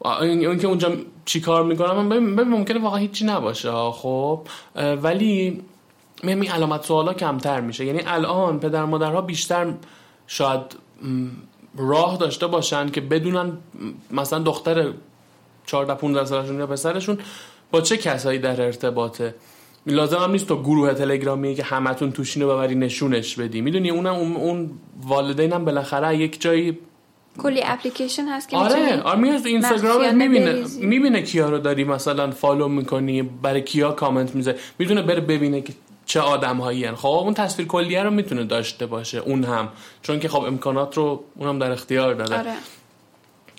اون 0.00 0.58
که 0.58 0.66
اونجا 0.66 0.92
چی 1.24 1.40
کار 1.40 1.64
می‌کنم 1.64 2.20
من 2.20 2.44
ممکنه 2.48 2.80
واقعا 2.80 2.98
هیچی 2.98 3.24
نباشه 3.24 3.72
خب. 3.72 4.46
ولی 4.76 5.62
می 6.22 6.46
علامت 6.46 6.84
سوالا 6.84 7.12
کمتر 7.12 7.60
میشه. 7.60 7.84
یعنی 7.84 8.00
الان 8.06 8.60
پدر 8.60 8.84
مادرها 8.84 9.20
بیشتر 9.20 9.74
شاید 10.26 10.60
راه 11.76 12.16
داشته 12.16 12.46
باشن 12.46 12.88
که 12.88 13.00
بدونن 13.00 13.52
مثلا 14.10 14.38
دختر 14.38 14.92
14 15.66 15.94
15 15.94 16.24
سالشون 16.24 16.58
یا 16.58 16.66
پسرشون 16.66 17.18
با 17.72 17.80
چه 17.80 17.96
کسایی 17.96 18.38
در 18.38 18.62
ارتباطه؟ 18.62 19.34
لازم 19.86 20.16
هم 20.16 20.30
نیست 20.30 20.48
تو 20.48 20.62
گروه 20.62 20.94
تلگرامی 20.94 21.54
که 21.54 21.62
همتون 21.62 22.12
توشینو 22.12 22.48
ببری 22.48 22.74
نشونش 22.74 23.36
بدی. 23.36 23.60
می‌دونی 23.60 23.90
اونم 23.90 24.14
اون, 24.14 24.36
اون 24.36 24.70
والدینم 25.02 25.64
بالاخره 25.64 26.16
یک 26.16 26.40
جایی 26.40 26.78
کلی 27.38 27.60
اپلیکیشن 27.64 28.28
هست 28.28 28.48
که 28.48 28.56
آره 28.56 29.00
آره 29.02 29.18
میاد 29.18 29.46
اینستاگرام 29.46 30.16
می‌بینه 30.16 30.64
می‌بینه 30.80 31.22
کیا 31.22 31.50
رو 31.50 31.58
داری 31.58 31.84
مثلا 31.84 32.30
فالو 32.30 32.68
می‌کنی 32.68 33.22
برای 33.22 33.62
کیا 33.62 33.92
کامنت 33.92 34.34
میزه 34.34 34.56
می‌دونه 34.78 35.02
بره 35.02 35.20
ببینه 35.20 35.60
که 35.60 35.72
چه 36.06 36.20
آدم 36.20 36.56
هایی 36.56 36.90
خب 36.90 37.08
اون 37.08 37.34
تصویر 37.34 37.68
کلیه 37.68 38.02
رو 38.02 38.10
می‌تونه 38.10 38.44
داشته 38.44 38.86
باشه 38.86 39.18
اون 39.18 39.44
هم. 39.44 39.68
چون 40.02 40.20
که 40.20 40.28
خب 40.28 40.40
امکانات 40.40 40.96
رو 40.96 41.24
اونم 41.36 41.58
در 41.58 41.70
اختیار 41.70 42.14
داره. 42.14 42.38
آره. 42.38 42.54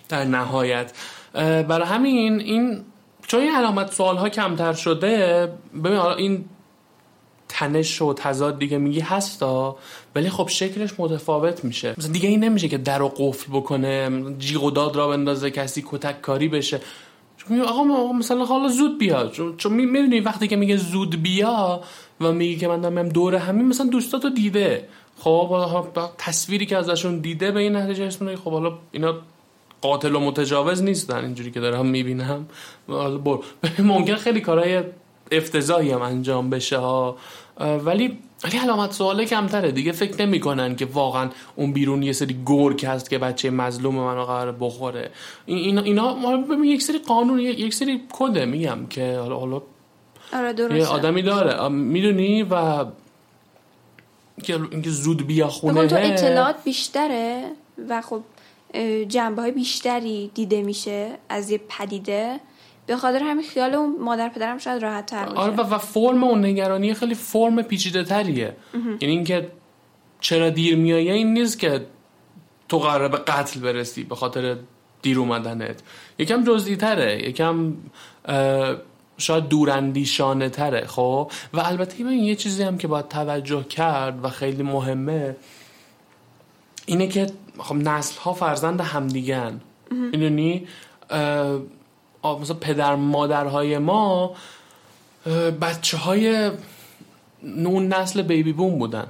در 0.10 0.23
نهایت. 0.23 0.91
برای 1.34 1.88
همین 1.88 2.40
این 2.40 2.84
چون 3.34 3.42
این 3.42 3.56
علامت 3.56 3.94
سوال 3.94 4.18
ها 4.18 4.30
کمتر 4.30 4.74
شده 4.74 5.48
ببین 5.84 5.98
حالا 5.98 6.16
این 6.16 6.46
تنش 7.50 8.02
و 8.02 8.14
تضاد 8.14 8.60
دیگه 8.60 8.78
میگی 8.78 9.00
هستا 9.00 9.78
ولی 10.16 10.30
خب 10.30 10.48
شکلش 10.48 10.90
متفاوت 10.98 11.66
میشه. 11.66 11.96
مثلا 11.98 12.12
دیگه 12.12 12.30
این 12.30 12.44
نمیشه 12.44 12.68
که 12.68 12.78
در 12.78 13.02
و 13.02 13.14
قفل 13.18 13.52
بکنه 13.54 14.10
جیغ 14.38 14.64
و 14.64 14.72
داد 14.72 14.96
را 14.96 15.08
بندازه 15.08 15.52
کسی 15.52 15.84
کتک 15.88 16.22
کاری 16.22 16.48
بشه. 16.48 16.82
آقا 17.68 18.14
مثلا 18.14 18.46
حالا 18.46 18.68
زود 18.68 19.00
بیا. 19.00 19.32
چون 19.58 19.74
می‌دونی 19.74 20.20
وقتی 20.20 20.48
که 20.48 20.56
میگه 20.56 20.78
زود 20.78 21.24
بیا 21.24 21.82
و 22.22 22.32
میگه 22.32 22.60
که 22.60 22.68
من 22.68 22.82
دارم 22.82 23.10
دور 23.10 23.36
همین 23.36 23.66
مثلا 23.66 23.88
دوستاتو 23.88 24.30
دیده. 24.30 24.88
خب 25.20 25.88
تصویری 26.18 26.66
که 26.66 26.78
ازشون 26.78 27.20
دیده 27.20 27.52
به 27.52 27.60
این 27.60 27.76
نتیجه 27.76 28.06
رسونه 28.06 28.36
خب 28.36 28.52
حالا 28.52 28.74
اینا 28.92 29.16
قاتل 29.84 30.16
و 30.16 30.20
متجاوز 30.20 30.84
نیستن 30.84 31.26
اینجوری 31.26 31.52
که 31.52 31.60
دارم 31.60 31.86
می‌بینم 31.86 32.46
ممکن 33.80 34.16
خیلی 34.16 34.42
کارهای 34.42 34.84
افتضاحی 35.32 35.92
هم 35.92 36.02
انجام 36.02 36.50
بشه 36.50 36.78
ها. 36.78 37.18
ولی 37.60 38.18
ولی 38.44 38.58
علامت 38.58 38.92
سواله 38.92 39.26
کمتره. 39.26 39.72
دیگه 39.72 39.92
فکر 39.92 40.26
نمی‌کنن 40.26 40.76
که 40.76 40.86
واقعا 40.86 41.30
اون 41.56 41.74
بیرون 41.74 42.04
یه 42.04 42.14
سری 42.14 42.38
گرگ 42.46 42.86
هست 42.86 43.10
که 43.10 43.18
بچه 43.18 43.50
مظلوم 43.50 43.96
منو 43.96 44.26
قرار 44.26 44.56
بخوره. 44.60 45.12
اینا 45.46 45.82
اینا 45.82 46.18
یک 46.66 46.82
سری 46.82 46.98
قانون 46.98 47.40
یک 47.40 47.74
سری 47.74 48.02
کده 48.14 48.46
میگم 48.46 48.86
که 48.90 49.18
حالا 49.18 49.36
حالا 49.36 49.62
آره 50.34 50.78
یه 50.78 50.88
آدمی 50.88 51.22
داره. 51.22 51.68
می‌دونی 51.70 52.44
و 52.44 52.86
که 54.44 54.60
اینکه 54.72 54.90
زود 54.90 55.28
بیا 55.28 55.48
خونه 55.48 55.88
تو 55.88 55.96
اطلاعات 56.00 56.56
بیشتره 56.64 57.44
و 57.90 58.02
خب 58.02 58.22
جنبه 59.08 59.41
های 59.41 59.52
بیشتری 59.52 60.32
دیده 60.34 60.62
میشه 60.62 61.10
از 61.30 61.50
یه 61.50 61.62
پدیده. 61.70 62.40
به 62.86 62.98
خاطر 62.98 63.24
همین 63.24 63.45
خیال 63.45 63.76
اون 63.76 63.95
مادر 64.00 64.30
پدرم 64.30 64.58
شاید 64.58 64.84
راحت 64.84 65.06
تر 65.06 65.26
باشه. 65.26 65.40
آره 65.40 65.54
و, 65.54 65.78
فرم 65.78 66.24
اون 66.24 66.45
نگرانی 66.45 66.94
خیلی 66.94 67.16
فرم 67.16 67.62
پیچیده 67.62 68.04
تریه 68.04 68.56
یعنی 68.74 69.16
اینکه 69.16 69.52
چرا 70.20 70.50
دیر 70.50 70.76
میایی 70.76 71.12
این 71.12 71.34
نیست 71.34 71.60
که 71.60 71.86
تو 72.70 72.80
قراره 72.80 73.08
به 73.08 73.18
قتل 73.18 73.60
برسی 73.60 74.04
به 74.04 74.16
خاطر 74.16 74.58
دیر 75.02 75.20
اومدنت. 75.20 75.84
یکم 76.20 76.44
جزئی 76.44 76.76
تره 76.76 77.30
یکم 77.30 77.74
شاید 79.18 79.48
دوراندیشانه 79.48 80.50
تره 80.50 80.86
خب؟ 80.88 81.32
و 81.54 81.60
البته 81.60 81.95
این 81.98 82.24
یه 82.24 82.36
چیزی 82.36 82.64
هم 82.64 82.78
که 82.78 82.88
باید 82.88 83.08
توجه 83.08 83.64
کرد 83.64 84.26
و 84.26 84.30
خیلی 84.30 84.64
مهمه 84.64 85.36
اینه 86.86 87.08
که 87.08 87.28
خب 87.60 87.76
نسل 87.76 88.20
ها 88.20 88.34
فرزند 88.34 88.82
همدیگن 88.82 89.62
می‌دونی؟ 89.92 90.68
مثلا 92.24 92.58
پدر 92.62 92.96
مادرهای 92.96 93.78
ما 93.78 94.36
بچه 95.62 95.98
های 95.98 96.52
نون 97.44 97.88
نسل 97.88 98.22
بیبی 98.22 98.54
بوم 98.54 98.80
بودن. 98.80 99.08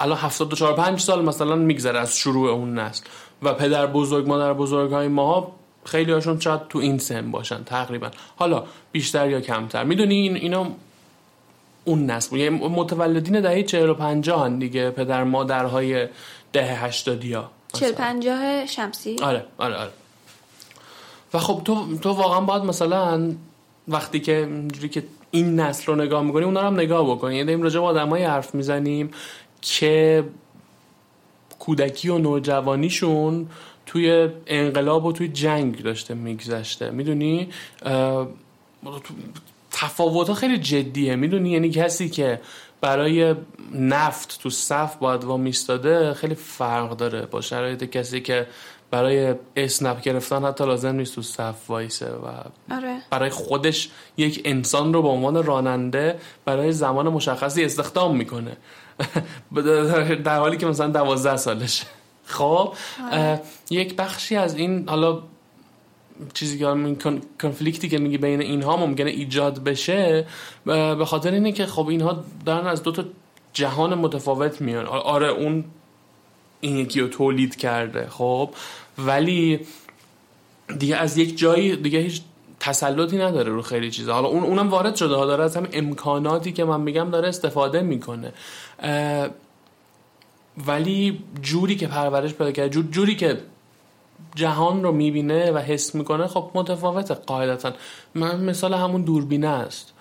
الان 0.00 0.18
74 0.18 0.74
5 0.74 1.00
سال 1.00 1.24
مثلا 1.24 1.56
میگذره 1.56 1.98
از 1.98 2.16
شروع 2.16 2.50
اون 2.50 2.78
نسل. 2.78 3.04
و 3.42 3.54
پدر 3.54 3.86
بزرگ 3.86 4.28
مادر 4.28 4.52
بزرگ 4.52 4.92
های 4.92 5.08
ما 5.08 5.52
خیلی 5.84 6.12
هاشون 6.12 6.40
شاید 6.40 6.68
تو 6.68 6.78
این 6.78 6.98
سن 6.98 7.30
باشن 7.30 7.64
تقریبا. 7.64 8.10
حالا 8.36 8.64
بیشتر 8.92 9.30
یا 9.30 9.40
کمتر. 9.40 9.84
می‌دونی 9.84 10.14
این 10.14 10.36
اینا 10.36 10.66
اون 11.88 12.06
نسل. 12.06 12.36
یعنی 12.36 12.58
متولدین 12.68 13.40
دهه 13.40 13.62
40 13.62 13.90
و 13.90 14.48
دیگه 14.58 14.90
پدر 14.90 15.24
مادرهای 15.24 16.08
دهه 16.52 16.84
80 16.84 17.24
ها 17.24 17.50
40 17.72 17.92
50 17.92 18.66
شمسی. 18.66 19.16
آره 19.22 19.44
آره 19.58 19.76
آره. 19.76 19.90
و 21.34 21.38
خب 21.38 21.62
تو 21.64 21.98
تو 21.98 22.10
واقعا 22.10 22.40
باید 22.40 22.62
مثلا 22.62 23.32
وقتی 23.88 24.20
که 24.20 24.36
اینجوری 24.36 24.88
که 24.88 25.04
این 25.30 25.60
نسل 25.60 25.86
رو 25.86 25.94
نگاه 25.94 26.22
می‌کنی 26.22 26.44
اونا 26.44 26.60
رو 26.60 26.66
هم 26.66 26.74
نگاه 26.74 27.10
بکنی 27.10 27.34
یعنی 27.34 27.46
داریم 27.46 27.62
راجع 27.62 27.80
به 27.80 27.86
آدمای 27.86 28.24
حرف 28.24 28.54
می‌زنیم 28.54 29.10
که 29.60 30.24
کودکی 31.58 32.08
و 32.08 32.18
نوجوانیشون 32.18 33.48
توی 33.86 34.28
انقلاب 34.46 35.04
و 35.04 35.12
توی 35.12 35.28
جنگ 35.28 35.82
داشته 35.82 36.14
میگذشته. 36.14 36.90
می‌دونی؟ 36.90 37.48
تفاوت 39.78 40.32
خیلی 40.32 40.58
جدیه. 40.58 41.16
می‌دونی؟ 41.16 41.50
یعنی 41.50 41.70
کسی 41.70 42.08
که 42.08 42.40
برای 42.80 43.34
نفت 43.74 44.38
تو 44.42 44.50
صف 44.50 44.96
باید 44.96 45.24
وامیستاده 45.24 46.14
خیلی 46.14 46.34
فرق 46.34 46.96
داره 46.96 47.26
با 47.26 47.40
شرایط 47.40 47.84
کسی 47.84 48.20
که 48.20 48.46
برای 48.90 49.34
اسنپ 49.56 50.00
گرفتن 50.00 50.44
حتی 50.44 50.66
لازم 50.66 50.94
نیست 50.94 51.14
تو 51.14 51.22
صف 51.22 51.70
وایسه 51.70 52.06
و 52.06 52.26
آره. 52.74 52.96
برای 53.10 53.30
خودش 53.30 53.90
یک 54.16 54.42
انسان 54.44 54.92
رو 54.92 55.02
به 55.02 55.08
عنوان 55.08 55.44
راننده 55.44 56.18
برای 56.44 56.72
زمان 56.72 57.08
مشخصی 57.08 57.64
استخدام 57.64 58.16
می‌کنه. 58.16 58.56
در 60.24 60.38
حالی 60.38 60.56
که 60.56 60.66
مثلا 60.66 60.88
دوازده 60.88 61.36
سالشه. 61.36 61.86
خب؟ 62.24 62.74
آره. 63.12 63.40
یک 63.70 63.96
بخشی 63.96 64.36
از 64.36 64.54
این 64.54 64.88
حالا 64.88 65.22
چیزی 66.34 66.58
که 66.58 66.96
کنفلیکتی 67.40 67.88
که 67.88 67.98
میگه 67.98 68.18
بین 68.18 68.40
اینها 68.40 68.76
ممکنه 68.76 69.10
ایجاد 69.10 69.64
بشه 69.64 70.26
به 70.64 71.04
خاطر 71.06 71.30
اینه 71.30 71.52
که 71.52 71.66
خب 71.66 71.88
اینها 71.88 72.24
دارن 72.46 72.66
از 72.66 72.82
دو 72.82 72.92
تا 72.92 73.04
جهان 73.52 73.94
متفاوت 73.94 74.60
میان. 74.60 74.86
آره 74.86 75.28
اون 75.28 75.64
این 76.60 76.76
یکی 76.76 77.00
رو 77.00 77.08
تولید 77.08 77.56
کرده 77.56 78.06
خب. 78.10 78.50
ولی 78.98 79.60
دیگه 80.78 80.96
از 80.96 81.18
یک 81.18 81.38
جایی 81.38 81.76
دیگه 81.76 81.98
هیچ 81.98 82.22
تسلطی 82.60 83.18
نداره 83.18 83.52
رو 83.52 83.62
خیلی 83.62 83.90
چیزا. 83.90 84.14
حالا 84.14 84.28
اون 84.28 84.42
اونم 84.42 84.68
وارد 84.68 84.96
شده. 84.96 85.14
ها 85.14 85.26
داره 85.26 85.44
از 85.44 85.56
همین 85.56 85.70
امکاناتی 85.72 86.52
که 86.52 86.64
من 86.64 86.80
میگم 86.80 87.10
داره 87.10 87.28
استفاده 87.28 87.82
می‌کنه. 87.82 88.32
ولی 90.66 91.18
جوری 91.42 91.76
که 91.76 91.86
پرورش 91.86 92.32
پیدا 92.34 92.52
کرده 92.52 92.68
جور 92.68 92.84
جوری 92.84 93.16
که 93.16 93.38
جهان 94.34 94.82
رو 94.82 94.92
می‌بینه 94.92 95.52
و 95.52 95.58
حس 95.58 95.94
می‌کنه 95.94 96.26
خب 96.26 96.50
متفاوته 96.54 97.14
قاعدتا. 97.14 97.72
من 98.14 98.44
مثال 98.44 98.74
همون 98.74 99.02
دوربینه 99.02 99.48
است. 99.48 99.94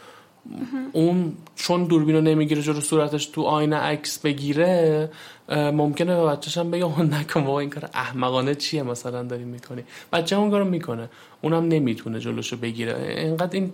اون 0.93 1.33
چون 1.55 1.85
دوربین 1.85 2.15
رو 2.15 2.21
نمی‌گیره 2.21 2.61
جلو 2.61 2.81
صورتش 2.81 3.25
تو 3.25 3.43
آینه 3.43 3.75
عکس 3.75 4.19
بگیره 4.19 5.09
ممکنه 5.49 6.15
به 6.15 6.25
بچهش 6.25 6.57
هم 6.57 6.71
بگه 6.71 7.01
نکن 7.01 7.43
بابا 7.43 7.59
این 7.59 7.69
کار 7.69 7.89
احمقانه 7.93 8.55
چیه 8.55 8.83
مثلا 8.83 9.23
داری 9.23 9.43
می‌کنی. 9.43 9.83
بچه 10.13 10.35
اون 10.35 10.51
کارو 10.51 10.65
می‌کنه. 10.65 11.09
اونم 11.41 11.67
نمی‌تونه 11.67 12.19
جلوشو 12.19 12.57
بگیره. 12.57 13.17
اینقدر 13.17 13.53
این 13.53 13.71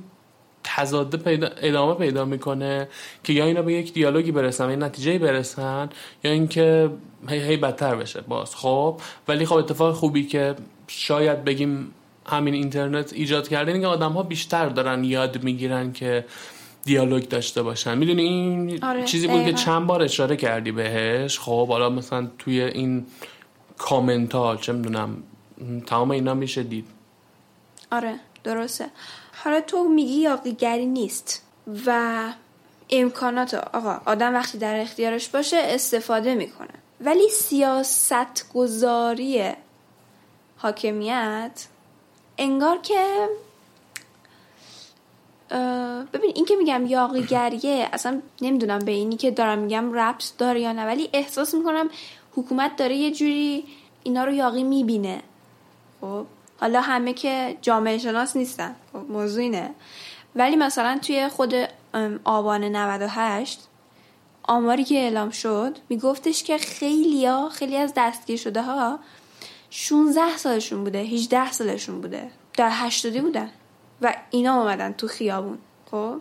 تضاده 0.63 1.17
پیدا 1.17 1.47
ادامه 1.57 1.93
پیدا 1.93 2.25
می‌کنه 2.25 2.87
که 3.23 3.33
یا 3.33 3.45
اینا 3.45 3.61
به 3.61 3.73
یک 3.73 3.93
دیالوگی 3.93 4.31
برسن 4.31 4.69
این 4.69 4.83
نتیجه 4.83 5.19
برسن 5.19 5.89
یا 6.23 6.31
اینکه 6.31 6.89
هی 7.29 7.39
هی 7.39 7.57
بدتر 7.57 7.95
بشه 7.95 8.21
باز. 8.21 8.55
خب؟ 8.55 9.01
ولی 9.27 9.45
خب 9.45 9.55
اتفاق 9.55 9.95
خوبی 9.95 10.23
که 10.23 10.55
شاید 10.87 11.43
بگیم 11.43 11.91
همین 12.25 12.53
اینترنت 12.53 13.13
ایجاد 13.13 13.47
کرده 13.47 13.71
اینکه 13.71 13.87
آدم 13.87 14.11
ها 14.11 14.23
بیشتر 14.23 14.69
دارن 14.69 15.03
یاد 15.03 15.43
می‌گیرن 15.43 15.91
که 15.91 16.25
دیالوگ 16.85 17.27
داشته 17.27 17.63
باشن. 17.63 17.97
می‌دونی 17.97 18.21
این 18.21 18.83
آره، 18.83 19.03
چیزی 19.03 19.27
بود 19.27 19.45
که 19.45 19.53
چند 19.53 19.87
بار 19.87 20.03
اشاره 20.03 20.35
کردی 20.35 20.71
بهش. 20.71 21.39
خب 21.39 21.67
حالا 21.67 21.89
مثلا 21.89 22.27
توی 22.39 22.61
این 22.61 23.05
کامنت 23.77 24.35
ها 24.35 24.55
چه 24.55 24.73
می‌دونم 24.73 25.23
تمام 25.85 26.11
اینا 26.11 26.33
میشه 26.33 26.63
دید 26.63 26.85
آره 27.91 28.15
درسته. 28.43 28.85
حالا 29.43 29.61
تو 29.61 29.83
میگی 29.83 30.13
یاقیگری 30.13 30.85
نیست 30.85 31.41
و 31.85 32.21
امکانات 32.89 33.53
آقا 33.53 34.01
آدم 34.05 34.33
وقتی 34.33 34.57
در 34.57 34.79
اختیارش 34.79 35.29
باشه 35.29 35.57
استفاده 35.57 36.35
می‌کنه. 36.35 36.73
ولی 37.01 37.29
سیاست 37.29 38.53
گذاری 38.53 39.51
حاکمیت. 40.57 41.67
انگار 42.37 42.77
که 42.77 43.27
ببین 46.13 46.31
این 46.35 46.45
که 46.45 46.55
میگم 46.55 46.85
یاقیگریه 46.85 47.89
اصلا 47.93 48.21
نمی‌دونم 48.41 48.79
به 48.79 48.91
اینی 48.91 49.17
که 49.17 49.31
دارم 49.31 49.59
میگم 49.59 49.93
ربط 49.93 50.23
داره 50.37 50.61
یا 50.61 50.71
نه 50.71 50.85
ولی 50.85 51.09
احساس 51.13 51.53
می‌کنم 51.53 51.89
حکومت 52.35 52.75
داره 52.75 52.95
یه 52.95 53.11
جوری 53.11 53.65
اینا 54.03 54.23
رو 54.23 54.31
یاقی 54.31 54.63
می‌بینه. 54.63 55.21
خب؟ 56.01 56.25
حالا 56.63 56.81
همه 56.81 57.13
که 57.13 57.57
جامعه 57.61 57.97
شناس 57.97 58.35
نیستن. 58.35 58.75
خب 58.93 59.11
موضوع 59.11 59.41
اینه. 59.41 59.69
ولی 60.35 60.55
مثلا 60.55 60.99
توی 61.01 61.27
خود 61.27 61.53
آبان 62.23 62.63
98 62.63 63.67
آماری 64.43 64.83
که 64.83 64.95
اعلام 64.95 65.29
شد 65.29 65.77
میگفتش 65.89 66.43
که 66.43 66.57
خیلی 66.57 67.25
ها 67.25 67.49
خیلی 67.49 67.77
از 67.77 67.93
دستگیر 67.97 68.37
شده 68.37 68.61
ها 68.61 68.99
16 69.69 70.37
سالشون 70.37 70.83
بوده 70.83 70.99
18 70.99 71.51
سالشون 71.51 72.01
بوده. 72.01 72.31
در 72.57 72.69
80 72.71 73.21
بودن. 73.21 73.49
و 74.01 74.13
اینا 74.29 74.61
اومدن 74.61 74.93
تو 74.93 75.07
خیابون. 75.07 75.57
خب؟ 75.91 76.17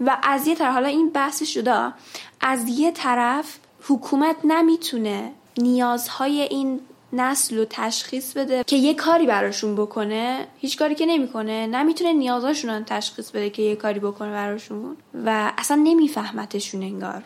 و 0.00 0.18
از 0.22 0.46
یه 0.46 0.54
طرف 0.54 0.72
حالا 0.72 0.88
این 0.88 1.10
بحث 1.10 1.42
شده 1.42 1.92
از 2.40 2.68
یه 2.68 2.92
طرف 2.92 3.58
حکومت 3.88 4.36
نمی‌تونه 4.44 5.32
نیازهای 5.58 6.40
این 6.40 6.80
نسل 7.16 7.56
رو 7.56 7.66
تشخیص 7.70 8.32
بده 8.32 8.64
که 8.66 8.76
یه 8.76 8.94
کاری 8.94 9.26
براشون 9.26 9.74
بکنه 9.74 10.46
هیچ 10.58 10.78
کاری 10.78 10.94
که 10.94 11.06
نمی‌کنه 11.06 11.66
نمی‌تونه 11.66 12.12
نیازاشون 12.12 12.70
رو 12.70 12.82
تشخیص 12.82 13.30
بده 13.30 13.50
که 13.50 13.62
یه 13.62 13.76
کاری 13.76 14.00
بکنه 14.00 14.30
براشون 14.30 14.96
و 15.26 15.52
اصلا 15.58 15.76
نمیفهمتشون 15.76 16.82
انگار. 16.82 17.22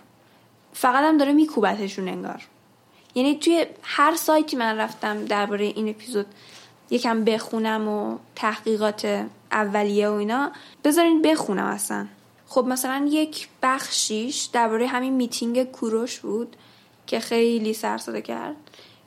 فقط 0.73 1.05
هم 1.05 1.19
داره 1.19 1.33
میکوبتشون 1.33 2.09
انگار. 2.09 2.43
یعنی 3.15 3.35
توی 3.35 3.67
هر 3.83 4.17
سایتی 4.17 4.57
من 4.57 4.77
رفتم 4.77 5.25
درباره 5.25 5.65
این 5.65 5.89
اپیزود 5.89 6.27
یکم 6.91 7.25
بخونم 7.25 7.89
و 7.89 8.19
تحقیقات 8.37 9.27
اولیه 9.53 10.09
و 10.09 10.13
اینا 10.13 10.51
بذارین 10.85 11.23
بخونم 11.23 11.65
اصلا. 11.65 12.07
خب 12.47 12.65
مثلا 12.65 13.07
یک 13.11 13.49
بخشیش 13.63 14.45
درباره 14.45 14.87
همین 14.87 15.13
میتینگ 15.13 15.65
کوروش 15.65 16.19
بود 16.19 16.57
که 17.07 17.21
خیلی 17.21 17.75
سرساده 17.75 18.23
کرد. 18.23 18.57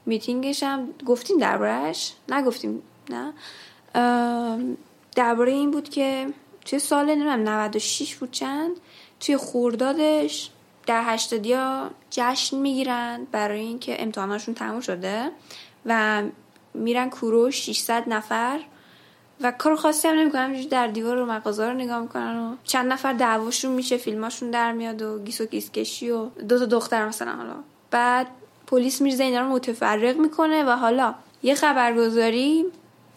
میتینگش 0.06 0.64
هم 0.64 0.88
گفتیم 1.06 1.38
دربارهش 1.38 2.14
نگفتیم 2.30 2.82
نه؟ 3.10 3.34
درباره 5.16 5.52
این 5.52 5.72
بود 5.72 5.90
که 5.90 6.28
توی 6.66 6.80
سال 6.80 7.06
نمی‌دونم 7.06 7.50
96 7.50 8.16
بود 8.16 8.32
چند؟ 8.32 8.72
توی 9.20 9.38
خوردادش 9.38 10.50
در 10.86 11.04
هشتادیا 11.06 11.92
جشن 12.10 12.58
می‌گیرن 12.58 13.28
برای 13.32 13.60
اینکه 13.60 14.04
امتحاناشون 14.04 14.54
تموم 14.54 14.80
شده 14.80 15.32
و 15.86 16.24
میرن 16.74 17.10
کوروش 17.10 17.56
600 17.56 18.10
نفر 18.10 18.60
و 19.42 19.52
کار 19.52 19.76
خاصی 19.76 20.08
هم 20.08 20.16
نمی‌کنن 20.16 20.62
در 20.62 20.88
دیوار 20.88 21.18
و 21.18 21.26
مغازه 21.26 21.68
رو 21.68 21.74
نگاه 21.74 22.02
می‌کنن 22.02 22.38
و 22.38 22.56
چند 22.64 22.92
نفر 22.92 23.14
دعواشون 23.14 23.72
میشه 23.72 23.98
فیلماشون 23.98 24.52
در 24.52 24.72
میاد 24.72 25.02
و 25.02 25.20
گیس 25.20 25.42
و 25.42 25.46
گیس 25.46 25.72
کشی 25.72 26.10
و 26.10 26.26
دو 26.26 26.60
تا 26.60 26.66
دختر 26.66 27.08
مثلا 27.08 27.32
حالا. 27.32 27.56
بعد 27.92 28.28
پلیس 28.68 29.02
میرزه 29.02 29.23
اینا 29.23 29.41
رو 29.41 29.48
متفرق 29.48 30.18
می‌کنه 30.18 30.64
و 30.64 30.69
حالا 30.69 31.15
یه 31.44 31.56
خبرگزاری 31.56 32.65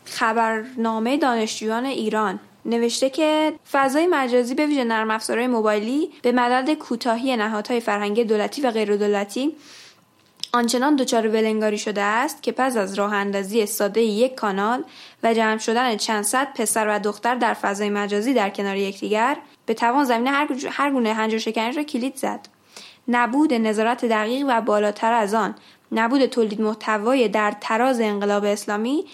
خبرنامه 0.05 1.17
دانشجویان 1.17 1.85
ایران 1.85 2.41
نوشته 2.65 3.11
که 3.11 3.53
فضای 3.73 4.07
مجازی 4.07 4.55
به 4.55 4.67
ویژه 4.67 4.85
نرم 4.85 5.11
افزارهای 5.11 5.47
موبایلی 5.47 6.11
به 6.23 6.33
مدد 6.33 6.75
کوتاهی 6.75 7.37
نهادهای 7.37 7.81
فرهنگی 7.81 8.25
دولتی 8.25 8.63
و 8.63 8.71
غیر 8.71 8.97
دولتی 8.97 9.57
آنچنان 10.53 10.97
دچار 10.97 11.29
ولنگاری 11.29 11.79
شده 11.79 12.03
است 12.03 12.43
که 12.43 12.53
پس 12.53 12.77
از 12.77 12.95
راه 12.95 13.15
اندازی 13.15 13.67
ساده 13.67 14.01
یک 14.01 14.35
کانال 14.35 14.85
و 15.23 15.35
جمع 15.35 15.59
شدن 15.59 15.97
چند 15.97 16.25
صد 16.25 16.49
پسر 16.55 16.89
و 16.89 16.99
دختر 16.99 17.35
در 17.35 17.55
فضای 17.55 17.91
مجازی 17.91 18.35
در 18.35 18.51
کنار 18.51 18.77
یکدیگر 18.77 19.37
به 19.67 19.75
توان 19.75 20.05
زمینه 20.05 20.31
هر 20.71 20.91
گونه 20.91 21.13
هنجار 21.13 21.39
شکنی 21.39 21.73
را 21.73 21.83
کلید 21.83 22.17
زد. 22.17 22.56
نبود 23.09 23.55
نظارت 23.55 24.05
دقیق 24.05 24.47
و 24.49 24.61
بالاتر 24.61 25.13
از 25.13 25.35
آن. 25.35 25.55
نبود 25.93 26.27
تولید 26.27 26.61
محتوای 26.61 27.29
در 27.29 27.55
تراز 27.61 28.01
انقلاب 28.01 28.45
اسلامی. 28.45 29.05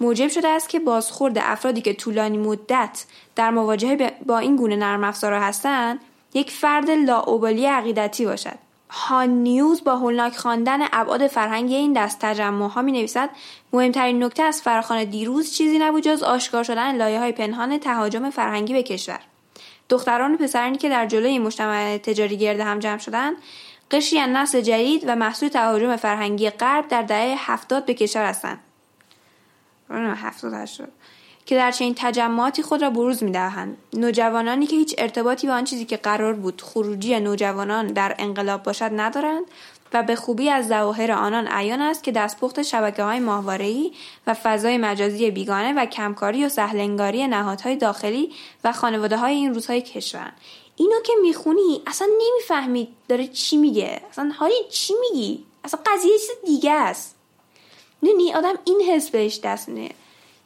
موجب 0.00 0.28
شده 0.28 0.48
است 0.48 0.68
که 0.68 0.80
بازخورد 0.80 1.38
افرادی 1.38 1.80
که 1.80 1.94
طولانی 1.94 2.38
مدت 2.38 3.04
در 3.36 3.50
مواجهه 3.50 4.12
با 4.26 4.38
این 4.38 4.56
گونه 4.56 4.76
نرم 4.76 5.04
افزارها 5.04 5.40
هستند 5.40 6.00
یک 6.34 6.50
فرد 6.50 6.90
لاعبالی 6.90 7.66
عقیدتی 7.66 8.26
باشد. 8.26 8.58
هان 8.90 9.28
نیوز 9.28 9.84
با 9.84 9.96
هولناک 9.96 10.36
خواندن 10.36 10.78
ابعاد 10.92 11.26
فرهنگی 11.26 11.74
این 11.74 11.92
دست 11.92 12.18
تجمع 12.20 12.68
ها 12.68 12.82
می 12.82 12.92
نویسد 12.92 13.30
مهمترین 13.72 14.24
نکته 14.24 14.42
از 14.42 14.62
فراخان 14.62 15.04
دیروز 15.04 15.52
چیزی 15.52 15.78
نبود 15.78 16.02
جز 16.02 16.22
آشکار 16.22 16.64
شدن 16.64 16.96
لایه 16.96 17.18
های 17.18 17.32
پنهان 17.32 17.78
تهاجم 17.78 18.30
فرهنگی 18.30 18.72
به 18.72 18.82
کشور. 18.82 19.20
دختران 19.88 20.34
و 20.34 20.36
پسرانی 20.36 20.78
که 20.78 20.88
در 20.88 21.06
جلوی 21.06 21.38
مجتمع 21.38 21.98
تجاری 21.98 22.36
گرد 22.36 22.60
هم 22.60 22.78
جمع 22.78 22.98
شدند 22.98 23.36
قشری 23.90 24.18
از 24.18 24.30
نسل 24.30 24.60
جدید 24.60 25.04
و 25.06 25.16
محصول 25.16 25.48
تهاجم 25.48 25.96
فرهنگی 25.96 26.50
غرب 26.50 26.88
در 26.88 27.02
دهه 27.02 27.34
هفتاد 27.52 27.84
به 27.84 27.94
کشور 27.94 28.24
هستند. 28.24 28.58
هفتاد 29.90 30.52
هشتاد. 30.52 30.88
که 31.46 31.56
در 31.56 31.70
چنین 31.70 31.94
تجمعاتی 31.96 32.62
خود 32.62 32.82
را 32.82 32.90
بروز 32.90 33.22
می‌دهند. 33.22 33.76
نوجوانانی 33.92 34.66
که 34.66 34.76
هیچ 34.76 34.94
ارتباطی 34.98 35.46
به 35.46 35.52
آن 35.52 35.64
چیزی 35.64 35.84
که 35.84 35.96
قرار 35.96 36.32
بود 36.32 36.62
خروجی 36.62 37.20
نوجوانان 37.20 37.86
در 37.86 38.14
انقلاب 38.18 38.62
باشد 38.62 38.90
ندارند. 38.96 39.44
و 39.96 40.02
به 40.02 40.16
خوبی 40.16 40.50
از 40.50 40.68
ظواهر 40.68 41.12
آنان 41.12 41.48
عیان 41.48 41.80
است 41.80 42.04
که 42.04 42.12
دستپخت 42.12 42.62
شبکه 42.62 43.02
های 43.02 43.20
ماهواره‌ای 43.20 43.92
و 44.26 44.34
فضای 44.34 44.78
مجازی 44.78 45.30
بیگانه 45.30 45.72
و 45.72 45.86
کمکاری 45.86 46.44
و 46.44 46.48
سهلنگاری 46.48 47.26
نهادهای 47.26 47.76
داخلی 47.76 48.32
و 48.64 48.72
خانواده 48.72 49.16
های 49.16 49.34
این 49.34 49.54
روزهای 49.54 49.82
کشور. 49.82 50.32
اینو 50.76 51.00
که 51.04 51.12
می‌خونی 51.22 51.82
اصلا 51.86 52.08
نمی‌فهمی 52.22 52.88
داره 53.08 53.26
چی 53.26 53.56
میگه. 53.56 54.00
اصلا 54.10 54.32
حالی 54.38 54.54
چی 54.70 54.94
میگی؟ 55.00 55.44
اصلا 55.64 55.80
قضیه 55.86 56.18
چیز 56.18 56.30
دیگه 56.46 56.72
است. 56.72 57.16
نه 58.02 58.36
آدم 58.36 58.54
این 58.64 58.80
حس 58.80 59.10
بهش 59.10 59.40
دست 59.44 59.68
میده. 59.68 59.94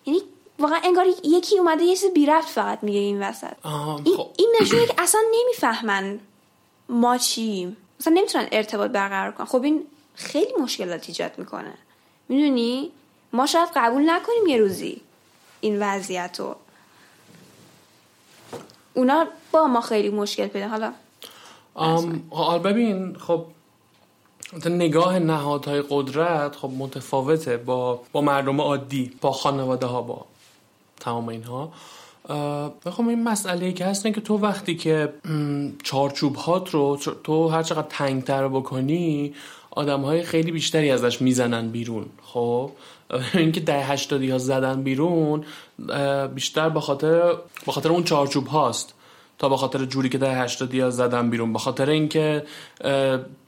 یعنی 0.06 0.22
واقعا 0.58 0.78
انگار 0.84 1.06
یکی 1.24 1.58
اومده 1.58 1.84
یه 1.84 1.96
چیز 1.96 2.10
بی 2.10 2.26
رفت 2.26 2.48
فقط 2.48 2.78
میگه 2.82 2.98
این 2.98 3.22
وسط. 3.22 3.52
این, 4.04 4.16
خب. 4.16 4.28
این 4.36 4.56
نشونه 4.60 4.86
که 4.86 4.94
اصلا 4.98 5.20
نمی‌فهمن 5.34 6.20
ما 6.88 7.18
چیم. 7.18 7.76
اصلا 8.00 8.12
نمی‌تونن 8.12 8.48
ارتباط 8.52 8.90
برقرار 8.90 9.32
کنن. 9.32 9.46
خب 9.46 9.62
این 9.62 9.86
خیلی 10.14 10.52
مشکلات 10.62 11.08
ایجاد 11.08 11.38
می‌کنه. 11.38 11.74
می‌دونی؟ 12.28 12.90
ما 13.32 13.46
شاید 13.46 13.68
قبول 13.76 14.10
نکنیم 14.10 14.46
یه 14.46 14.56
روزی 14.56 15.00
این 15.60 15.82
وضعیت 15.82 16.36
رو. 16.40 16.56
اونا 18.94 19.26
با 19.52 19.66
ما 19.66 19.80
خیلی 19.80 20.08
مشکل 20.08 20.46
پیدا 20.46 20.68
حالا 20.68 20.92
حال 22.30 22.58
ببین 22.58 23.16
خب 23.16 23.46
نگاه 24.66 25.18
نهادهای 25.18 25.84
قدرت 25.88 26.56
خب 26.56 26.70
متفاوته 26.78 27.56
با 27.56 28.02
با 28.12 28.20
مردم 28.20 28.60
عادی 28.60 29.12
با 29.20 29.32
خانواده 29.32 29.86
ها 29.86 30.02
با 30.02 30.26
تمام 31.00 31.28
اینها. 31.28 31.72
بخوام 32.86 33.08
این 33.08 33.24
مسئله 33.24 33.72
که 33.72 33.84
هست 33.84 34.06
که 34.06 34.20
تو 34.20 34.38
وقتی 34.38 34.74
که 34.74 35.12
چارچوب 35.82 36.36
هات 36.36 36.70
رو 36.70 36.98
تو 37.24 37.48
هر 37.48 37.62
چقدر 37.62 37.86
تنگتر 37.88 38.48
بکنی 38.48 39.34
آدم 39.70 40.00
های 40.00 40.22
خیلی 40.22 40.52
بیشتری 40.52 40.90
ازش 40.90 41.22
می‌زنن 41.22 41.68
بیرون. 41.68 42.06
خب؟ 42.22 42.70
اینکه 43.34 43.60
ده 43.60 43.84
هشتادی 43.84 44.30
ها 44.30 44.38
زدن 44.38 44.82
بیرون 44.82 45.44
بیشتر 46.34 46.68
به 46.68 46.80
خاطر 46.80 47.34
به 47.66 47.72
خاطر 47.72 47.88
اون 47.88 48.04
چارچوب 48.04 48.46
هاست. 48.46 48.94
تا 49.38 49.48
به 49.48 49.56
خاطر 49.56 49.84
جوری 49.84 50.08
که 50.08 50.18
ده 50.18 50.34
هشتادی 50.34 50.80
ها 50.80 50.90
زدن 50.90 51.30
بیرون. 51.30 51.52
به 51.52 51.58
خاطر 51.58 51.90
اینکه 51.90 52.44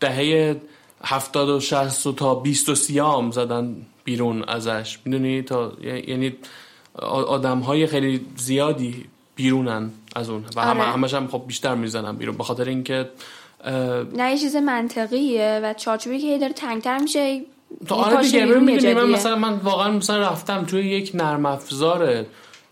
دهه 0.01 0.57
هفتاد 1.05 1.49
و 1.49 1.61
شهست 1.61 2.07
و 2.07 2.13
تا 2.13 2.35
بیست 2.35 2.69
و 2.69 2.75
سیام 2.75 3.31
زدن 3.31 3.77
بیرون 4.05 4.45
ازش. 4.45 4.99
می‌دونی؟ 5.05 5.43
تا 5.43 5.73
یعنی 5.83 6.37
آدم 6.98 7.59
های 7.59 7.86
خیلی 7.86 8.27
زیادی 8.36 9.05
بیرونن 9.36 9.90
از 10.16 10.31
اون 10.31 10.44
و 10.56 10.60
آره. 10.60 10.82
همش 10.82 11.14
هم 11.14 11.28
خب 11.28 11.43
بیشتر 11.47 11.74
می‌زنن 11.74 12.16
بیرون 12.16 12.36
به 12.36 12.44
خاطر 12.44 12.64
اینکه 12.64 13.10
نه 14.16 14.31
یه 14.31 14.39
چیز 14.39 14.56
منطقیه 14.56 15.60
و 15.62 15.74
چارچوبی 15.74 16.19
که 16.19 16.39
داره 16.39 16.52
تنگتر 16.52 16.98
میشه 16.98 17.40
تو 17.89 17.94
آره 17.94 18.23
دیگه 18.23 18.44
می‌دونی 18.44 18.94
من 18.94 19.10
مثلا 19.10 19.36
من 19.36 19.52
واقعا 19.52 19.90
مثلا 19.90 20.19
رفتم 20.19 20.64
توی 20.64 20.89
یک 20.89 21.10
نرم 21.14 21.47
افزار 21.47 22.24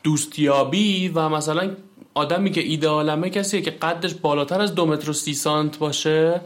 دوستیابی 0.02 1.09
و 1.09 1.28
مثلا 1.28 1.70
آدمی 2.14 2.51
که 2.51 2.60
ایدئالمه 2.60 3.30
کسیه 3.30 3.60
که 3.60 3.70
قدش 3.70 4.14
بالاتر 4.14 4.60
از 4.60 4.74
دو 4.74 4.86
متر 4.86 5.10
و 5.10 5.12
سی 5.12 5.34
سانت 5.34 5.78
باشه 5.78 6.40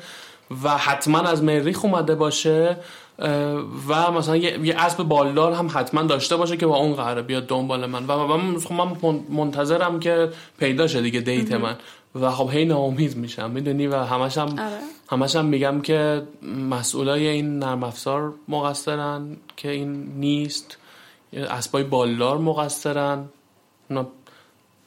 و 0.63 0.77
حتما 0.79 1.19
از 1.19 1.43
مریخ 1.43 1.85
اومده 1.85 2.15
باشه 2.15 2.77
و 3.89 4.13
مثلا 4.13 4.37
یه, 4.37 4.75
اسب 4.79 5.03
بالدار 5.03 5.53
هم 5.53 5.69
حتما 5.75 6.03
داشته 6.03 6.37
باشه 6.37 6.57
که 6.57 6.67
با 6.67 6.77
اون 6.77 6.95
قراره 6.95 7.23
بیاد 7.23 7.47
دنبال 7.47 7.87
من. 7.87 8.07
و 8.07 8.27
من, 8.27 8.59
خب 8.59 8.73
من 8.73 9.21
منتظرم 9.29 10.01
که 10.01 10.31
پیدا 10.59 10.87
شه 10.87 11.03
دیگه 11.03 11.21
دیت 11.21 11.53
من. 11.53 11.77
و 12.21 12.31
خب 12.31 12.51
هی 12.53 12.65
ناامید 12.65 13.17
میشم 13.17 13.51
می‌دونی؟ 13.51 13.87
و 13.87 13.97
همش 13.97 14.39
هم 14.39 14.49
آره. 14.49 14.79
همش 15.09 15.37
هم 15.37 15.45
میگم 15.45 15.81
که 15.81 16.23
مسئولای 16.71 17.27
این 17.27 17.59
نرم 17.59 17.83
افزار 17.83 18.35
مقصرن 18.49 19.37
که 19.57 19.71
این 19.71 20.07
نیست. 20.17 20.77
اسبای 21.33 21.83
بالدار 21.85 22.39
مقصرن. 22.39 23.25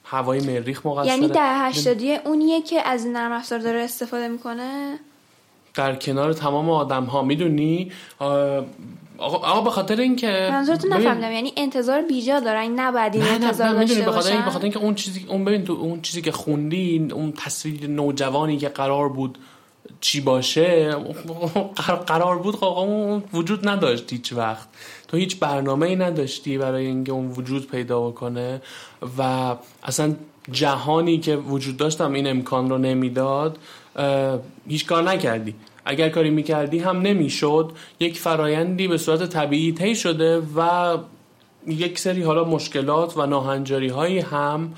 هوای 0.04 0.40
مریخ 0.40 0.86
مقصرن 0.86 1.08
یعنی 1.08 1.28
در 1.28 1.70
هشتادی 1.70 2.16
اونیه 2.16 2.62
که 2.62 2.82
از 2.82 3.08
نرم 3.08 3.32
افزار 3.32 3.60
داره 3.60 3.80
استفاده 3.80 4.28
می‌کنه؟ 4.28 5.00
در 5.78 5.96
کنار 5.96 6.34
تمام 6.34 6.70
آدم 6.70 7.04
ها 7.04 7.22
می‌دونی 7.22 7.92
آقا 9.18 9.62
به 9.62 9.70
خاطر 9.70 10.02
اینکه 10.02 10.48
منظورتون 10.52 10.94
نفهمیدم. 10.94 11.32
یعنی 11.32 11.54
انتظار 11.58 12.02
بیجا 12.02 12.40
دارن 12.40 12.80
نباید 12.80 13.16
این 13.16 13.24
انتظار 13.24 13.70
نه 13.70 13.86
داشته 13.86 14.06
به 14.06 14.12
خاطر 14.12 14.38
بخاطر 14.38 14.64
اینکه 14.64 14.80
اون 14.80 14.96
چیزی 14.96 15.26
اون 15.30 15.46
ببین 15.46 15.64
تو 15.64 15.74
اون 15.74 16.02
چیزی 16.02 16.22
که 16.22 16.32
خوندی 16.32 17.08
اون 17.14 17.32
تصویر 17.32 17.88
نوجوانی 17.88 18.58
که 18.58 18.70
قرار 18.70 19.10
بود 19.10 19.38
چی 20.02 20.22
باشه 20.22 20.96
قرار 22.08 22.38
بود 22.38 22.56
خب 22.56 22.64
اون 22.66 23.24
وجود 23.34 23.68
نداشت 23.68 24.14
هیچ 24.14 24.34
وقت. 24.34 24.68
تو 25.08 25.18
هیچ 25.18 25.40
برنامه 25.40 25.88
ای 25.88 25.96
نداشتی 25.96 26.58
برای 26.58 26.86
اینکه 26.86 27.12
اون 27.12 27.28
وجود 27.32 27.68
پیدا 27.72 28.08
بکنه 28.08 28.62
و 29.18 29.56
اصلا 29.84 30.16
جهانی 30.52 31.18
که 31.18 31.36
وجود 31.36 31.78
داشتم 31.78 32.14
این 32.14 32.28
امکان 32.28 32.70
رو 32.70 32.78
نمی‌داد. 32.78 33.58
هیچ 34.68 34.86
کار 34.86 35.04
نکردی. 35.04 35.56
اگر 35.86 36.10
کاری 36.10 36.30
می‌کردی 36.30 36.80
هم 36.80 37.02
نمی‌شد. 37.02 37.72
یک 38.00 38.20
فرایندی 38.20 38.88
به 38.88 38.98
صورت 38.98 39.30
طبیعی 39.30 39.72
طی 39.72 39.96
شده 39.96 40.42
و 40.58 40.98
یک 41.68 42.00
سری 42.00 42.22
حالا 42.22 42.44
مشکلات 42.44 43.18
و 43.18 43.26
ناهنجاری 43.26 43.88
هایی 43.88 44.20
هم 44.20 44.74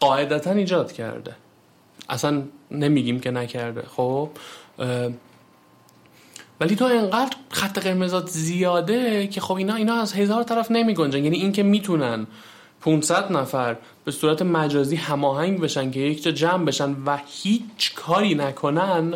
قاعدتا 0.00 0.50
ایجاد 0.50 0.92
کرده. 0.92 1.34
اصلا 2.08 2.42
نمیگیم 2.70 3.20
که 3.20 3.30
نکرده. 3.30 3.82
خب 3.96 4.30
ولی 6.60 6.76
تو 6.76 6.84
انقدر 6.84 7.36
خط 7.50 7.78
قرمزات 7.78 8.28
زیاده 8.28 9.26
که 9.26 9.40
خب 9.40 9.54
اینا 9.54 9.74
اینا 9.74 9.94
از 9.94 10.12
هزار 10.12 10.42
طرف 10.42 10.70
نمی 10.70 10.94
گنجن 10.94 11.24
یعنی 11.24 11.36
اینکه 11.36 11.62
می‌تونن 11.62 12.26
500 12.80 13.32
نفر 13.32 13.76
به 14.08 14.12
صورت 14.12 14.42
مجازی 14.42 14.96
هماهنگ 14.96 15.60
بشن 15.60 15.90
که 15.90 16.00
یک 16.00 16.22
جا 16.22 16.30
جمع 16.30 16.64
بشن 16.64 16.96
و 17.06 17.18
هیچ 17.26 17.94
کاری 17.94 18.34
نکنن 18.34 19.14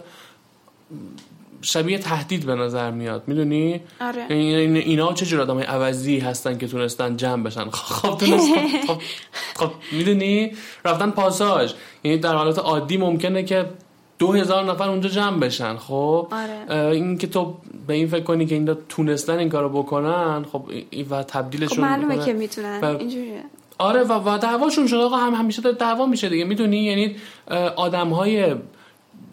شبیه 1.63 1.99
تهدید 1.99 2.47
به 2.47 2.55
نظر 2.55 2.91
میاد. 2.91 3.23
می‌دونی؟ 3.27 3.81
آره. 4.01 4.27
اینا 4.29 5.13
چه 5.13 5.27
جور 5.27 5.41
آدمای 5.41 5.65
عوضی 5.65 6.19
هستن 6.19 6.59
که 6.59 6.69
تونستن 6.69 7.17
جمع 7.17 7.43
بشن؟ 7.43 7.71
خب 7.71 8.19
تونستن 8.19 8.69
خب, 8.87 8.99
خب 9.57 9.71
می‌دونی؟ 9.93 10.53
رفتن 10.85 11.11
پاساژ. 11.11 11.73
یعنی 12.05 12.19
در 12.19 12.35
حالت 12.35 12.59
عادی 12.59 12.97
ممکنه 12.97 13.43
که 13.43 13.71
دو 14.19 14.33
هزار 14.33 14.65
نفر 14.65 14.89
اونجا 14.89 15.09
جمع 15.09 15.39
بشن 15.39 15.77
خب؟ 15.77 16.33
آره. 16.33 16.87
این 16.87 17.19
که 17.19 17.27
تو 17.27 17.57
به 17.87 17.95
این 17.95 18.07
فکر 18.07 18.25
کنی 18.25 18.47
که 18.47 18.55
این 18.55 18.77
تونستن 18.89 19.39
این 19.39 19.49
کارو 19.49 19.69
بکنن 19.69 20.45
خب 20.53 20.65
و 21.11 21.23
تبدیلشون 21.23 21.77
خب 21.77 21.83
معلومه 21.83 22.25
که 22.25 22.33
می‌تونن. 22.33 22.85
اینجوریه. 22.85 23.43
آره 23.83 24.03
و, 24.03 24.13
و 24.13 24.39
دعواشون 24.39 24.87
شد. 24.87 24.97
آقا 24.97 25.17
هم 25.17 25.35
همیشه 25.35 25.73
دعوا 25.73 26.07
میشه 26.07 26.29
دیگه. 26.29 26.45
می‌دونی؟ 26.45 26.85
یعنی 26.85 27.17
آدم 27.77 28.09
های 28.09 28.55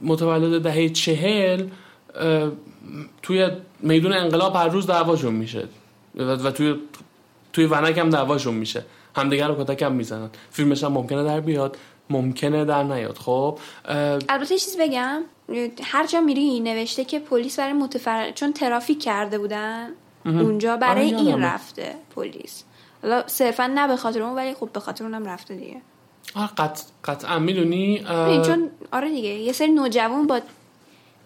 متولد 0.01 0.61
دهه 0.61 0.89
چهل 0.89 1.67
توی 3.21 3.49
میدون 3.79 4.13
انقلاب 4.13 4.55
هر 4.55 4.67
روز 4.67 4.87
دعواشون 4.87 5.33
میشه. 5.33 5.67
و 6.15 6.51
توی 6.51 6.75
توی 7.53 7.65
ونک 7.65 7.97
هم 7.97 8.09
دعواشون 8.09 8.53
میشه. 8.53 8.85
همدیگه 9.15 9.47
رو 9.47 9.63
کتک 9.63 9.81
هم 9.81 9.91
می‌زنن. 9.91 10.29
فیلمش 10.51 10.83
هم 10.83 10.91
ممکنه 10.91 11.23
در 11.23 11.39
بیاد. 11.39 11.77
ممکنه 12.09 12.65
در 12.65 12.83
نیاد. 12.83 13.17
خب 13.17 13.59
البته 14.29 14.57
چیز 14.57 14.77
بگم. 14.79 15.21
هر 15.83 16.07
جا 16.07 16.21
میری 16.21 16.59
نوشته 16.59 17.05
که 17.05 17.19
پلیس 17.19 17.59
برای 17.59 17.73
متفر 17.73 18.31
چون 18.31 18.53
ترافیک 18.53 19.03
کرده 19.03 19.37
بودن 19.39 19.89
اونجا 20.25 20.77
برای 20.77 21.13
آره، 21.13 21.17
این 21.17 21.43
رفته 21.43 21.95
پلیس. 22.15 22.63
حالا 23.01 23.23
صرفا 23.27 23.67
نه 23.67 23.87
به 23.87 23.95
خاطر 23.97 24.21
اون 24.21 24.35
ولی 24.35 24.53
خب 24.53 24.69
به 24.73 24.79
خاطر 24.79 25.03
اونم 25.03 25.25
رفته 25.25 25.55
دیگه. 25.55 25.81
آره 26.35 26.49
قط... 26.57 26.81
قطعا. 27.05 27.39
می‌دونی 27.39 28.03
چون 28.45 28.69
آره 28.91 29.09
دیگه 29.09 29.29
یه 29.29 29.53
سری 29.53 29.71
نوجوان 29.71 30.27
با 30.27 30.41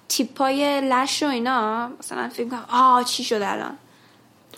تیپای 0.08 0.82
لش 0.82 1.24
و 1.24 1.28
اینا 1.28 1.90
مثلا 2.00 2.30
فکر 2.30 2.50
کنم 2.50 2.66
آه 2.72 3.04
چی 3.04 3.24
شد 3.24 3.40
الان؟ 3.41 3.72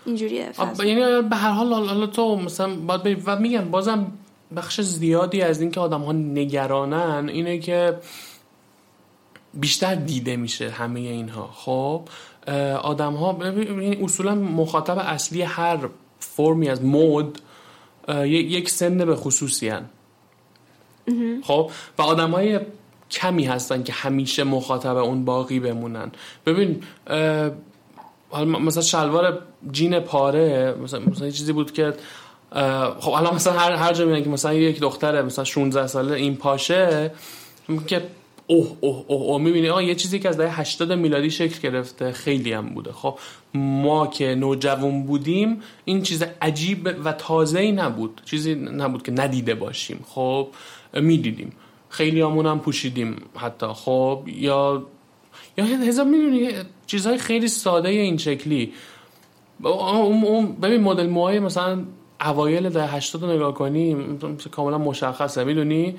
اینجوریه 0.05 0.51
یعنی 0.79 1.21
به 1.21 1.35
هر 1.35 1.51
حال 1.51 1.73
حالا 1.73 2.07
تو 2.07 2.35
مثلا 2.35 2.75
باید 2.75 3.23
و 3.25 3.39
میگم 3.39 3.71
بازم 3.71 4.11
بخش 4.55 4.81
زیادی 4.81 5.41
از 5.41 5.61
اینکه 5.61 5.79
آدم 5.79 6.01
ها 6.01 6.11
نگرانن 6.11 7.29
اینه 7.29 7.59
که 7.59 7.97
بیشتر 9.53 9.95
دیده 9.95 10.35
میشه 10.35 10.69
همه 10.69 10.99
اینها. 10.99 11.49
خب 11.53 12.01
آدم 12.81 13.13
ها 13.13 13.37
اصولا 14.03 14.35
مخاطب 14.35 14.97
اصلی 14.97 15.41
هر 15.41 15.89
فرمی 16.19 16.69
از 16.69 16.83
مود 16.83 17.39
یک 18.25 18.69
سن 18.69 18.97
به 18.97 19.15
خصوصی 19.15 19.69
هن. 19.69 19.85
خب 21.43 21.71
و 21.97 22.01
آدم 22.01 22.31
های 22.31 22.59
کمی 23.11 23.45
هستن 23.45 23.83
که 23.83 23.93
همیشه 23.93 24.43
مخاطب 24.43 24.97
اون 24.97 25.25
باقی 25.25 25.59
بمونن 25.59 26.11
ببین 26.45 26.83
مثلا 28.65 28.83
شلوار 28.83 29.39
جین 29.71 29.99
پاره 29.99 30.75
مثلا, 30.83 30.99
مثلا 30.99 31.29
چیزی 31.29 31.53
بود 31.53 31.71
که 31.71 31.93
خب 32.99 33.11
الان 33.11 33.35
مثلا 33.35 33.53
هر 33.53 33.71
هر 33.71 33.93
جا 33.93 34.05
میگن 34.05 34.23
که 34.23 34.29
مثلا 34.29 34.53
یک 34.53 34.79
دختره 34.79 35.21
مثلا 35.21 35.43
16 35.43 35.87
ساله 35.87 36.15
این 36.15 36.35
پاشه 36.35 37.11
که 37.87 38.01
اوه 38.47 38.77
اوه 38.81 39.05
اوه, 39.07 39.21
اوه. 39.21 39.41
می‌بینی؟ 39.41 39.69
آه 39.69 39.83
یه 39.85 39.95
چیزی 39.95 40.19
که 40.19 40.29
از 40.29 40.37
دهه 40.37 40.59
80 40.59 40.91
میلادی 40.91 41.29
شکل 41.29 41.59
گرفته. 41.69 42.11
خیلی 42.11 42.53
هم 42.53 42.69
بوده. 42.69 42.91
خب 42.91 43.19
ما 43.53 44.07
که 44.07 44.35
نوجوان 44.35 45.03
بودیم 45.03 45.61
این 45.85 46.01
چیز 46.01 46.23
عجیب 46.41 46.89
و 47.03 47.11
تازه 47.11 47.59
ای 47.59 47.71
نبود. 47.71 48.21
چیزی 48.25 48.55
نبود 48.55 49.03
که 49.03 49.11
ندیده 49.11 49.55
باشیم. 49.55 49.99
خب 50.07 50.47
می‌دیدیم. 50.93 51.53
خیلی 51.89 52.21
همون 52.21 52.45
هم 52.45 52.59
پوشیدیم 52.59 53.15
حتی. 53.35 53.67
خب 53.67 54.23
یا 54.27 54.85
یا 55.57 55.65
هزار 55.65 56.05
می‌دونی؟ 56.05 56.49
چیزهای 56.87 57.17
خیلی 57.17 57.47
ساده 57.47 57.89
این 57.89 58.17
شکلی. 58.17 58.73
ببین 60.61 60.81
مدل 60.81 61.07
موهای 61.07 61.39
مثلا 61.39 61.83
اوایل 62.21 62.69
ده 62.69 62.87
80 62.87 63.23
رو 63.23 63.31
نگاه 63.31 63.53
کنی 63.53 63.95
کاملا 64.51 64.77
مشخصه. 64.77 65.43
می‌دونی؟ 65.43 65.95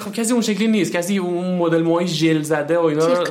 خب 0.00 0.12
کسی 0.12 0.32
اون 0.32 0.42
شکلی 0.42 0.66
نیست. 0.66 0.92
کسی 0.92 1.18
اون 1.18 1.58
مدل 1.58 1.82
موهای 1.82 2.06
ژل 2.06 2.42
زده 2.42 2.78
و 2.78 2.84
اینا 2.84 3.24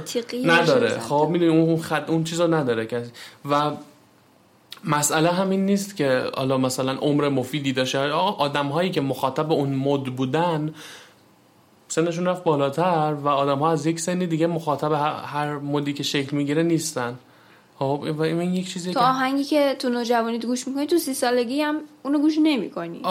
نداره. 0.45 0.99
خب 0.99 1.27
می‌دونی 1.31 1.51
اون 1.51 1.77
خط 1.77 2.09
اون 2.09 2.23
چیزا 2.23 2.47
نداره. 2.47 2.85
کسی 2.85 3.11
و 3.49 3.71
مسئله 4.83 5.29
همین 5.29 5.65
نیست 5.65 5.95
که 5.95 6.23
حالا 6.37 6.57
مثلا 6.57 6.91
عمر 6.91 7.29
مفیدی 7.29 7.73
داشته 7.73 7.99
آدم 8.11 8.67
هایی 8.67 8.89
که 8.89 9.01
مخاطب 9.01 9.51
اون 9.51 9.75
مد 9.75 10.03
بودن 10.03 10.73
سنشون 11.87 12.25
رفت 12.25 12.43
بالاتر 12.43 13.15
و 13.23 13.27
آدم 13.27 13.59
ها 13.59 13.71
از 13.71 13.85
یک 13.85 13.99
سنی 13.99 14.27
دیگه 14.27 14.47
مخاطب 14.47 14.91
هر 15.25 15.57
مدی 15.57 15.93
که 15.93 16.03
شکل 16.03 16.37
می‌گیره 16.37 16.63
نیستن. 16.63 17.15
خب 17.79 18.21
این 18.21 18.53
یک 18.53 18.69
چیزی 18.73 18.93
تو 18.93 18.99
آهنگی 18.99 19.43
که 19.43 19.75
تو 19.79 19.89
نوجوانی 19.89 20.39
گوش 20.39 20.67
می‌کنی 20.67 20.87
تو 20.87 20.97
سی 20.97 21.13
سالگی 21.13 21.61
هم 21.61 21.75
اونو 22.03 22.19
گوش 22.19 22.33
نمی‌کنی. 22.43 23.01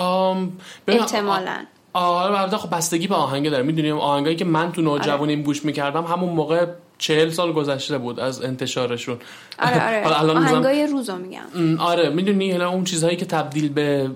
احتمالا. 0.89 1.57
آره 1.93 2.57
خب 2.57 2.77
بستگی 2.77 3.07
به 3.07 3.15
آهنگ 3.15 3.51
داره 3.51 3.63
می‌دونیم 3.63 3.99
آهنگایی 3.99 4.37
که 4.37 4.45
من 4.45 4.73
تو 4.73 4.83
نوجوانیم 4.83 5.39
آره. 5.39 5.47
گوش 5.47 5.65
می‌کردم 5.65 6.05
همون 6.05 6.31
موقع 6.31 6.67
چهل 6.99 7.31
سال 7.31 7.53
گذشته 7.53 7.99
بود 7.99 8.21
از 8.21 8.43
انتشارشون. 8.45 9.19
آره 9.59 10.07
آره. 10.07 10.31
آهنگای 10.39 10.87
روزا 10.87 11.17
میگم. 11.17 11.79
آره. 11.79 12.09
می‌دونی 12.09 12.53
اون 12.53 12.85
چیزهایی 12.85 13.17
که 13.17 13.25
تبدیل 13.25 13.69
به 13.69 14.11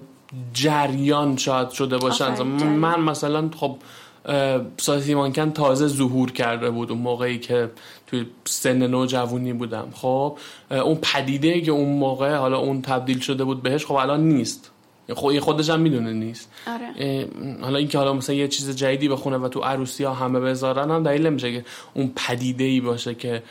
جریان 0.52 1.36
شاید 1.36 1.70
شده 1.70 1.98
باشن. 1.98 2.42
من 2.42 3.00
مثلا 3.00 3.50
خب 3.56 3.76
سایسی 4.76 5.14
مانکن 5.14 5.50
تازه 5.50 5.86
ظهور 5.86 6.32
کرده 6.32 6.70
بود 6.70 6.90
اون 6.90 7.00
موقعی 7.00 7.38
که 7.38 7.70
توی 8.06 8.26
سن 8.44 8.86
نوجوانی 8.86 9.52
بودم. 9.52 9.88
خب 9.94 10.38
اون 10.70 10.98
پدیده 11.02 11.60
که 11.60 11.70
اون 11.70 11.88
موقع 11.88 12.36
حالا 12.36 12.58
اون 12.58 12.82
تبدیل 12.82 13.20
شده 13.20 13.44
بود 13.44 13.62
بهش 13.62 13.86
خب 13.86 13.94
الان 13.94 14.20
نیست. 14.20 14.70
خب 15.08 15.38
خودش 15.38 15.70
هم 15.70 15.80
می‌دونه 15.80 16.12
نیست. 16.12 16.52
آره. 16.66 17.28
حالا 17.60 17.78
اینکه 17.78 17.98
حالا 17.98 18.12
مثلا 18.12 18.36
یه 18.36 18.48
چیز 18.48 18.76
جدیدی 18.76 19.08
بخونه 19.08 19.36
و 19.36 19.48
تو 19.48 19.60
عروسی 19.60 20.04
ها 20.04 20.14
همه 20.14 20.40
بذارن 20.40 20.90
هم 20.90 21.02
دلیل 21.02 21.26
نمیشه 21.26 21.52
که 21.52 21.64
اون 21.94 22.12
پدیده 22.16 22.64
ای 22.64 22.80
باشه 22.80 23.14
که 23.14 23.42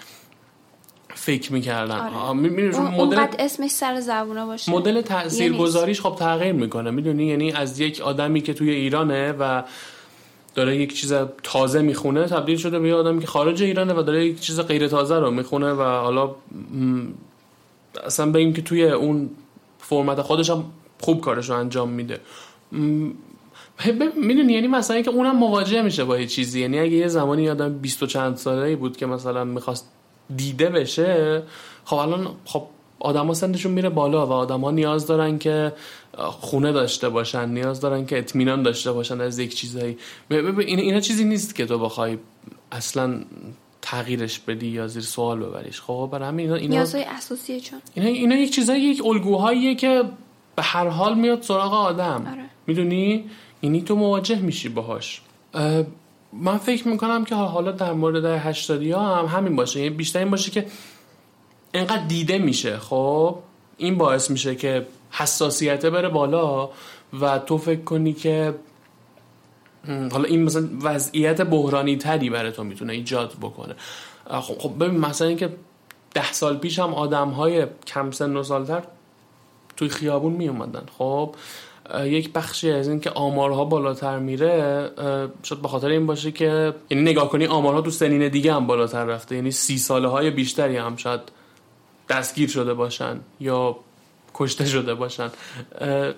فکر 1.16 1.54
می‌کردن. 1.54 2.00
آره. 2.00 2.34
مدل 2.80 3.26
اسمش 3.40 3.72
سر 3.72 4.00
زبونه 4.00 4.46
باشه. 4.46 4.72
مدل 4.72 5.02
تاثیرگذاریش 5.02 6.02
خب 6.02 6.16
تغییر 6.16 6.54
می‌کنه. 6.54 6.92
می‌دونی؟ 6.92 7.26
یعنی 7.26 7.52
از 7.52 7.80
یک 7.80 8.02
آدمی 8.02 8.42
که 8.42 8.54
توی 8.54 8.70
ایرانه 8.70 9.32
و 9.32 9.62
داره 10.56 10.78
یک 10.78 10.96
چیز 10.96 11.14
تازه 11.44 11.82
می‌خونه 11.82 12.26
تبدیل 12.26 12.58
شده 12.58 12.80
به 12.80 12.88
یه 12.88 12.96
آدمی 12.96 13.22
که 13.22 13.28
خارج 13.28 13.64
ایرانه 13.64 13.94
و 13.94 14.02
داره 14.02 14.26
یک 14.26 14.40
چیز 14.40 14.60
غیر 14.60 14.88
تازه 14.88 15.20
رو 15.20 15.32
می‌خونه 15.32 15.72
و 15.72 15.82
حالا 15.82 16.36
اصلا 18.06 18.26
به 18.26 18.40
این 18.40 18.54
که 18.54 18.62
توی 18.62 18.84
اون 18.84 19.30
فرمت 19.80 20.22
خودش 20.22 20.50
هم 20.50 20.64
خوب 21.04 21.22
کارش 21.22 21.50
رو 21.50 21.56
انجام 21.56 21.90
میده. 21.90 22.20
می‌دونی 24.16 24.54
یعنی 24.54 24.68
مثلا 24.68 25.02
که 25.02 25.10
اونم 25.10 25.36
مواجه 25.36 25.82
میشه 25.82 26.04
با 26.04 26.20
یه 26.20 26.28
چیزی. 26.28 26.62
یعنی 26.62 26.80
اگه 26.80 26.92
یه 26.92 27.08
زمانی 27.08 27.50
آدم 27.50 27.74
بیست 27.80 28.04
و 28.04 28.06
چند 28.06 28.36
ساله 28.38 28.76
بود 28.76 28.98
که 28.98 29.06
مثلا 29.06 29.44
می‌خواست 29.44 29.92
دیده 30.36 30.70
بشه 30.70 31.44
خب 31.86 31.96
الان 31.96 32.28
خب 32.46 32.64
آدما 33.00 33.34
سنشون 33.34 33.72
میره 33.72 33.90
بالا 33.90 34.28
و 34.28 34.32
آدما 34.32 34.72
نیاز 34.72 35.08
دارن 35.08 35.38
که 35.38 35.74
خونه 36.18 36.72
داشته 36.72 37.10
باشن 37.10 37.50
نیاز 37.50 37.80
دارن 37.82 38.06
که 38.06 38.18
اطمینان 38.18 38.64
داشته 38.64 38.92
باشن 38.92 39.22
از 39.22 39.40
یک 39.40 39.56
چیزایی. 39.56 39.98
این 40.30 40.80
اینا 40.80 41.00
چیزی 41.00 41.26
نیست 41.26 41.56
که 41.56 41.66
تو 41.66 41.80
بخوای 41.80 42.18
اصلا 42.72 43.22
تغییرش 43.82 44.40
بدی 44.40 44.68
یا 44.68 44.88
زیر 44.88 45.02
سوال 45.02 45.40
ببریش. 45.40 45.82
خب 45.82 46.10
برای 46.12 46.28
همین 46.28 46.46
اینا 46.46 46.56
اینا 46.56 46.76
نیازهای 46.76 47.04
اساسیه 47.04 47.60
چون؟ 47.60 47.80
اینا 47.94 48.10
اینا 48.10 48.36
یک 48.36 48.56
چیزایی 48.56 48.82
یک 48.82 49.06
الگوهاییه 49.06 49.76
که 49.76 50.04
به 50.56 50.64
هر 50.64 50.88
حال 50.88 51.18
میاد 51.20 51.42
سراغ 51.42 51.74
آدم. 51.74 52.28
آره. 52.32 52.46
می‌دونی؟ 52.68 53.26
اینی 53.62 53.82
تو 53.82 53.96
مواجه 53.96 54.40
میشی 54.40 54.70
باهاش. 54.70 55.22
من 56.34 56.58
فکر 56.58 56.88
می‌کنم 56.88 57.26
که 57.26 57.36
حالا 57.36 57.72
در 57.72 57.94
مورد 57.94 58.26
هشتادی 58.26 58.92
ها 58.92 59.16
هم 59.16 59.38
همین 59.38 59.56
باشه. 59.56 59.80
یعنی 59.80 59.96
بیشتر 59.96 60.20
این 60.20 60.32
باشه 60.32 60.52
که 60.52 60.66
انقدر 61.74 62.06
دیده 62.06 62.38
میشه 62.38 62.78
خب؟ 62.78 63.40
این 63.78 63.98
باعث 63.98 64.32
میشه 64.32 64.56
که 64.56 64.88
حساسیته 65.12 65.90
بره 65.90 66.10
بالا 66.10 66.70
و 67.22 67.40
تو 67.40 67.58
فکر 67.58 67.82
کنی 67.82 68.14
که 68.14 68.56
حالا 69.88 70.24
این 70.24 70.44
مثلا 70.44 70.70
وضعیت 70.82 71.42
بحرانی 71.42 71.98
تری 71.98 72.30
برای 72.30 72.52
تو 72.52 72.64
می‌تونه 72.64 72.94
ایجاد 72.94 73.34
بکنه. 73.42 73.76
خب, 74.30 74.60
خب 74.60 74.84
ببین 74.84 75.00
مثلا 75.00 75.28
اینکه 75.28 75.50
ده 76.14 76.32
سال 76.32 76.58
پیش 76.58 76.80
هم 76.80 76.94
آدم 76.94 77.30
های 77.30 77.66
کم 77.88 78.12
سن 78.12 78.38
و 78.38 78.44
سالتر 78.44 78.84
توی 79.78 79.90
خیابون 79.90 80.34
می 80.34 80.48
اومدن 80.48 80.84
خب 80.98 81.36
یک 82.04 82.34
بخشی 82.34 82.72
از 82.72 82.88
این 82.88 83.00
که 83.00 83.10
آمارها 83.10 83.66
بالاتر 83.66 84.20
میره 84.20 84.90
شاید 85.44 85.62
به 85.62 85.68
خاطر 85.68 85.88
این 85.88 86.06
باشه 86.06 86.32
که 86.32 86.74
یعنی 86.90 87.04
نگاه 87.04 87.30
کنی 87.30 87.46
آمارها 87.46 87.82
تو 87.82 87.92
سنین 87.92 88.28
دیگه 88.28 88.54
هم 88.54 88.68
بالاتر 88.68 89.06
رفته. 89.06 89.36
یعنی 89.36 89.52
سی 89.52 89.78
ساله 89.78 90.08
های 90.08 90.32
بیشتری 90.32 90.78
هم 90.78 90.96
شاید 90.96 91.22
دستگیر 92.10 92.50
شده 92.50 92.74
باشن 92.74 93.20
یا 93.40 93.76
کشته 94.34 94.66
شده 94.66 94.94
باشن. 94.94 95.30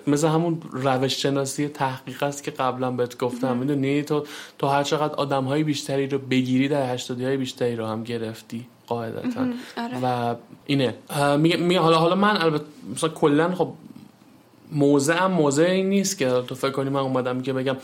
مثل 0.06 0.28
همون 0.28 0.62
روش 0.70 1.22
شناسی 1.22 1.68
تحقیق 1.68 2.22
است 2.22 2.42
که 2.42 2.50
قبلا 2.50 2.90
بهت 2.90 3.18
گفتم. 3.18 3.56
می‌دونی؟ 3.56 4.02
تو 4.02 4.24
تو 4.58 4.66
هر 4.66 4.82
چقدر 4.82 5.14
آدم 5.14 5.44
های 5.44 5.62
بیشتری 5.64 6.06
رو 6.06 6.18
بگیری 6.18 6.68
در 6.68 6.94
هشتادی 6.94 7.24
های 7.24 7.36
بیشتری 7.36 7.76
رو 7.76 7.86
هم 7.86 8.04
گرفتی 8.04 8.66
قاعدتا. 8.86 9.46
آره. 9.76 10.00
و 10.02 10.34
اینه. 10.66 10.94
میگه 11.36 11.80
حالا 11.80 11.98
حالا 11.98 12.14
من 12.14 12.36
البته 12.36 12.64
مثلا 12.94 13.10
کلا 13.10 13.54
خب 13.54 13.72
موضع 14.72 15.14
هم 15.14 15.30
موضع 15.30 15.62
این 15.62 15.88
نیست 15.88 16.18
که 16.18 16.42
تو 16.46 16.54
فکر 16.54 16.70
کنی 16.70 16.90
من 16.90 17.00
اومدم 17.00 17.42
که 17.42 17.52
بگم 17.52 17.76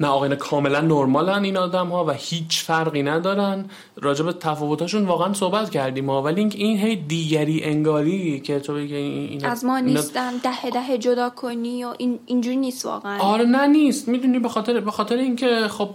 نه 0.00 0.06
آقایان 0.06 0.36
کاملا 0.36 0.80
نرمالن 0.80 1.44
این 1.44 1.56
آدم 1.56 1.86
ها 1.86 2.04
و 2.04 2.10
هیچ 2.10 2.62
فرقی 2.62 3.02
ندارن. 3.02 3.64
راجع 3.96 4.24
به 4.24 4.32
تفاوتاشون 4.32 5.04
واقعا 5.04 5.32
صحبت 5.32 5.70
کردیم 5.70 6.10
ها 6.10 6.22
ولی 6.22 6.40
این 6.40 6.78
هی 6.78 6.96
دیگری 6.96 7.64
انگاری 7.64 8.40
که 8.40 8.60
تو 8.60 8.74
بگی 8.74 8.94
این 8.94 9.46
از 9.46 9.64
ما 9.64 9.80
نیستن 9.80 10.36
ده 10.36 10.70
ده 10.70 10.98
جدا 10.98 11.30
کنی 11.30 11.84
و 11.84 11.94
این 11.98 12.18
اینجوری 12.26 12.56
نیست 12.56 12.86
واقعا. 12.86 13.18
آره 13.18 13.44
نه 13.44 13.66
نیست. 13.66 14.08
می‌دونی 14.08 14.38
به 14.38 14.48
خاطر 14.48 14.80
به 14.80 14.90
خاطر 14.90 15.16
اینکه 15.16 15.68
خب 15.68 15.88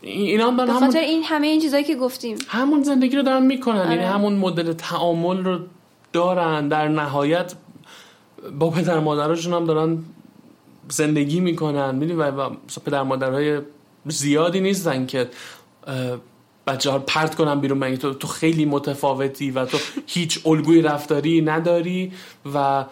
اینا 0.00 0.46
هم 0.46 0.56
به 0.56 0.66
خاطر 0.66 0.98
این 0.98 1.22
همه 1.22 1.46
این 1.46 1.60
چیزایی 1.60 1.84
که 1.84 1.94
گفتیم. 1.94 2.36
همون 2.48 2.82
زندگی 2.82 3.16
رو 3.16 3.22
دارن 3.22 3.46
می‌کنن. 3.46 3.78
آره. 3.78 3.90
یعنی 3.90 4.04
همون 4.04 4.32
مدل 4.32 4.72
تعامل 4.72 5.44
رو 5.44 5.58
دارن. 6.12 6.68
در 6.68 6.88
نهایت 6.88 7.54
با 8.58 8.70
پدر 8.70 9.00
مادرشون 9.00 9.52
هم 9.52 9.64
دارن 9.64 9.98
زندگی 10.88 11.40
می‌کنن. 11.40 11.94
می‌دونی؟ 11.94 12.20
و 12.20 12.50
پدر 12.86 13.02
مادرهای 13.02 13.60
زیادی 14.06 14.60
نیستن 14.60 15.06
که 15.06 15.28
بچه 16.66 16.90
ها 16.90 16.98
پرت 16.98 17.34
کنن 17.34 17.60
بیرون. 17.60 17.78
مگه 17.78 17.96
تو, 17.96 18.14
تو 18.14 18.28
خیلی 18.28 18.64
متفاوتی 18.64 19.50
و 19.50 19.64
تو 19.64 19.78
هیچ 20.06 20.46
الگوی 20.46 20.82
رفتاری 20.82 21.40
نداری 21.40 22.12
و 22.54 22.84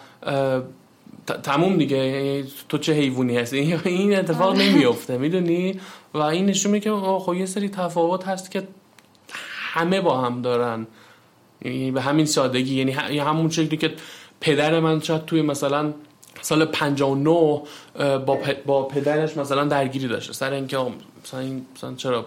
تموم 1.43 1.77
دیگه. 1.77 1.97
یعنی 1.97 2.43
تو 2.69 2.77
چه 2.77 2.93
حیوانی 2.93 3.37
هستی؟ 3.37 3.57
این 3.85 4.15
اتفاق 4.15 4.55
نمیفته 4.55 5.17
می‌دونی؟ 5.17 5.79
و 6.13 6.17
این 6.17 6.45
نشون 6.45 6.71
میده 6.71 6.83
که 6.83 6.95
خب 6.95 7.33
یه 7.33 7.45
سری 7.45 7.69
تفاوت 7.69 8.27
هست 8.27 8.51
که 8.51 8.67
همه 9.73 10.01
با 10.01 10.21
هم 10.21 10.41
دارن. 10.41 10.87
یعنی 11.65 11.91
به 11.91 12.01
همین 12.01 12.25
سادگی. 12.25 12.75
یعنی 12.75 12.91
همون 13.19 13.49
شکلی 13.49 13.77
که 13.77 13.93
پدر 14.41 14.79
من 14.79 14.99
شاید 14.99 15.25
توی 15.25 15.41
مثلا 15.41 15.93
سال 16.43 16.65
59 16.65 17.61
با, 18.25 18.37
با 18.65 18.83
پدرش 18.83 19.37
مثلا 19.37 19.65
درگیری 19.65 20.07
داشته. 20.07 20.33
سر 20.33 20.53
اینکه 20.53 20.77
مثلا, 21.23 21.39
این 21.39 21.65
مثلا 21.75 21.93
چرا 21.93 22.25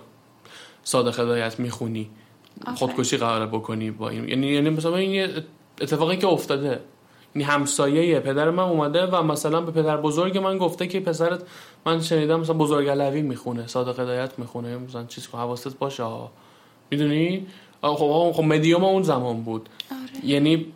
صادق 0.84 1.20
هدایت 1.20 1.60
می‌خونی؟ 1.60 2.10
خودکشی 2.76 3.16
قرار 3.16 3.46
بکنی 3.46 3.90
با 3.90 4.08
این 4.08 4.28
یعنی 4.28 4.46
یعنی 4.46 4.70
مثلا 4.70 4.96
این 4.96 5.28
اتفاقی 5.80 6.16
که 6.16 6.26
افتاده. 6.26 6.80
یعنی 7.34 7.44
همسایه 7.44 8.20
پدر 8.20 8.50
من 8.50 8.62
اومده 8.62 9.06
و 9.06 9.22
مثلا 9.22 9.60
به 9.60 9.82
پدر 9.82 9.96
بزرگ 9.96 10.38
من 10.38 10.58
گفته 10.58 10.86
که 10.86 11.00
پسرت 11.00 11.42
من 11.86 12.00
شنیدم 12.00 12.40
مثلا 12.40 12.54
بزرگ 12.54 12.88
علوی 12.88 13.22
می‌خونه 13.22 13.66
صادق 13.66 14.00
هدایت 14.00 14.38
می‌خونه 14.38 14.78
مثلا 14.78 15.04
چیز 15.04 15.28
که 15.28 15.36
حواست 15.36 15.78
باشه 15.78 16.04
می‌دونی؟ 16.90 17.46
خب 17.82 18.32
خب 18.34 18.42
مدیوم 18.42 18.84
اون 18.84 19.02
زمان 19.02 19.42
بود. 19.42 19.68
آره. 19.90 20.26
یعنی 20.26 20.66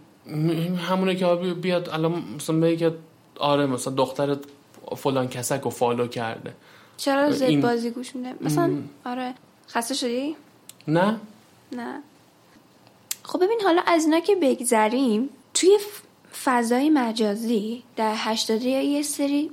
همونه 0.89 1.15
که 1.15 1.27
بیاد 1.63 1.89
الان 1.89 2.23
مثلا 2.37 2.61
بگه 2.61 2.93
آره 3.41 3.67
مثلا 3.67 3.95
دختر 3.95 4.37
فلان 4.97 5.29
کسک 5.29 5.67
و 5.67 5.71
follow 5.71 6.07
کرده. 6.07 6.55
چرا 6.97 7.31
زد 7.31 7.43
این... 7.43 7.61
بازی 7.61 7.91
گوش 7.91 8.17
میده؟ 8.17 8.35
مثلا 8.41 8.73
آره 9.05 9.35
خسته 9.69 9.95
شدی؟ 9.95 10.37
نه. 10.89 11.21
نه. 11.73 12.03
خب 13.23 13.45
ببین 13.45 13.61
حالا 13.65 13.83
از 13.87 14.05
اینا 14.05 14.21
که 14.21 14.37
بگذریم 14.37 15.29
توی 15.55 15.79
فضای 16.45 16.91
مجازی 16.91 17.83
دهه 17.97 18.15
هشتادی 18.17 18.71
یه 18.71 19.03
سری 19.03 19.51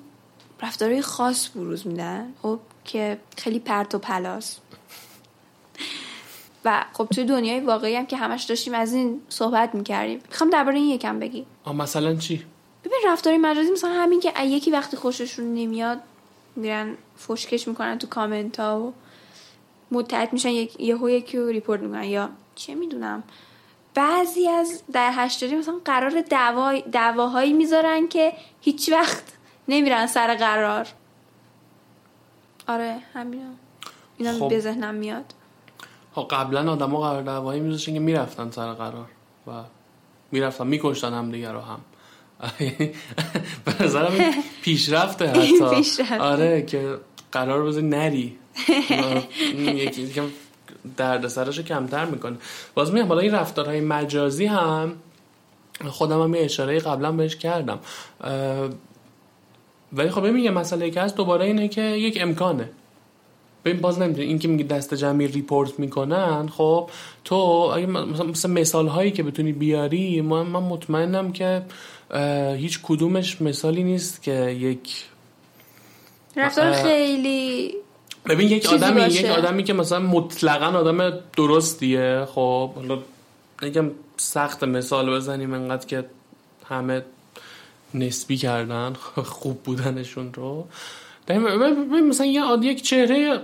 رفتارهای 0.61 1.01
خاص 1.01 1.49
بروز 1.49 1.88
میدن 1.88 2.34
خب 2.41 2.59
که 2.85 3.18
خیلی 3.38 3.59
پرت 3.59 3.95
و 3.95 3.99
پلاس. 3.99 4.57
و 6.65 6.85
خب 6.93 7.05
توی 7.05 7.23
دنیای 7.23 7.59
واقعی 7.59 7.95
هم 7.95 8.05
که 8.05 8.18
همش 8.18 8.43
داشتیم 8.43 8.73
از 8.73 8.93
این 8.93 9.22
صحبت 9.30 9.76
می‌کردیم. 9.76 10.19
می‌خوام 10.30 10.49
درباره 10.49 10.76
این 10.76 10.89
یکم 10.89 11.19
بگی. 11.19 11.45
مثلا 11.73 12.15
چی؟ 12.15 12.45
ببین 12.88 12.99
رفتاری 13.07 13.38
مجازی 13.38 13.72
مثلا 13.72 13.89
همین 13.89 14.19
که 14.19 14.34
یکی 14.43 14.72
وقتی 14.72 14.97
خوششون 14.97 15.53
نمیاد 15.53 15.99
میرن 16.55 16.97
فشکش 17.18 17.68
می‌کنن 17.68 17.97
تو 17.97 18.07
کامنت 18.07 18.59
ها 18.59 18.80
و 18.80 18.93
متحد 19.91 20.34
میشن 20.34 20.49
یک 20.49 20.80
یهو 20.80 21.09
یکی 21.09 21.38
رو 21.38 21.47
ریپورت 21.47 21.81
می‌کنن 21.81 22.03
یا 22.03 22.30
چه 22.55 22.76
می‌دونم. 22.76 23.23
بعضی 23.93 24.47
از 24.47 24.84
در 24.93 25.11
هشتادی 25.14 25.55
مثلا 25.55 25.80
قرار 25.85 26.22
دعوا 26.22 26.80
دعواهایی 26.80 27.53
می‌ذارن 27.53 28.07
که 28.07 28.34
هیچ 28.61 28.89
وقت 28.89 29.23
نمیرن 29.68 30.07
سر 30.07 30.35
قرار. 30.35 30.88
آره 32.68 32.97
همینا 33.14 33.49
اینا 34.18 34.39
خب. 34.39 34.49
به 34.49 34.59
ذهنم 34.59 34.95
میاد. 34.95 35.34
خب 36.15 36.27
قبلا 36.31 36.72
آدما 36.72 37.01
قرار 37.01 37.22
دعوایی 37.22 37.61
میذاشتن 37.61 37.93
که 37.93 37.99
می‌رفتن 37.99 38.51
سر 38.51 38.73
قرار 38.73 39.07
و 39.47 39.51
می‌رفتن 40.31 40.68
میکشتن 40.68 41.14
هم 41.14 41.31
دیگه 41.31 41.51
رو 41.51 41.59
هم. 41.59 41.80
به 43.65 43.84
نظرم 43.84 44.34
پیشرفته 44.61 45.27
حتی. 45.38 46.03
آره 46.19 46.61
که 46.61 46.97
قرار 47.31 47.64
بذاری 47.64 47.85
نری. 47.88 48.35
یکی 49.57 50.07
که 50.07 50.23
درد 50.97 51.27
سرشو 51.27 51.64
کمتر 51.64 52.05
می‌کنه. 52.05 52.38
باز 52.73 52.93
میگم 52.93 53.07
حالا 53.07 53.22
این 53.22 53.31
رفتارهای 53.31 53.81
مجازی 53.81 54.45
هم 54.45 54.95
خودم 55.88 56.22
هم 56.22 56.35
یه 56.35 56.41
اشاره 56.41 56.80
قبلا 56.80 57.11
بهش 57.11 57.35
کردم. 57.35 57.80
ولی 59.93 60.09
خب 60.09 60.35
یه 60.35 60.51
مسئله 60.51 60.91
که 60.91 61.01
هست 61.01 61.15
دوباره 61.15 61.45
اینه 61.45 61.68
که 61.68 61.81
یک 61.81 62.18
امکانه. 62.22 62.69
ببین 63.68 63.81
باز 63.81 63.99
نمی‌دونی. 63.99 64.27
این 64.27 64.39
که 64.39 64.48
میگی 64.48 64.64
دست 64.64 64.94
جمعی 64.94 65.27
ریپورت 65.27 65.80
می‌کنن 65.80 66.48
خب 66.48 66.89
تو 67.26 67.35
اگه 67.35 67.85
مثلا 67.85 68.52
مثال 68.52 68.88
هایی 68.88 69.11
که 69.11 69.23
بتونی 69.23 69.52
بیاری 69.52 70.22
من, 70.22 70.41
من 70.41 70.60
مطمئنم 70.60 71.31
که 71.31 71.61
هیچ 72.57 72.80
کدومش 72.84 73.41
مثالی 73.41 73.84
نیست 73.84 74.23
که 74.23 74.49
یک 74.49 75.06
رفتار 76.35 76.72
خیلی 76.72 77.73
ببین 78.26 78.49
یک 78.49 78.65
آدمی 78.65 79.02
یک 79.02 79.26
آدمی 79.26 79.64
که 79.64 79.73
مثلا 79.73 79.99
مطلقا 79.99 80.65
آدم 80.65 81.19
درستیه 81.38 82.26
خب 82.35 82.72
حالا 82.76 82.99
یکم 83.61 83.91
سخت 84.18 84.64
مثال 84.64 85.15
بزنیم 85.15 85.53
انقدر 85.53 85.85
که 85.85 86.06
همه 86.69 87.02
نسبی 87.94 88.38
کردن 88.38 88.94
خوب 89.39 89.64
بودنشون 89.64 90.34
رو. 90.34 90.68
مثلا 92.10 92.26
یه 92.26 92.41
یک 92.61 92.81
چهره 92.81 93.41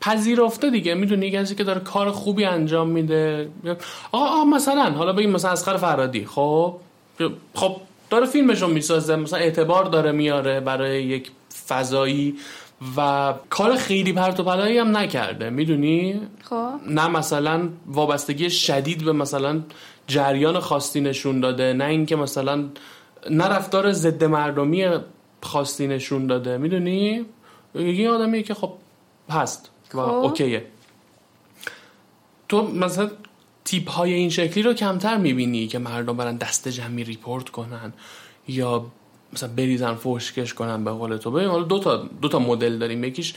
پذیرفته 0.00 0.70
دیگه. 0.70 0.94
می‌دونی 0.94 1.30
کسی 1.30 1.54
که 1.54 1.64
داره 1.64 1.80
کار 1.80 2.10
خوبی 2.10 2.44
انجام 2.44 2.88
میده. 2.88 3.48
آقا 4.12 4.44
مثلا 4.44 4.90
حالا 4.90 5.12
بگیم 5.12 5.30
مثلا 5.30 5.50
اسخر 5.50 5.76
فرادی. 5.76 6.24
خب 6.26 6.74
خب 7.54 7.76
داره 8.10 8.26
فیلمشو 8.26 8.68
می‌سازه. 8.68 9.16
مثلا 9.16 9.38
اعتبار 9.38 9.84
داره 9.84 10.12
میاره 10.12 10.60
برای 10.60 11.02
یک 11.02 11.30
فضایی 11.68 12.34
و 12.96 13.34
کار 13.50 13.76
خیلی 13.76 14.12
پرت 14.12 14.40
و 14.40 14.42
پلایی 14.42 14.78
هم 14.78 14.96
نکرده. 14.96 15.50
می‌دونی؟ 15.50 16.20
خب. 16.42 16.70
نه 16.88 17.08
مثلا 17.08 17.68
وابستگی 17.86 18.50
شدید 18.50 19.04
به 19.04 19.12
مثلا 19.12 19.60
جریان 20.06 20.60
خاصی 20.60 21.00
نشون 21.00 21.40
داده 21.40 21.72
نه 21.72 21.84
اینکه 21.84 22.16
مثلا 22.16 22.64
نه 23.30 23.44
رفتار 23.44 23.92
ضد 23.92 24.24
مردمی 24.24 24.86
خاصی 25.42 25.86
نشون 25.86 26.26
داده. 26.26 26.58
می‌دونی؟ 26.58 27.26
یه 27.74 28.10
آدمی 28.10 28.42
که 28.42 28.54
خب 28.54 28.72
هست. 29.30 29.70
و 29.94 30.02
خب. 30.02 30.12
okay 30.12 30.48
ه. 30.48 30.66
تو 32.48 32.62
مثلا 32.62 33.10
تیپ 33.64 33.90
های 33.90 34.12
این 34.12 34.30
شکلی 34.30 34.62
رو 34.62 34.74
کمتر 34.74 35.16
می‌بینی 35.16 35.66
که 35.66 35.78
مردم 35.78 36.16
برن 36.16 36.36
دست 36.36 36.68
جمعی 36.68 37.04
report 37.04 37.48
کنن 37.48 37.92
یا 38.48 38.86
مثلا 39.32 39.48
بریزن 39.56 39.94
فوشکش 39.94 40.54
کنن 40.54 40.84
به 40.84 40.90
قول 40.90 41.16
تو؟ 41.16 41.30
ببین 41.30 41.48
حالا 41.48 41.64
دو 41.64 41.78
تا 41.78 41.96
دو 41.96 42.28
تا 42.28 42.38
مدل 42.38 42.78
داریم. 42.78 43.04
یکیش 43.04 43.34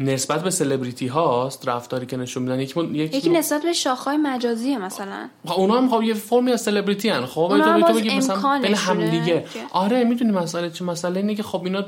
نسبت 0.00 0.42
به 0.42 0.50
سلبریتی 0.50 1.06
هاست 1.06 1.68
رفتاری 1.68 2.06
که 2.06 2.16
نشون 2.16 2.42
میدن. 2.42 2.60
یکی 2.60 2.80
یکی, 2.80 3.16
یکی 3.16 3.30
نسبت 3.30 3.62
به 3.62 3.72
شاخهای 3.72 4.16
مجازیه 4.16 4.78
مثلا. 4.78 5.28
خب 5.46 5.60
اونا 5.60 5.76
هم 5.76 5.90
خب 5.90 6.02
یه 6.02 6.14
فرمی 6.14 6.52
از 6.52 6.60
سلبریتی 6.60 7.10
ان 7.10 7.26
خب 7.26 7.48
تو 7.48 7.86
تو 7.86 7.92
بگی 7.94 8.16
مثلا 8.16 8.60
بین 8.62 8.74
هم 8.74 9.10
دیگه. 9.10 9.44
آره 9.70 10.04
می‌دونی 10.04 10.32
مسئله 10.32 10.70
چه 10.70 10.84
مسئله 10.84 11.20
اینه 11.20 11.34
که 11.34 11.42
خب 11.42 11.64
اینا 11.64 11.84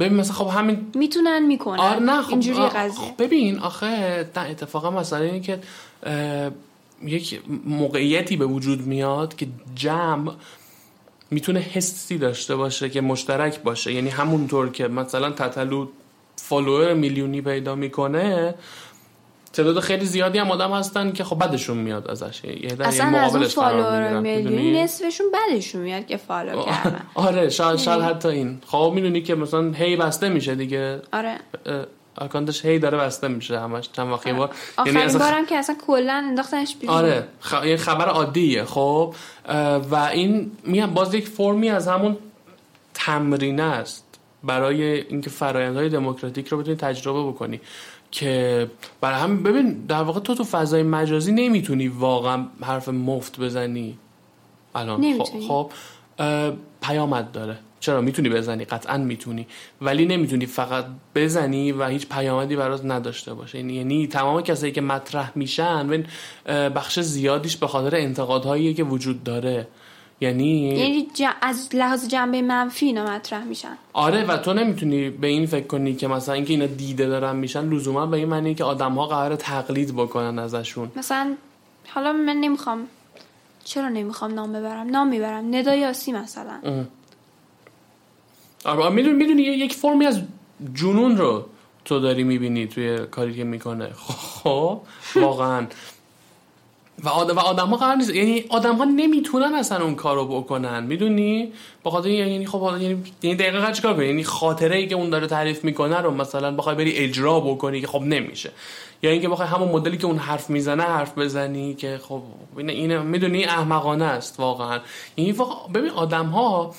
ببین 0.00 0.14
مثلا 0.14 0.34
خب 0.34 0.58
همین 0.58 0.86
می‌تونن 0.94 1.46
می‌کنن. 1.46 1.80
آره 1.80 2.00
نه 2.00 2.22
خب 2.22 2.30
اینجوری 2.30 2.66
قضیه. 2.66 3.00
خب 3.00 3.22
ببین 3.22 3.58
آخه 3.58 3.86
اتفاقا 4.36 4.90
مسئله 4.90 5.24
اینه 5.24 5.40
که 5.40 5.58
یک 7.02 7.40
موقعیتی 7.66 8.36
به 8.36 8.46
وجود 8.46 8.86
میاد 8.86 9.36
که 9.36 9.46
جمع 9.74 10.32
می‌تونه 11.30 11.60
حسی 11.60 12.18
داشته 12.18 12.56
باشه 12.56 12.90
که 12.90 13.00
مشترک 13.00 13.62
باشه. 13.62 13.92
یعنی 13.92 14.08
همونطور 14.08 14.70
که 14.70 14.88
مثلا 14.88 15.30
تتلو 15.30 15.86
follower 16.36 16.94
میلیونی 16.94 17.40
پیدا 17.40 17.74
می‌کنه 17.74 18.54
تعداد 19.54 19.80
خیلی 19.80 20.04
زیادی 20.04 20.38
هم 20.38 20.50
آدم 20.50 20.72
هستن 20.72 21.12
که 21.12 21.24
خب 21.24 21.38
بدشون 21.38 21.76
میاد 21.76 22.10
ازش. 22.10 22.44
یه 22.44 22.76
اصلا 22.80 23.18
از 23.18 23.36
اون 23.36 23.46
follower 23.46 24.20
می‌دونی؟ 24.20 24.82
نصفشون 24.82 25.26
بدشون 25.32 25.80
میاد 25.80 26.06
که 26.06 26.16
follow 26.16 26.62
کردن. 26.62 27.00
آره 27.14 27.48
شاید 27.48 27.78
شاید 27.78 28.02
حتی 28.02 28.28
این. 28.28 28.58
خب 28.66 28.92
می‌دونی 28.94 29.22
که 29.22 29.34
مثلا 29.34 29.72
هی 29.72 29.96
بسته 29.96 30.28
میشه 30.28 30.54
دیگه. 30.54 31.02
آره. 31.12 31.36
account 32.18 32.54
ش 32.54 32.64
هی 32.64 32.78
داره 32.78 32.98
بسته 32.98 33.28
میشه 33.28 33.60
همش 33.60 33.88
چند 33.92 34.12
وقت 34.12 34.26
یه 34.26 34.34
بار. 34.34 34.50
آخرین 34.76 34.96
اصلا 34.96 35.18
بارم 35.18 35.46
که 35.46 35.56
اصلا 35.56 35.76
کلا 35.86 36.12
انداختنش 36.12 36.76
بیرون. 36.76 36.96
آره 36.96 37.28
خ... 37.40 37.64
یه 37.64 37.76
خبر 37.76 38.08
عادیه 38.08 38.64
خب. 38.64 39.14
و 39.90 39.94
این 40.12 40.52
میگم 40.64 40.86
باز 40.86 41.14
یک 41.14 41.28
فرمی 41.28 41.70
از 41.70 41.88
همون 41.88 42.16
تمرینه 42.94 43.62
است 43.62 44.04
برای 44.44 44.82
اینکه 45.00 45.30
فرایندهای 45.30 45.88
دموکراتیک 45.88 46.48
رو 46.48 46.58
بتونی 46.58 46.76
تجربه 46.76 47.22
بکنی. 47.22 47.60
که 48.14 48.70
برای 49.00 49.20
هم 49.20 49.42
ببین 49.42 49.72
در 49.72 50.02
واقع 50.02 50.20
تو 50.20 50.34
تو 50.34 50.44
فضای 50.44 50.82
مجازی 50.82 51.32
نمی‌تونی 51.32 51.88
واقعا 51.88 52.46
حرف 52.62 52.88
مفت 52.88 53.40
بزنی. 53.40 53.98
الان 54.74 55.18
خب. 55.18 55.40
خب 55.48 55.70
پیامد 56.82 57.32
داره. 57.32 57.56
چرا؟ 57.80 58.00
می‌تونی 58.00 58.28
بزنی 58.28 58.64
قطعا 58.64 58.98
می‌تونی. 58.98 59.46
ولی 59.80 60.06
نمی‌تونی 60.06 60.46
فقط 60.46 60.86
بزنی 61.14 61.72
و 61.72 61.88
هیچ 61.88 62.08
پیامدی 62.08 62.56
برات 62.56 62.84
نداشته 62.84 63.34
باشه. 63.34 63.58
یعنی- 63.58 63.74
یعنی 63.74 64.06
تمام 64.06 64.40
کسایی 64.40 64.72
که 64.72 64.80
مطرح 64.80 65.32
میشن 65.34 66.04
بخش 66.46 67.00
زیادیش 67.00 67.56
به 67.56 67.66
خاطر 67.66 67.96
انتقادهایی 67.96 68.74
که 68.74 68.84
وجود 68.84 69.24
داره. 69.24 69.68
یعنی 70.20 70.60
یعنی 70.60 71.08
ج- 71.14 71.34
از 71.42 71.68
لحاظ 71.74 72.08
جنبه 72.08 72.42
منفی 72.42 72.86
اینا 72.86 73.04
مطرح 73.04 73.44
میشن. 73.44 73.78
آره 73.92 74.24
و 74.24 74.36
تو 74.36 74.52
نمی‌تونی 74.52 75.10
به 75.10 75.26
این 75.26 75.46
فکر 75.46 75.66
کنی 75.66 75.94
که 75.94 76.08
مثلا 76.08 76.34
اینکه 76.34 76.52
اینا 76.52 76.66
دیده 76.66 77.06
دارن 77.06 77.36
میشن 77.36 77.68
لزوما 77.68 78.06
به 78.06 78.16
این 78.16 78.28
معنی 78.28 78.54
که 78.54 78.64
آدم 78.64 78.92
ها 78.92 79.06
قرار 79.06 79.36
تقلید 79.36 79.94
بکنن 79.94 80.38
ازشون. 80.38 80.90
مثلا 80.96 81.34
حالا 81.88 82.12
من 82.12 82.36
نمی‌خوام 82.36 82.86
چرا 83.64 83.88
نمی‌خوام 83.88 84.34
نام 84.34 84.52
ببرم؟ 84.52 84.90
نام 84.90 85.08
می‌برم. 85.08 85.54
ندا 85.54 85.74
یاسی 85.74 86.12
مثلا. 86.12 86.84
آره 88.64 88.90
می‌دونی 88.90 89.16
می‌دونی 89.16 89.42
یک 89.42 89.74
فرمی 89.74 90.06
از 90.06 90.20
جنون 90.74 91.16
رو 91.16 91.44
تو 91.84 92.00
داری 92.00 92.24
می‌بینی 92.24 92.66
توی 92.66 92.98
کاری 93.06 93.34
که 93.34 93.44
می‌کنه. 93.44 93.90
خب 93.94 94.80
واقعا. 95.16 95.66
و 97.02 97.08
آدم 97.08 97.36
و 97.36 97.40
آدم 97.40 97.68
ها 97.68 97.76
قرار 97.76 97.94
نیست. 97.94 98.14
یعنی 98.14 98.44
آدم 98.48 98.76
ها 98.76 98.84
نمی‌تونن 98.84 99.54
اصلا 99.54 99.84
اون 99.84 99.94
کارو 99.94 100.26
بکنن. 100.26 100.84
می‌دونی؟ 100.84 101.52
به 101.84 101.90
خاطر 101.90 102.08
یعنی 102.08 102.46
خب 102.46 102.76
یعنی 102.80 103.02
یعنی 103.22 103.36
دقیقا 103.36 103.70
چیکار 103.70 103.94
کنی. 103.94 104.06
یعنی 104.06 104.24
خاطره 104.24 104.76
ای 104.76 104.86
که 104.86 104.94
اون 104.94 105.10
داره 105.10 105.26
تعریف 105.26 105.64
می‌کنه 105.64 106.00
رو 106.00 106.10
مثلا 106.10 106.56
بخوای 106.56 106.74
بری 106.74 106.92
اجرا 106.92 107.40
بکنی 107.40 107.80
که 107.80 107.86
خب 107.86 108.02
نمیشه. 108.02 108.50
یا 109.02 109.10
اینکه 109.10 109.28
بخوای 109.28 109.48
همون 109.48 109.68
مدلی 109.68 109.96
که 109.96 110.06
اون 110.06 110.18
حرف 110.18 110.50
می‌زنه 110.50 110.82
حرف 110.82 111.18
بزنی 111.18 111.74
که 111.74 112.00
خب 112.08 112.22
این 112.56 112.70
این 112.70 112.98
می‌دونی؟ 112.98 113.44
احمقانه 113.44 114.04
است 114.04 114.40
واقعا. 114.40 114.80
یعنی 115.16 115.32
واقعا 115.32 115.66
ببین 115.66 115.90
آدم 115.90 116.26
ها 116.26 116.74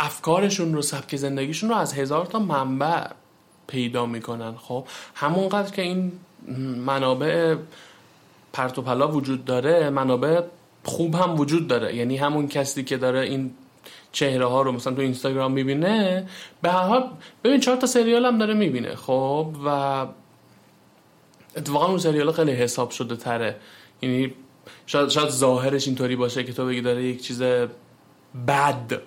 افکارشون 0.00 0.74
رو 0.74 0.82
سبک 0.82 1.16
زندگیشون 1.16 1.70
رو 1.70 1.76
از 1.76 1.94
هزار 1.94 2.26
تا 2.26 2.38
منبع 2.38 3.06
پیدا 3.66 4.06
می‌کنن. 4.06 4.54
خب 4.56 4.84
همونقدر 5.14 5.74
که 5.74 5.82
این 5.82 6.12
منابع 6.86 7.56
پرت 8.56 8.78
و 8.78 8.82
پلا 8.82 9.08
وجود 9.08 9.44
داره 9.44 9.90
منابع 9.90 10.40
خوب 10.84 11.14
هم 11.14 11.40
وجود 11.40 11.68
داره. 11.68 11.96
یعنی 11.96 12.16
همون 12.16 12.48
کسی 12.48 12.84
که 12.84 12.96
داره 12.96 13.20
این 13.20 13.50
چهره 14.12 14.46
ها 14.46 14.62
رو 14.62 14.72
مثلا 14.72 14.92
تو 14.92 15.00
اینستاگرام 15.00 15.52
می‌بینه 15.52 16.26
به 16.62 16.70
هر 16.70 16.82
حال 16.82 17.10
ببین 17.44 17.60
چهار 17.60 17.76
تا 17.76 17.86
سریال 17.86 18.24
هم 18.26 18.38
داره 18.38 18.54
می‌بینه 18.54 18.94
خب؟ 18.94 19.46
و 19.66 19.68
اتفاقا 21.56 21.86
اون 21.86 21.98
سریال 21.98 22.32
خیلی 22.32 22.52
حساب 22.52 22.90
شده 22.90 23.16
تره. 23.16 23.56
یعنی 24.02 24.34
شاید, 24.86 25.08
شاید 25.08 25.28
ظاهرش 25.28 25.86
اینطوری 25.86 26.16
باشه 26.16 26.44
که 26.44 26.52
تو 26.52 26.66
بگی 26.66 26.80
داره 26.80 27.04
یک 27.04 27.22
چیز 27.22 27.42
بد 28.48 29.00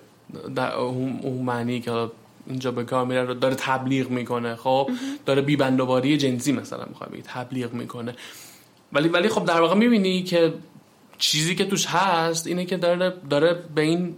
در 0.54 0.72
اون, 0.72 1.42
معنی 1.44 1.80
که 1.80 2.08
اینجا 2.46 2.70
به 2.70 2.84
کار 2.84 3.06
میره 3.06 3.24
رو 3.24 3.34
داره 3.34 3.54
تبلیغ 3.54 4.10
می‌کنه 4.10 4.56
خب؟ 4.56 4.90
داره 5.26 5.42
بیبندوباری 5.42 6.16
جنسی 6.16 6.52
مثلا 6.52 6.84
می‌خواد 6.88 7.10
بگی 7.10 7.22
تبلیغ 7.22 7.72
می‌کنه. 7.72 8.14
ولی 8.92 9.08
ولی 9.08 9.28
خب 9.28 9.44
در 9.44 9.60
واقع 9.60 9.74
می‌بینی 9.74 10.22
که 10.22 10.54
چیزی 11.18 11.54
که 11.54 11.64
توش 11.64 11.86
هست 11.86 12.46
اینه 12.46 12.64
که 12.64 12.76
داره 12.76 13.14
داره 13.30 13.62
به 13.74 13.82
این 13.82 14.14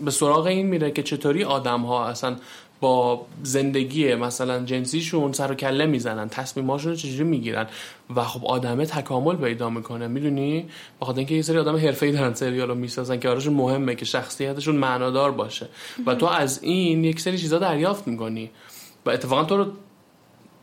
به 0.00 0.10
سراغ 0.10 0.46
این 0.46 0.66
میره 0.66 0.90
که 0.90 1.02
چطوری 1.02 1.44
آدم 1.44 1.80
ها 1.80 2.06
اصلا 2.06 2.36
با 2.80 3.26
زندگی 3.42 4.14
مثلا 4.14 4.64
جنسیشون 4.64 5.32
سر 5.32 5.52
و 5.52 5.54
کله 5.54 5.86
می‌زنن 5.86 6.28
تصمیماشون 6.28 6.92
رو 6.92 6.98
چجوری 6.98 7.24
می‌گیرن 7.24 7.66
و 8.16 8.24
خب 8.24 8.46
آدمه 8.46 8.86
تکامل 8.86 9.36
پیدا 9.36 9.70
می‌کنه. 9.70 10.06
می‌دونی؟ 10.06 10.68
بخاطر 11.00 11.18
اینکه 11.18 11.34
یه 11.34 11.42
سری 11.42 11.58
آدم 11.58 11.76
حرفه‌ای 11.76 12.12
دارن 12.12 12.34
سریال 12.34 12.68
رو 12.68 12.74
می‌سازن 12.74 13.18
که 13.20 13.28
براشون 13.28 13.54
مهمه 13.54 13.94
که 13.94 14.04
شخصیتشون 14.04 14.76
معنادار 14.76 15.30
باشه. 15.30 15.68
و 16.06 16.14
تو 16.14 16.26
از 16.26 16.62
این 16.62 17.04
یک 17.04 17.20
سری 17.20 17.38
چیزا 17.38 17.58
دریافت 17.58 18.08
می‌کنی. 18.08 18.50
و 19.06 19.10
اتفاقا 19.10 19.44
تو 19.44 19.56
رو 19.56 19.66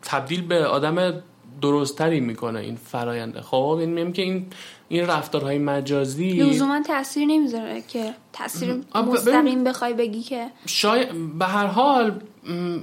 تبدیل 0.02 0.42
به 0.42 0.66
آدم 0.66 1.14
درستتری 1.62 2.20
می‌کنه 2.20 2.60
این 2.60 2.76
فراینده 2.76 3.42
خب 3.42 3.78
این 3.80 3.90
میگم 3.90 4.12
که 4.12 4.22
این 4.22 4.46
این 4.90 5.08
رفتارهای 5.08 5.58
مجازی 5.58 6.30
لزوما 6.30 6.84
تاثیر 6.88 7.26
نمی‌ذاره 7.28 7.82
که 7.88 8.14
تاثیر 8.34 8.76
مستقیم 8.96 9.64
بخوای 9.64 9.94
بگی 9.94 10.22
که 10.22 10.48
شاید 10.66 11.38
به 11.40 11.46
هر 11.46 11.66
حال 11.68 12.22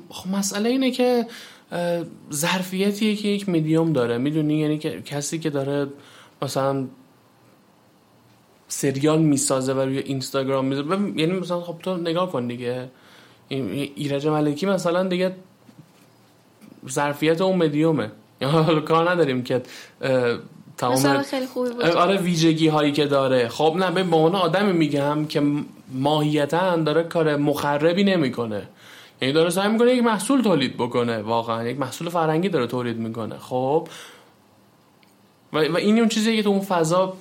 خب 0.09 0.31
مسئله 0.31 0.69
اینه 0.69 0.91
که 0.91 1.27
ظرفیتیه 2.33 3.17
که 3.17 3.29
یک 3.29 3.49
میدیوم 3.49 3.93
داره. 3.93 4.19
می‌دونی؟ 4.19 4.59
یعنی 4.59 4.79
که 4.79 5.03
کسی 5.03 5.39
که 5.39 5.51
داره 5.51 5.87
مثلا 6.43 6.87
سریال 8.69 9.23
می‌سازه 9.23 9.75
و 9.75 9.81
روی 9.81 9.99
اینستاگرام 9.99 10.65
می‌ذاره 10.65 10.89
یعنی 11.17 11.33
مثلا 11.33 11.61
خب 11.61 11.77
تو 11.83 11.97
نگاه 11.97 12.33
کن 12.33 12.47
دیگه. 12.47 12.89
ایرج 13.49 14.27
ملکی 14.27 14.67
مثلا 14.67 15.03
دیگه 15.03 15.37
ظرفیت 16.89 17.41
اون 17.41 17.57
مدیومه 17.57 18.11
حالا 18.67 18.81
کار 18.81 19.11
نداریم 19.11 19.43
که 19.43 19.63
تمام 20.77 21.23
خیلی 21.23 21.47
خوبی 21.47 21.71
بود. 21.71 21.83
آره 21.83 22.17
ویژگی 22.17 22.69
هایی 22.69 22.93
که 22.93 23.07
داره. 23.07 23.49
خب 23.49 23.77
نه 23.79 23.91
به 23.91 24.17
عنوان 24.17 24.35
آدمی 24.35 24.73
میگم 24.73 25.27
که 25.27 25.43
ماهیتا 25.93 26.77
داره 26.77 27.03
کار 27.03 27.37
مخربی 27.37 28.05
نمی‌کنه. 28.05 28.63
یعنی 29.23 29.35
داره 29.35 29.51
سعی 29.51 29.69
می‌کنه 29.69 29.95
یک 29.95 30.03
محصول 30.03 30.43
تولید 30.43 30.77
بکنه. 30.77 31.19
واقعا 31.19 31.65
یک 31.65 31.79
محصول 31.79 32.09
فرنگی 32.09 32.49
داره 32.49 32.67
تولید 32.67 32.97
می‌کنه. 32.97 33.39
خب 33.39 33.89
و, 35.53 35.59
و 35.59 35.77
این 35.77 35.99
اون 35.99 36.09
چیزیه 36.09 36.37
که 36.37 36.43
تو 36.43 36.51
اون 36.51 36.61
فضا 36.61 37.17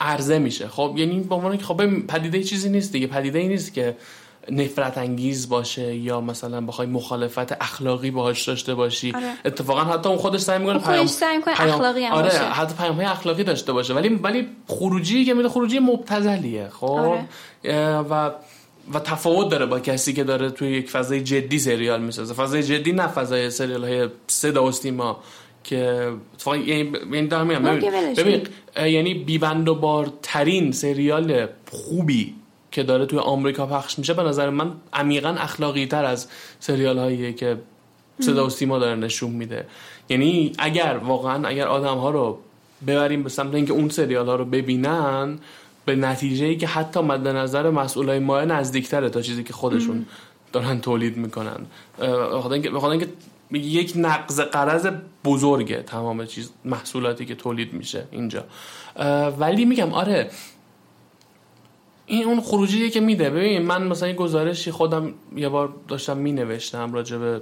عرضه 0.00 0.38
میشه. 0.38 0.68
خب 0.68 0.94
یعنی 0.96 1.20
به 1.20 1.34
عنوان 1.34 1.56
که 1.56 1.64
خب 1.64 2.06
پدیده 2.06 2.42
چیزی 2.42 2.68
نیست 2.68 2.92
دیگه. 2.92 3.06
پدیده 3.06 3.38
ای 3.38 3.48
نیست 3.48 3.74
که 3.74 3.96
نفرت 4.50 4.98
انگیز 4.98 5.48
باشه 5.48 5.94
یا 5.94 6.20
مثلا 6.20 6.60
بخوای 6.60 6.86
مخالفت 6.86 7.62
اخلاقی 7.62 8.10
باهاش 8.10 8.48
داشته 8.48 8.74
باشی 8.74 9.12
آره. 9.16 9.32
اتفاقا 9.44 9.80
حتی 9.80 10.08
اون 10.08 10.18
خودش 10.18 10.40
سعی 10.40 10.58
می‌کنه 10.58 10.78
خودش 10.78 11.08
سعی 11.08 11.36
می‌کنه 11.36 11.54
اخلاقی 11.60 12.04
هم 12.04 12.12
آره 12.12 12.28
باشه. 12.28 12.38
حتی 12.38 12.74
پیام 12.74 12.96
های 12.96 13.04
اخلاقی 13.04 13.44
داشته 13.44 13.72
باشه 13.72 13.94
ولی 13.94 14.08
ولی 14.08 14.46
خروجی 14.66 15.24
که 15.24 15.34
میده 15.34 15.48
خروجی 15.48 15.78
مبتذلیه 15.78 16.68
خب 16.68 16.86
آره. 16.86 17.24
و 18.10 18.30
و 18.94 19.00
تفاوت 19.00 19.50
داره 19.50 19.66
با 19.66 19.80
کسی 19.80 20.12
که 20.12 20.24
داره 20.24 20.50
توی 20.50 20.70
یک 20.70 20.90
فضای 20.90 21.20
جدی 21.20 21.58
سریال 21.58 22.02
می‌سازه 22.02 22.34
فضای 22.34 22.62
جدی 22.62 22.92
نه 22.92 23.06
فضای 23.06 23.50
سریال 23.50 23.84
های 23.84 24.08
صدا 24.26 24.64
و 24.64 24.72
سیما 24.72 25.20
که 25.64 26.12
اتفاقا 26.34 26.56
یعنی 26.56 26.92
یعنی 27.12 27.26
دارم 27.26 27.46
میگم 27.46 27.62
ببین, 28.14 28.42
یعنی 28.76 29.14
بیبند 29.14 29.68
و 29.68 29.74
بارترین 29.74 30.72
سریال 30.72 31.46
خوبی 31.70 32.34
که 32.70 32.82
داره 32.82 33.06
توی 33.06 33.18
آمریکا 33.18 33.66
پخش 33.66 33.98
میشه 33.98 34.14
به 34.14 34.22
نظر 34.22 34.50
من 34.50 34.72
عمیقا 34.92 35.28
اخلاقی 35.28 35.86
تر 35.86 36.04
از 36.04 36.28
سریال 36.60 36.98
هاییه 36.98 37.32
که 37.32 37.58
صدا 38.20 38.46
و 38.46 38.50
سیما 38.50 38.78
داره 38.78 38.96
نشون 38.96 39.30
میده. 39.30 39.66
یعنی 40.08 40.52
اگر 40.58 41.00
واقعا 41.04 41.48
اگر 41.48 41.66
آدم 41.66 41.98
ها 41.98 42.10
رو 42.10 42.38
ببریم 42.86 43.22
به 43.22 43.28
سمت 43.28 43.54
اینکه 43.54 43.72
اون 43.72 43.88
سریال 43.88 44.26
ها 44.26 44.34
رو 44.36 44.44
ببینن 44.44 45.38
به 45.84 45.96
نتیجه 45.96 46.46
ای 46.46 46.56
که 46.56 46.66
حتی 46.66 47.00
مد 47.00 47.28
نظر 47.28 47.70
مسئولای 47.70 48.18
مایه 48.18 48.46
نزدیکتره 48.46 49.10
تا 49.10 49.22
چیزی 49.22 49.44
که 49.44 49.52
خودشون 49.52 50.06
دارن 50.52 50.80
تولید 50.80 51.16
می‌کنن. 51.16 51.66
بخاطر 51.98 52.90
اینکه 52.90 53.08
یک 53.52 53.92
نقض 53.96 54.40
قرض 54.40 54.88
بزرگه 55.24 55.82
تمام 55.82 56.26
چیز 56.26 56.50
محصولاتی 56.64 57.26
که 57.26 57.34
تولید 57.34 57.72
میشه 57.72 58.04
اینجا. 58.10 58.44
ولی 59.38 59.64
میگم 59.64 59.92
آره 59.92 60.30
این 62.08 62.24
اون 62.24 62.40
خروجیه 62.40 62.90
که 62.90 63.00
میده. 63.00 63.30
ببین 63.30 63.62
من 63.62 63.82
مثلا 63.82 64.08
یه 64.08 64.14
گزارشی 64.14 64.70
خودم 64.70 65.14
یه 65.36 65.48
بار 65.48 65.72
داشتم 65.88 66.16
می 66.16 66.32
نوشتم 66.32 66.92
راجع 66.92 67.16
به 67.16 67.40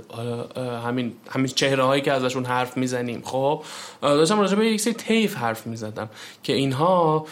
همین 0.87 1.13
همین 1.29 1.47
چهره 1.47 1.83
هایی 1.83 2.03
که 2.03 2.13
ازشون 2.13 2.45
حرف 2.45 2.77
می‌زنیم. 2.77 3.23
خب 3.25 3.63
داشتم 4.01 4.41
راجع 4.41 4.57
به 4.57 4.67
یک 4.67 4.81
سری 4.81 4.93
تیف 4.93 5.37
حرف 5.37 5.67
می‌زدم 5.67 6.09
که 6.43 6.53
اینها 6.53 7.27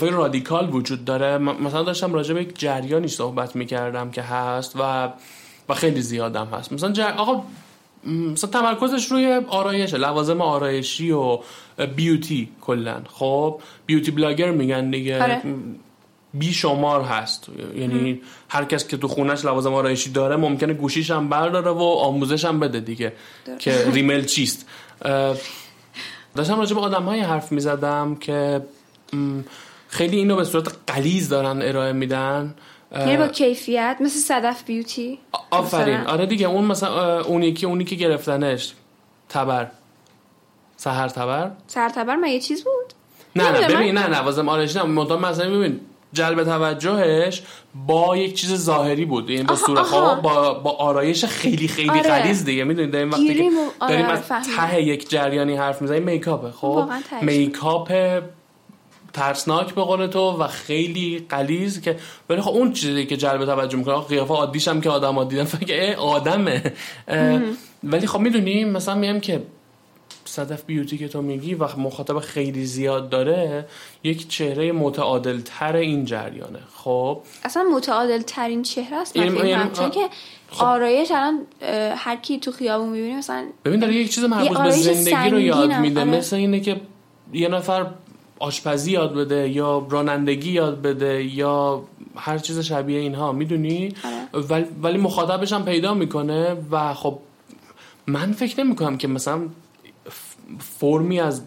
های 0.00 0.10
رادیکال 0.10 0.74
وجود 0.74 1.04
داره. 1.04 1.38
مثلا 1.38 1.82
داشتم 1.82 2.14
راجع 2.14 2.34
به 2.34 2.42
یک 2.42 2.58
جریانی 2.58 3.08
صحبت 3.08 3.56
می‌کردم 3.56 4.10
که 4.10 4.22
هست 4.22 4.76
و 4.76 5.08
و 5.68 5.74
خیلی 5.74 6.02
زیادم 6.02 6.46
هست. 6.46 6.72
مثلا 6.72 6.92
جر... 6.92 7.12
آقا 7.16 7.42
مثلا 8.04 8.50
تمرکزش 8.50 9.12
روی 9.12 9.40
آرایشه 9.48 9.96
لوازم 9.96 10.40
آرایشی 10.40 11.10
و 11.10 11.38
بیوتی 11.96 12.48
کلا. 12.60 13.00
خب 13.12 13.60
بیوتی 13.86 14.10
بلاگر 14.10 14.50
میگن 14.50 14.90
دیگه. 14.90 15.22
آره. 15.22 15.42
بی 16.34 16.52
شمار 16.52 17.02
هست. 17.02 17.46
یعنی 17.76 18.20
هر 18.48 18.64
کس 18.64 18.88
که 18.88 18.96
تو 18.96 19.08
خونش 19.08 19.44
لوازم 19.44 19.74
آرایشی 19.74 20.10
داره 20.10 20.36
ممکنه 20.36 20.72
گوشیش 20.72 21.10
هم 21.10 21.28
برداره 21.28 21.70
و 21.70 21.82
آموزش 21.82 22.44
هم 22.44 22.60
بده 22.60 22.80
دیگه 22.80 23.12
که 23.58 23.90
ریمل 23.90 24.24
چیست. 24.24 24.66
داشتم 26.34 26.58
راجع 26.58 26.74
به 26.74 26.80
آدم 26.80 27.02
های 27.02 27.20
حرف 27.20 27.52
می‌زدم 27.52 28.14
که 28.14 28.62
خیلی 29.88 30.16
اینو 30.16 30.36
به 30.36 30.44
صورت 30.44 30.72
قلیز 30.86 31.28
دارن 31.28 31.62
ارائه 31.62 31.92
میدن. 31.92 32.54
یعنی 32.92 33.16
با 33.16 33.28
کیفیت 33.28 33.96
مثل 34.00 34.18
صدف 34.18 34.64
بیوتی. 34.64 35.18
آفرین. 35.50 36.00
آره 36.00 36.26
دیگه 36.26 36.46
اون 36.46 36.64
مثلا 36.64 37.20
اونی 37.20 37.52
که 37.52 37.66
اونی 37.66 37.84
که 37.84 37.96
گرفتنش. 37.96 38.72
تبر. 39.28 39.70
سهر 40.76 41.08
تبر. 41.08 41.50
سهر 41.66 41.88
تبر 41.88 42.16
ما 42.16 42.26
یه 42.26 42.40
چیز 42.40 42.64
بود؟ 42.64 42.94
نه 43.36 43.50
نه 43.50 43.68
ببین 43.68 43.98
نه 43.98 44.06
لوازم 44.06 44.48
آرایشی 44.48 44.78
نه. 44.78 44.84
مثلا 44.84 45.50
ببین 45.50 45.80
جلب 46.12 46.44
توجهش 46.44 47.42
با 47.86 48.16
یک 48.16 48.34
چیز 48.34 48.54
ظاهری 48.54 49.04
بود. 49.04 49.30
یعنی 49.30 49.42
با 49.42 49.56
صورت 49.56 49.90
با 50.22 50.54
با 50.54 50.70
آرایش 50.70 51.24
خیلی 51.24 51.68
خیلی 51.68 51.90
آره. 51.90 52.02
غلیظ 52.02 52.44
دیگه. 52.44 52.64
می‌دونید 52.64 52.92
داریم 52.92 53.10
وقتی 53.10 53.34
که 53.34 53.50
آره، 53.80 53.92
داریم 53.92 54.06
از 54.06 54.28
ته 54.56 54.82
یک 54.82 55.10
جریانی 55.10 55.56
حرف 55.56 55.82
می‌زنیم 55.82 56.02
میکاپه. 56.02 56.50
خب؟ 56.50 56.84
میکاپ 57.22 57.92
ترسناک 59.12 59.74
به 59.74 59.82
قول 59.82 60.06
تو 60.06 60.30
و 60.30 60.46
خیلی 60.46 61.26
قلیز 61.28 61.80
که 61.80 61.96
ولی 62.30 62.40
خب 62.40 62.50
اون 62.50 62.72
چیزی 62.72 63.06
که 63.06 63.16
جلب 63.16 63.44
توجه 63.44 63.78
می‌کنه 63.78 64.00
قیافه 64.00 64.34
عادیش 64.34 64.68
هم 64.68 64.80
که 64.80 64.90
آدم 64.90 65.24
دیدن 65.24 65.44
فکر 65.44 65.96
آدمه. 65.98 66.72
ولی 67.84 68.06
خب 68.06 68.18
می‌دونیم 68.18 68.68
مثلا 68.68 68.94
میگم 68.94 69.20
که 69.20 69.42
صدف 70.30 70.64
بیوتی 70.64 70.98
که 70.98 71.08
تو 71.08 71.22
میگی 71.22 71.54
و 71.54 71.76
مخاطب 71.76 72.18
خیلی 72.18 72.66
زیاد 72.66 73.08
داره 73.08 73.66
یک 74.04 74.28
چهره 74.28 74.72
متعادل 74.72 75.40
تر 75.44 75.76
این 75.76 76.04
جریانه 76.04 76.58
خب 76.74 77.20
اصلا 77.44 77.64
متعادل 77.74 78.22
ترین 78.22 78.62
چهره 78.62 78.96
است 78.96 79.16
من 79.16 79.36
یعنی 79.36 79.48
یعنی 79.48 79.70
چون 79.72 79.90
که 79.90 80.08
خب. 80.50 80.64
آرایش 80.64 81.10
الان 81.10 81.40
هر 81.96 82.16
کی 82.16 82.38
تو 82.38 82.52
خیابون 82.52 82.88
می‌بینی 82.88 83.14
مثلا 83.14 83.46
ببین 83.64 83.80
داره 83.80 83.94
یک 83.94 84.14
چیز 84.14 84.24
مربوط 84.24 84.58
به 84.58 84.70
زندگی 84.70 85.30
رو 85.30 85.40
یاد 85.40 85.72
میده 85.72 86.00
آره. 86.00 86.10
مثل 86.10 86.36
اینه 86.36 86.60
که 86.60 86.80
یه 87.32 87.48
نفر 87.48 87.86
آشپزی 88.38 88.92
یاد 88.92 89.14
بده 89.14 89.48
یا 89.48 89.86
رانندگی 89.90 90.52
یاد 90.52 90.82
بده 90.82 91.24
یا 91.24 91.82
هر 92.16 92.38
چیز 92.38 92.58
شبیه 92.58 92.98
اینها 92.98 93.32
می‌دونی 93.32 93.94
آره. 94.04 94.44
ولی, 94.44 94.66
ولی 94.82 94.98
مخاطبش 94.98 95.52
هم 95.52 95.64
پیدا 95.64 95.94
می‌کنه 95.94 96.56
و 96.70 96.94
خب 96.94 97.18
من 98.06 98.32
فکر 98.32 98.64
نمی 98.64 98.76
کنم 98.76 98.96
که 98.96 99.08
مثلا 99.08 99.40
فرمی 100.58 101.20
از 101.20 101.42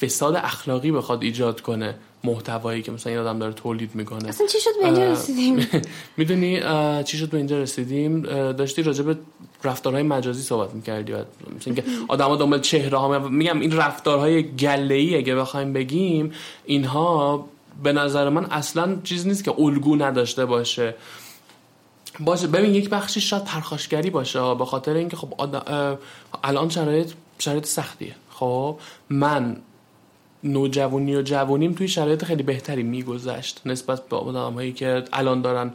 فساد 0.00 0.36
اخلاقی 0.36 0.92
بخواد 0.92 1.22
ایجاد 1.22 1.60
کنه 1.60 1.94
محتوایی 2.24 2.82
که 2.82 2.92
مثلا 2.92 3.12
این 3.12 3.20
آدم 3.20 3.38
داره 3.38 3.52
تولید 3.52 3.94
می‌کنه. 3.94 4.28
اصلا 4.28 4.46
چی 4.46 4.60
شد 4.60 4.70
به 4.80 4.86
اینجا 4.86 5.12
رسیدیم؟ 5.12 5.66
می‌دونی 6.16 6.60
چی 7.04 7.18
شد 7.18 7.30
به 7.30 7.36
اینجا 7.36 7.58
رسیدیم؟ 7.58 8.20
داشتی 8.52 8.82
راجع 8.82 9.02
به 9.02 9.16
رفتارهای 9.64 10.02
مجازی 10.02 10.42
صحبت 10.42 10.74
می‌کردی 10.74 11.12
مثلا 11.12 11.26
اینکه 11.66 11.84
آدما 12.08 12.36
دنبال 12.36 12.60
چهره 12.60 12.98
ها 12.98 13.18
میگم 13.18 13.60
این 13.60 13.76
رفتارهای 13.76 14.42
گله 14.42 14.94
ای 14.94 15.16
اگه 15.16 15.34
بخوایم 15.34 15.72
بگیم 15.72 16.32
اینها 16.64 17.48
به 17.82 17.92
نظر 17.92 18.28
من 18.28 18.44
اصلا 18.44 18.96
چیز 19.04 19.26
نیست 19.26 19.44
که 19.44 19.54
الگو 19.58 19.96
نداشته 19.96 20.46
باشه. 20.46 20.94
باشه 22.20 22.46
ببین 22.46 22.74
یک 22.74 22.88
بخشی 22.88 23.20
شاید 23.20 23.44
پرخاشگری 23.44 24.10
باشه 24.10 24.54
به 24.54 24.64
خاطر 24.64 24.94
اینکه 24.94 25.16
خب 25.16 25.34
الان 26.44 26.68
شرایط 26.68 27.12
شرایط 27.38 27.66
سختیه. 27.66 28.14
خب 28.30 28.78
من 29.10 29.56
نوجوانی 30.44 31.16
و 31.16 31.22
جوانیم 31.22 31.72
توی 31.72 31.88
شرایط 31.88 32.24
خیلی 32.24 32.42
بهتری 32.42 32.82
میگذشت 32.82 33.60
نسبت 33.66 34.08
به 34.08 34.16
آدم 34.16 34.54
هایی 34.54 34.72
که 34.72 35.04
الان 35.12 35.42
دارن 35.42 35.72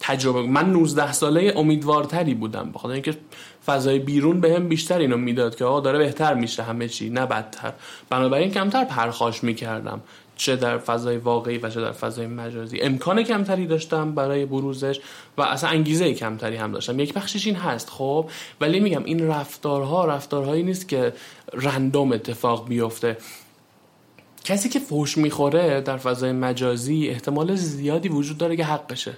تجربه 0.00 0.42
من 0.42 0.72
19 0.72 1.12
ساله 1.12 1.54
امیدوارتری 1.56 2.34
بودم. 2.34 2.70
بخاطر 2.74 2.94
اینکه 2.94 3.16
فضای 3.66 3.98
بیرون 3.98 4.40
بهم 4.40 4.62
به 4.62 4.68
بیشتر 4.68 4.98
اینو 4.98 5.16
می‌داد 5.16 5.56
که 5.56 5.64
آقا 5.64 5.80
داره 5.80 5.98
بهتر 5.98 6.34
میشه 6.34 6.62
همه 6.62 6.88
چی 6.88 7.10
نه 7.10 7.26
بدتر. 7.26 7.72
بنابراین 8.10 8.50
کمتر 8.50 8.84
پرخاش 8.84 9.44
می‌کردم. 9.44 10.00
چه 10.38 10.56
در 10.56 10.78
فضای 10.78 11.16
واقعی 11.16 11.58
و 11.58 11.70
چه 11.70 11.80
در 11.80 11.92
فضای 11.92 12.26
مجازی. 12.26 12.80
امکان 12.80 13.22
کمتری 13.22 13.66
داشتم 13.66 14.14
برای 14.14 14.46
بروزش 14.46 15.00
و 15.36 15.42
اصلا 15.42 15.70
انگیزه 15.70 16.14
کمتری 16.14 16.56
هم 16.56 16.72
داشتم. 16.72 17.00
یک 17.00 17.14
بخشش 17.14 17.46
این 17.46 17.56
هست 17.56 17.90
خب 17.90 18.30
ولی 18.60 18.80
میگم 18.80 19.04
این 19.04 19.28
رفتارها 19.28 20.04
رفتارهایی 20.04 20.62
نیست 20.62 20.88
که 20.88 21.12
رندوم 21.52 22.12
اتفاق 22.12 22.68
بیفته. 22.68 23.16
کسی 24.44 24.68
که 24.68 24.78
فوش 24.78 25.18
می‌خوره 25.18 25.80
در 25.80 25.96
فضای 25.96 26.32
مجازی 26.32 27.08
احتمال 27.08 27.54
زیادی 27.54 28.08
وجود 28.08 28.38
داره 28.38 28.56
که 28.56 28.64
حق 28.64 28.92
بشه 28.92 29.12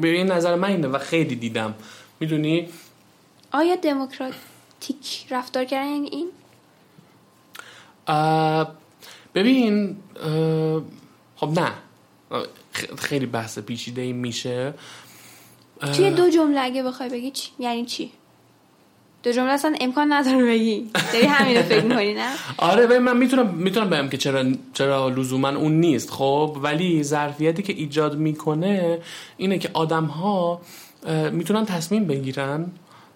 به 0.00 0.08
این 0.08 0.26
نظر 0.26 0.54
من 0.54 0.68
اینه 0.68 0.88
و 0.88 0.98
خیلی 0.98 1.36
دیدم. 1.36 1.74
می‌دونی؟ 2.20 2.68
آیا 3.52 3.76
دموکراتیک 3.76 5.26
رفتار 5.30 5.64
کردن 5.64 6.04
این؟ 6.04 6.30
ببین 9.38 9.96
خب 11.36 11.60
نه. 11.60 11.72
خیلی 12.98 13.26
بحث 13.26 13.58
پیچیده 13.58 14.02
این 14.02 14.16
میشه. 14.16 14.74
توی 15.96 16.10
دو 16.10 16.30
جمله 16.30 16.60
اگه 16.60 16.82
بخوای 16.82 17.08
بگی 17.08 17.30
چی؟ 17.30 17.50
یعنی 17.58 17.84
چی؟ 17.84 18.10
دو 19.22 19.32
جمله 19.32 19.52
اصلا 19.52 19.74
امکان 19.80 20.12
نداره 20.12 20.44
بگی. 20.44 20.90
داری 21.12 21.26
همین 21.26 21.56
رو 21.56 21.62
فکر 21.62 21.84
می‌کنی 21.84 22.14
نه؟ 22.14 22.28
آره 22.70 22.86
ببین 22.86 22.98
من 22.98 23.16
می‌تونم 23.16 23.54
می‌تونم 23.54 23.90
بگم 23.90 24.08
که 24.08 24.16
چرا 24.16 24.44
چرا 24.74 25.08
لزوما 25.08 25.48
اون 25.48 25.72
نیست 25.72 26.10
خب؟ 26.10 26.56
ولی 26.62 27.02
ظرفیتی 27.02 27.62
که 27.62 27.72
ایجاد 27.72 28.18
می‌کنه 28.18 28.98
اینه 29.36 29.58
که 29.58 29.70
آدم 29.74 30.04
ها 30.04 30.60
می‌تونن 31.32 31.64
تصمیم 31.64 32.04
بگیرن 32.04 32.66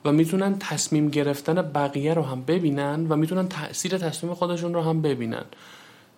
و 0.04 0.12
می‌تونن 0.12 0.58
تصمیم 0.58 1.08
گرفتن 1.08 1.54
بقیه 1.62 2.14
رو 2.14 2.22
هم 2.22 2.42
ببینن 2.42 3.06
و 3.08 3.16
می‌تونن 3.16 3.48
تاثیر 3.48 3.98
تصمیم 3.98 4.34
خودشون 4.34 4.74
رو 4.74 4.82
هم 4.82 5.02
ببینن. 5.02 5.44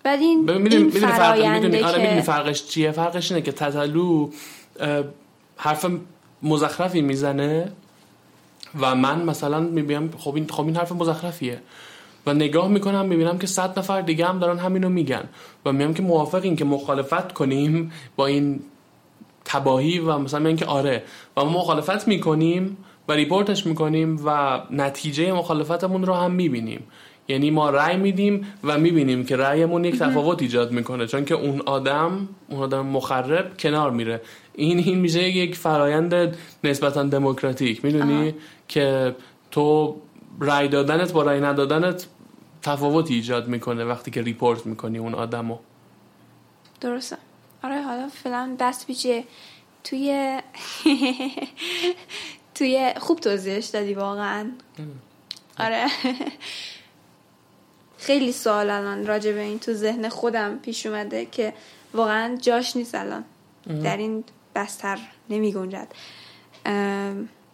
بعد 0.04 0.20
این 0.20 0.50
این 0.50 0.90
فرق 0.90 1.40
آره 1.84 2.20
فرقش 2.20 2.64
چیه؟ 2.64 2.90
فرقش 2.90 3.32
اینه 3.32 3.42
که 3.42 3.52
تتلو 3.52 4.28
حرف 5.56 5.86
مزخرفی 6.42 7.00
می‌زنه 7.00 7.72
و 8.80 8.94
من 8.94 9.22
مثلا 9.22 9.60
می‌بینم 9.60 10.10
خب 10.18 10.34
این 10.34 10.48
خب 10.48 10.64
این 10.64 10.76
حرف 10.76 10.92
مزخرفیه. 10.92 11.60
و 12.26 12.34
نگاه 12.34 12.68
می‌کنم 12.68 13.06
می‌بینم 13.06 13.38
که 13.38 13.46
صد 13.46 13.78
نفر 13.78 14.00
دیگه 14.00 14.26
هم 14.26 14.38
دارن 14.38 14.58
همینو 14.58 14.88
میگن. 14.88 15.28
و 15.64 15.72
میگم 15.72 15.94
که 15.94 16.02
موافقین 16.02 16.56
که 16.56 16.64
مخالفت 16.64 17.32
کنیم 17.32 17.92
با 18.16 18.26
این 18.26 18.60
تباهی 19.44 19.98
و 19.98 20.18
مثلا 20.18 20.40
میگن 20.40 20.56
که 20.56 20.66
آره. 20.66 21.02
و 21.36 21.44
ما 21.44 21.50
مخالفت 21.50 22.08
می‌کنیم 22.08 22.76
و 23.08 23.12
ریپورتش 23.12 23.66
می‌کنیم 23.66 24.20
و 24.26 24.60
نتیجه 24.70 25.32
مخالفتمون 25.32 26.06
رو 26.06 26.14
هم 26.14 26.30
می‌بینیم. 26.30 26.82
یعنی 27.28 27.50
ما 27.50 27.70
رأی 27.70 27.96
میدیم 27.96 28.46
و 28.64 28.78
می‌بینیم 28.78 29.24
که 29.24 29.36
رأیمون 29.36 29.84
یک 29.84 29.98
تفاوت 29.98 30.42
ایجاد 30.42 30.72
می‌کنه 30.72 31.06
چون 31.06 31.24
که 31.24 31.34
اون 31.34 31.60
آدم 31.60 32.28
اون 32.48 32.60
آدم 32.60 32.86
مخرب 32.86 33.58
کنار 33.58 33.90
میره. 33.90 34.20
این 34.54 34.78
این 34.78 34.98
میشه 34.98 35.22
یک 35.22 35.56
فرایند 35.56 36.36
نسبتا 36.64 37.02
دموکراتیک. 37.02 37.84
می‌دونی؟ 37.84 38.34
که 38.68 39.16
تو 39.50 39.96
رأی 40.40 40.68
دادنت 40.68 41.12
با 41.12 41.22
رأی 41.22 41.40
ندادنت 41.40 42.06
تفاوت 42.62 43.10
ایجاد 43.10 43.48
می‌کنه 43.48 43.84
وقتی 43.84 44.10
که 44.10 44.22
ریپورت 44.22 44.66
می‌کنی 44.66 44.98
اون 44.98 45.14
آدمو. 45.14 45.58
درسته. 46.80 47.16
آره 47.62 47.82
حالا 47.82 48.08
فعلا 48.08 48.56
دست 48.60 48.86
پیچه. 48.86 49.24
توی 49.84 50.38
توی 52.54 52.92
خوب 53.00 53.20
توضیحش 53.20 53.66
دادی 53.66 53.94
واقعا. 53.94 54.50
آره. 55.58 55.86
خیلی 58.04 58.32
سوال 58.32 58.70
الان 58.70 59.06
راجع 59.06 59.32
به 59.32 59.40
این 59.40 59.58
تو 59.58 59.72
ذهن 59.72 60.08
خودم 60.08 60.58
پیش 60.58 60.86
اومده 60.86 61.26
که 61.26 61.52
واقعا 61.94 62.36
جاش 62.36 62.76
نیست 62.76 62.94
الان. 62.94 63.24
در 63.82 63.96
این 63.96 64.24
بستر 64.54 64.98
نمی 65.30 65.52
گنجد. 65.52 65.88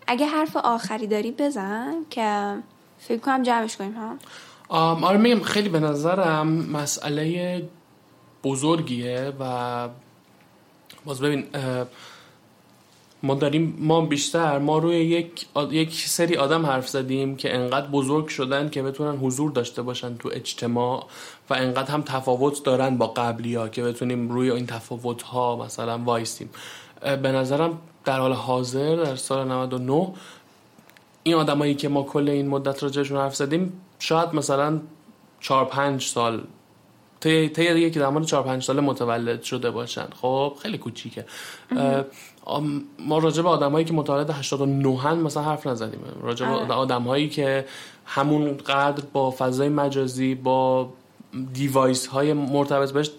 اگه 0.06 0.26
حرف 0.26 0.56
آخری 0.56 1.06
داری 1.06 1.32
بزن 1.32 1.94
که 2.10 2.56
فکر 2.98 3.18
کنم 3.18 3.42
جمعش 3.42 3.76
کنیم 3.76 3.92
ها؟ 3.92 4.16
آره 5.06 5.18
میگم 5.18 5.40
خیلی 5.40 5.68
به 5.68 5.80
نظرم 5.80 6.48
مسئله 6.48 7.62
بزرگیه 8.44 9.32
و 9.40 9.88
باز 11.04 11.20
ببین 11.20 11.46
ما 13.22 13.34
داریم 13.34 13.76
ما 13.78 14.00
بیشتر 14.00 14.58
ما 14.58 14.78
روی 14.78 14.96
یک 14.96 15.46
یک 15.70 15.94
سری 15.94 16.36
آدم 16.36 16.66
حرف 16.66 16.88
زدیم 16.88 17.36
که 17.36 17.54
انقدر 17.54 17.86
بزرگ 17.86 18.28
شدن 18.28 18.68
که 18.68 18.82
بتونن 18.82 19.18
حضور 19.18 19.50
داشته 19.50 19.82
باشن 19.82 20.16
تو 20.16 20.30
اجتماع 20.32 21.06
و 21.50 21.54
انقدر 21.54 21.90
هم 21.90 22.02
تفاوت 22.02 22.64
دارن 22.64 22.98
با 22.98 23.06
قبلی 23.06 23.54
ها 23.54 23.68
که 23.68 23.82
بتونیم 23.82 24.28
روی 24.28 24.50
این 24.50 24.66
تفاوت 24.66 25.22
ها 25.22 25.56
مثلا 25.56 25.98
وایستیم 25.98 26.50
به 27.00 27.32
نظرم 27.32 27.78
در 28.04 28.18
حال 28.18 28.32
حاضر 28.32 28.96
در 28.96 29.16
سال 29.16 29.48
99 29.48 30.08
این 31.22 31.34
آدمایی 31.34 31.74
که 31.74 31.88
ما 31.88 32.02
کل 32.02 32.28
این 32.28 32.48
مدت 32.48 32.82
راجعشون 32.82 33.18
حرف 33.18 33.36
زدیم 33.36 33.72
شاید 33.98 34.34
مثلا 34.34 34.80
4 35.40 35.64
5 35.64 36.02
سال 36.02 36.42
طی 37.20 37.48
طی 37.48 37.90
که 37.90 38.00
زمان 38.00 38.24
4 38.24 38.42
5 38.42 38.62
ساله 38.62 38.80
متولد 38.80 39.42
شده 39.42 39.70
باشن. 39.70 40.06
خب 40.22 40.56
خیلی 40.62 40.78
کوچیکه. 40.78 41.24
ما 42.98 43.18
راجع 43.18 43.42
به 43.42 43.48
آدمایی 43.48 43.84
که 43.84 43.92
متولد 43.92 44.30
89 44.30 44.98
هن 44.98 45.18
مثلا 45.18 45.42
حرف 45.42 45.66
نزدیم. 45.66 46.00
راجع 46.22 46.46
به 46.46 46.52
آره. 46.52 46.72
آدمهایی 46.72 47.28
که 47.28 47.64
همون 48.06 48.56
قدر 48.56 49.02
با 49.12 49.30
فضای 49.38 49.68
مجازی 49.68 50.34
با 50.34 50.88
دیوایس 51.52 52.06
های 52.06 52.32
مرتبط 52.32 52.92
بهش 52.92 53.10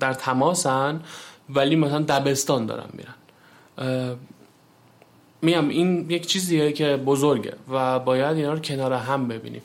در 0.00 0.12
تماسن 0.12 1.00
ولی 1.48 1.76
مثلا 1.76 2.02
دبستان 2.02 2.66
دارن 2.66 2.86
میرن. 2.92 3.14
میام 5.42 5.68
این 5.68 6.10
یک 6.10 6.26
چیزیه 6.26 6.72
که 6.72 6.96
بزرگه 6.96 7.54
و 7.70 7.98
باید 7.98 8.36
اینا 8.36 8.52
رو 8.52 8.58
کنار 8.58 8.92
هم 8.92 9.28
ببینیم. 9.28 9.62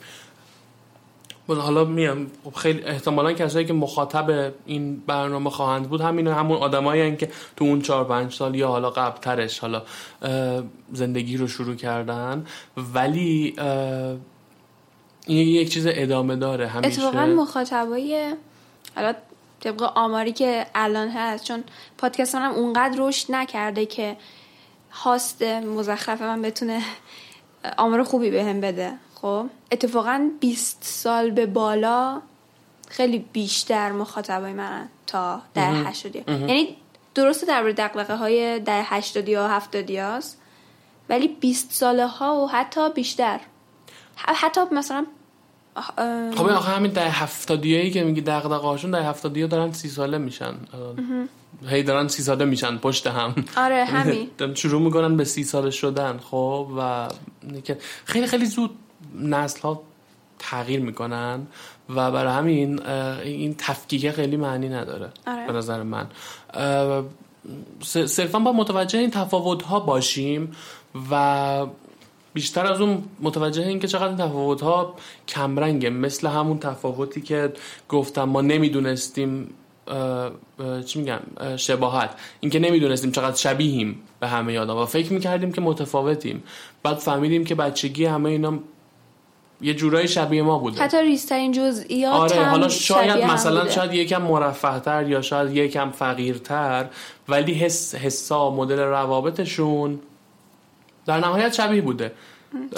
حالا 1.57 1.85
میام. 1.85 2.27
خب 2.43 2.55
خیلی 2.55 2.83
احتمالا 2.83 3.33
کسایی 3.33 3.65
که 3.65 3.73
مخاطب 3.73 4.53
این 4.65 4.99
برنامه 5.07 5.49
خواهند 5.49 5.89
بود 5.89 6.01
همین 6.01 6.27
همون 6.27 6.57
آدمایی 6.57 7.15
که 7.15 7.29
تو 7.55 7.65
اون 7.65 7.81
چهار 7.81 8.05
پنج 8.05 8.33
سال 8.33 8.55
یا 8.55 8.67
حالا 8.67 8.89
قبل 8.89 9.17
ترش 9.17 9.59
حالا 9.59 9.83
زندگی 10.93 11.37
رو 11.37 11.47
شروع 11.47 11.75
کردن. 11.75 12.45
ولی 12.93 13.55
این 15.27 15.47
یک 15.47 15.69
چیز 15.73 15.87
ادامه 15.89 16.35
داره 16.35 16.67
همیشه. 16.67 17.01
اتفاقا 17.01 17.25
مخاطبای 17.25 18.35
حالا 18.95 19.13
طبق 19.59 19.81
آماری 19.95 20.31
که 20.31 20.65
الان 20.75 21.09
هست 21.09 21.43
چون 21.43 21.63
پادکست 21.97 22.35
هم 22.35 22.51
اونقدر 22.51 22.95
رشد 22.99 23.25
نکرده 23.29 23.85
که 23.85 24.17
هاست 24.91 25.43
مزخرف 25.43 26.21
من 26.21 26.41
بتونه 26.41 26.81
آمار 27.77 28.03
خوبی 28.03 28.29
بهم 28.29 28.61
بده. 28.61 28.93
خب 29.21 29.45
اتفاقا 29.71 30.29
20 30.39 30.77
سال 30.81 31.31
به 31.31 31.45
بالا 31.45 32.21
خیلی 32.89 33.25
بیشتر 33.33 33.91
مخاطبای 33.91 34.53
من 34.53 34.87
تا 35.07 35.41
در 35.53 35.73
هشتادی. 35.73 36.23
یعنی 36.27 36.75
درسته 37.15 37.45
در 37.45 37.63
دقلقه 37.63 38.15
های 38.15 38.59
در 38.59 38.81
هشتادی 38.85 39.33
ها 39.33 39.47
هفتادی 39.47 39.97
هاست 39.97 40.37
ولی 41.09 41.27
20 41.27 41.71
ساله 41.71 42.07
ها 42.07 42.35
و 42.35 42.49
حتی 42.49 42.89
بیشتر. 42.89 43.39
حتی 44.15 44.61
مثلا 44.71 45.05
خب 46.35 46.47
آخه 46.47 46.71
همین 46.71 46.91
در 46.91 47.07
هفتادی 47.07 47.91
که 47.91 48.03
میگی 48.03 48.21
دقدقه 48.21 48.55
هاشون 48.55 48.91
در 48.91 49.01
هفتادی 49.01 49.41
ها 49.41 49.47
دارن 49.47 49.71
سی 49.71 49.89
ساله 49.89 50.17
میشن. 50.17 50.53
هی 51.67 51.83
دارن 51.83 52.07
سی 52.07 52.23
ساله 52.23 52.45
میشن 52.45 52.77
پشت 52.77 53.07
هم. 53.07 53.35
آره 53.57 53.85
همین. 53.95 54.29
شروع 54.55 54.81
می‌کنن 54.81 55.17
به 55.17 55.23
سی 55.23 55.43
ساله 55.43 55.69
شدن 55.71 56.17
خب 56.17 56.67
و 56.77 57.07
خیلی 58.05 58.27
خیلی 58.27 58.45
زود 58.45 58.77
نسل 59.21 59.61
ها 59.61 59.81
تغییر 60.39 60.79
می‌کنن 60.79 61.47
و 61.89 62.11
برای 62.11 62.33
همین 62.33 62.87
این 63.23 63.55
تفکیک 63.57 64.11
خیلی 64.11 64.37
معنی 64.37 64.69
نداره. 64.69 65.09
آره. 65.27 65.47
به 65.47 65.53
نظر 65.53 65.83
من. 65.83 66.07
صرفا 68.05 68.39
با 68.39 68.51
متوجه 68.51 68.99
این 68.99 69.11
تفاوت 69.11 69.63
ها 69.63 69.79
باشیم 69.79 70.51
و 71.11 71.65
بیشتر 72.33 72.65
از 72.65 72.81
اون 72.81 73.03
متوجه 73.21 73.67
این 73.67 73.79
که 73.79 73.87
چقدر 73.87 74.07
این 74.07 74.17
تفاوت 74.17 74.61
ها 74.61 74.95
کمرنگه. 75.27 75.89
مثل 75.89 76.27
همون 76.27 76.59
تفاوتی 76.59 77.21
که 77.21 77.53
گفتم 77.89 78.23
ما 78.23 78.41
نمی‌دونستیم 78.41 79.53
چی 80.85 80.99
میگم 80.99 81.19
شباهت. 81.57 82.15
اینکه 82.39 82.59
نمی‌دونستیم 82.59 83.11
چقدر 83.11 83.35
شبیهیم 83.35 84.01
به 84.19 84.27
همه 84.27 84.59
آدم 84.59 84.77
و 84.77 84.85
فکر 84.85 85.13
می‌کردیم 85.13 85.51
که 85.51 85.61
متفاوتیم. 85.61 86.43
بعد 86.83 86.97
فهمیدیم 86.97 87.45
که 87.45 87.55
بچگی 87.55 88.05
همه 88.05 88.29
اینا 88.29 88.59
یه 89.61 89.73
جورایی 89.73 90.07
شبیه 90.07 90.41
ما 90.41 90.57
بوده. 90.57 90.81
حتی 90.81 91.01
ریسترین 91.01 91.51
جزئیات 91.51 92.13
آره 92.13 92.43
حالا 92.43 92.69
شاید 92.69 93.23
مثلا 93.23 93.69
شاید 93.69 93.93
یکم 93.93 94.21
مرفه 94.21 95.09
یا 95.09 95.21
شاید 95.21 95.55
یکم 95.55 95.91
فقیرتر 95.91 96.85
ولی 97.27 97.53
حس 97.53 97.95
حسا 97.95 98.49
مدل 98.49 98.79
روابطشون 98.79 99.99
در 101.05 101.19
نهایت 101.19 101.53
شبیه 101.53 101.81
بوده. 101.81 102.11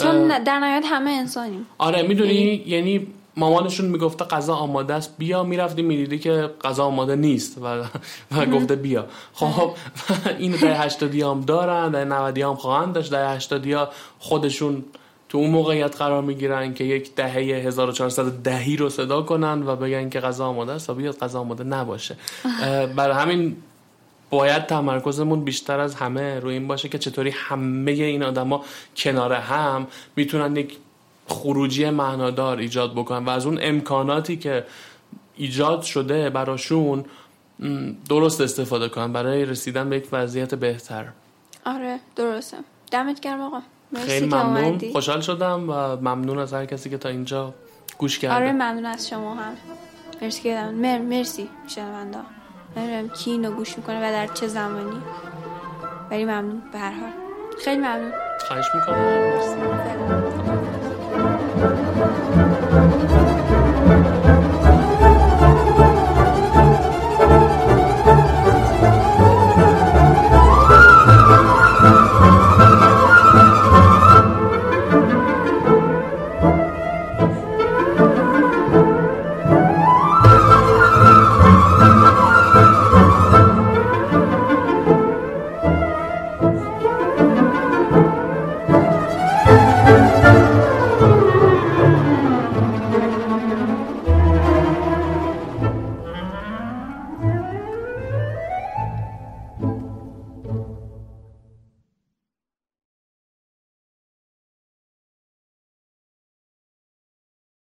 چون 0.02 0.44
در 0.44 0.60
نهایت 0.60 0.86
همه 0.86 1.12
انسانیم. 1.12 1.66
آره 1.78 2.02
می‌دونی؟ 2.02 2.34
یعنی, 2.34 2.64
یعنی 2.68 3.08
مامانشون 3.38 3.86
می‌گفته 3.86 4.26
غذا 4.26 4.56
آماده 4.56 4.94
است 4.94 5.16
بیا 5.18 5.44
می‌رفتی 5.44 5.82
می‌دیدی 5.82 6.20
که 6.20 6.50
غذا 6.62 6.86
آماده 6.86 7.16
نیست 7.16 7.58
و, 7.58 7.84
و 8.38 8.46
گفته 8.46 8.76
بیا. 8.76 9.06
خب 9.34 9.72
اینو 10.40 10.58
در 10.58 10.86
هشتادی 10.86 11.22
هم 11.22 11.42
دارن 11.42 11.92
در 11.92 12.06
نودی 12.06 12.42
هم 12.42 12.56
خواهند 12.56 12.94
داشت 12.94 13.12
در 13.12 13.36
هشتادی 13.36 13.74
ها 13.74 13.90
خودشون 14.20 14.84
تو 15.34 15.40
اون 15.40 15.50
موقعیت 15.50 15.98
قرار 15.98 16.22
می‌گیرن 16.22 16.74
که 16.74 16.84
یک 16.84 17.16
دهه 17.16 17.34
1400 17.34 18.32
دهی 18.32 18.78
رو 18.78 18.90
صدا 18.90 19.22
کنن 19.22 19.64
و 19.68 19.76
بگن 19.76 20.10
که 20.10 20.20
غذا 20.20 20.46
آماده 20.46 20.72
است 20.72 20.90
و 20.90 20.94
بیاد 20.94 21.18
غذا 21.18 21.40
آماده 21.40 21.64
نباشه. 21.64 22.18
برای 22.96 23.16
همین 23.16 23.58
باید 24.30 24.66
تمرکزمون 24.66 25.44
بیشتر 25.44 25.80
از 25.80 25.96
همه 25.96 26.40
روی 26.40 26.54
این 26.54 26.68
باشه 26.68 26.90
که 26.90 26.98
چطوری 26.98 27.30
همه 27.30 27.92
این 27.92 28.24
آدما 28.24 28.64
کنار 28.96 29.34
هم 29.34 29.88
می‌تونن 30.16 30.56
یک 30.56 30.78
خروجی 31.28 31.90
معنادار 31.90 32.58
ایجاد 32.58 32.92
بکنن. 32.92 33.26
و 33.26 33.30
از 33.30 33.46
اون 33.46 33.60
امکاناتی 33.62 34.38
که 34.38 34.66
ایجاد 35.36 35.82
شده 35.82 36.30
براشون 36.30 37.06
درست 38.10 38.42
استفاده 38.42 38.90
کنن 38.90 39.14
برای 39.14 39.46
رسیدن 39.46 39.90
به 39.90 39.98
یک 39.98 40.08
وضعیت 40.12 40.56
بهتر. 40.56 41.06
آره 41.66 42.00
درسته. 42.16 42.58
دمت 42.92 43.20
گرم 43.20 43.42
آقا. 43.42 43.62
خیلی 43.96 44.26
ممنون. 44.26 44.80
خوشحال 44.92 45.22
شدم 45.22 45.70
و 45.70 45.74
ممنون 45.96 46.40
از 46.40 46.54
هر 46.54 46.66
کسی 46.66 46.90
که 46.90 46.98
تا 46.98 47.10
اینجا 47.10 47.54
گوش 47.98 48.20
کرده. 48.20 48.36
آره 48.36 48.52
ممنون 48.52 48.86
از 48.86 49.10
شما 49.10 49.36
هم. 49.36 49.54
مرسی 50.22 50.42
که 50.42 50.62
مر 50.62 50.98
مرسی 50.98 51.50
شنونده 51.68 52.18
نمی‌دونم 52.78 53.10
کی 53.10 53.32
اینو 53.32 53.52
گوش 53.52 53.78
می‌کنه 53.78 53.98
و 53.98 54.12
در 54.12 54.28
چه 54.28 54.48
زمانی. 54.48 55.02
ولی 56.12 56.26
ممنون 56.26 56.62
به 56.72 56.80
هر 56.80 56.92
حال. 56.92 57.12
خیلی 57.64 57.78
ممنون. 57.78 58.12
خواهش 58.48 58.66
می‌کنم. 58.76 58.98
مرسی. 58.98 60.23